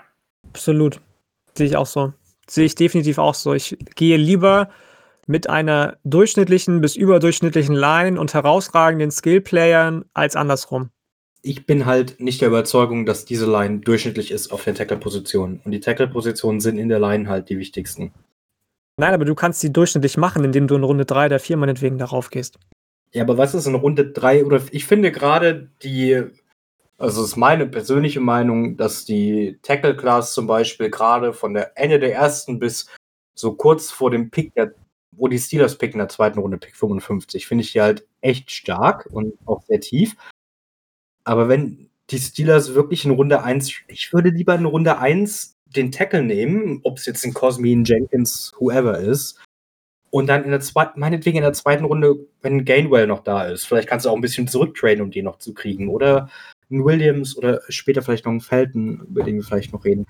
Absolut. 0.49 1.01
Sehe 1.55 1.67
ich 1.67 1.75
auch 1.75 1.85
so. 1.85 2.13
Sehe 2.47 2.65
ich 2.65 2.75
definitiv 2.75 3.17
auch 3.17 3.35
so. 3.35 3.53
Ich 3.53 3.77
gehe 3.95 4.17
lieber 4.17 4.69
mit 5.27 5.49
einer 5.49 5.97
durchschnittlichen 6.03 6.81
bis 6.81 6.95
überdurchschnittlichen 6.95 7.75
Line 7.75 8.19
und 8.19 8.33
herausragenden 8.33 9.11
Skillplayern 9.11 10.05
als 10.13 10.35
andersrum. 10.35 10.89
Ich 11.41 11.65
bin 11.65 11.85
halt 11.85 12.19
nicht 12.19 12.41
der 12.41 12.47
Überzeugung, 12.47 13.05
dass 13.05 13.25
diese 13.25 13.49
Line 13.49 13.79
durchschnittlich 13.79 14.31
ist 14.31 14.51
auf 14.51 14.63
den 14.63 14.75
Tackle-Positionen. 14.75 15.59
Und 15.63 15.71
die 15.71 15.81
Tackle-Positionen 15.81 16.61
sind 16.61 16.77
in 16.77 16.89
der 16.89 16.99
Line 16.99 17.27
halt 17.27 17.49
die 17.49 17.57
wichtigsten. 17.57 18.13
Nein, 18.97 19.13
aber 19.13 19.25
du 19.25 19.35
kannst 19.35 19.59
sie 19.59 19.73
durchschnittlich 19.73 20.17
machen, 20.17 20.43
indem 20.43 20.67
du 20.67 20.75
in 20.75 20.83
Runde 20.83 21.05
3 21.05 21.29
der 21.29 21.39
4 21.39 21.57
meinetwegen 21.57 21.97
darauf 21.97 22.29
gehst. 22.29 22.59
Ja, 23.11 23.23
aber 23.23 23.37
was 23.37 23.53
ist 23.53 23.65
in 23.65 23.75
Runde 23.75 24.11
3 24.11 24.45
oder 24.45 24.61
ich 24.71 24.85
finde 24.85 25.11
gerade 25.11 25.69
die, 25.83 26.23
also 26.97 27.21
es 27.21 27.29
ist 27.29 27.35
meine 27.35 27.67
persönliche 27.67 28.19
Meinung, 28.19 28.77
dass 28.77 29.05
die 29.05 29.59
Tackle 29.61 29.95
Class 29.95 30.33
zum 30.33 30.47
Beispiel 30.47 30.89
gerade 30.89 31.33
von 31.33 31.53
der 31.53 31.77
Ende 31.77 31.99
der 31.99 32.13
ersten 32.13 32.59
bis 32.59 32.87
so 33.35 33.55
kurz 33.55 33.91
vor 33.91 34.11
dem 34.11 34.29
Pick, 34.29 34.53
der, 34.53 34.73
wo 35.11 35.27
die 35.27 35.39
Steelers 35.39 35.77
picken 35.77 35.95
in 35.95 36.05
der 36.05 36.09
zweiten 36.09 36.39
Runde, 36.39 36.57
Pick 36.57 36.75
55, 36.75 37.47
finde 37.47 37.63
ich 37.63 37.71
die 37.71 37.81
halt 37.81 38.07
echt 38.21 38.51
stark 38.51 39.07
und 39.11 39.33
auch 39.45 39.63
sehr 39.63 39.79
tief. 39.79 40.15
Aber 41.23 41.49
wenn 41.49 41.89
die 42.09 42.19
Steelers 42.19 42.73
wirklich 42.73 43.05
in 43.05 43.11
Runde 43.11 43.43
1, 43.43 43.71
ich 43.87 44.13
würde 44.13 44.29
lieber 44.29 44.55
in 44.55 44.65
Runde 44.65 44.97
1 44.97 45.55
den 45.75 45.91
Tackle 45.91 46.23
nehmen, 46.23 46.79
ob 46.83 46.97
es 46.97 47.05
jetzt 47.05 47.25
ein 47.25 47.33
Cosmin, 47.33 47.83
Jenkins, 47.83 48.53
whoever 48.59 48.99
ist, 48.99 49.39
und 50.13 50.27
dann 50.27 50.43
in 50.43 50.51
der 50.51 50.59
zweiten, 50.59 50.99
meinetwegen 50.99 51.37
in 51.37 51.43
der 51.43 51.53
zweiten 51.53 51.85
Runde, 51.85 52.15
wenn 52.43 52.65
Gainwell 52.65 53.07
noch 53.07 53.23
da 53.23 53.45
ist, 53.45 53.65
vielleicht 53.65 53.89
kannst 53.89 54.05
du 54.05 54.11
auch 54.11 54.15
ein 54.15 54.21
bisschen 54.21 54.47
zurücktraden, 54.47 55.01
um 55.01 55.09
den 55.09 55.25
noch 55.25 55.39
zu 55.39 55.55
kriegen. 55.55 55.89
Oder 55.89 56.29
ein 56.69 56.85
Williams 56.85 57.35
oder 57.35 57.61
später 57.67 58.03
vielleicht 58.03 58.25
noch 58.25 58.31
ein 58.31 58.39
Felton, 58.39 59.07
über 59.09 59.23
den 59.23 59.37
wir 59.37 59.43
vielleicht 59.43 59.73
noch 59.73 59.83
reden. 59.85 60.05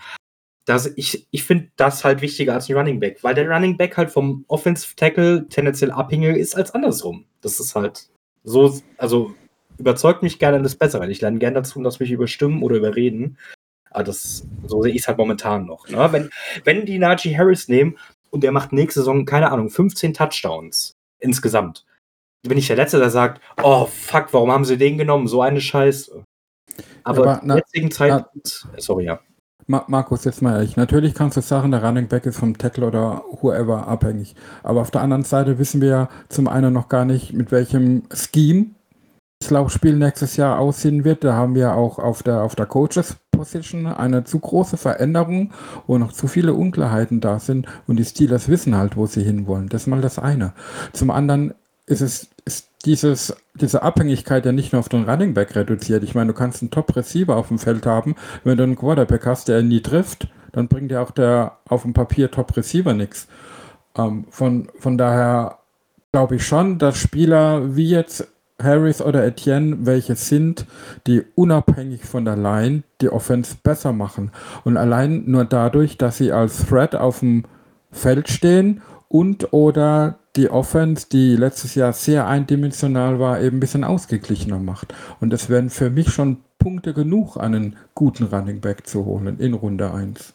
Das, 0.65 0.91
ich 0.97 1.25
ich 1.31 1.45
finde 1.45 1.71
das 1.77 2.03
halt 2.03 2.21
wichtiger 2.21 2.53
als 2.53 2.67
ein 2.67 2.75
Running 2.75 2.99
Back, 2.99 3.23
weil 3.23 3.33
der 3.33 3.49
Running 3.49 3.77
Back 3.77 3.95
halt 3.95 4.11
vom 4.11 4.43
Offensive 4.49 4.93
Tackle 4.97 5.47
tendenziell 5.47 5.91
abhängiger 5.91 6.35
ist 6.35 6.57
als 6.57 6.71
andersrum. 6.71 7.23
Das 7.39 7.61
ist 7.61 7.73
halt 7.73 8.09
so, 8.43 8.77
also 8.97 9.33
überzeugt 9.77 10.21
mich 10.21 10.37
gerne 10.37 10.61
das 10.61 10.75
Bessere. 10.75 11.09
Ich 11.09 11.21
lerne 11.21 11.39
gerne 11.39 11.55
dazu, 11.55 11.81
dass 11.81 12.01
mich 12.01 12.11
überstimmen 12.11 12.61
oder 12.61 12.75
überreden. 12.75 13.37
Aber 13.93 14.03
das, 14.03 14.43
so 14.65 14.81
sehe 14.81 14.91
ich 14.93 15.01
es 15.01 15.07
halt 15.07 15.17
momentan 15.17 15.65
noch. 15.65 15.87
Ne? 15.87 16.11
Wenn, 16.11 16.29
wenn 16.63 16.85
die 16.85 16.99
Najee 16.99 17.37
Harris 17.37 17.67
nehmen 17.67 17.97
und 18.31 18.43
der 18.43 18.51
macht 18.51 18.73
nächste 18.73 19.01
Saison, 19.01 19.25
keine 19.25 19.51
Ahnung, 19.51 19.69
15 19.69 20.13
Touchdowns 20.13 20.93
insgesamt, 21.19 21.85
bin 22.47 22.57
ich 22.57 22.67
der 22.67 22.75
Letzte, 22.75 22.99
der 22.99 23.09
sagt, 23.09 23.41
oh 23.61 23.85
fuck, 23.85 24.27
warum 24.31 24.51
haben 24.51 24.65
sie 24.65 24.77
den 24.77 24.97
genommen? 24.97 25.27
So 25.27 25.41
eine 25.41 25.61
Scheiße. 25.61 26.23
Aber, 27.03 27.21
aber 27.23 27.39
zum 27.39 27.47
na- 27.47 27.57
jetzigen 27.57 27.91
Zeitpunkt, 27.91 28.67
sorry, 28.77 29.05
ja. 29.05 29.19
Ma 29.65 29.85
Markus, 29.87 30.25
jetzt 30.25 30.41
mal 30.41 30.55
ehrlich. 30.55 30.75
Natürlich 30.75 31.13
kannst 31.13 31.37
du 31.37 31.41
sagen, 31.41 31.71
der 31.71 31.83
Running 31.83 32.09
Back 32.09 32.25
ist 32.25 32.37
vom 32.37 32.57
Tackle 32.57 32.85
oder 32.85 33.23
whoever 33.41 33.87
abhängig. 33.87 34.35
Aber 34.61 34.81
auf 34.81 34.91
der 34.91 35.01
anderen 35.01 35.23
Seite 35.23 35.57
wissen 35.57 35.79
wir 35.79 35.89
ja 35.89 36.09
zum 36.27 36.49
einen 36.49 36.73
noch 36.73 36.89
gar 36.89 37.05
nicht, 37.05 37.31
mit 37.31 37.51
welchem 37.51 38.03
Scheme 38.13 38.71
das 39.39 39.51
Laufspiel 39.51 39.95
nächstes 39.95 40.35
Jahr 40.35 40.59
aussehen 40.59 41.05
wird. 41.05 41.23
Da 41.23 41.33
haben 41.33 41.55
wir 41.55 41.75
auch 41.75 41.97
auf 41.97 42.23
der, 42.23 42.41
auf 42.43 42.55
der 42.55 42.65
Coaches 42.65 43.17
Position 43.33 43.87
eine 43.87 44.23
zu 44.23 44.39
große 44.39 44.77
Veränderung, 44.77 45.51
wo 45.87 45.97
noch 45.97 46.13
zu 46.13 46.27
viele 46.27 46.53
Unklarheiten 46.53 47.19
da 47.19 47.39
sind 47.39 47.67
und 47.87 47.97
die 47.97 48.05
Steelers 48.05 48.47
wissen 48.47 48.77
halt, 48.77 48.95
wo 48.95 49.05
sie 49.05 49.23
hinwollen. 49.23 49.67
Das 49.67 49.83
ist 49.83 49.87
mal 49.87 50.01
das 50.01 50.19
eine. 50.19 50.53
Zum 50.93 51.11
anderen 51.11 51.53
ist 51.85 52.01
es 52.01 52.29
ist 52.45 52.69
dieses, 52.85 53.35
diese 53.55 53.83
Abhängigkeit 53.83 54.45
ja 54.45 54.51
nicht 54.51 54.73
nur 54.73 54.79
auf 54.79 54.89
den 54.89 55.09
Running 55.09 55.33
Back 55.33 55.55
reduziert. 55.55 56.03
Ich 56.03 56.15
meine, 56.15 56.33
du 56.33 56.37
kannst 56.37 56.61
einen 56.61 56.71
Top-Receiver 56.71 57.35
auf 57.35 57.47
dem 57.47 57.59
Feld 57.59 57.85
haben. 57.85 58.15
Wenn 58.43 58.57
du 58.57 58.63
einen 58.63 58.75
Quarterback 58.75 59.25
hast, 59.25 59.47
der 59.47 59.63
nie 59.63 59.81
trifft, 59.81 60.27
dann 60.51 60.67
bringt 60.67 60.91
dir 60.91 61.01
auch 61.01 61.11
der 61.11 61.57
auf 61.67 61.83
dem 61.83 61.93
Papier 61.93 62.29
Top-Receiver 62.29 62.93
nichts. 62.93 63.27
Ähm, 63.97 64.25
von, 64.29 64.69
von 64.77 64.97
daher 64.97 65.59
glaube 66.11 66.35
ich 66.35 66.45
schon, 66.45 66.77
dass 66.77 66.97
Spieler 66.97 67.75
wie 67.75 67.89
jetzt 67.89 68.27
Harris 68.63 69.01
oder 69.01 69.25
Etienne 69.25 69.85
welche 69.85 70.15
sind, 70.15 70.65
die 71.07 71.23
unabhängig 71.35 72.05
von 72.05 72.25
der 72.25 72.37
Line 72.37 72.83
die 73.01 73.09
Offense 73.09 73.55
besser 73.61 73.93
machen. 73.93 74.31
Und 74.63 74.77
allein 74.77 75.23
nur 75.25 75.45
dadurch, 75.45 75.97
dass 75.97 76.17
sie 76.17 76.31
als 76.31 76.65
Threat 76.65 76.95
auf 76.95 77.19
dem 77.19 77.43
Feld 77.91 78.29
stehen 78.29 78.81
und 79.07 79.53
oder 79.53 80.17
die 80.35 80.49
Offense, 80.49 81.07
die 81.11 81.35
letztes 81.35 81.75
Jahr 81.75 81.93
sehr 81.93 82.27
eindimensional 82.27 83.19
war, 83.19 83.39
eben 83.39 83.57
ein 83.57 83.59
bisschen 83.59 83.83
ausgeglichener 83.83 84.59
macht. 84.59 84.93
Und 85.19 85.31
das 85.31 85.49
wären 85.49 85.69
für 85.69 85.91
mich 85.91 86.09
schon 86.09 86.37
Punkte 86.57 86.93
genug, 86.93 87.37
einen 87.37 87.75
guten 87.93 88.23
Running 88.25 88.61
Back 88.61 88.87
zu 88.87 89.05
holen 89.05 89.39
in 89.39 89.53
Runde 89.53 89.93
1. 89.93 90.33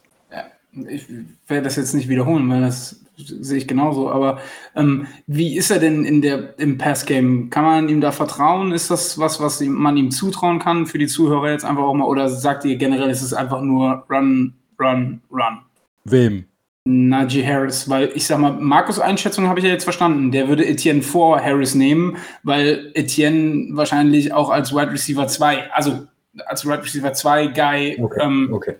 Ich 0.87 1.07
werde 1.47 1.63
das 1.63 1.75
jetzt 1.75 1.93
nicht 1.93 2.07
wiederholen, 2.07 2.47
weil 2.49 2.61
das 2.61 3.01
sehe 3.25 3.57
ich 3.57 3.67
genauso. 3.67 4.09
Aber 4.09 4.39
ähm, 4.75 5.07
wie 5.27 5.57
ist 5.57 5.71
er 5.71 5.79
denn 5.79 6.05
in 6.05 6.21
der, 6.21 6.57
im 6.59 6.77
Pass-Game? 6.77 7.49
Kann 7.49 7.63
man 7.63 7.89
ihm 7.89 8.01
da 8.01 8.11
vertrauen? 8.11 8.71
Ist 8.71 8.89
das 8.91 9.17
was, 9.19 9.39
was 9.39 9.61
man 9.61 9.97
ihm 9.97 10.11
zutrauen 10.11 10.59
kann 10.59 10.85
für 10.85 10.97
die 10.97 11.07
Zuhörer 11.07 11.51
jetzt 11.51 11.65
einfach 11.65 11.83
auch 11.83 11.93
mal? 11.93 12.05
Oder 12.05 12.29
sagt 12.29 12.65
ihr 12.65 12.75
generell, 12.77 13.09
ist 13.09 13.21
es 13.21 13.33
einfach 13.33 13.61
nur 13.61 14.05
Run, 14.09 14.53
Run, 14.79 15.21
Run? 15.31 15.59
Wem? 16.05 16.45
Najee 16.85 17.45
Harris, 17.45 17.87
weil 17.89 18.09
ich 18.15 18.25
sag 18.25 18.39
mal, 18.39 18.53
Markus' 18.53 18.99
Einschätzung 18.99 19.47
habe 19.47 19.59
ich 19.59 19.65
ja 19.65 19.71
jetzt 19.71 19.83
verstanden. 19.83 20.31
Der 20.31 20.47
würde 20.47 20.65
Etienne 20.65 21.01
vor 21.03 21.39
Harris 21.39 21.75
nehmen, 21.75 22.17
weil 22.43 22.91
Etienne 22.95 23.67
wahrscheinlich 23.75 24.33
auch 24.33 24.49
als 24.49 24.73
Wide 24.73 24.91
Receiver 24.91 25.27
2, 25.27 25.71
also 25.71 26.07
als 26.47 26.65
Wide 26.65 26.81
Receiver 26.83 27.13
2 27.13 27.47
Guy, 27.47 27.97
Okay, 28.01 28.19
ähm, 28.23 28.49
okay. 28.51 28.75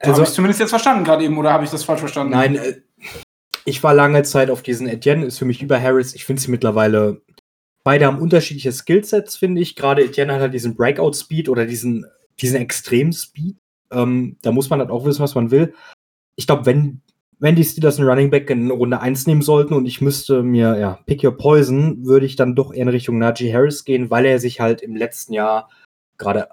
habe 0.00 0.12
Also, 0.12 0.22
ich 0.22 0.30
zumindest 0.30 0.60
jetzt 0.60 0.70
verstanden 0.70 1.04
gerade 1.04 1.24
eben, 1.24 1.36
oder 1.36 1.52
habe 1.52 1.64
ich 1.64 1.70
das 1.70 1.84
falsch 1.84 2.00
verstanden? 2.00 2.32
nein, 2.32 2.56
äh, 2.56 2.74
ich 3.64 3.82
war 3.82 3.94
lange 3.94 4.22
Zeit 4.22 4.50
auf 4.50 4.62
diesen 4.62 4.88
Etienne, 4.88 5.26
ist 5.26 5.38
für 5.38 5.44
mich 5.44 5.62
über 5.62 5.80
Harris. 5.80 6.14
Ich 6.14 6.24
finde 6.24 6.42
sie 6.42 6.50
mittlerweile, 6.50 7.22
beide 7.84 8.06
haben 8.06 8.20
unterschiedliche 8.20 8.72
Skillsets, 8.72 9.36
finde 9.36 9.60
ich. 9.60 9.76
Gerade 9.76 10.04
Etienne 10.04 10.32
hat 10.32 10.40
halt 10.40 10.54
diesen 10.54 10.74
Breakout-Speed 10.74 11.48
oder 11.48 11.66
diesen, 11.66 12.06
diesen 12.40 12.60
Extrem-Speed. 12.60 13.56
Ähm, 13.92 14.36
da 14.42 14.52
muss 14.52 14.70
man 14.70 14.80
halt 14.80 14.90
auch 14.90 15.04
wissen, 15.04 15.22
was 15.22 15.34
man 15.34 15.50
will. 15.50 15.74
Ich 16.36 16.46
glaube, 16.46 16.66
wenn, 16.66 17.02
wenn 17.38 17.56
die 17.56 17.64
Steelers 17.64 17.98
einen 17.98 18.08
Running 18.08 18.30
Back 18.30 18.50
in 18.50 18.70
Runde 18.70 19.00
1 19.00 19.26
nehmen 19.26 19.42
sollten 19.42 19.74
und 19.74 19.86
ich 19.86 20.00
müsste 20.00 20.42
mir, 20.42 20.78
ja, 20.78 20.98
pick 21.06 21.22
your 21.22 21.36
poison, 21.36 22.06
würde 22.06 22.26
ich 22.26 22.36
dann 22.36 22.54
doch 22.54 22.72
eher 22.72 22.82
in 22.82 22.88
Richtung 22.88 23.18
Najee 23.18 23.52
Harris 23.52 23.84
gehen, 23.84 24.10
weil 24.10 24.26
er 24.26 24.38
sich 24.38 24.60
halt 24.60 24.80
im 24.80 24.96
letzten 24.96 25.34
Jahr 25.34 25.68
gerade 26.18 26.48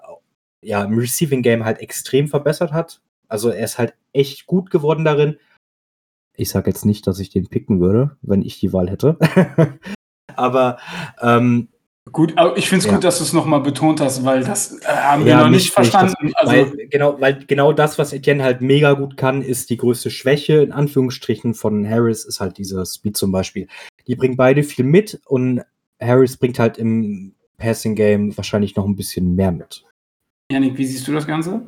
ja, 0.62 0.84
im 0.84 0.98
Receiving 0.98 1.42
Game 1.42 1.64
halt 1.64 1.78
extrem 1.78 2.28
verbessert 2.28 2.72
hat. 2.72 3.00
Also 3.28 3.48
er 3.48 3.64
ist 3.64 3.78
halt 3.78 3.94
echt 4.12 4.46
gut 4.46 4.70
geworden 4.70 5.04
darin. 5.04 5.36
Ich 6.40 6.48
sage 6.48 6.70
jetzt 6.70 6.86
nicht, 6.86 7.06
dass 7.06 7.18
ich 7.18 7.28
den 7.28 7.48
picken 7.48 7.80
würde, 7.80 8.16
wenn 8.22 8.40
ich 8.40 8.58
die 8.58 8.72
Wahl 8.72 8.88
hätte. 8.90 9.18
Aber 10.36 10.78
ähm, 11.20 11.68
Gut, 12.12 12.32
aber 12.38 12.56
ich 12.56 12.66
finde 12.68 12.80
es 12.80 12.86
Ja. 12.86 12.94
gut, 12.94 13.04
dass 13.04 13.18
du 13.18 13.24
es 13.24 13.32
nochmal 13.34 13.60
betont 13.60 14.00
hast, 14.00 14.24
weil 14.24 14.42
das 14.42 14.72
äh, 14.80 14.86
haben 14.86 15.24
wir 15.24 15.32
Ja, 15.32 15.38
noch 15.42 15.44
nicht 15.50 15.56
nicht- 15.58 15.64
nicht, 15.66 15.72
verstanden. 15.92 16.32
also, 16.34 16.52
weil, 16.52 16.88
genau, 16.88 17.20
weil 17.20 17.44
genau 17.46 17.72
das, 17.74 17.98
was 17.98 18.12
Etienne 18.14 18.42
halt 18.42 18.62
mega 18.62 18.94
gut 18.94 19.16
kann, 19.18 19.42
ist 19.42 19.68
die 19.70 19.76
größte 19.76 20.10
Schwäche, 20.10 20.54
in 20.62 20.72
Anführungsstrichen, 20.72 21.52
von 21.54 21.86
Harris, 21.88 22.24
ist 22.24 22.40
halt 22.40 22.56
dieser 22.58 22.84
Speed 22.86 23.16
zum 23.18 23.30
Beispiel. 23.30 23.68
Die 24.08 24.16
bringen 24.16 24.36
beide 24.36 24.62
viel 24.64 24.84
mit 24.84 25.20
und 25.26 25.60
Harris 26.00 26.36
bringt 26.38 26.58
halt 26.58 26.78
im 26.78 27.34
Passing 27.58 27.94
Game 27.94 28.34
wahrscheinlich 28.36 28.74
noch 28.74 28.86
ein 28.86 28.96
bisschen 28.96 29.34
mehr 29.36 29.52
mit. 29.52 29.84
Janik, 30.50 30.78
wie 30.78 30.86
siehst 30.86 31.06
du 31.06 31.12
das 31.12 31.26
Ganze? 31.26 31.60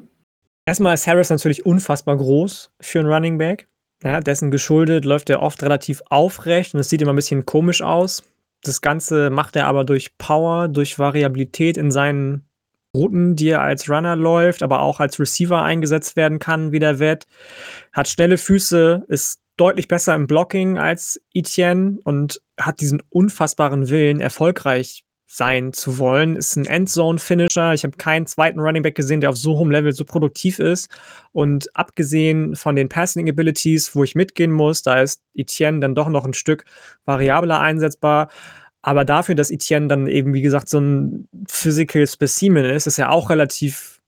Erstmal 0.66 0.94
ist 0.94 1.06
Harris 1.06 1.30
natürlich 1.30 1.66
unfassbar 1.66 2.16
groß 2.16 2.72
für 2.80 2.98
einen 3.00 3.08
Running 3.12 3.36
Back. 3.38 3.68
Ja, 4.02 4.20
dessen 4.20 4.50
geschuldet 4.50 5.04
läuft 5.04 5.30
er 5.30 5.42
oft 5.42 5.62
relativ 5.62 6.02
aufrecht 6.10 6.74
und 6.74 6.80
es 6.80 6.88
sieht 6.88 7.02
immer 7.02 7.12
ein 7.12 7.16
bisschen 7.16 7.46
komisch 7.46 7.82
aus. 7.82 8.24
Das 8.62 8.80
Ganze 8.80 9.30
macht 9.30 9.56
er 9.56 9.66
aber 9.66 9.84
durch 9.84 10.16
Power, 10.18 10.68
durch 10.68 10.98
Variabilität 10.98 11.76
in 11.76 11.90
seinen 11.90 12.48
Routen, 12.94 13.36
die 13.36 13.48
er 13.48 13.62
als 13.62 13.88
Runner 13.88 14.16
läuft, 14.16 14.62
aber 14.62 14.80
auch 14.80 15.00
als 15.00 15.18
Receiver 15.18 15.62
eingesetzt 15.62 16.16
werden 16.16 16.38
kann, 16.38 16.72
wie 16.72 16.78
der 16.78 16.98
Wett. 16.98 17.26
Hat 17.92 18.08
schnelle 18.08 18.38
Füße, 18.38 19.04
ist 19.08 19.40
deutlich 19.56 19.88
besser 19.88 20.14
im 20.14 20.26
Blocking 20.26 20.78
als 20.78 21.20
Etienne 21.32 21.98
und 22.04 22.40
hat 22.58 22.80
diesen 22.80 23.02
unfassbaren 23.08 23.88
Willen, 23.88 24.20
erfolgreich 24.20 25.04
sein 25.34 25.72
zu 25.72 25.96
wollen. 25.96 26.36
Ist 26.36 26.56
ein 26.56 26.66
Endzone-Finisher. 26.66 27.72
Ich 27.72 27.84
habe 27.84 27.96
keinen 27.96 28.26
zweiten 28.26 28.60
Running 28.60 28.82
Back 28.82 28.94
gesehen, 28.94 29.22
der 29.22 29.30
auf 29.30 29.38
so 29.38 29.56
hohem 29.56 29.70
Level 29.70 29.94
so 29.94 30.04
produktiv 30.04 30.58
ist. 30.58 30.90
Und 31.32 31.74
abgesehen 31.74 32.54
von 32.54 32.76
den 32.76 32.90
Passing 32.90 33.30
Abilities, 33.30 33.96
wo 33.96 34.04
ich 34.04 34.14
mitgehen 34.14 34.52
muss, 34.52 34.82
da 34.82 35.00
ist 35.00 35.22
Etienne 35.34 35.80
dann 35.80 35.94
doch 35.94 36.10
noch 36.10 36.26
ein 36.26 36.34
Stück 36.34 36.66
variabler 37.06 37.60
einsetzbar. 37.60 38.28
Aber 38.82 39.06
dafür, 39.06 39.34
dass 39.34 39.50
Etienne 39.50 39.88
dann 39.88 40.06
eben, 40.06 40.34
wie 40.34 40.42
gesagt, 40.42 40.68
so 40.68 40.80
ein 40.80 41.28
Physical 41.48 42.06
Specimen 42.06 42.66
ist, 42.66 42.86
ist 42.86 42.98
er 42.98 43.10
auch 43.10 43.30
relativ 43.30 44.02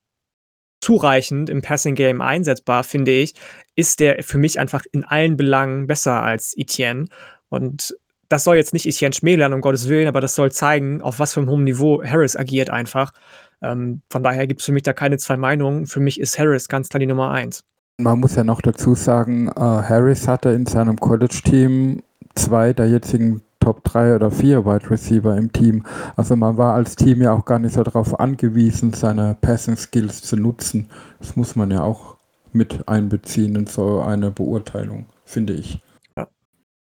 zureichend 0.83 1.49
im 1.49 1.62
Passing 1.62 1.95
Game 1.95 2.20
einsetzbar, 2.20 2.85
finde 2.85 3.12
ich, 3.12 3.33
ist 3.77 4.01
der 4.01 4.22
für 4.22 4.37
mich 4.37 4.61
einfach 4.61 4.85
in 4.93 5.05
allen 5.05 5.39
Belangen 5.39 5.87
besser 5.87 6.22
als 6.22 6.55
Etienne. 6.55 7.07
Und 7.49 7.97
das 8.35 8.43
soll 8.43 8.57
jetzt 8.57 8.72
nicht 8.72 8.85
Etienne 8.85 9.14
schmälern, 9.14 9.53
um 9.53 9.61
Gottes 9.61 9.89
Willen, 9.89 10.09
aber 10.09 10.20
das 10.20 10.35
soll 10.35 10.51
zeigen, 10.51 11.01
auf 11.03 11.20
was 11.20 11.35
für 11.35 11.41
einem 11.41 11.51
hohen 11.51 11.62
Niveau 11.62 12.03
Harris 12.03 12.35
agiert 12.35 12.68
einfach. 12.68 13.12
Ähm, 13.62 14.01
von 14.11 14.24
daher 14.24 14.49
gibt 14.49 14.59
es 14.59 14.66
für 14.66 14.72
mich 14.72 14.82
da 14.82 14.93
keine 14.93 15.18
zwei 15.18 15.37
Meinungen. 15.37 15.87
Für 15.87 16.01
mich 16.01 16.18
ist 16.18 16.37
Harris 16.37 16.68
ganz 16.68 16.89
klar 16.89 16.99
die 16.99 17.07
Nummer 17.07 17.30
eins. 17.30 17.62
Man 17.99 18.18
muss 18.18 18.35
ja 18.35 18.43
noch 18.43 18.61
dazu 18.61 18.97
sagen, 18.97 19.47
äh, 19.47 19.61
Harris 19.61 20.26
hatte 20.26 20.49
in 20.49 20.66
seinem 20.66 20.99
College-Team 20.99 22.03
zwei 22.35 22.72
der 22.72 22.89
jetzigen 22.89 23.41
Top 23.61 23.85
3 23.85 24.16
oder 24.16 24.32
4 24.32 24.66
Wide 24.66 24.91
Receiver 24.91 25.37
im 25.37 25.53
Team. 25.53 25.87
Also 26.16 26.35
man 26.35 26.57
war 26.59 26.74
als 26.74 26.97
Team 26.97 27.22
ja 27.22 27.32
auch 27.32 27.45
gar 27.45 27.61
nicht 27.61 27.76
so 27.76 27.85
darauf 27.85 28.18
angewiesen, 28.18 28.93
seine 28.95 29.37
Passing 29.41 29.76
Skills 29.76 30.22
zu 30.22 30.37
nutzen. 30.37 30.91
Das 31.20 31.37
muss 31.37 31.55
man 31.55 31.70
ja 31.70 31.85
auch 31.85 32.16
mit 32.53 32.89
einbeziehen 32.89 33.55
in 33.55 33.66
so 33.66 34.01
eine 34.01 34.32
Beurteilung, 34.32 35.07
finde 35.24 35.53
ich. 35.53 35.80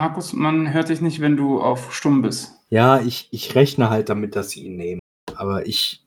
Markus, 0.02 0.34
man 0.34 0.74
hört 0.74 0.90
dich 0.90 1.00
nicht, 1.00 1.22
wenn 1.22 1.38
du 1.38 1.62
auf 1.62 1.94
stumm 1.94 2.24
bist. 2.24 2.54
Ja, 2.72 3.00
ich, 3.02 3.28
ich 3.30 3.54
rechne 3.54 3.92
halt 3.92 4.10
damit, 4.10 4.36
dass 4.36 4.50
sie 4.50 4.66
ihn 4.66 4.76
nehmen. 4.76 5.00
Aber 5.36 5.68
ich. 5.68 6.04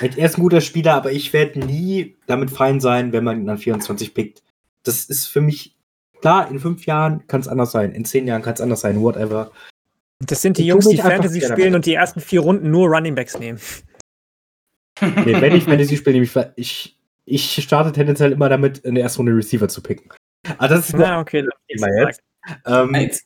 Er 0.00 0.26
ist 0.26 0.36
ein 0.36 0.40
guter 0.42 0.60
Spieler, 0.60 0.94
aber 0.94 1.12
ich 1.12 1.32
werde 1.32 1.60
nie 1.60 2.16
damit 2.26 2.50
fein 2.50 2.80
sein, 2.80 3.12
wenn 3.12 3.22
man 3.22 3.40
ihn 3.40 3.48
an 3.48 3.58
24 3.58 4.12
pickt. 4.12 4.42
Das 4.82 5.04
ist 5.04 5.28
für 5.28 5.40
mich 5.40 5.76
klar, 6.20 6.50
in 6.50 6.58
fünf 6.58 6.84
Jahren 6.84 7.24
kann 7.28 7.40
es 7.40 7.46
anders 7.46 7.70
sein, 7.70 7.92
in 7.92 8.04
zehn 8.04 8.26
Jahren 8.26 8.42
kann 8.42 8.54
es 8.54 8.60
anders 8.60 8.80
sein, 8.80 9.00
whatever. 9.00 9.52
Das 10.18 10.42
sind 10.42 10.58
die 10.58 10.62
Ich 10.62 10.68
Jungs, 10.68 10.88
die 10.88 10.96
Fantasy 10.96 11.42
spielen 11.42 11.56
damit. 11.58 11.74
und 11.76 11.86
die 11.86 11.94
ersten 11.94 12.18
vier 12.18 12.40
Runden 12.40 12.72
nur 12.72 12.88
Running 12.88 13.14
Backs 13.14 13.38
nehmen. 13.38 13.60
Nee, 15.00 15.40
wenn 15.40 15.54
ich 15.54 15.62
Fantasy 15.62 15.96
spiele, 15.96 16.14
nehme 16.18 16.24
ich, 16.56 16.96
ich, 17.24 17.54
ich 17.56 17.62
starte 17.62 17.92
tendenziell 17.92 18.32
immer 18.32 18.48
damit, 18.48 18.78
in 18.78 18.96
der 18.96 19.04
ersten 19.04 19.20
Runde 19.20 19.36
Receiver 19.36 19.68
zu 19.68 19.80
picken. 19.80 20.10
Aber 20.58 20.66
das 20.66 20.88
ist 20.88 20.96
Na, 20.96 21.20
okay. 21.20 21.46
Thema 21.68 21.86
jetzt. 22.00 22.20
Ähm, 22.66 22.94
Jetzt, 22.94 23.24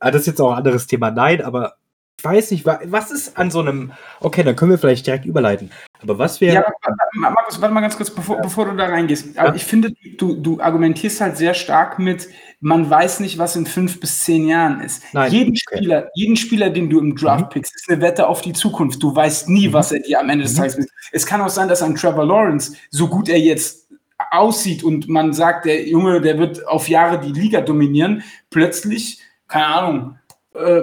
ah, 0.00 0.10
das 0.10 0.22
ist 0.22 0.26
jetzt 0.28 0.40
auch 0.40 0.52
ein 0.52 0.58
anderes 0.58 0.86
Thema. 0.86 1.10
Nein, 1.10 1.42
aber 1.42 1.74
ich 2.18 2.24
weiß 2.24 2.50
nicht, 2.50 2.66
wa- 2.66 2.80
was 2.86 3.10
ist 3.12 3.38
an 3.38 3.50
so 3.50 3.60
einem. 3.60 3.92
Okay, 4.20 4.42
dann 4.42 4.56
können 4.56 4.72
wir 4.72 4.78
vielleicht 4.78 5.06
direkt 5.06 5.24
überleiten. 5.24 5.70
Aber 6.02 6.18
was 6.18 6.40
wäre. 6.40 6.54
ja, 6.54 6.64
Markus, 7.14 7.60
warte 7.60 7.74
mal 7.74 7.80
ganz 7.80 7.96
kurz, 7.96 8.10
bevor, 8.10 8.40
bevor 8.40 8.66
du 8.66 8.76
da 8.76 8.86
reingehst. 8.86 9.36
Aber 9.38 9.50
Ja. 9.50 9.54
ich 9.54 9.64
finde, 9.64 9.92
du, 10.16 10.34
du 10.34 10.60
argumentierst 10.60 11.20
halt 11.20 11.36
sehr 11.36 11.54
stark 11.54 11.98
mit, 11.98 12.28
man 12.60 12.88
weiß 12.88 13.20
nicht, 13.20 13.38
was 13.38 13.54
in 13.56 13.66
fünf 13.66 13.98
bis 14.00 14.20
zehn 14.20 14.46
Jahren 14.48 14.80
ist. 14.80 15.02
Nein, 15.12 15.30
jeden, 15.32 15.50
okay. 15.50 15.76
Spieler, 15.78 16.08
jeden 16.14 16.36
Spieler, 16.36 16.70
den 16.70 16.88
du 16.90 16.98
im 17.00 17.14
Draft 17.16 17.46
Mhm. 17.46 17.48
pickst, 17.50 17.74
ist 17.74 17.88
eine 17.90 18.00
Wette 18.00 18.26
auf 18.28 18.40
die 18.42 18.52
Zukunft. 18.52 19.00
Du 19.02 19.14
weißt 19.14 19.48
nie, 19.48 19.68
Mhm. 19.68 19.72
was 19.72 19.92
er 19.92 20.00
dir 20.00 20.20
am 20.20 20.28
Ende 20.28 20.44
des 20.44 20.54
Mhm. 20.54 20.58
Tages 20.58 20.76
ist. 20.78 20.90
Es 21.12 21.26
kann 21.26 21.40
auch 21.40 21.48
sein, 21.48 21.68
dass 21.68 21.82
ein 21.82 21.94
Trevor 21.96 22.24
Lawrence, 22.26 22.76
so 22.90 23.06
gut 23.08 23.28
er 23.28 23.38
jetzt 23.38 23.87
aussieht 24.30 24.82
und 24.82 25.08
man 25.08 25.32
sagt, 25.32 25.64
der 25.64 25.86
Junge, 25.86 26.20
der 26.20 26.38
wird 26.38 26.66
auf 26.66 26.88
Jahre 26.88 27.20
die 27.20 27.32
Liga 27.32 27.60
dominieren, 27.60 28.22
plötzlich, 28.50 29.20
keine 29.46 29.66
Ahnung, 29.66 30.18
äh, 30.58 30.82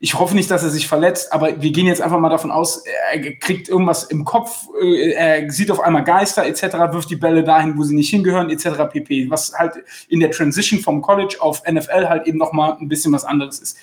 ich 0.00 0.18
hoffe 0.18 0.34
nicht, 0.34 0.50
dass 0.50 0.62
er 0.62 0.70
sich 0.70 0.86
verletzt, 0.86 1.32
aber 1.32 1.60
wir 1.60 1.72
gehen 1.72 1.86
jetzt 1.86 2.02
einfach 2.02 2.18
mal 2.18 2.28
davon 2.28 2.50
aus, 2.50 2.84
er 3.12 3.20
kriegt 3.38 3.68
irgendwas 3.68 4.04
im 4.04 4.24
Kopf, 4.24 4.68
äh, 4.80 5.12
er 5.12 5.50
sieht 5.50 5.70
auf 5.70 5.80
einmal 5.80 6.04
Geister 6.04 6.46
etc., 6.46 6.62
wirft 6.92 7.10
die 7.10 7.16
Bälle 7.16 7.42
dahin, 7.42 7.76
wo 7.78 7.82
sie 7.82 7.94
nicht 7.94 8.10
hingehören 8.10 8.50
etc. 8.50 8.90
pp. 8.90 9.30
Was 9.30 9.52
halt 9.54 9.74
in 10.08 10.20
der 10.20 10.30
Transition 10.30 10.80
vom 10.80 11.00
College 11.00 11.36
auf 11.40 11.62
NFL 11.66 12.08
halt 12.08 12.26
eben 12.26 12.38
nochmal 12.38 12.76
ein 12.80 12.88
bisschen 12.88 13.12
was 13.12 13.24
anderes 13.24 13.58
ist. 13.58 13.78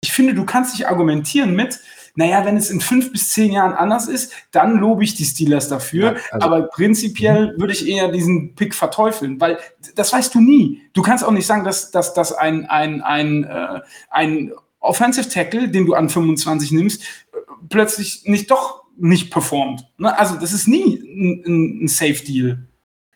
Ich 0.00 0.12
finde, 0.12 0.34
du 0.34 0.44
kannst 0.44 0.74
dich 0.74 0.86
argumentieren 0.86 1.54
mit, 1.54 1.80
naja, 2.16 2.44
wenn 2.44 2.56
es 2.56 2.70
in 2.70 2.80
fünf 2.80 3.10
bis 3.10 3.30
zehn 3.32 3.52
Jahren 3.52 3.72
anders 3.72 4.06
ist, 4.06 4.32
dann 4.52 4.78
lobe 4.78 5.02
ich 5.02 5.14
die 5.14 5.24
Steelers 5.24 5.68
dafür. 5.68 6.12
Ja, 6.14 6.20
also- 6.30 6.46
aber 6.46 6.62
prinzipiell 6.68 7.54
würde 7.58 7.72
ich 7.72 7.88
eher 7.88 8.10
diesen 8.10 8.54
Pick 8.54 8.74
verteufeln, 8.74 9.40
weil 9.40 9.58
das 9.96 10.12
weißt 10.12 10.34
du 10.34 10.40
nie. 10.40 10.82
Du 10.92 11.02
kannst 11.02 11.24
auch 11.24 11.32
nicht 11.32 11.46
sagen, 11.46 11.64
dass, 11.64 11.90
dass, 11.90 12.14
dass 12.14 12.32
ein, 12.32 12.66
ein, 12.66 13.02
ein, 13.02 13.44
äh, 13.44 13.80
ein 14.10 14.52
Offensive 14.80 15.28
Tackle, 15.28 15.68
den 15.68 15.86
du 15.86 15.94
an 15.94 16.08
25 16.08 16.70
nimmst, 16.72 17.02
äh, 17.02 17.36
plötzlich 17.68 18.24
nicht 18.26 18.50
doch 18.50 18.84
nicht 18.96 19.32
performt. 19.32 19.86
Ne? 19.98 20.16
Also 20.16 20.36
das 20.36 20.52
ist 20.52 20.68
nie 20.68 20.84
ein, 20.84 21.42
ein, 21.46 21.84
ein 21.84 21.88
Safe 21.88 22.22
Deal. 22.24 22.68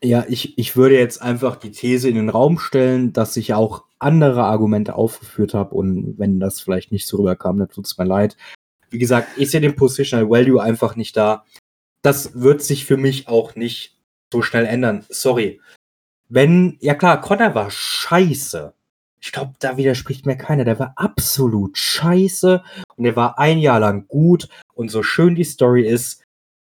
Ja, 0.02 0.24
ich, 0.28 0.56
ich 0.58 0.76
würde 0.76 0.96
jetzt 0.98 1.22
einfach 1.22 1.56
die 1.56 1.70
These 1.72 2.08
in 2.08 2.14
den 2.14 2.28
Raum 2.28 2.58
stellen, 2.58 3.12
dass 3.12 3.36
ich 3.36 3.54
auch 3.54 3.84
andere 3.98 4.44
Argumente 4.44 4.94
aufgeführt 4.94 5.54
habe 5.54 5.74
und 5.74 6.14
wenn 6.18 6.38
das 6.38 6.60
vielleicht 6.60 6.92
nicht 6.92 7.06
so 7.06 7.16
rüberkam, 7.18 7.58
dann 7.58 7.68
tut 7.68 7.86
es 7.86 7.98
mir 7.98 8.04
leid. 8.04 8.36
Wie 8.90 8.98
gesagt, 8.98 9.28
ich 9.36 9.50
sehe 9.50 9.60
den 9.60 9.76
Positional 9.76 10.28
Value 10.28 10.62
einfach 10.62 10.96
nicht 10.96 11.16
da. 11.16 11.44
Das 12.02 12.40
wird 12.40 12.62
sich 12.62 12.84
für 12.84 12.96
mich 12.96 13.28
auch 13.28 13.54
nicht 13.54 13.98
so 14.32 14.42
schnell 14.42 14.66
ändern. 14.66 15.04
Sorry. 15.08 15.60
Wenn, 16.28 16.76
ja 16.80 16.94
klar, 16.94 17.20
Connor 17.20 17.54
war 17.54 17.70
scheiße. 17.70 18.74
Ich 19.20 19.32
glaube, 19.32 19.54
da 19.58 19.76
widerspricht 19.76 20.26
mir 20.26 20.36
keiner. 20.36 20.64
Der 20.64 20.78
war 20.78 20.92
absolut 20.96 21.76
scheiße 21.76 22.62
und 22.96 23.04
der 23.04 23.16
war 23.16 23.38
ein 23.38 23.58
Jahr 23.58 23.80
lang 23.80 24.06
gut 24.06 24.48
und 24.74 24.90
so 24.90 25.02
schön 25.02 25.34
die 25.34 25.44
Story 25.44 25.86
ist, 25.86 26.22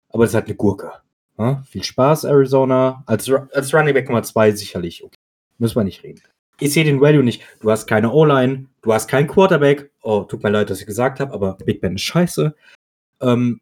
aber 0.10 0.24
es 0.24 0.34
halt 0.34 0.46
eine 0.46 0.56
Gurke. 0.56 0.92
Ja, 1.38 1.64
viel 1.68 1.84
Spaß, 1.84 2.24
Arizona. 2.24 3.04
Als, 3.08 3.30
als 3.30 3.74
Running 3.74 3.94
Back 3.94 4.08
Nummer 4.08 4.24
2 4.24 4.52
sicherlich. 4.52 5.04
Okay. 5.04 5.18
Müssen 5.58 5.76
wir 5.76 5.84
nicht 5.84 6.04
reden. 6.04 6.22
Ich 6.60 6.74
sehe 6.74 6.84
den 6.84 7.02
Value 7.02 7.24
nicht. 7.24 7.42
Du 7.60 7.70
hast 7.70 7.88
keine 7.88 8.12
O-Line, 8.12 8.68
du 8.82 8.94
hast 8.94 9.08
keinen 9.08 9.28
Quarterback. 9.28 9.90
Oh, 10.02 10.22
tut 10.22 10.44
mir 10.44 10.50
leid, 10.50 10.70
dass 10.70 10.80
ich 10.80 10.86
gesagt 10.86 11.20
habe, 11.20 11.34
aber 11.34 11.58
Big 11.66 11.82
Ben 11.82 11.96
ist 11.96 12.02
scheiße. 12.02 12.56
Ähm, 13.22 13.60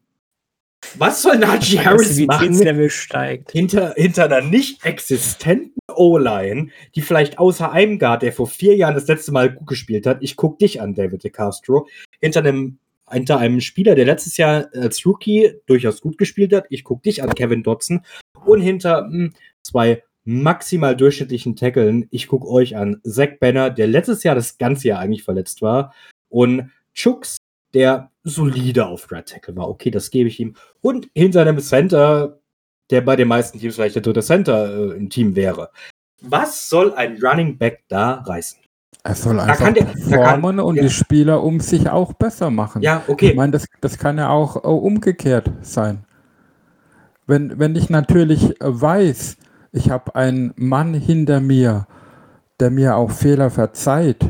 was 0.97 1.21
soll 1.21 1.37
Najee 1.37 1.79
Harris 1.79 2.19
machen 2.19 2.89
steigt. 2.89 3.51
hinter, 3.51 3.93
hinter 3.95 4.25
einer 4.25 4.41
nicht 4.41 4.85
existenten 4.85 5.79
O-Line, 5.95 6.69
die 6.95 7.01
vielleicht 7.01 7.39
außer 7.39 7.71
einem 7.71 7.99
Guard, 7.99 8.21
der 8.21 8.33
vor 8.33 8.47
vier 8.47 8.75
Jahren 8.75 8.93
das 8.93 9.07
letzte 9.07 9.31
Mal 9.31 9.51
gut 9.51 9.67
gespielt 9.67 10.05
hat, 10.05 10.17
ich 10.21 10.35
guck 10.35 10.59
dich 10.59 10.81
an, 10.81 10.93
David 10.93 11.23
De 11.23 11.31
Castro, 11.31 11.87
hinter 12.19 12.41
einem, 12.41 12.77
hinter 13.09 13.39
einem 13.39 13.61
Spieler, 13.61 13.95
der 13.95 14.05
letztes 14.05 14.37
Jahr 14.37 14.67
als 14.73 15.05
Rookie 15.05 15.53
durchaus 15.65 16.01
gut 16.01 16.17
gespielt 16.17 16.53
hat, 16.53 16.65
ich 16.69 16.83
guck 16.83 17.01
dich 17.01 17.23
an, 17.23 17.33
Kevin 17.33 17.63
Dodson, 17.63 18.01
und 18.45 18.61
hinter 18.61 19.07
mh, 19.09 19.29
zwei 19.63 20.03
maximal 20.25 20.95
durchschnittlichen 20.95 21.55
Tackeln, 21.55 22.07
ich 22.11 22.27
guck 22.27 22.45
euch 22.45 22.75
an, 22.77 23.01
Zach 23.03 23.29
Banner, 23.39 23.69
der 23.69 23.87
letztes 23.87 24.23
Jahr 24.23 24.35
das 24.35 24.57
ganze 24.57 24.87
Jahr 24.89 24.99
eigentlich 24.99 25.23
verletzt 25.23 25.61
war, 25.61 25.93
und 26.29 26.71
Chucks, 26.93 27.37
der 27.73 28.11
solide 28.23 28.85
auf 28.85 29.11
Red 29.11 29.27
Tackle 29.27 29.55
war. 29.55 29.67
Okay, 29.69 29.91
das 29.91 30.11
gebe 30.11 30.29
ich 30.29 30.39
ihm. 30.39 30.55
Und 30.81 31.09
hinter 31.15 31.41
einem 31.41 31.59
Center, 31.59 32.39
der 32.89 33.01
bei 33.01 33.15
den 33.15 33.27
meisten 33.27 33.59
Teams 33.59 33.75
vielleicht 33.75 33.95
der 33.95 34.01
dritte 34.03 34.21
Center 34.21 34.93
äh, 34.93 34.97
im 34.97 35.09
Team 35.09 35.35
wäre. 35.35 35.69
was 36.21 36.69
soll 36.69 36.93
ein 36.93 37.17
Running 37.21 37.57
Back 37.57 37.83
da 37.89 38.13
reißen? 38.25 38.59
Er 39.03 39.15
soll 39.15 39.35
Da 39.35 39.43
einfach 39.43 39.73
der- 39.73 39.83
da 39.85 39.91
kann- 39.91 40.09
performen 40.09 40.59
und 40.61 40.75
ja. 40.77 40.83
die 40.83 40.89
Spieler 40.89 41.43
um 41.43 41.59
sich 41.59 41.89
auch 41.89 42.13
besser 42.13 42.49
machen. 42.49 42.81
Ja, 42.81 43.01
Ich 43.05 43.11
okay. 43.13 43.33
meine, 43.33 43.51
das, 43.51 43.65
das 43.81 43.97
kann 43.97 44.17
ja 44.17 44.29
auch 44.29 44.55
äh, 44.63 44.67
umgekehrt 44.67 45.51
sein. 45.61 46.05
Wenn, 47.25 47.57
wenn 47.59 47.75
ich 47.75 47.89
natürlich 47.89 48.53
weiß, 48.59 49.37
ich 49.73 49.89
habe 49.89 50.15
einen 50.15 50.53
Mann 50.55 50.93
hinter 50.93 51.41
mir, 51.41 51.87
der 52.59 52.69
mir 52.69 52.95
auch 52.95 53.11
Fehler 53.11 53.49
verzeiht, 53.49 54.23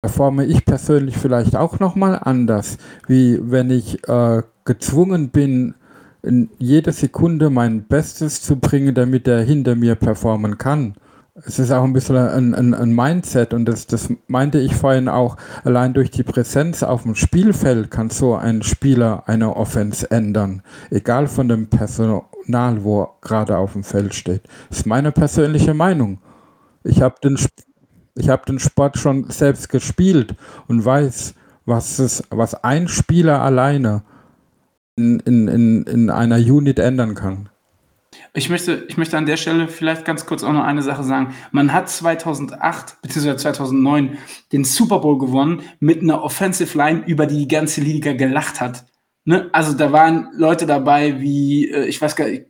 performe 0.00 0.44
ich 0.46 0.64
persönlich 0.64 1.18
vielleicht 1.18 1.56
auch 1.56 1.80
nochmal 1.80 2.18
anders, 2.22 2.78
wie 3.08 3.38
wenn 3.42 3.70
ich 3.70 4.08
äh, 4.08 4.42
gezwungen 4.64 5.30
bin, 5.30 5.74
in 6.22 6.48
jede 6.58 6.92
Sekunde 6.92 7.50
mein 7.50 7.84
Bestes 7.84 8.42
zu 8.42 8.56
bringen, 8.56 8.94
damit 8.94 9.28
er 9.28 9.42
hinter 9.42 9.74
mir 9.74 9.96
performen 9.96 10.58
kann. 10.58 10.94
Es 11.34 11.58
ist 11.58 11.70
auch 11.70 11.84
ein 11.84 11.92
bisschen 11.92 12.16
ein, 12.16 12.54
ein, 12.54 12.72
ein 12.72 12.94
Mindset 12.94 13.52
und 13.52 13.66
das, 13.66 13.86
das 13.86 14.08
meinte 14.26 14.58
ich 14.58 14.74
vorhin 14.74 15.08
auch, 15.08 15.36
allein 15.64 15.92
durch 15.92 16.10
die 16.10 16.22
Präsenz 16.22 16.82
auf 16.82 17.02
dem 17.02 17.14
Spielfeld 17.14 17.90
kann 17.90 18.08
so 18.08 18.36
ein 18.36 18.62
Spieler 18.62 19.24
eine 19.26 19.54
Offense 19.54 20.10
ändern, 20.10 20.62
egal 20.90 21.26
von 21.26 21.48
dem 21.48 21.68
Personal, 21.68 22.22
wo 22.82 23.02
er 23.02 23.08
gerade 23.20 23.58
auf 23.58 23.72
dem 23.72 23.84
Feld 23.84 24.14
steht. 24.14 24.42
Das 24.68 24.78
ist 24.78 24.86
meine 24.86 25.12
persönliche 25.12 25.74
Meinung. 25.74 26.18
Ich 26.84 27.02
habe 27.02 27.16
den, 27.22 27.38
ich 28.14 28.28
hab 28.28 28.46
den 28.46 28.58
Sport 28.58 28.98
schon 28.98 29.28
selbst 29.30 29.68
gespielt 29.68 30.34
und 30.68 30.84
weiß, 30.84 31.34
was, 31.64 31.98
es, 31.98 32.22
was 32.30 32.54
ein 32.62 32.88
Spieler 32.88 33.42
alleine 33.42 34.02
in, 34.96 35.20
in, 35.20 35.48
in, 35.48 35.82
in 35.84 36.10
einer 36.10 36.36
Unit 36.36 36.78
ändern 36.78 37.14
kann. 37.14 37.48
Ich 38.32 38.48
möchte, 38.50 38.84
ich 38.88 38.96
möchte 38.96 39.16
an 39.16 39.26
der 39.26 39.36
Stelle 39.36 39.68
vielleicht 39.68 40.04
ganz 40.04 40.26
kurz 40.26 40.42
auch 40.44 40.52
noch 40.52 40.64
eine 40.64 40.82
Sache 40.82 41.02
sagen. 41.04 41.34
Man 41.52 41.72
hat 41.72 41.88
2008 41.88 43.00
bzw. 43.02 43.36
2009 43.36 44.18
den 44.52 44.64
Super 44.64 45.00
Bowl 45.00 45.18
gewonnen 45.18 45.62
mit 45.80 46.02
einer 46.02 46.22
Offensive 46.22 46.76
Line, 46.76 47.02
über 47.06 47.26
die 47.26 47.38
die 47.38 47.48
ganze 47.48 47.80
Liga 47.80 48.12
gelacht 48.12 48.60
hat. 48.60 48.84
Ne? 49.28 49.50
Also 49.52 49.72
da 49.72 49.90
waren 49.90 50.28
Leute 50.36 50.66
dabei 50.66 51.20
wie, 51.20 51.68
äh, 51.68 51.86
ich 51.86 52.00
weiß 52.00 52.14
gar 52.14 52.28
nicht, 52.28 52.44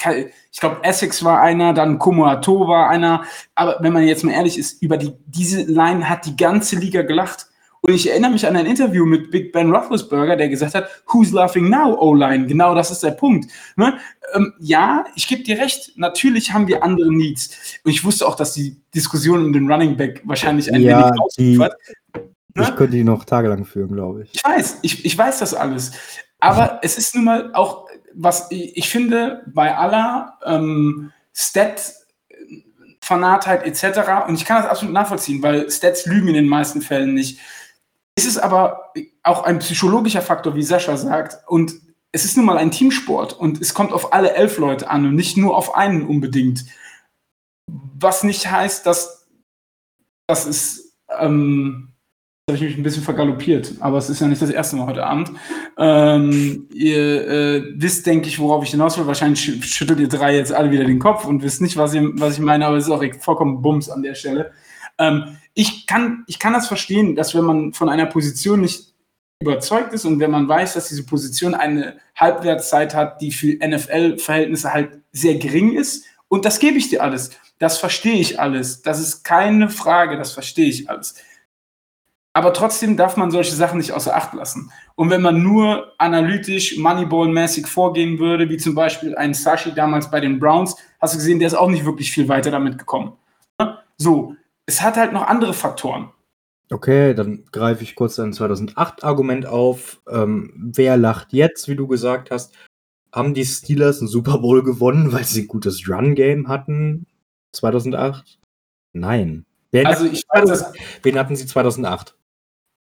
ich 0.52 0.60
glaube 0.60 0.84
Essex 0.84 1.24
war 1.24 1.40
einer, 1.40 1.72
dann 1.72 1.98
Kumoato 1.98 2.68
war 2.68 2.90
einer. 2.90 3.24
Aber 3.54 3.78
wenn 3.80 3.94
man 3.94 4.04
jetzt 4.06 4.24
mal 4.24 4.32
ehrlich 4.32 4.58
ist, 4.58 4.82
über 4.82 4.98
die, 4.98 5.12
diese 5.26 5.62
Line 5.62 6.06
hat 6.08 6.26
die 6.26 6.36
ganze 6.36 6.76
Liga 6.76 7.00
gelacht. 7.00 7.46
Und 7.80 7.94
ich 7.94 8.10
erinnere 8.10 8.32
mich 8.32 8.46
an 8.46 8.56
ein 8.56 8.66
Interview 8.66 9.06
mit 9.06 9.30
Big 9.30 9.52
Ben 9.52 9.74
Roethlisberger, 9.74 10.36
der 10.36 10.48
gesagt 10.50 10.74
hat, 10.74 10.88
Who's 11.06 11.32
laughing 11.32 11.70
now, 11.70 11.96
O-Line? 11.98 12.46
Genau 12.46 12.74
das 12.74 12.90
ist 12.90 13.02
der 13.02 13.12
Punkt. 13.12 13.50
Ne? 13.76 13.94
Ähm, 14.34 14.52
ja, 14.58 15.04
ich 15.14 15.28
gebe 15.28 15.44
dir 15.44 15.58
recht, 15.58 15.92
natürlich 15.96 16.52
haben 16.52 16.66
wir 16.68 16.82
andere 16.82 17.10
Needs. 17.10 17.78
Und 17.84 17.90
ich 17.90 18.04
wusste 18.04 18.26
auch, 18.26 18.34
dass 18.34 18.52
die 18.52 18.76
Diskussion 18.94 19.44
um 19.46 19.52
den 19.54 19.70
Running 19.70 19.96
Back 19.96 20.20
wahrscheinlich 20.24 20.70
ein 20.72 20.82
Ja, 20.82 20.98
wenig 21.10 21.12
die- 21.38 21.58
ausufert. 21.58 21.76
Ne? 22.54 22.62
Ich 22.62 22.76
könnte 22.76 22.96
die 22.96 23.04
noch 23.04 23.24
tagelang 23.24 23.64
führen, 23.64 23.92
glaube 23.94 24.24
ich. 24.24 24.34
Ich 24.34 24.44
weiß, 24.44 24.78
ich, 24.82 25.04
ich 25.04 25.16
weiß 25.16 25.38
das 25.38 25.54
alles. 25.54 25.92
Aber 26.38 26.80
es 26.82 26.98
ist 26.98 27.14
nun 27.14 27.24
mal 27.24 27.50
auch, 27.54 27.88
was 28.14 28.50
ich, 28.50 28.88
finde, 28.88 29.42
bei 29.46 29.76
aller 29.76 30.38
ähm, 30.44 31.12
Stat-Fanatheit 31.34 33.64
etc., 33.64 34.28
und 34.28 34.34
ich 34.34 34.44
kann 34.44 34.62
das 34.62 34.70
absolut 34.70 34.94
nachvollziehen, 34.94 35.42
weil 35.42 35.70
Stats 35.70 36.06
lügen 36.06 36.28
in 36.28 36.34
den 36.34 36.48
meisten 36.48 36.82
Fällen 36.82 37.14
nicht, 37.14 37.40
ist 38.16 38.26
es 38.26 38.38
aber 38.38 38.92
auch 39.22 39.44
ein 39.44 39.58
psychologischer 39.58 40.22
Faktor, 40.22 40.54
wie 40.54 40.62
Sascha 40.62 40.96
sagt, 40.96 41.46
und 41.48 41.74
es 42.12 42.24
ist 42.24 42.36
nun 42.36 42.46
mal 42.46 42.56
ein 42.56 42.70
Teamsport 42.70 43.34
und 43.34 43.60
es 43.60 43.74
kommt 43.74 43.92
auf 43.92 44.14
alle 44.14 44.32
elf 44.32 44.56
Leute 44.56 44.88
an 44.88 45.04
und 45.04 45.14
nicht 45.14 45.36
nur 45.36 45.54
auf 45.56 45.74
einen 45.74 46.06
unbedingt. 46.06 46.64
Was 47.66 48.22
nicht 48.22 48.50
heißt, 48.50 48.86
dass 48.86 49.26
das 50.26 50.46
ist, 50.46 50.96
ähm, 51.18 51.92
habe 52.48 52.58
ich 52.58 52.62
mich 52.62 52.76
ein 52.78 52.84
bisschen 52.84 53.02
vergaloppiert, 53.02 53.74
aber 53.80 53.98
es 53.98 54.08
ist 54.08 54.20
ja 54.20 54.28
nicht 54.28 54.40
das 54.40 54.50
erste 54.50 54.76
Mal 54.76 54.86
heute 54.86 55.04
Abend. 55.04 55.32
Ähm, 55.78 56.68
ihr 56.72 57.28
äh, 57.28 57.62
wisst, 57.74 58.06
denke 58.06 58.28
ich, 58.28 58.38
worauf 58.38 58.62
ich 58.62 58.70
hinaus 58.70 58.96
will. 58.96 59.06
Wahrscheinlich 59.08 59.40
schü- 59.40 59.60
schüttelt 59.64 59.98
ihr 59.98 60.06
drei 60.08 60.36
jetzt 60.36 60.52
alle 60.52 60.70
wieder 60.70 60.84
den 60.84 61.00
Kopf 61.00 61.24
und 61.24 61.42
wisst 61.42 61.60
nicht, 61.60 61.76
was, 61.76 61.92
ihr, 61.92 62.08
was 62.14 62.34
ich 62.34 62.38
meine, 62.38 62.64
aber 62.64 62.76
es 62.76 62.84
ist 62.84 62.90
auch 62.92 63.02
vollkommen 63.18 63.62
Bums 63.62 63.90
an 63.90 64.04
der 64.04 64.14
Stelle. 64.14 64.52
Ähm, 64.96 65.38
ich, 65.54 65.88
kann, 65.88 66.22
ich 66.28 66.38
kann 66.38 66.52
das 66.52 66.68
verstehen, 66.68 67.16
dass 67.16 67.34
wenn 67.34 67.44
man 67.44 67.72
von 67.72 67.88
einer 67.88 68.06
Position 68.06 68.60
nicht 68.60 68.94
überzeugt 69.42 69.92
ist 69.92 70.04
und 70.04 70.20
wenn 70.20 70.30
man 70.30 70.46
weiß, 70.46 70.74
dass 70.74 70.88
diese 70.88 71.04
Position 71.04 71.52
eine 71.52 71.96
Halbwertszeit 72.14 72.94
hat, 72.94 73.20
die 73.22 73.32
für 73.32 73.56
NFL-Verhältnisse 73.56 74.72
halt 74.72 75.00
sehr 75.10 75.34
gering 75.34 75.72
ist, 75.72 76.04
und 76.28 76.44
das 76.44 76.60
gebe 76.60 76.78
ich 76.78 76.90
dir 76.90 77.02
alles. 77.02 77.30
Das 77.58 77.78
verstehe 77.78 78.20
ich 78.20 78.38
alles. 78.38 78.82
Das 78.82 79.00
ist 79.00 79.24
keine 79.24 79.68
Frage, 79.68 80.16
das 80.16 80.30
verstehe 80.32 80.68
ich 80.68 80.88
alles. 80.88 81.16
Aber 82.36 82.52
trotzdem 82.52 82.98
darf 82.98 83.16
man 83.16 83.30
solche 83.30 83.54
Sachen 83.54 83.78
nicht 83.78 83.92
außer 83.92 84.14
Acht 84.14 84.34
lassen. 84.34 84.70
Und 84.94 85.08
wenn 85.08 85.22
man 85.22 85.42
nur 85.42 85.94
analytisch, 85.96 86.76
Moneyball-mäßig 86.76 87.66
vorgehen 87.66 88.18
würde, 88.18 88.50
wie 88.50 88.58
zum 88.58 88.74
Beispiel 88.74 89.16
ein 89.16 89.32
Sashi 89.32 89.72
damals 89.72 90.10
bei 90.10 90.20
den 90.20 90.38
Browns, 90.38 90.76
hast 91.00 91.14
du 91.14 91.18
gesehen, 91.18 91.38
der 91.38 91.48
ist 91.48 91.54
auch 91.54 91.70
nicht 91.70 91.86
wirklich 91.86 92.12
viel 92.12 92.28
weiter 92.28 92.50
damit 92.50 92.76
gekommen. 92.76 93.14
So, 93.96 94.36
es 94.66 94.82
hat 94.82 94.98
halt 94.98 95.14
noch 95.14 95.26
andere 95.26 95.54
Faktoren. 95.54 96.10
Okay, 96.70 97.14
dann 97.14 97.46
greife 97.52 97.82
ich 97.82 97.94
kurz 97.94 98.18
ein 98.18 98.34
2008-Argument 98.34 99.46
auf. 99.46 100.02
Ähm, 100.06 100.52
wer 100.56 100.98
lacht 100.98 101.32
jetzt, 101.32 101.68
wie 101.68 101.76
du 101.76 101.86
gesagt 101.86 102.30
hast? 102.30 102.54
Haben 103.14 103.32
die 103.32 103.46
Steelers 103.46 104.00
einen 104.00 104.08
Super 104.08 104.40
Bowl 104.40 104.62
gewonnen, 104.62 105.10
weil 105.10 105.24
sie 105.24 105.44
ein 105.44 105.48
gutes 105.48 105.88
Run-Game 105.88 106.48
hatten? 106.48 107.06
2008? 107.54 108.38
Nein. 108.92 109.46
Wen, 109.70 109.86
Also 109.86 110.04
ich 110.04 110.22
weiß 110.28 110.72
wen 111.02 111.18
hatten 111.18 111.34
sie 111.34 111.46
2008? 111.46 112.15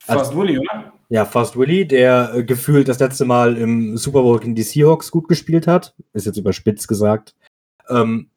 Fast 0.05 0.35
Willi, 0.35 0.57
oder? 0.59 0.93
Ja, 1.09 1.25
Fast 1.25 1.57
Willy, 1.57 1.85
der 1.85 2.31
äh, 2.35 2.43
gefühlt 2.43 2.87
das 2.87 2.99
letzte 2.99 3.25
Mal 3.25 3.57
im 3.57 3.97
Super 3.97 4.21
Bowl 4.21 4.39
gegen 4.39 4.55
die 4.55 4.63
Seahawks 4.63 5.11
gut 5.11 5.27
gespielt 5.27 5.67
hat. 5.67 5.93
Ist 6.13 6.25
jetzt 6.25 6.37
überspitzt 6.37 6.87
gesagt. 6.87 7.35
Ähm, 7.89 8.29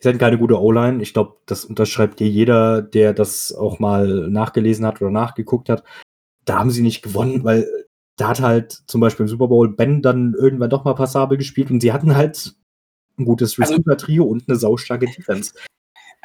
sie 0.00 0.08
hatten 0.08 0.18
keine 0.18 0.36
gute 0.38 0.60
O-Line. 0.60 1.00
Ich 1.02 1.12
glaube, 1.14 1.36
das 1.46 1.64
unterschreibt 1.64 2.18
dir 2.18 2.28
jeder, 2.28 2.82
der 2.82 3.12
das 3.12 3.52
auch 3.54 3.78
mal 3.78 4.28
nachgelesen 4.28 4.84
hat 4.84 5.00
oder 5.00 5.10
nachgeguckt 5.12 5.68
hat. 5.68 5.84
Da 6.44 6.58
haben 6.58 6.70
sie 6.70 6.82
nicht 6.82 7.02
gewonnen, 7.02 7.44
weil 7.44 7.68
da 8.16 8.28
hat 8.28 8.40
halt 8.40 8.72
zum 8.72 9.00
Beispiel 9.00 9.24
im 9.24 9.28
Super 9.28 9.46
Bowl 9.48 9.68
Ben 9.68 10.02
dann 10.02 10.34
irgendwann 10.34 10.70
doch 10.70 10.84
mal 10.84 10.94
passabel 10.94 11.38
gespielt 11.38 11.70
und 11.70 11.80
sie 11.80 11.92
hatten 11.92 12.16
halt 12.16 12.54
ein 13.18 13.24
gutes 13.24 13.58
Also- 13.60 13.74
Receiver-Trio 13.74 14.24
und 14.24 14.48
eine 14.48 14.56
saustarke 14.58 15.06
Defense. 15.06 15.52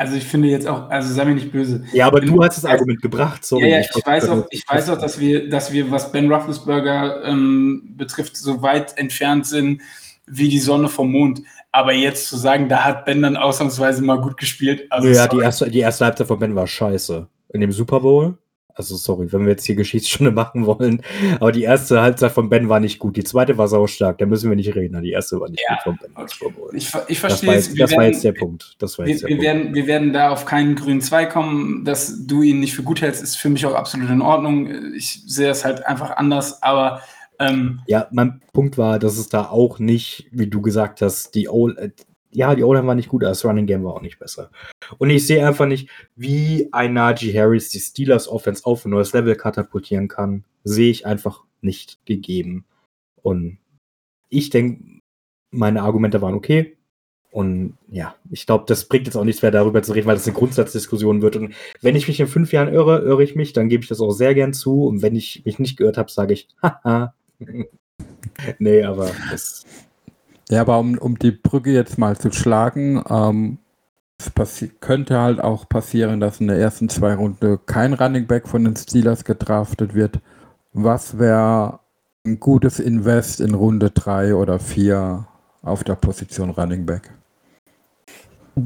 Also 0.01 0.15
ich 0.15 0.23
finde 0.23 0.47
jetzt 0.47 0.67
auch, 0.67 0.89
also 0.89 1.13
sei 1.13 1.25
mir 1.25 1.35
nicht 1.35 1.51
böse. 1.51 1.83
Ja, 1.93 2.07
aber 2.07 2.21
du 2.21 2.43
hast 2.43 2.57
das 2.57 2.65
Argument 2.65 3.03
gebracht. 3.03 3.45
Sorry, 3.45 3.69
ja, 3.69 3.77
ja, 3.77 3.79
ich, 3.81 4.03
weiß 4.03 4.29
auch, 4.29 4.47
ich 4.49 4.63
weiß 4.67 4.89
auch, 4.89 4.97
dass 4.97 5.19
wir, 5.19 5.47
dass 5.47 5.71
wir, 5.71 5.91
was 5.91 6.11
Ben 6.11 6.27
Roethlisberger 6.33 7.23
ähm, 7.23 7.93
betrifft, 7.97 8.35
so 8.35 8.63
weit 8.63 8.97
entfernt 8.97 9.45
sind 9.45 9.83
wie 10.25 10.49
die 10.49 10.57
Sonne 10.57 10.89
vom 10.89 11.11
Mond. 11.11 11.43
Aber 11.71 11.93
jetzt 11.93 12.29
zu 12.29 12.35
sagen, 12.35 12.67
da 12.67 12.83
hat 12.83 13.05
Ben 13.05 13.21
dann 13.21 13.37
ausnahmsweise 13.37 14.01
mal 14.01 14.19
gut 14.19 14.37
gespielt. 14.37 14.91
Also 14.91 15.07
ja, 15.07 15.27
die 15.27 15.35
sorry. 15.35 15.43
erste, 15.43 15.69
die 15.69 15.79
erste 15.81 16.05
Halbzeit 16.05 16.25
von 16.25 16.39
Ben 16.39 16.55
war 16.55 16.65
scheiße. 16.65 17.27
In 17.49 17.61
dem 17.61 17.71
Super 17.71 17.99
Bowl. 17.99 18.39
Also, 18.75 18.95
sorry, 18.95 19.31
wenn 19.31 19.41
wir 19.41 19.49
jetzt 19.51 19.65
hier 19.65 19.75
Geschichtsstunde 19.81 20.31
machen 20.31 20.65
wollen. 20.65 21.01
Aber 21.39 21.51
die 21.51 21.63
erste 21.63 22.01
Halbzeit 22.01 22.31
von 22.31 22.49
Ben 22.49 22.69
war 22.69 22.79
nicht 22.79 22.99
gut. 22.99 23.17
Die 23.17 23.23
zweite 23.23 23.57
war 23.57 23.67
saustark. 23.67 24.17
Da 24.17 24.25
müssen 24.25 24.49
wir 24.49 24.55
nicht 24.55 24.73
reden. 24.75 25.01
Die 25.03 25.11
erste 25.11 25.39
war 25.39 25.49
nicht 25.49 25.63
Ja, 25.67 25.75
gut 25.75 25.83
von 25.83 25.97
Ben 26.01 26.11
okay. 26.15 26.77
Ich, 26.77 26.87
ich 26.87 26.91
Das, 26.91 27.17
verstehe 27.19 27.49
war 27.49 27.55
es. 27.55 27.67
jetzt, 27.67 27.77
Wir 27.77 27.85
das 27.85 27.91
war 27.91 27.99
werden- 28.01 28.11
jetzt 28.13 28.23
der 28.23 28.31
Punkt. 28.33 28.75
Das 28.79 28.97
war 28.97 29.05
Wir, 29.05 29.11
jetzt 29.13 29.21
der 29.23 29.29
wir, 29.29 29.35
Punkt. 29.37 29.45
werden, 29.45 29.73
wir 29.75 29.87
werden 29.87 30.13
da 30.13 30.29
auf 30.29 30.45
keinen 30.45 30.75
grünen 30.75 31.01
Zweig 31.01 31.31
kommen. 31.31 31.83
Dass 31.85 32.25
du 32.27 32.41
ihn 32.41 32.59
nicht 32.59 32.73
für 32.73 32.83
gut 32.83 33.01
hältst, 33.01 33.21
ist 33.23 33.35
für 33.37 33.49
mich 33.49 33.65
auch 33.65 33.75
absolut 33.75 34.09
in 34.09 34.21
Ordnung. 34.21 34.69
Ich 34.95 35.23
sehe 35.27 35.49
es 35.49 35.65
halt 35.65 35.85
einfach 35.85 36.11
anders, 36.17 36.61
aber 36.63 37.01
ähm, 37.39 37.79
Ja, 37.87 38.07
mein 38.11 38.41
Punkt 38.53 38.77
war, 38.77 38.99
dass 38.99 39.17
es 39.17 39.27
da 39.29 39.45
auch 39.49 39.79
nicht, 39.79 40.27
wie 40.31 40.47
du 40.47 40.61
gesagt 40.61 41.01
hast, 41.01 41.33
die 41.35 41.49
O 41.49 41.69
äh, 41.69 41.89
ja, 42.33 42.55
die 42.55 42.63
O-Line 42.63 42.87
war 42.87 42.95
nicht 42.95 43.09
gut, 43.09 43.23
aber 43.23 43.31
das 43.31 43.45
Running 43.45 43.65
Game 43.65 43.83
war 43.83 43.93
auch 43.93 44.01
nicht 44.01 44.19
besser. 44.19 44.51
Und 44.97 45.09
ich 45.09 45.25
sehe 45.27 45.45
einfach 45.45 45.65
nicht, 45.65 45.89
wie 46.15 46.69
ein 46.71 46.93
Najee 46.93 47.37
Harris 47.37 47.69
die 47.69 47.79
Steelers 47.79 48.27
Offense 48.27 48.65
auf 48.65 48.85
ein 48.85 48.91
neues 48.91 49.13
Level 49.13 49.35
katapultieren 49.35 50.07
kann. 50.07 50.43
Sehe 50.63 50.91
ich 50.91 51.05
einfach 51.05 51.43
nicht 51.61 52.05
gegeben. 52.05 52.65
Und 53.21 53.57
ich 54.29 54.49
denke, 54.49 55.01
meine 55.51 55.83
Argumente 55.83 56.21
waren 56.21 56.33
okay. 56.33 56.77
Und 57.31 57.77
ja, 57.89 58.15
ich 58.29 58.45
glaube, 58.45 58.65
das 58.67 58.85
bringt 58.85 59.05
jetzt 59.05 59.15
auch 59.15 59.23
nichts 59.23 59.41
mehr 59.41 59.51
darüber 59.51 59.81
zu 59.81 59.93
reden, 59.93 60.07
weil 60.07 60.15
das 60.15 60.27
eine 60.27 60.35
Grundsatzdiskussion 60.35 61.21
wird. 61.21 61.37
Und 61.37 61.53
wenn 61.81 61.95
ich 61.95 62.07
mich 62.07 62.19
in 62.19 62.27
fünf 62.27 62.51
Jahren 62.51 62.73
irre, 62.73 62.99
irre 62.99 63.23
ich 63.23 63.35
mich, 63.35 63.53
dann 63.53 63.69
gebe 63.69 63.83
ich 63.83 63.89
das 63.89 64.01
auch 64.01 64.11
sehr 64.11 64.35
gern 64.35 64.53
zu. 64.53 64.85
Und 64.85 65.01
wenn 65.01 65.15
ich 65.15 65.45
mich 65.45 65.57
nicht 65.57 65.77
geirrt 65.77 65.97
habe, 65.97 66.11
sage 66.11 66.33
ich, 66.33 66.49
haha. 66.61 67.13
nee, 68.59 68.83
aber 68.83 69.11
das, 69.31 69.65
Ja, 70.51 70.59
aber 70.61 70.79
um, 70.79 70.97
um 70.97 71.17
die 71.17 71.31
Brücke 71.31 71.71
jetzt 71.71 71.97
mal 71.97 72.17
zu 72.17 72.29
schlagen, 72.31 73.01
ähm, 73.09 73.57
es 74.17 74.69
könnte 74.81 75.17
halt 75.17 75.39
auch 75.39 75.67
passieren, 75.67 76.19
dass 76.19 76.41
in 76.41 76.47
der 76.47 76.57
ersten 76.57 76.89
zwei 76.89 77.15
Runde 77.15 77.57
kein 77.65 77.93
Running 77.93 78.27
Back 78.27 78.49
von 78.49 78.65
den 78.65 78.75
Steelers 78.75 79.23
gedraftet 79.23 79.95
wird. 79.95 80.19
Was 80.73 81.17
wäre 81.17 81.79
ein 82.25 82.41
gutes 82.41 82.79
Invest 82.81 83.39
in 83.39 83.53
Runde 83.53 83.91
drei 83.91 84.35
oder 84.35 84.59
vier 84.59 85.25
auf 85.61 85.85
der 85.85 85.95
Position 85.95 86.49
Running 86.49 86.85
Back? 86.85 87.09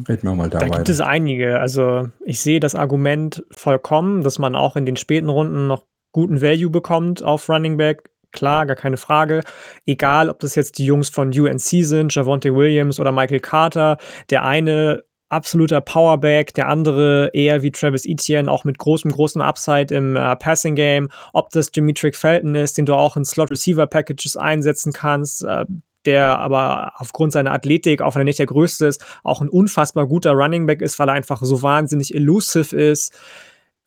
Reden 0.10 0.28
wir 0.28 0.34
mal 0.34 0.49
da, 0.49 0.60
Da 0.60 0.68
gibt 0.68 0.90
es 0.90 1.02
einige. 1.02 1.60
Also 1.60 2.10
ich 2.26 2.41
sehe 2.41 2.60
das 2.60 2.74
Argument 2.74 3.45
vollkommen, 3.52 4.24
dass 4.24 4.40
man 4.40 4.56
auch 4.56 4.76
in 4.76 4.88
den 4.88 4.98
späten 4.98 5.30
Runden 5.30 5.68
noch 5.68 5.84
guten 6.12 6.41
Value 6.41 6.72
bekommt 6.72 7.22
auf 7.22 7.48
Running 7.48 7.78
Back. 7.78 8.10
Klar, 8.36 8.66
gar 8.66 8.76
keine 8.76 8.98
Frage. 8.98 9.41
Egal, 9.86 10.30
ob 10.30 10.40
das 10.40 10.56
jetzt 10.56 10.78
die 10.78 10.86
Jungs 10.86 11.10
von 11.10 11.30
UNC 11.30 11.60
sind, 11.60 12.14
Javonte 12.14 12.53
Williams 12.53 12.99
oder 12.99 13.12
Michael 13.12 13.40
Carter. 13.40 13.98
Der 14.30 14.44
eine 14.44 15.03
absoluter 15.30 15.82
Powerback, 15.82 16.53
der 16.53 16.68
andere 16.68 17.32
eher 17.34 17.64
wie 17.64 17.72
Travis 17.72 18.06
Etienne, 18.06 18.52
auch 18.52 18.64
mit 18.64 18.78
großem, 18.78 19.12
großem 19.12 19.41
Upside 19.41 19.95
im 19.95 20.16
äh, 20.16 20.36
Passing 20.36 20.76
Game. 20.76 21.10
Ob 21.34 21.49
das 21.49 21.72
Dimitri 21.72 22.12
Felton 22.12 22.56
ist, 22.56 22.78
den 22.78 22.86
du 22.86 22.94
auch 22.94 23.18
in 23.18 23.26
Slot 23.26 23.52
Receiver 23.52 23.88
Packages 23.88 24.38
einsetzen 24.38 24.94
kannst, 24.94 25.44
äh, 25.44 25.66
der 26.06 26.38
aber 26.38 26.94
aufgrund 26.98 27.32
seiner 27.32 27.52
Athletik, 27.52 28.02
auch 28.02 28.16
wenn 28.16 28.22
er 28.22 28.26
nicht 28.26 28.40
der 28.40 28.45
größte 28.45 28.86
ist, 28.86 29.03
auch 29.24 29.41
ein 29.41 29.49
unfassbar 29.49 30.07
guter 30.07 30.34
Running 30.34 30.68
Back 30.68 30.82
ist, 30.82 30.99
weil 30.99 31.10
er 31.10 31.16
einfach 31.16 31.41
so 31.41 31.62
wahnsinnig 31.62 32.14
elusive 32.14 32.76
ist. 32.76 33.14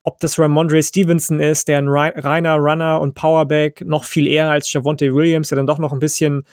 Ob 0.08 0.20
das 0.20 0.38
Ramondre 0.38 0.82
Stevenson 0.82 1.38
ist, 1.38 1.68
der 1.68 1.76
ein 1.76 1.88
rei- 1.88 2.14
reiner 2.16 2.56
Runner 2.56 2.98
und 2.98 3.12
Powerback, 3.12 3.82
noch 3.84 4.04
viel 4.04 4.26
eher 4.26 4.48
als 4.48 4.72
Javonte 4.72 5.14
Williams, 5.14 5.48
der 5.48 5.56
dann 5.56 5.66
doch 5.66 5.78
noch 5.78 5.92
ein 5.92 5.98
bisschen 5.98 6.44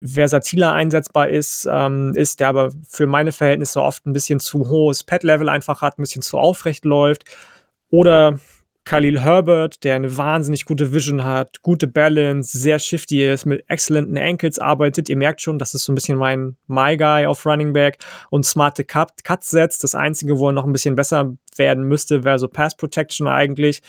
versatiler 0.00 0.72
einsetzbar 0.72 1.28
ist, 1.28 1.68
ähm, 1.68 2.12
ist, 2.14 2.38
der 2.38 2.50
aber 2.50 2.70
für 2.88 3.08
meine 3.08 3.32
Verhältnisse 3.32 3.82
oft 3.82 4.06
ein 4.06 4.12
bisschen 4.12 4.38
zu 4.38 4.68
hohes 4.68 5.02
Pad-Level 5.02 5.48
einfach 5.48 5.82
hat, 5.82 5.98
ein 5.98 6.02
bisschen 6.02 6.22
zu 6.22 6.38
aufrecht 6.38 6.84
läuft. 6.84 7.24
Oder 7.90 8.38
Khalil 8.84 9.20
Herbert, 9.20 9.84
der 9.84 9.94
eine 9.94 10.16
wahnsinnig 10.16 10.64
gute 10.64 10.92
Vision 10.92 11.24
hat, 11.24 11.62
gute 11.62 11.86
Balance, 11.86 12.58
sehr 12.58 12.78
shifty 12.78 13.24
ist, 13.24 13.46
mit 13.46 13.64
exzellenten 13.68 14.18
Ankles 14.18 14.58
arbeitet. 14.58 15.08
Ihr 15.08 15.16
merkt 15.16 15.40
schon, 15.40 15.58
das 15.58 15.74
ist 15.74 15.84
so 15.84 15.92
ein 15.92 15.94
bisschen 15.94 16.18
mein 16.18 16.56
My 16.66 16.96
Guy 16.96 17.26
auf 17.26 17.46
Running 17.46 17.72
Back 17.72 17.98
und 18.30 18.44
smarte 18.44 18.84
Cut, 18.84 19.22
Cuts 19.22 19.50
setzt. 19.50 19.84
Das 19.84 19.94
Einzige, 19.94 20.38
wo 20.38 20.48
er 20.48 20.52
noch 20.52 20.64
ein 20.64 20.72
bisschen 20.72 20.96
besser 20.96 21.32
werden 21.56 21.84
müsste, 21.84 22.24
wäre 22.24 22.38
so 22.38 22.48
Pass 22.48 22.76
Protection 22.76 23.28
eigentlich. 23.28 23.82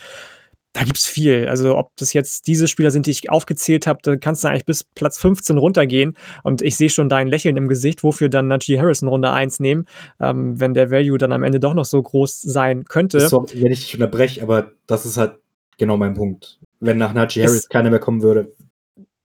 Da 0.74 0.82
gibt's 0.82 1.06
viel. 1.06 1.46
Also, 1.48 1.78
ob 1.78 1.92
das 1.96 2.12
jetzt 2.12 2.48
diese 2.48 2.66
Spieler 2.66 2.90
sind, 2.90 3.06
die 3.06 3.12
ich 3.12 3.30
aufgezählt 3.30 3.86
habe, 3.86 4.00
da 4.02 4.16
kannst 4.16 4.42
du 4.42 4.48
eigentlich 4.48 4.66
bis 4.66 4.82
Platz 4.82 5.18
15 5.18 5.56
runtergehen. 5.56 6.16
Und 6.42 6.62
ich 6.62 6.76
sehe 6.76 6.90
schon 6.90 7.08
dein 7.08 7.28
Lächeln 7.28 7.56
im 7.56 7.68
Gesicht, 7.68 8.02
wofür 8.02 8.28
dann 8.28 8.48
Najee 8.48 8.80
Harrison 8.80 9.08
Runde 9.08 9.30
1 9.30 9.60
nehmen, 9.60 9.86
ähm, 10.20 10.58
wenn 10.58 10.74
der 10.74 10.90
Value 10.90 11.16
dann 11.16 11.30
am 11.30 11.44
Ende 11.44 11.60
doch 11.60 11.74
noch 11.74 11.84
so 11.84 12.02
groß 12.02 12.42
sein 12.42 12.84
könnte. 12.84 13.20
So, 13.28 13.46
wenn 13.54 13.70
ich 13.70 13.82
dich 13.84 13.94
unterbreche, 13.94 14.42
aber 14.42 14.72
das 14.88 15.06
ist 15.06 15.16
halt 15.16 15.36
genau 15.78 15.96
mein 15.96 16.14
Punkt. 16.14 16.58
Wenn 16.80 16.98
nach 16.98 17.14
Najee 17.14 17.42
Es- 17.42 17.50
Harris 17.52 17.68
keiner 17.68 17.90
mehr 17.90 18.00
kommen 18.00 18.22
würde, 18.22 18.52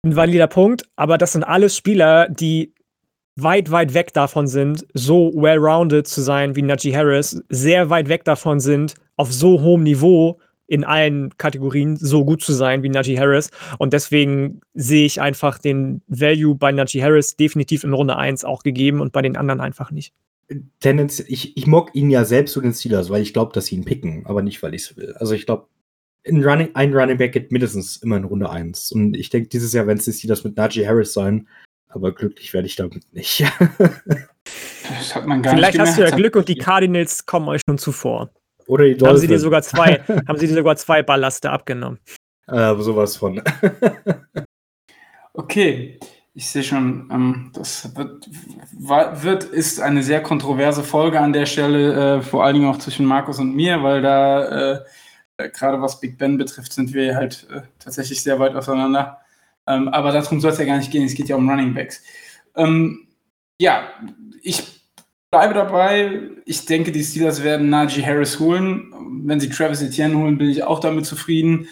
ein 0.04 0.14
valider 0.14 0.46
Punkt, 0.46 0.84
aber 0.96 1.18
das 1.18 1.32
sind 1.32 1.42
alles 1.42 1.76
Spieler, 1.76 2.28
die 2.28 2.74
weit, 3.36 3.70
weit 3.72 3.92
weg 3.94 4.12
davon 4.12 4.46
sind, 4.46 4.86
so 4.94 5.32
well-rounded 5.34 6.06
zu 6.06 6.20
sein 6.22 6.54
wie 6.54 6.62
Najee 6.62 6.94
Harris, 6.94 7.42
sehr 7.48 7.90
weit 7.90 8.08
weg 8.08 8.22
davon 8.24 8.60
sind, 8.60 8.94
auf 9.16 9.32
so 9.32 9.60
hohem 9.62 9.82
Niveau 9.82 10.38
in 10.66 10.84
allen 10.84 11.36
Kategorien 11.36 11.96
so 11.96 12.24
gut 12.24 12.42
zu 12.42 12.52
sein 12.52 12.82
wie 12.82 12.88
Najee 12.88 13.18
Harris. 13.18 13.50
Und 13.78 13.92
deswegen 13.92 14.60
sehe 14.74 15.06
ich 15.06 15.20
einfach 15.20 15.58
den 15.58 16.02
Value 16.06 16.54
bei 16.54 16.72
Najee 16.72 17.02
Harris 17.02 17.36
definitiv 17.36 17.84
in 17.84 17.92
Runde 17.92 18.16
1 18.16 18.44
auch 18.44 18.62
gegeben 18.62 19.00
und 19.00 19.12
bei 19.12 19.22
den 19.22 19.36
anderen 19.36 19.60
einfach 19.60 19.90
nicht. 19.90 20.12
Tendenz, 20.80 21.20
ich, 21.20 21.56
ich 21.56 21.66
mock 21.66 21.94
ihn 21.94 22.10
ja 22.10 22.24
selbst 22.24 22.52
zu 22.52 22.60
den 22.60 22.72
Steelers, 22.72 23.10
weil 23.10 23.22
ich 23.22 23.32
glaube, 23.32 23.52
dass 23.52 23.66
sie 23.66 23.76
ihn 23.76 23.84
picken, 23.84 24.26
aber 24.26 24.42
nicht, 24.42 24.62
weil 24.62 24.74
ich 24.74 24.82
es 24.82 24.96
will. 24.96 25.14
Also 25.18 25.34
ich 25.34 25.46
glaube, 25.46 25.68
ein 26.26 26.42
Running, 26.42 26.70
ein 26.74 26.94
Running 26.94 27.18
Back 27.18 27.32
geht 27.32 27.52
mindestens 27.52 27.96
immer 27.98 28.16
in 28.16 28.24
Runde 28.24 28.48
1. 28.48 28.92
Und 28.92 29.16
ich 29.16 29.30
denke, 29.30 29.48
dieses 29.48 29.72
Jahr 29.72 29.86
werden 29.86 29.98
es 29.98 30.04
die 30.04 30.12
Steelers 30.12 30.44
mit 30.44 30.56
Najee 30.56 30.86
Harris 30.86 31.12
sein, 31.12 31.48
aber 31.88 32.14
glücklich 32.14 32.52
werde 32.54 32.66
ich 32.66 32.76
damit 32.76 33.12
nicht. 33.12 33.44
Das 34.86 35.14
hat 35.14 35.26
man 35.26 35.42
gar 35.42 35.54
Vielleicht 35.54 35.78
nicht 35.78 35.86
hast 35.86 35.98
du 35.98 36.02
ja. 36.02 36.14
Glück 36.14 36.36
und 36.36 36.46
die 36.46 36.56
Cardinals 36.56 37.24
kommen 37.24 37.48
euch 37.48 37.62
schon 37.66 37.78
zuvor. 37.78 38.30
Oder 38.66 38.84
die 38.84 39.06
Haben 39.06 39.18
sie 39.18 39.26
dir 39.26 39.38
sogar 39.38 39.62
zwei, 39.62 39.98
haben 40.28 40.38
sie 40.38 40.46
dir 40.46 40.54
sogar 40.54 40.76
zwei 40.76 41.02
Ballaste 41.02 41.50
abgenommen. 41.50 41.98
äh, 42.48 42.74
sowas 42.76 43.16
von. 43.16 43.42
Okay, 45.36 45.98
ich 46.32 46.48
sehe 46.48 46.62
schon, 46.62 47.08
ähm, 47.12 47.50
das 47.54 47.96
wird, 47.96 48.28
wird, 48.78 49.42
ist 49.44 49.80
eine 49.80 50.02
sehr 50.04 50.22
kontroverse 50.22 50.84
Folge 50.84 51.18
an 51.20 51.32
der 51.32 51.44
Stelle, 51.46 52.18
äh, 52.18 52.22
vor 52.22 52.44
allen 52.44 52.54
Dingen 52.54 52.68
auch 52.68 52.78
zwischen 52.78 53.04
Markus 53.04 53.40
und 53.40 53.54
mir, 53.54 53.82
weil 53.82 54.00
da, 54.00 54.74
äh, 54.74 55.48
gerade 55.50 55.82
was 55.82 55.98
Big 55.98 56.18
Ben 56.18 56.38
betrifft, 56.38 56.72
sind 56.72 56.92
wir 56.94 57.16
halt 57.16 57.48
äh, 57.50 57.62
tatsächlich 57.80 58.22
sehr 58.22 58.38
weit 58.38 58.54
auseinander. 58.54 59.18
Ähm, 59.66 59.88
aber 59.88 60.12
darum 60.12 60.40
soll 60.40 60.52
es 60.52 60.58
ja 60.58 60.64
gar 60.64 60.76
nicht 60.76 60.92
gehen, 60.92 61.04
es 61.04 61.14
geht 61.14 61.28
ja 61.28 61.34
um 61.34 61.48
Running 61.50 61.74
Backs. 61.74 62.02
Ähm, 62.54 63.08
ja, 63.58 63.88
ich 64.42 64.73
bleibe 65.34 65.54
dabei. 65.54 66.20
Ich 66.44 66.66
denke, 66.66 66.92
die 66.92 67.02
Steelers 67.02 67.42
werden 67.42 67.70
Najee 67.70 68.04
Harris 68.04 68.38
holen. 68.38 68.92
Wenn 69.24 69.40
sie 69.40 69.48
Travis 69.48 69.82
Etienne 69.82 70.16
holen, 70.16 70.38
bin 70.38 70.48
ich 70.48 70.62
auch 70.62 70.80
damit 70.80 71.06
zufrieden 71.06 71.68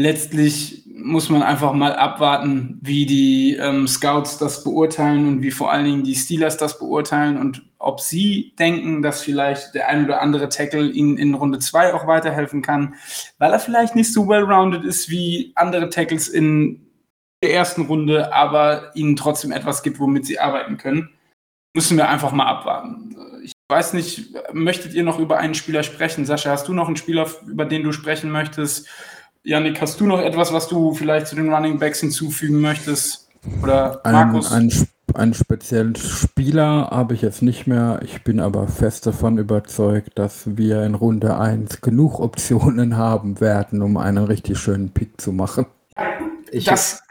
letztlich 0.00 0.84
muss 0.86 1.30
man 1.30 1.42
einfach 1.42 1.72
mal 1.72 1.94
abwarten, 1.94 2.78
wie 2.82 3.06
die 3.06 3.56
ähm, 3.56 3.86
Scouts 3.86 4.38
das 4.38 4.64
beurteilen 4.64 5.26
und 5.26 5.42
wie 5.42 5.50
vor 5.50 5.70
allen 5.70 5.84
Dingen 5.84 6.04
die 6.04 6.14
Steelers 6.14 6.56
das 6.56 6.78
beurteilen 6.78 7.38
und 7.38 7.62
ob 7.78 8.00
sie 8.00 8.54
denken, 8.58 9.00
dass 9.00 9.22
vielleicht 9.22 9.74
der 9.74 9.88
ein 9.88 10.04
oder 10.04 10.20
andere 10.20 10.48
Tackle 10.50 10.90
ihnen 10.90 11.16
in 11.16 11.34
Runde 11.34 11.58
2 11.58 11.94
auch 11.94 12.06
weiterhelfen 12.06 12.60
kann, 12.60 12.94
weil 13.38 13.52
er 13.52 13.60
vielleicht 13.60 13.96
nicht 13.96 14.12
so 14.12 14.28
well-rounded 14.28 14.84
ist 14.84 15.08
wie 15.08 15.52
andere 15.54 15.88
Tackles 15.88 16.28
in 16.28 16.86
der 17.42 17.54
ersten 17.54 17.82
Runde, 17.82 18.34
aber 18.34 18.94
ihnen 18.94 19.16
trotzdem 19.16 19.52
etwas 19.52 19.82
gibt, 19.82 19.98
womit 19.98 20.26
sie 20.26 20.38
arbeiten 20.38 20.76
können. 20.76 21.08
Müssen 21.74 21.96
wir 21.96 22.08
einfach 22.08 22.32
mal 22.32 22.46
abwarten. 22.46 23.16
Ich 23.44 23.52
weiß 23.68 23.92
nicht, 23.92 24.34
möchtet 24.52 24.92
ihr 24.94 25.04
noch 25.04 25.18
über 25.18 25.38
einen 25.38 25.54
Spieler 25.54 25.82
sprechen? 25.82 26.26
Sascha, 26.26 26.50
hast 26.50 26.66
du 26.68 26.74
noch 26.74 26.88
einen 26.88 26.96
Spieler, 26.96 27.26
über 27.46 27.64
den 27.64 27.84
du 27.84 27.92
sprechen 27.92 28.30
möchtest? 28.30 28.88
Janik, 29.44 29.80
hast 29.80 30.00
du 30.00 30.06
noch 30.06 30.20
etwas, 30.20 30.52
was 30.52 30.68
du 30.68 30.92
vielleicht 30.94 31.28
zu 31.28 31.36
den 31.36 31.52
Running 31.52 31.78
Backs 31.78 32.00
hinzufügen 32.00 32.60
möchtest? 32.60 33.28
Oder 33.62 34.04
Einen, 34.04 34.32
Markus? 34.32 34.52
sp- 34.52 34.90
einen 35.14 35.32
speziellen 35.34 35.96
Spieler 35.96 36.88
habe 36.90 37.14
ich 37.14 37.22
jetzt 37.22 37.40
nicht 37.42 37.66
mehr. 37.66 38.00
Ich 38.04 38.22
bin 38.22 38.38
aber 38.40 38.68
fest 38.68 39.06
davon 39.06 39.38
überzeugt, 39.38 40.18
dass 40.18 40.56
wir 40.58 40.82
in 40.84 40.94
Runde 40.94 41.38
1 41.38 41.80
genug 41.80 42.20
Optionen 42.20 42.96
haben 42.96 43.40
werden, 43.40 43.80
um 43.82 43.96
einen 43.96 44.24
richtig 44.24 44.58
schönen 44.58 44.90
Pick 44.90 45.20
zu 45.20 45.32
machen. 45.32 45.66
Ich, 46.50 46.64
das 46.64 47.02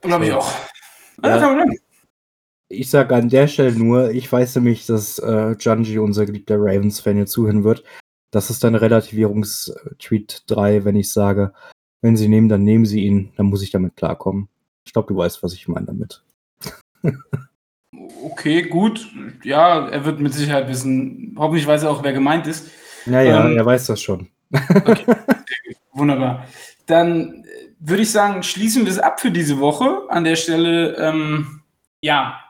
glaube 0.00 0.26
ich 0.26 0.32
auch. 0.32 0.50
Ja. 1.22 1.38
Ich 2.74 2.90
sage 2.90 3.14
an 3.14 3.28
der 3.28 3.46
Stelle 3.48 3.72
nur, 3.72 4.10
ich 4.10 4.30
weiß 4.30 4.56
nämlich, 4.56 4.86
dass 4.86 5.18
äh, 5.18 5.52
Junji, 5.58 5.98
unser 5.98 6.26
geliebter 6.26 6.56
Ravens-Fan, 6.58 7.16
hier 7.16 7.26
zuhören 7.26 7.64
wird. 7.64 7.84
Das 8.30 8.50
ist 8.50 8.64
dann 8.64 8.74
Relativierungstweet 8.74 10.44
3, 10.46 10.84
wenn 10.84 10.96
ich 10.96 11.12
sage, 11.12 11.52
wenn 12.02 12.16
sie 12.16 12.28
nehmen, 12.28 12.48
dann 12.48 12.64
nehmen 12.64 12.84
sie 12.84 13.04
ihn, 13.04 13.32
dann 13.36 13.46
muss 13.46 13.62
ich 13.62 13.70
damit 13.70 13.96
klarkommen. 13.96 14.48
Ich 14.84 14.92
glaube, 14.92 15.08
du 15.08 15.16
weißt, 15.16 15.42
was 15.42 15.54
ich 15.54 15.68
meine 15.68 15.86
damit. 15.86 16.22
Okay, 18.24 18.62
gut. 18.62 19.08
Ja, 19.44 19.88
er 19.88 20.04
wird 20.04 20.20
mit 20.20 20.34
Sicherheit 20.34 20.68
wissen. 20.68 21.34
Hoffentlich 21.38 21.66
weiß 21.66 21.84
er 21.84 21.90
auch, 21.90 22.02
wer 22.02 22.12
gemeint 22.12 22.46
ist. 22.46 22.70
Naja, 23.06 23.46
Ähm, 23.46 23.56
er 23.56 23.64
weiß 23.64 23.86
das 23.86 24.00
schon. 24.00 24.28
Wunderbar. 25.92 26.46
Dann 26.86 27.44
äh, 27.44 27.68
würde 27.78 28.02
ich 28.02 28.10
sagen, 28.10 28.42
schließen 28.42 28.84
wir 28.84 28.90
es 28.92 28.98
ab 28.98 29.20
für 29.20 29.30
diese 29.30 29.60
Woche. 29.60 30.02
An 30.08 30.24
der 30.24 30.36
Stelle, 30.36 30.96
ähm, 30.96 31.62
ja, 32.00 32.40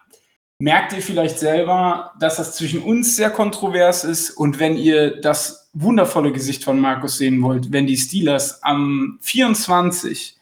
merkt 0.59 0.93
ihr 0.93 1.03
vielleicht 1.03 1.39
selber, 1.39 2.13
dass 2.19 2.37
das 2.37 2.57
zwischen 2.57 2.83
uns 2.83 3.17
sehr 3.17 3.31
kontrovers 3.31 4.05
ist. 4.05 4.31
Und 4.31 4.59
wenn 4.59 4.77
ihr 4.77 5.21
das 5.21 5.69
wundervolle 5.73 6.33
Gesicht 6.33 6.65
von 6.65 6.79
Markus 6.79 7.19
sehen 7.19 7.43
wollt, 7.43 7.73
wenn 7.73 7.87
die 7.87 7.97
Steelers 7.97 8.63
am 8.63 9.19
24 9.21 10.37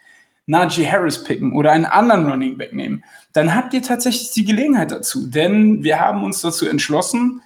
Najee 0.46 0.86
Harris 0.86 1.24
picken 1.24 1.52
oder 1.52 1.72
einen 1.72 1.86
anderen 1.86 2.28
Running 2.28 2.58
Back 2.58 2.72
nehmen, 2.72 3.04
dann 3.32 3.54
habt 3.54 3.72
ihr 3.74 3.82
tatsächlich 3.82 4.32
die 4.32 4.44
Gelegenheit 4.44 4.90
dazu. 4.90 5.26
Denn 5.28 5.82
wir 5.82 6.00
haben 6.00 6.22
uns 6.24 6.42
dazu 6.42 6.66
entschlossen, 6.66 7.42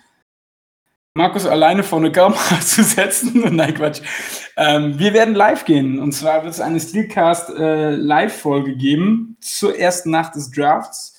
Markus 1.17 1.47
alleine 1.47 1.83
vor 1.83 1.99
eine 1.99 2.13
Kamera 2.13 2.61
zu 2.61 2.83
setzen. 2.83 3.43
Nein, 3.57 3.75
Quatsch. 3.75 4.03
Ähm, 4.57 4.99
wir 4.99 5.15
werden 5.15 5.35
live 5.35 5.65
gehen. 5.65 5.99
Und 5.99 6.13
zwar 6.13 6.43
wird 6.45 6.53
es 6.53 6.61
eine 6.61 6.79
Steelcast 6.79 7.51
äh, 7.51 7.97
geben 8.77 9.37
zur 9.41 9.79
ersten 9.79 10.11
Nacht 10.11 10.35
des 10.35 10.51
Drafts. 10.51 11.16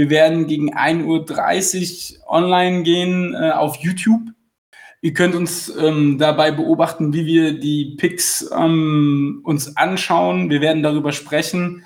Wir 0.00 0.08
werden 0.08 0.46
gegen 0.46 0.74
1.30 0.74 2.20
Uhr 2.20 2.30
online 2.30 2.84
gehen 2.84 3.34
äh, 3.34 3.50
auf 3.50 3.76
YouTube. 3.76 4.22
Ihr 5.02 5.12
könnt 5.12 5.34
uns 5.34 5.70
ähm, 5.78 6.16
dabei 6.16 6.52
beobachten, 6.52 7.12
wie 7.12 7.26
wir 7.26 7.60
die 7.60 7.96
Picks 7.98 8.50
ähm, 8.58 9.42
uns 9.44 9.76
anschauen. 9.76 10.48
Wir 10.48 10.62
werden 10.62 10.82
darüber 10.82 11.12
sprechen. 11.12 11.84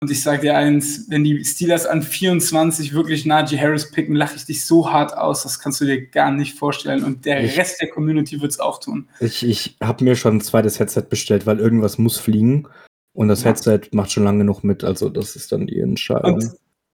Und 0.00 0.12
ich 0.12 0.22
sage 0.22 0.42
dir 0.42 0.56
eins, 0.56 1.06
wenn 1.08 1.24
die 1.24 1.44
Steelers 1.44 1.86
an 1.86 2.04
24 2.04 2.94
wirklich 2.94 3.26
Najee 3.26 3.58
Harris 3.58 3.90
picken, 3.90 4.14
lache 4.14 4.36
ich 4.36 4.44
dich 4.46 4.64
so 4.64 4.92
hart 4.92 5.16
aus, 5.18 5.42
das 5.42 5.58
kannst 5.58 5.80
du 5.80 5.86
dir 5.86 6.06
gar 6.06 6.30
nicht 6.30 6.56
vorstellen. 6.56 7.02
Und 7.02 7.24
der 7.24 7.42
Ich- 7.42 7.58
Rest 7.58 7.80
der 7.80 7.90
Community 7.90 8.40
wird 8.40 8.52
es 8.52 8.60
auch 8.60 8.78
tun. 8.78 9.08
Ich, 9.18 9.44
ich 9.44 9.76
habe 9.82 10.04
mir 10.04 10.14
schon 10.14 10.36
ein 10.36 10.40
zweites 10.40 10.78
Headset 10.78 11.02
bestellt, 11.10 11.46
weil 11.46 11.58
irgendwas 11.58 11.98
muss 11.98 12.16
fliegen. 12.16 12.68
Und 13.12 13.26
das 13.26 13.42
Ja. 13.42 13.48
Headset 13.48 13.80
macht 13.90 14.12
schon 14.12 14.22
lange 14.22 14.38
genug 14.38 14.62
mit, 14.62 14.84
also 14.84 15.08
das 15.08 15.34
ist 15.34 15.50
dann 15.50 15.66
die 15.66 15.80
Entscheidung. 15.80 16.34
Und 16.34 16.52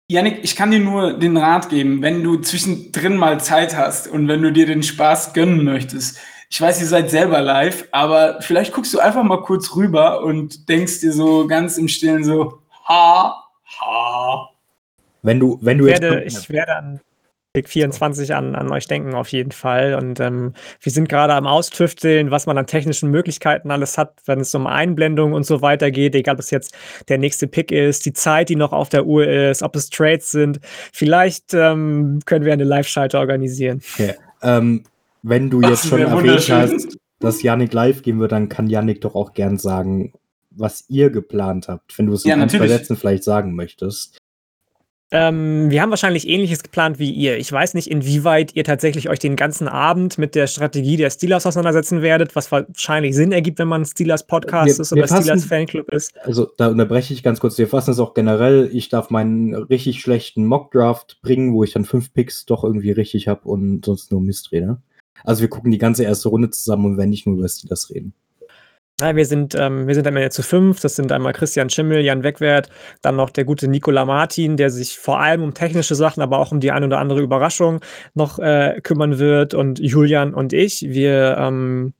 Yannick, 0.09 0.39
ich 0.41 0.55
kann 0.55 0.71
dir 0.71 0.79
nur 0.79 1.13
den 1.19 1.35
Rat 1.35 1.67
geben, 1.67 2.01
wenn 2.01 2.23
du 2.23 2.37
zwischendrin 2.37 3.17
mal 3.17 3.41
Zeit 3.41 3.75
hast 3.75 4.07
und 4.07 4.29
wenn 4.29 4.41
du 4.41 4.53
dir 4.53 4.65
den 4.65 4.81
Spaß 4.81 5.33
gönnen 5.33 5.65
möchtest. 5.65 6.17
Ich 6.49 6.61
weiß, 6.61 6.79
ihr 6.79 6.87
seid 6.87 7.09
selber 7.09 7.41
live, 7.41 7.89
aber 7.91 8.41
vielleicht 8.41 8.71
guckst 8.71 8.93
du 8.93 8.99
einfach 8.99 9.23
mal 9.23 9.41
kurz 9.41 9.75
rüber 9.75 10.23
und 10.23 10.69
denkst 10.69 11.01
dir 11.01 11.11
so 11.11 11.45
ganz 11.45 11.77
im 11.77 11.89
Stillen 11.89 12.23
so, 12.23 12.61
ha, 12.87 13.35
ha. 13.81 14.49
Wenn 15.23 15.41
du, 15.41 15.59
wenn 15.61 15.77
du 15.77 15.87
Ich 15.87 15.91
jetzt. 15.91 16.01
werde, 16.01 16.23
ich 16.23 16.49
werde 16.49 16.75
an 16.77 17.01
Pick 17.57 17.69
24 17.69 18.35
an, 18.35 18.53
an 18.53 18.71
euch 18.71 18.87
denken, 18.87 19.15
auf 19.15 19.29
jeden 19.29 19.51
Fall. 19.51 19.95
Und 19.95 20.19
ähm, 20.19 20.53
wir 20.79 20.91
sind 20.91 21.09
gerade 21.09 21.33
am 21.33 21.47
Austüfteln, 21.47 22.29
was 22.29 22.45
man 22.45 22.55
an 22.55 22.67
technischen 22.67 23.09
Möglichkeiten 23.09 23.71
alles 23.71 23.97
hat, 23.97 24.13
wenn 24.27 24.41
es 24.41 24.53
um 24.53 24.67
Einblendung 24.67 25.33
und 25.33 25.43
so 25.43 25.63
weiter 25.63 25.89
geht, 25.89 26.13
egal 26.13 26.35
ob 26.35 26.41
es 26.41 26.51
jetzt 26.51 26.75
der 27.09 27.17
nächste 27.17 27.47
Pick 27.47 27.71
ist, 27.71 28.05
die 28.05 28.13
Zeit, 28.13 28.49
die 28.49 28.55
noch 28.55 28.73
auf 28.73 28.89
der 28.89 29.07
Uhr 29.07 29.27
ist, 29.27 29.63
ob 29.63 29.75
es 29.75 29.89
Trades 29.89 30.29
sind. 30.29 30.59
Vielleicht 30.93 31.55
ähm, 31.55 32.19
können 32.27 32.45
wir 32.45 32.53
eine 32.53 32.63
Live-Schalte 32.63 33.17
organisieren. 33.17 33.81
Okay. 33.95 34.13
Ähm, 34.43 34.83
wenn 35.23 35.49
du 35.49 35.61
jetzt 35.61 35.87
schon 35.87 36.01
erwähnt 36.01 36.47
hast, 36.51 36.95
dass 37.19 37.41
Yannick 37.41 37.73
live 37.73 38.03
gehen 38.03 38.19
wird, 38.19 38.33
dann 38.33 38.49
kann 38.49 38.69
Yannick 38.69 39.01
doch 39.01 39.15
auch 39.15 39.33
gern 39.33 39.57
sagen, 39.57 40.13
was 40.51 40.85
ihr 40.89 41.09
geplant 41.09 41.69
habt, 41.69 41.97
wenn 41.97 42.05
du 42.05 42.13
es 42.13 42.23
in 42.23 42.29
Ja, 42.29 42.35
zwei 42.35 42.41
natürlich. 42.41 42.71
Sätzen 42.71 42.97
vielleicht 42.97 43.23
sagen 43.23 43.55
möchtest. 43.55 44.19
Ähm, 45.09 45.69
wir 45.71 45.81
haben 45.81 45.89
wahrscheinlich 45.89 46.27
ähnliches 46.27 46.63
geplant 46.63 46.99
wie 46.99 47.09
ihr. 47.11 47.37
Ich 47.37 47.49
weiß 47.49 47.75
nicht, 47.75 47.89
inwieweit 47.89 48.55
ihr 48.57 48.65
tatsächlich 48.65 49.07
euch 49.07 49.19
den 49.19 49.37
ganzen 49.37 49.69
Abend 49.69 50.17
mit 50.17 50.35
der 50.35 50.47
Strategie 50.47 50.97
der 50.97 51.09
Steelers 51.09 51.45
auseinandersetzen 51.45 52.01
werdet, 52.01 52.35
was 52.35 52.51
wahrscheinlich 52.51 53.15
Sinn 53.15 53.31
ergibt, 53.31 53.57
wenn 53.59 53.69
man 53.69 53.85
Steelers 53.85 54.27
Podcast 54.27 54.77
Wir- 54.77 54.81
ist 54.81 54.91
oder 54.91 55.07
fassen- 55.07 55.23
Steelers 55.23 55.45
Fanclub 55.45 55.89
ist. 55.93 56.11
Also 56.23 56.49
da 56.57 56.67
unterbreche 56.67 57.13
ich 57.13 57.23
ganz 57.23 57.39
kurz. 57.39 57.57
Wir 57.57 57.69
fassen 57.69 57.91
es 57.91 57.99
auch 57.99 58.13
generell. 58.13 58.69
Ich 58.73 58.89
darf 58.89 59.09
meinen 59.09 59.53
richtig 59.53 60.01
schlechten 60.01 60.45
Mockdraft 60.45 61.21
bringen, 61.21 61.53
wo 61.53 61.63
ich 61.63 61.71
dann 61.71 61.85
fünf 61.85 62.13
Picks 62.13 62.45
doch 62.45 62.65
irgendwie 62.65 62.91
richtig 62.91 63.29
habe 63.29 63.47
und 63.47 63.85
sonst 63.85 64.11
nur 64.11 64.19
Mist 64.19 64.51
rede. 64.51 64.81
Also 65.23 65.41
wir 65.41 65.49
gucken 65.49 65.71
die 65.71 65.77
ganze 65.77 66.03
erste 66.03 66.27
Runde 66.29 66.49
zusammen 66.49 66.85
und 66.85 66.97
werden 66.97 67.09
nicht 67.11 67.25
nur 67.25 67.37
über 67.37 67.47
Steelers 67.47 67.89
reden. 67.89 68.13
Ja, 68.99 69.15
wir 69.15 69.27
sind, 69.27 69.53
ähm, 69.53 69.85
wir 69.85 69.93
sind 69.93 70.07
am 70.07 70.15
Ende 70.15 70.31
zu 70.31 70.41
fünf. 70.41 70.79
Das 70.79 70.95
sind 70.95 71.11
einmal 71.11 71.31
Christian 71.31 71.69
Schimmel, 71.69 72.01
Jan 72.01 72.23
Wegwert, 72.23 72.69
dann 73.03 73.15
noch 73.15 73.29
der 73.29 73.45
gute 73.45 73.67
Nicola 73.67 74.05
Martin, 74.05 74.57
der 74.57 74.71
sich 74.71 74.97
vor 74.97 75.19
allem 75.19 75.43
um 75.43 75.53
technische 75.53 75.93
Sachen, 75.93 76.23
aber 76.23 76.39
auch 76.39 76.51
um 76.51 76.59
die 76.59 76.71
ein 76.71 76.83
oder 76.83 76.97
andere 76.97 77.21
Überraschung 77.21 77.79
noch 78.15 78.39
äh, 78.39 78.81
kümmern 78.81 79.19
wird. 79.19 79.53
Und 79.53 79.77
Julian 79.77 80.33
und 80.33 80.51
ich, 80.51 80.81
wir 80.89 81.37
ähm, 81.37 81.93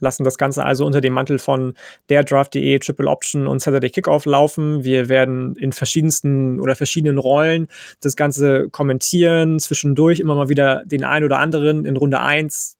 lassen 0.00 0.24
das 0.24 0.38
Ganze 0.38 0.64
also 0.64 0.84
unter 0.84 1.00
dem 1.00 1.12
Mantel 1.12 1.38
von 1.38 1.74
der 2.08 2.24
Draft.de, 2.24 2.80
Triple 2.80 3.08
Option 3.08 3.46
und 3.46 3.60
Saturday 3.60 3.90
Kickoff 3.90 4.26
laufen. 4.26 4.82
Wir 4.82 5.08
werden 5.08 5.54
in 5.54 5.70
verschiedensten 5.70 6.58
oder 6.58 6.74
verschiedenen 6.74 7.18
Rollen 7.18 7.68
das 8.00 8.16
Ganze 8.16 8.68
kommentieren, 8.70 9.60
zwischendurch 9.60 10.18
immer 10.18 10.34
mal 10.34 10.48
wieder 10.48 10.82
den 10.84 11.04
einen 11.04 11.26
oder 11.26 11.38
anderen 11.38 11.84
in 11.84 11.96
Runde 11.96 12.18
1 12.18 12.79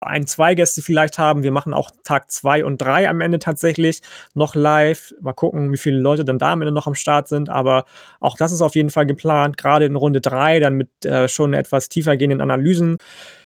ein, 0.00 0.26
zwei 0.26 0.54
Gäste 0.54 0.82
vielleicht 0.82 1.18
haben. 1.18 1.42
Wir 1.42 1.52
machen 1.52 1.74
auch 1.74 1.90
Tag 2.04 2.30
zwei 2.30 2.64
und 2.64 2.78
drei 2.78 3.08
am 3.08 3.20
Ende 3.20 3.38
tatsächlich 3.38 4.00
noch 4.34 4.54
live. 4.54 5.14
Mal 5.20 5.32
gucken, 5.32 5.72
wie 5.72 5.76
viele 5.76 5.98
Leute 5.98 6.24
dann 6.24 6.38
da 6.38 6.52
am 6.52 6.62
Ende 6.62 6.72
noch 6.72 6.86
am 6.86 6.94
Start 6.94 7.28
sind. 7.28 7.48
Aber 7.48 7.84
auch 8.20 8.36
das 8.36 8.52
ist 8.52 8.62
auf 8.62 8.74
jeden 8.74 8.90
Fall 8.90 9.06
geplant, 9.06 9.56
gerade 9.56 9.84
in 9.84 9.96
Runde 9.96 10.20
drei, 10.20 10.60
dann 10.60 10.74
mit 10.74 11.04
äh, 11.04 11.28
schon 11.28 11.54
etwas 11.54 11.88
tiefer 11.88 12.16
gehenden 12.16 12.40
Analysen 12.40 12.98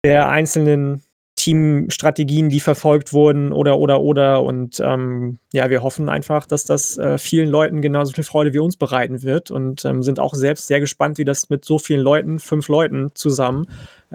der 0.06 0.30
einzelnen 0.30 1.02
Teamstrategien, 1.36 2.50
die 2.50 2.60
verfolgt 2.60 3.12
wurden 3.12 3.52
oder 3.52 3.80
oder 3.80 4.02
oder. 4.02 4.44
Und 4.44 4.80
ähm, 4.80 5.40
ja, 5.52 5.70
wir 5.70 5.82
hoffen 5.82 6.10
einfach, 6.10 6.46
dass 6.46 6.66
das 6.66 6.98
äh, 6.98 7.18
vielen 7.18 7.50
Leuten 7.50 7.82
genauso 7.82 8.14
viel 8.14 8.24
Freude 8.24 8.54
wie 8.54 8.60
uns 8.60 8.78
bereiten 8.78 9.24
wird 9.24 9.50
und 9.50 9.84
ähm, 9.86 10.04
sind 10.04 10.20
auch 10.20 10.36
selbst 10.36 10.68
sehr 10.68 10.80
gespannt, 10.80 11.18
wie 11.18 11.26
das 11.26 11.50
mit 11.50 11.66
so 11.66 11.80
vielen 11.80 12.02
Leuten, 12.02 12.40
fünf 12.40 12.68
Leuten 12.68 13.12
zusammen 13.16 13.66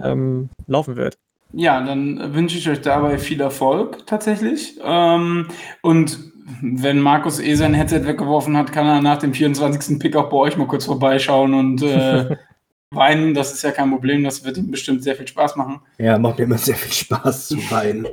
ähm, 0.01 0.49
laufen 0.67 0.95
wird. 0.95 1.17
Ja, 1.53 1.81
dann 1.83 2.33
wünsche 2.35 2.57
ich 2.57 2.69
euch 2.69 2.81
dabei 2.81 3.17
viel 3.17 3.41
Erfolg 3.41 4.05
tatsächlich. 4.05 4.79
Ähm, 4.83 5.47
und 5.81 6.19
wenn 6.61 6.99
Markus 6.99 7.39
eh 7.39 7.55
sein 7.55 7.73
Headset 7.73 8.05
weggeworfen 8.05 8.55
hat, 8.57 8.71
kann 8.71 8.85
er 8.87 9.01
nach 9.01 9.17
dem 9.17 9.33
24. 9.33 9.99
Pick 9.99 10.15
auch 10.15 10.29
bei 10.29 10.37
euch 10.37 10.57
mal 10.57 10.67
kurz 10.67 10.85
vorbeischauen 10.85 11.53
und 11.53 11.81
äh, 11.81 12.35
weinen. 12.91 13.33
Das 13.33 13.51
ist 13.53 13.63
ja 13.63 13.71
kein 13.71 13.89
Problem. 13.91 14.23
Das 14.23 14.43
wird 14.43 14.57
ihm 14.57 14.69
bestimmt 14.71 15.03
sehr 15.03 15.15
viel 15.15 15.27
Spaß 15.27 15.55
machen. 15.55 15.81
Ja, 15.97 16.17
macht 16.19 16.37
mir 16.37 16.45
immer 16.45 16.57
sehr 16.57 16.75
viel 16.75 16.91
Spaß 16.93 17.47
zu 17.49 17.57
weinen. 17.71 18.07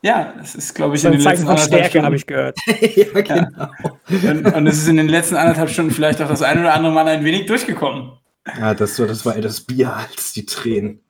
Ja, 0.00 0.32
das 0.38 0.54
ist, 0.54 0.74
glaube 0.74 0.94
ich, 0.96 1.02
Das 1.02 1.12
in 1.12 1.18
den 1.18 1.26
letzten 1.28 1.48
anderthalb 1.48 1.86
Stärke, 1.86 2.02
habe 2.04 2.14
ich 2.16 2.22
Stunden. 2.22 2.54
gehört. 2.54 2.58
ja, 2.96 3.20
genau. 3.20 4.30
Und, 4.30 4.54
und 4.54 4.66
es 4.68 4.78
ist 4.78 4.86
in 4.88 4.96
den 4.96 5.08
letzten 5.08 5.34
anderthalb 5.34 5.70
Stunden 5.70 5.90
vielleicht 5.90 6.22
auch 6.22 6.28
das 6.28 6.42
ein 6.42 6.60
oder 6.60 6.72
andere 6.74 6.92
Mal 6.92 7.08
ein 7.08 7.24
wenig 7.24 7.46
durchgekommen. 7.46 8.12
Ja, 8.58 8.74
das, 8.74 8.98
war- 9.00 9.06
das 9.08 9.26
war 9.26 9.34
eher 9.34 9.42
das 9.42 9.60
Bier 9.62 9.92
als 9.94 10.32
die 10.34 10.46
Tränen. 10.46 11.00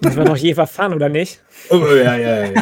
Das 0.00 0.16
war 0.16 0.24
doch 0.24 0.36
je 0.36 0.54
Fun, 0.54 0.94
oder 0.94 1.08
nicht? 1.08 1.40
Oh, 1.70 1.76
ja, 1.76 2.16
ja, 2.16 2.44
ja. 2.44 2.52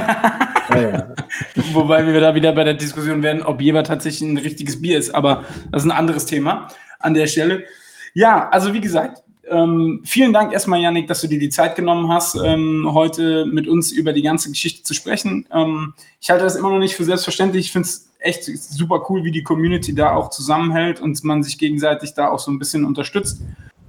ja. 0.70 0.80
ja. 0.80 1.14
Wobei 1.72 2.06
wir 2.06 2.20
da 2.20 2.34
wieder 2.34 2.52
bei 2.52 2.64
der 2.64 2.74
Diskussion 2.74 3.22
werden, 3.22 3.42
ob 3.42 3.60
Jeber 3.60 3.84
tatsächlich 3.84 4.28
ein 4.28 4.38
richtiges 4.38 4.80
Bier 4.80 4.98
ist. 4.98 5.14
Aber 5.14 5.44
das 5.70 5.82
ist 5.84 5.90
ein 5.90 5.96
anderes 5.96 6.26
Thema 6.26 6.68
an 6.98 7.14
der 7.14 7.26
Stelle. 7.26 7.64
Ja, 8.14 8.48
also 8.48 8.72
wie 8.74 8.80
gesagt, 8.80 9.22
ähm, 9.50 10.02
vielen 10.04 10.32
Dank 10.32 10.52
erstmal, 10.52 10.80
Yannick, 10.80 11.08
dass 11.08 11.20
du 11.20 11.26
dir 11.26 11.38
die 11.38 11.48
Zeit 11.48 11.74
genommen 11.74 12.08
hast, 12.08 12.36
ähm, 12.36 12.88
heute 12.92 13.46
mit 13.46 13.66
uns 13.66 13.90
über 13.90 14.12
die 14.12 14.22
ganze 14.22 14.50
Geschichte 14.50 14.84
zu 14.84 14.94
sprechen. 14.94 15.46
Ähm, 15.52 15.94
ich 16.20 16.30
halte 16.30 16.44
das 16.44 16.56
immer 16.56 16.70
noch 16.70 16.78
nicht 16.78 16.94
für 16.94 17.04
selbstverständlich. 17.04 17.66
Ich 17.66 17.72
finde 17.72 17.88
es 17.88 18.08
echt 18.20 18.44
super 18.44 19.04
cool, 19.08 19.24
wie 19.24 19.32
die 19.32 19.42
Community 19.42 19.94
da 19.94 20.14
auch 20.14 20.30
zusammenhält 20.30 21.00
und 21.00 21.22
man 21.24 21.42
sich 21.42 21.58
gegenseitig 21.58 22.14
da 22.14 22.28
auch 22.28 22.38
so 22.38 22.50
ein 22.50 22.58
bisschen 22.58 22.84
unterstützt. 22.84 23.40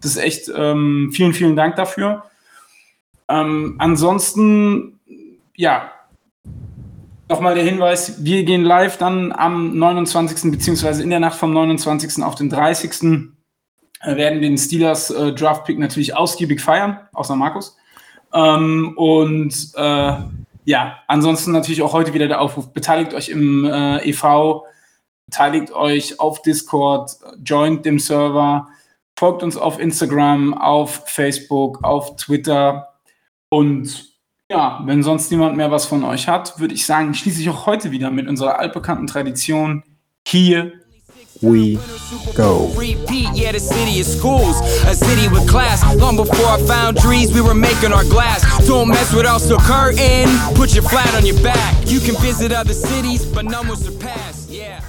Das 0.01 0.11
ist 0.11 0.17
echt, 0.17 0.51
ähm, 0.55 1.11
vielen, 1.13 1.33
vielen 1.33 1.55
Dank 1.55 1.75
dafür. 1.75 2.23
Ähm, 3.31 3.75
ansonsten, 3.79 4.99
ja, 5.55 5.91
Nochmal 7.31 7.55
der 7.55 7.63
Hinweis, 7.63 8.25
wir 8.25 8.43
gehen 8.43 8.61
live 8.61 8.97
dann 8.97 9.31
am 9.31 9.77
29. 9.77 10.51
beziehungsweise 10.51 11.01
in 11.01 11.09
der 11.09 11.21
Nacht 11.21 11.39
vom 11.39 11.53
29. 11.53 12.21
auf 12.23 12.35
den 12.35 12.49
30. 12.49 13.29
äh, 14.01 14.17
werden 14.17 14.41
den 14.41 14.57
Steelers 14.57 15.11
äh, 15.11 15.31
Draft 15.31 15.63
Pick 15.63 15.79
natürlich 15.79 16.13
ausgiebig 16.13 16.59
feiern, 16.59 16.99
außer 17.13 17.37
Markus. 17.37 17.77
Ähm, 18.33 18.95
und 18.97 19.55
äh, 19.75 20.13
ja, 20.65 20.99
ansonsten 21.07 21.53
natürlich 21.53 21.81
auch 21.81 21.93
heute 21.93 22.13
wieder 22.13 22.27
der 22.27 22.41
Aufruf, 22.41 22.73
beteiligt 22.73 23.13
euch 23.13 23.29
im 23.29 23.63
äh, 23.63 24.09
EV, 24.09 24.63
beteiligt 25.25 25.71
euch 25.71 26.19
auf 26.19 26.41
Discord, 26.41 27.11
joint 27.45 27.85
dem 27.85 27.97
Server, 27.97 28.67
folgt 29.15 29.41
uns 29.41 29.55
auf 29.55 29.79
Instagram, 29.79 30.53
auf 30.53 31.03
Facebook, 31.05 31.81
auf 31.81 32.17
Twitter 32.17 32.90
und 33.51 34.11
ja, 34.49 34.81
wenn 34.85 35.03
sonst 35.03 35.31
niemand 35.31 35.55
mehr 35.55 35.71
was 35.71 35.85
von 35.85 36.03
euch 36.03 36.27
hat, 36.27 36.59
würde 36.59 36.73
ich 36.73 36.85
sagen, 36.85 37.13
schließe 37.13 37.41
ich 37.41 37.49
auch 37.49 37.65
heute 37.65 37.91
wieder 37.91 38.11
mit 38.11 38.27
unserer 38.27 38.59
altbekannten 38.59 39.07
Tradition 39.07 39.83
hier. 40.27 40.73
We 41.41 41.79
go. 42.35 42.71
Repeat, 42.77 43.35
yeah, 43.35 43.51
the 43.51 43.59
city 43.59 43.99
is 43.99 44.05
schools, 44.05 44.61
a 44.85 44.93
city 44.93 45.27
with 45.27 45.47
class. 45.47 45.81
Long 45.95 46.15
before 46.15 46.45
our 46.45 46.59
foundries, 46.59 47.33
we 47.33 47.41
were 47.41 47.55
making 47.55 47.91
our 47.91 48.03
glass. 48.03 48.43
Don't 48.67 48.89
mess 48.89 49.11
with 49.11 49.25
us, 49.25 49.47
so 49.47 49.57
curtain. 49.57 50.29
Put 50.53 50.75
your 50.75 50.83
flat 50.83 51.15
on 51.15 51.25
your 51.25 51.41
back. 51.41 51.75
You 51.87 51.99
can 51.99 52.15
visit 52.21 52.51
other 52.51 52.73
cities, 52.73 53.25
but 53.25 53.45
none 53.45 53.67
will 53.67 53.75
surpass. 53.75 54.47
Yeah, 54.49 54.81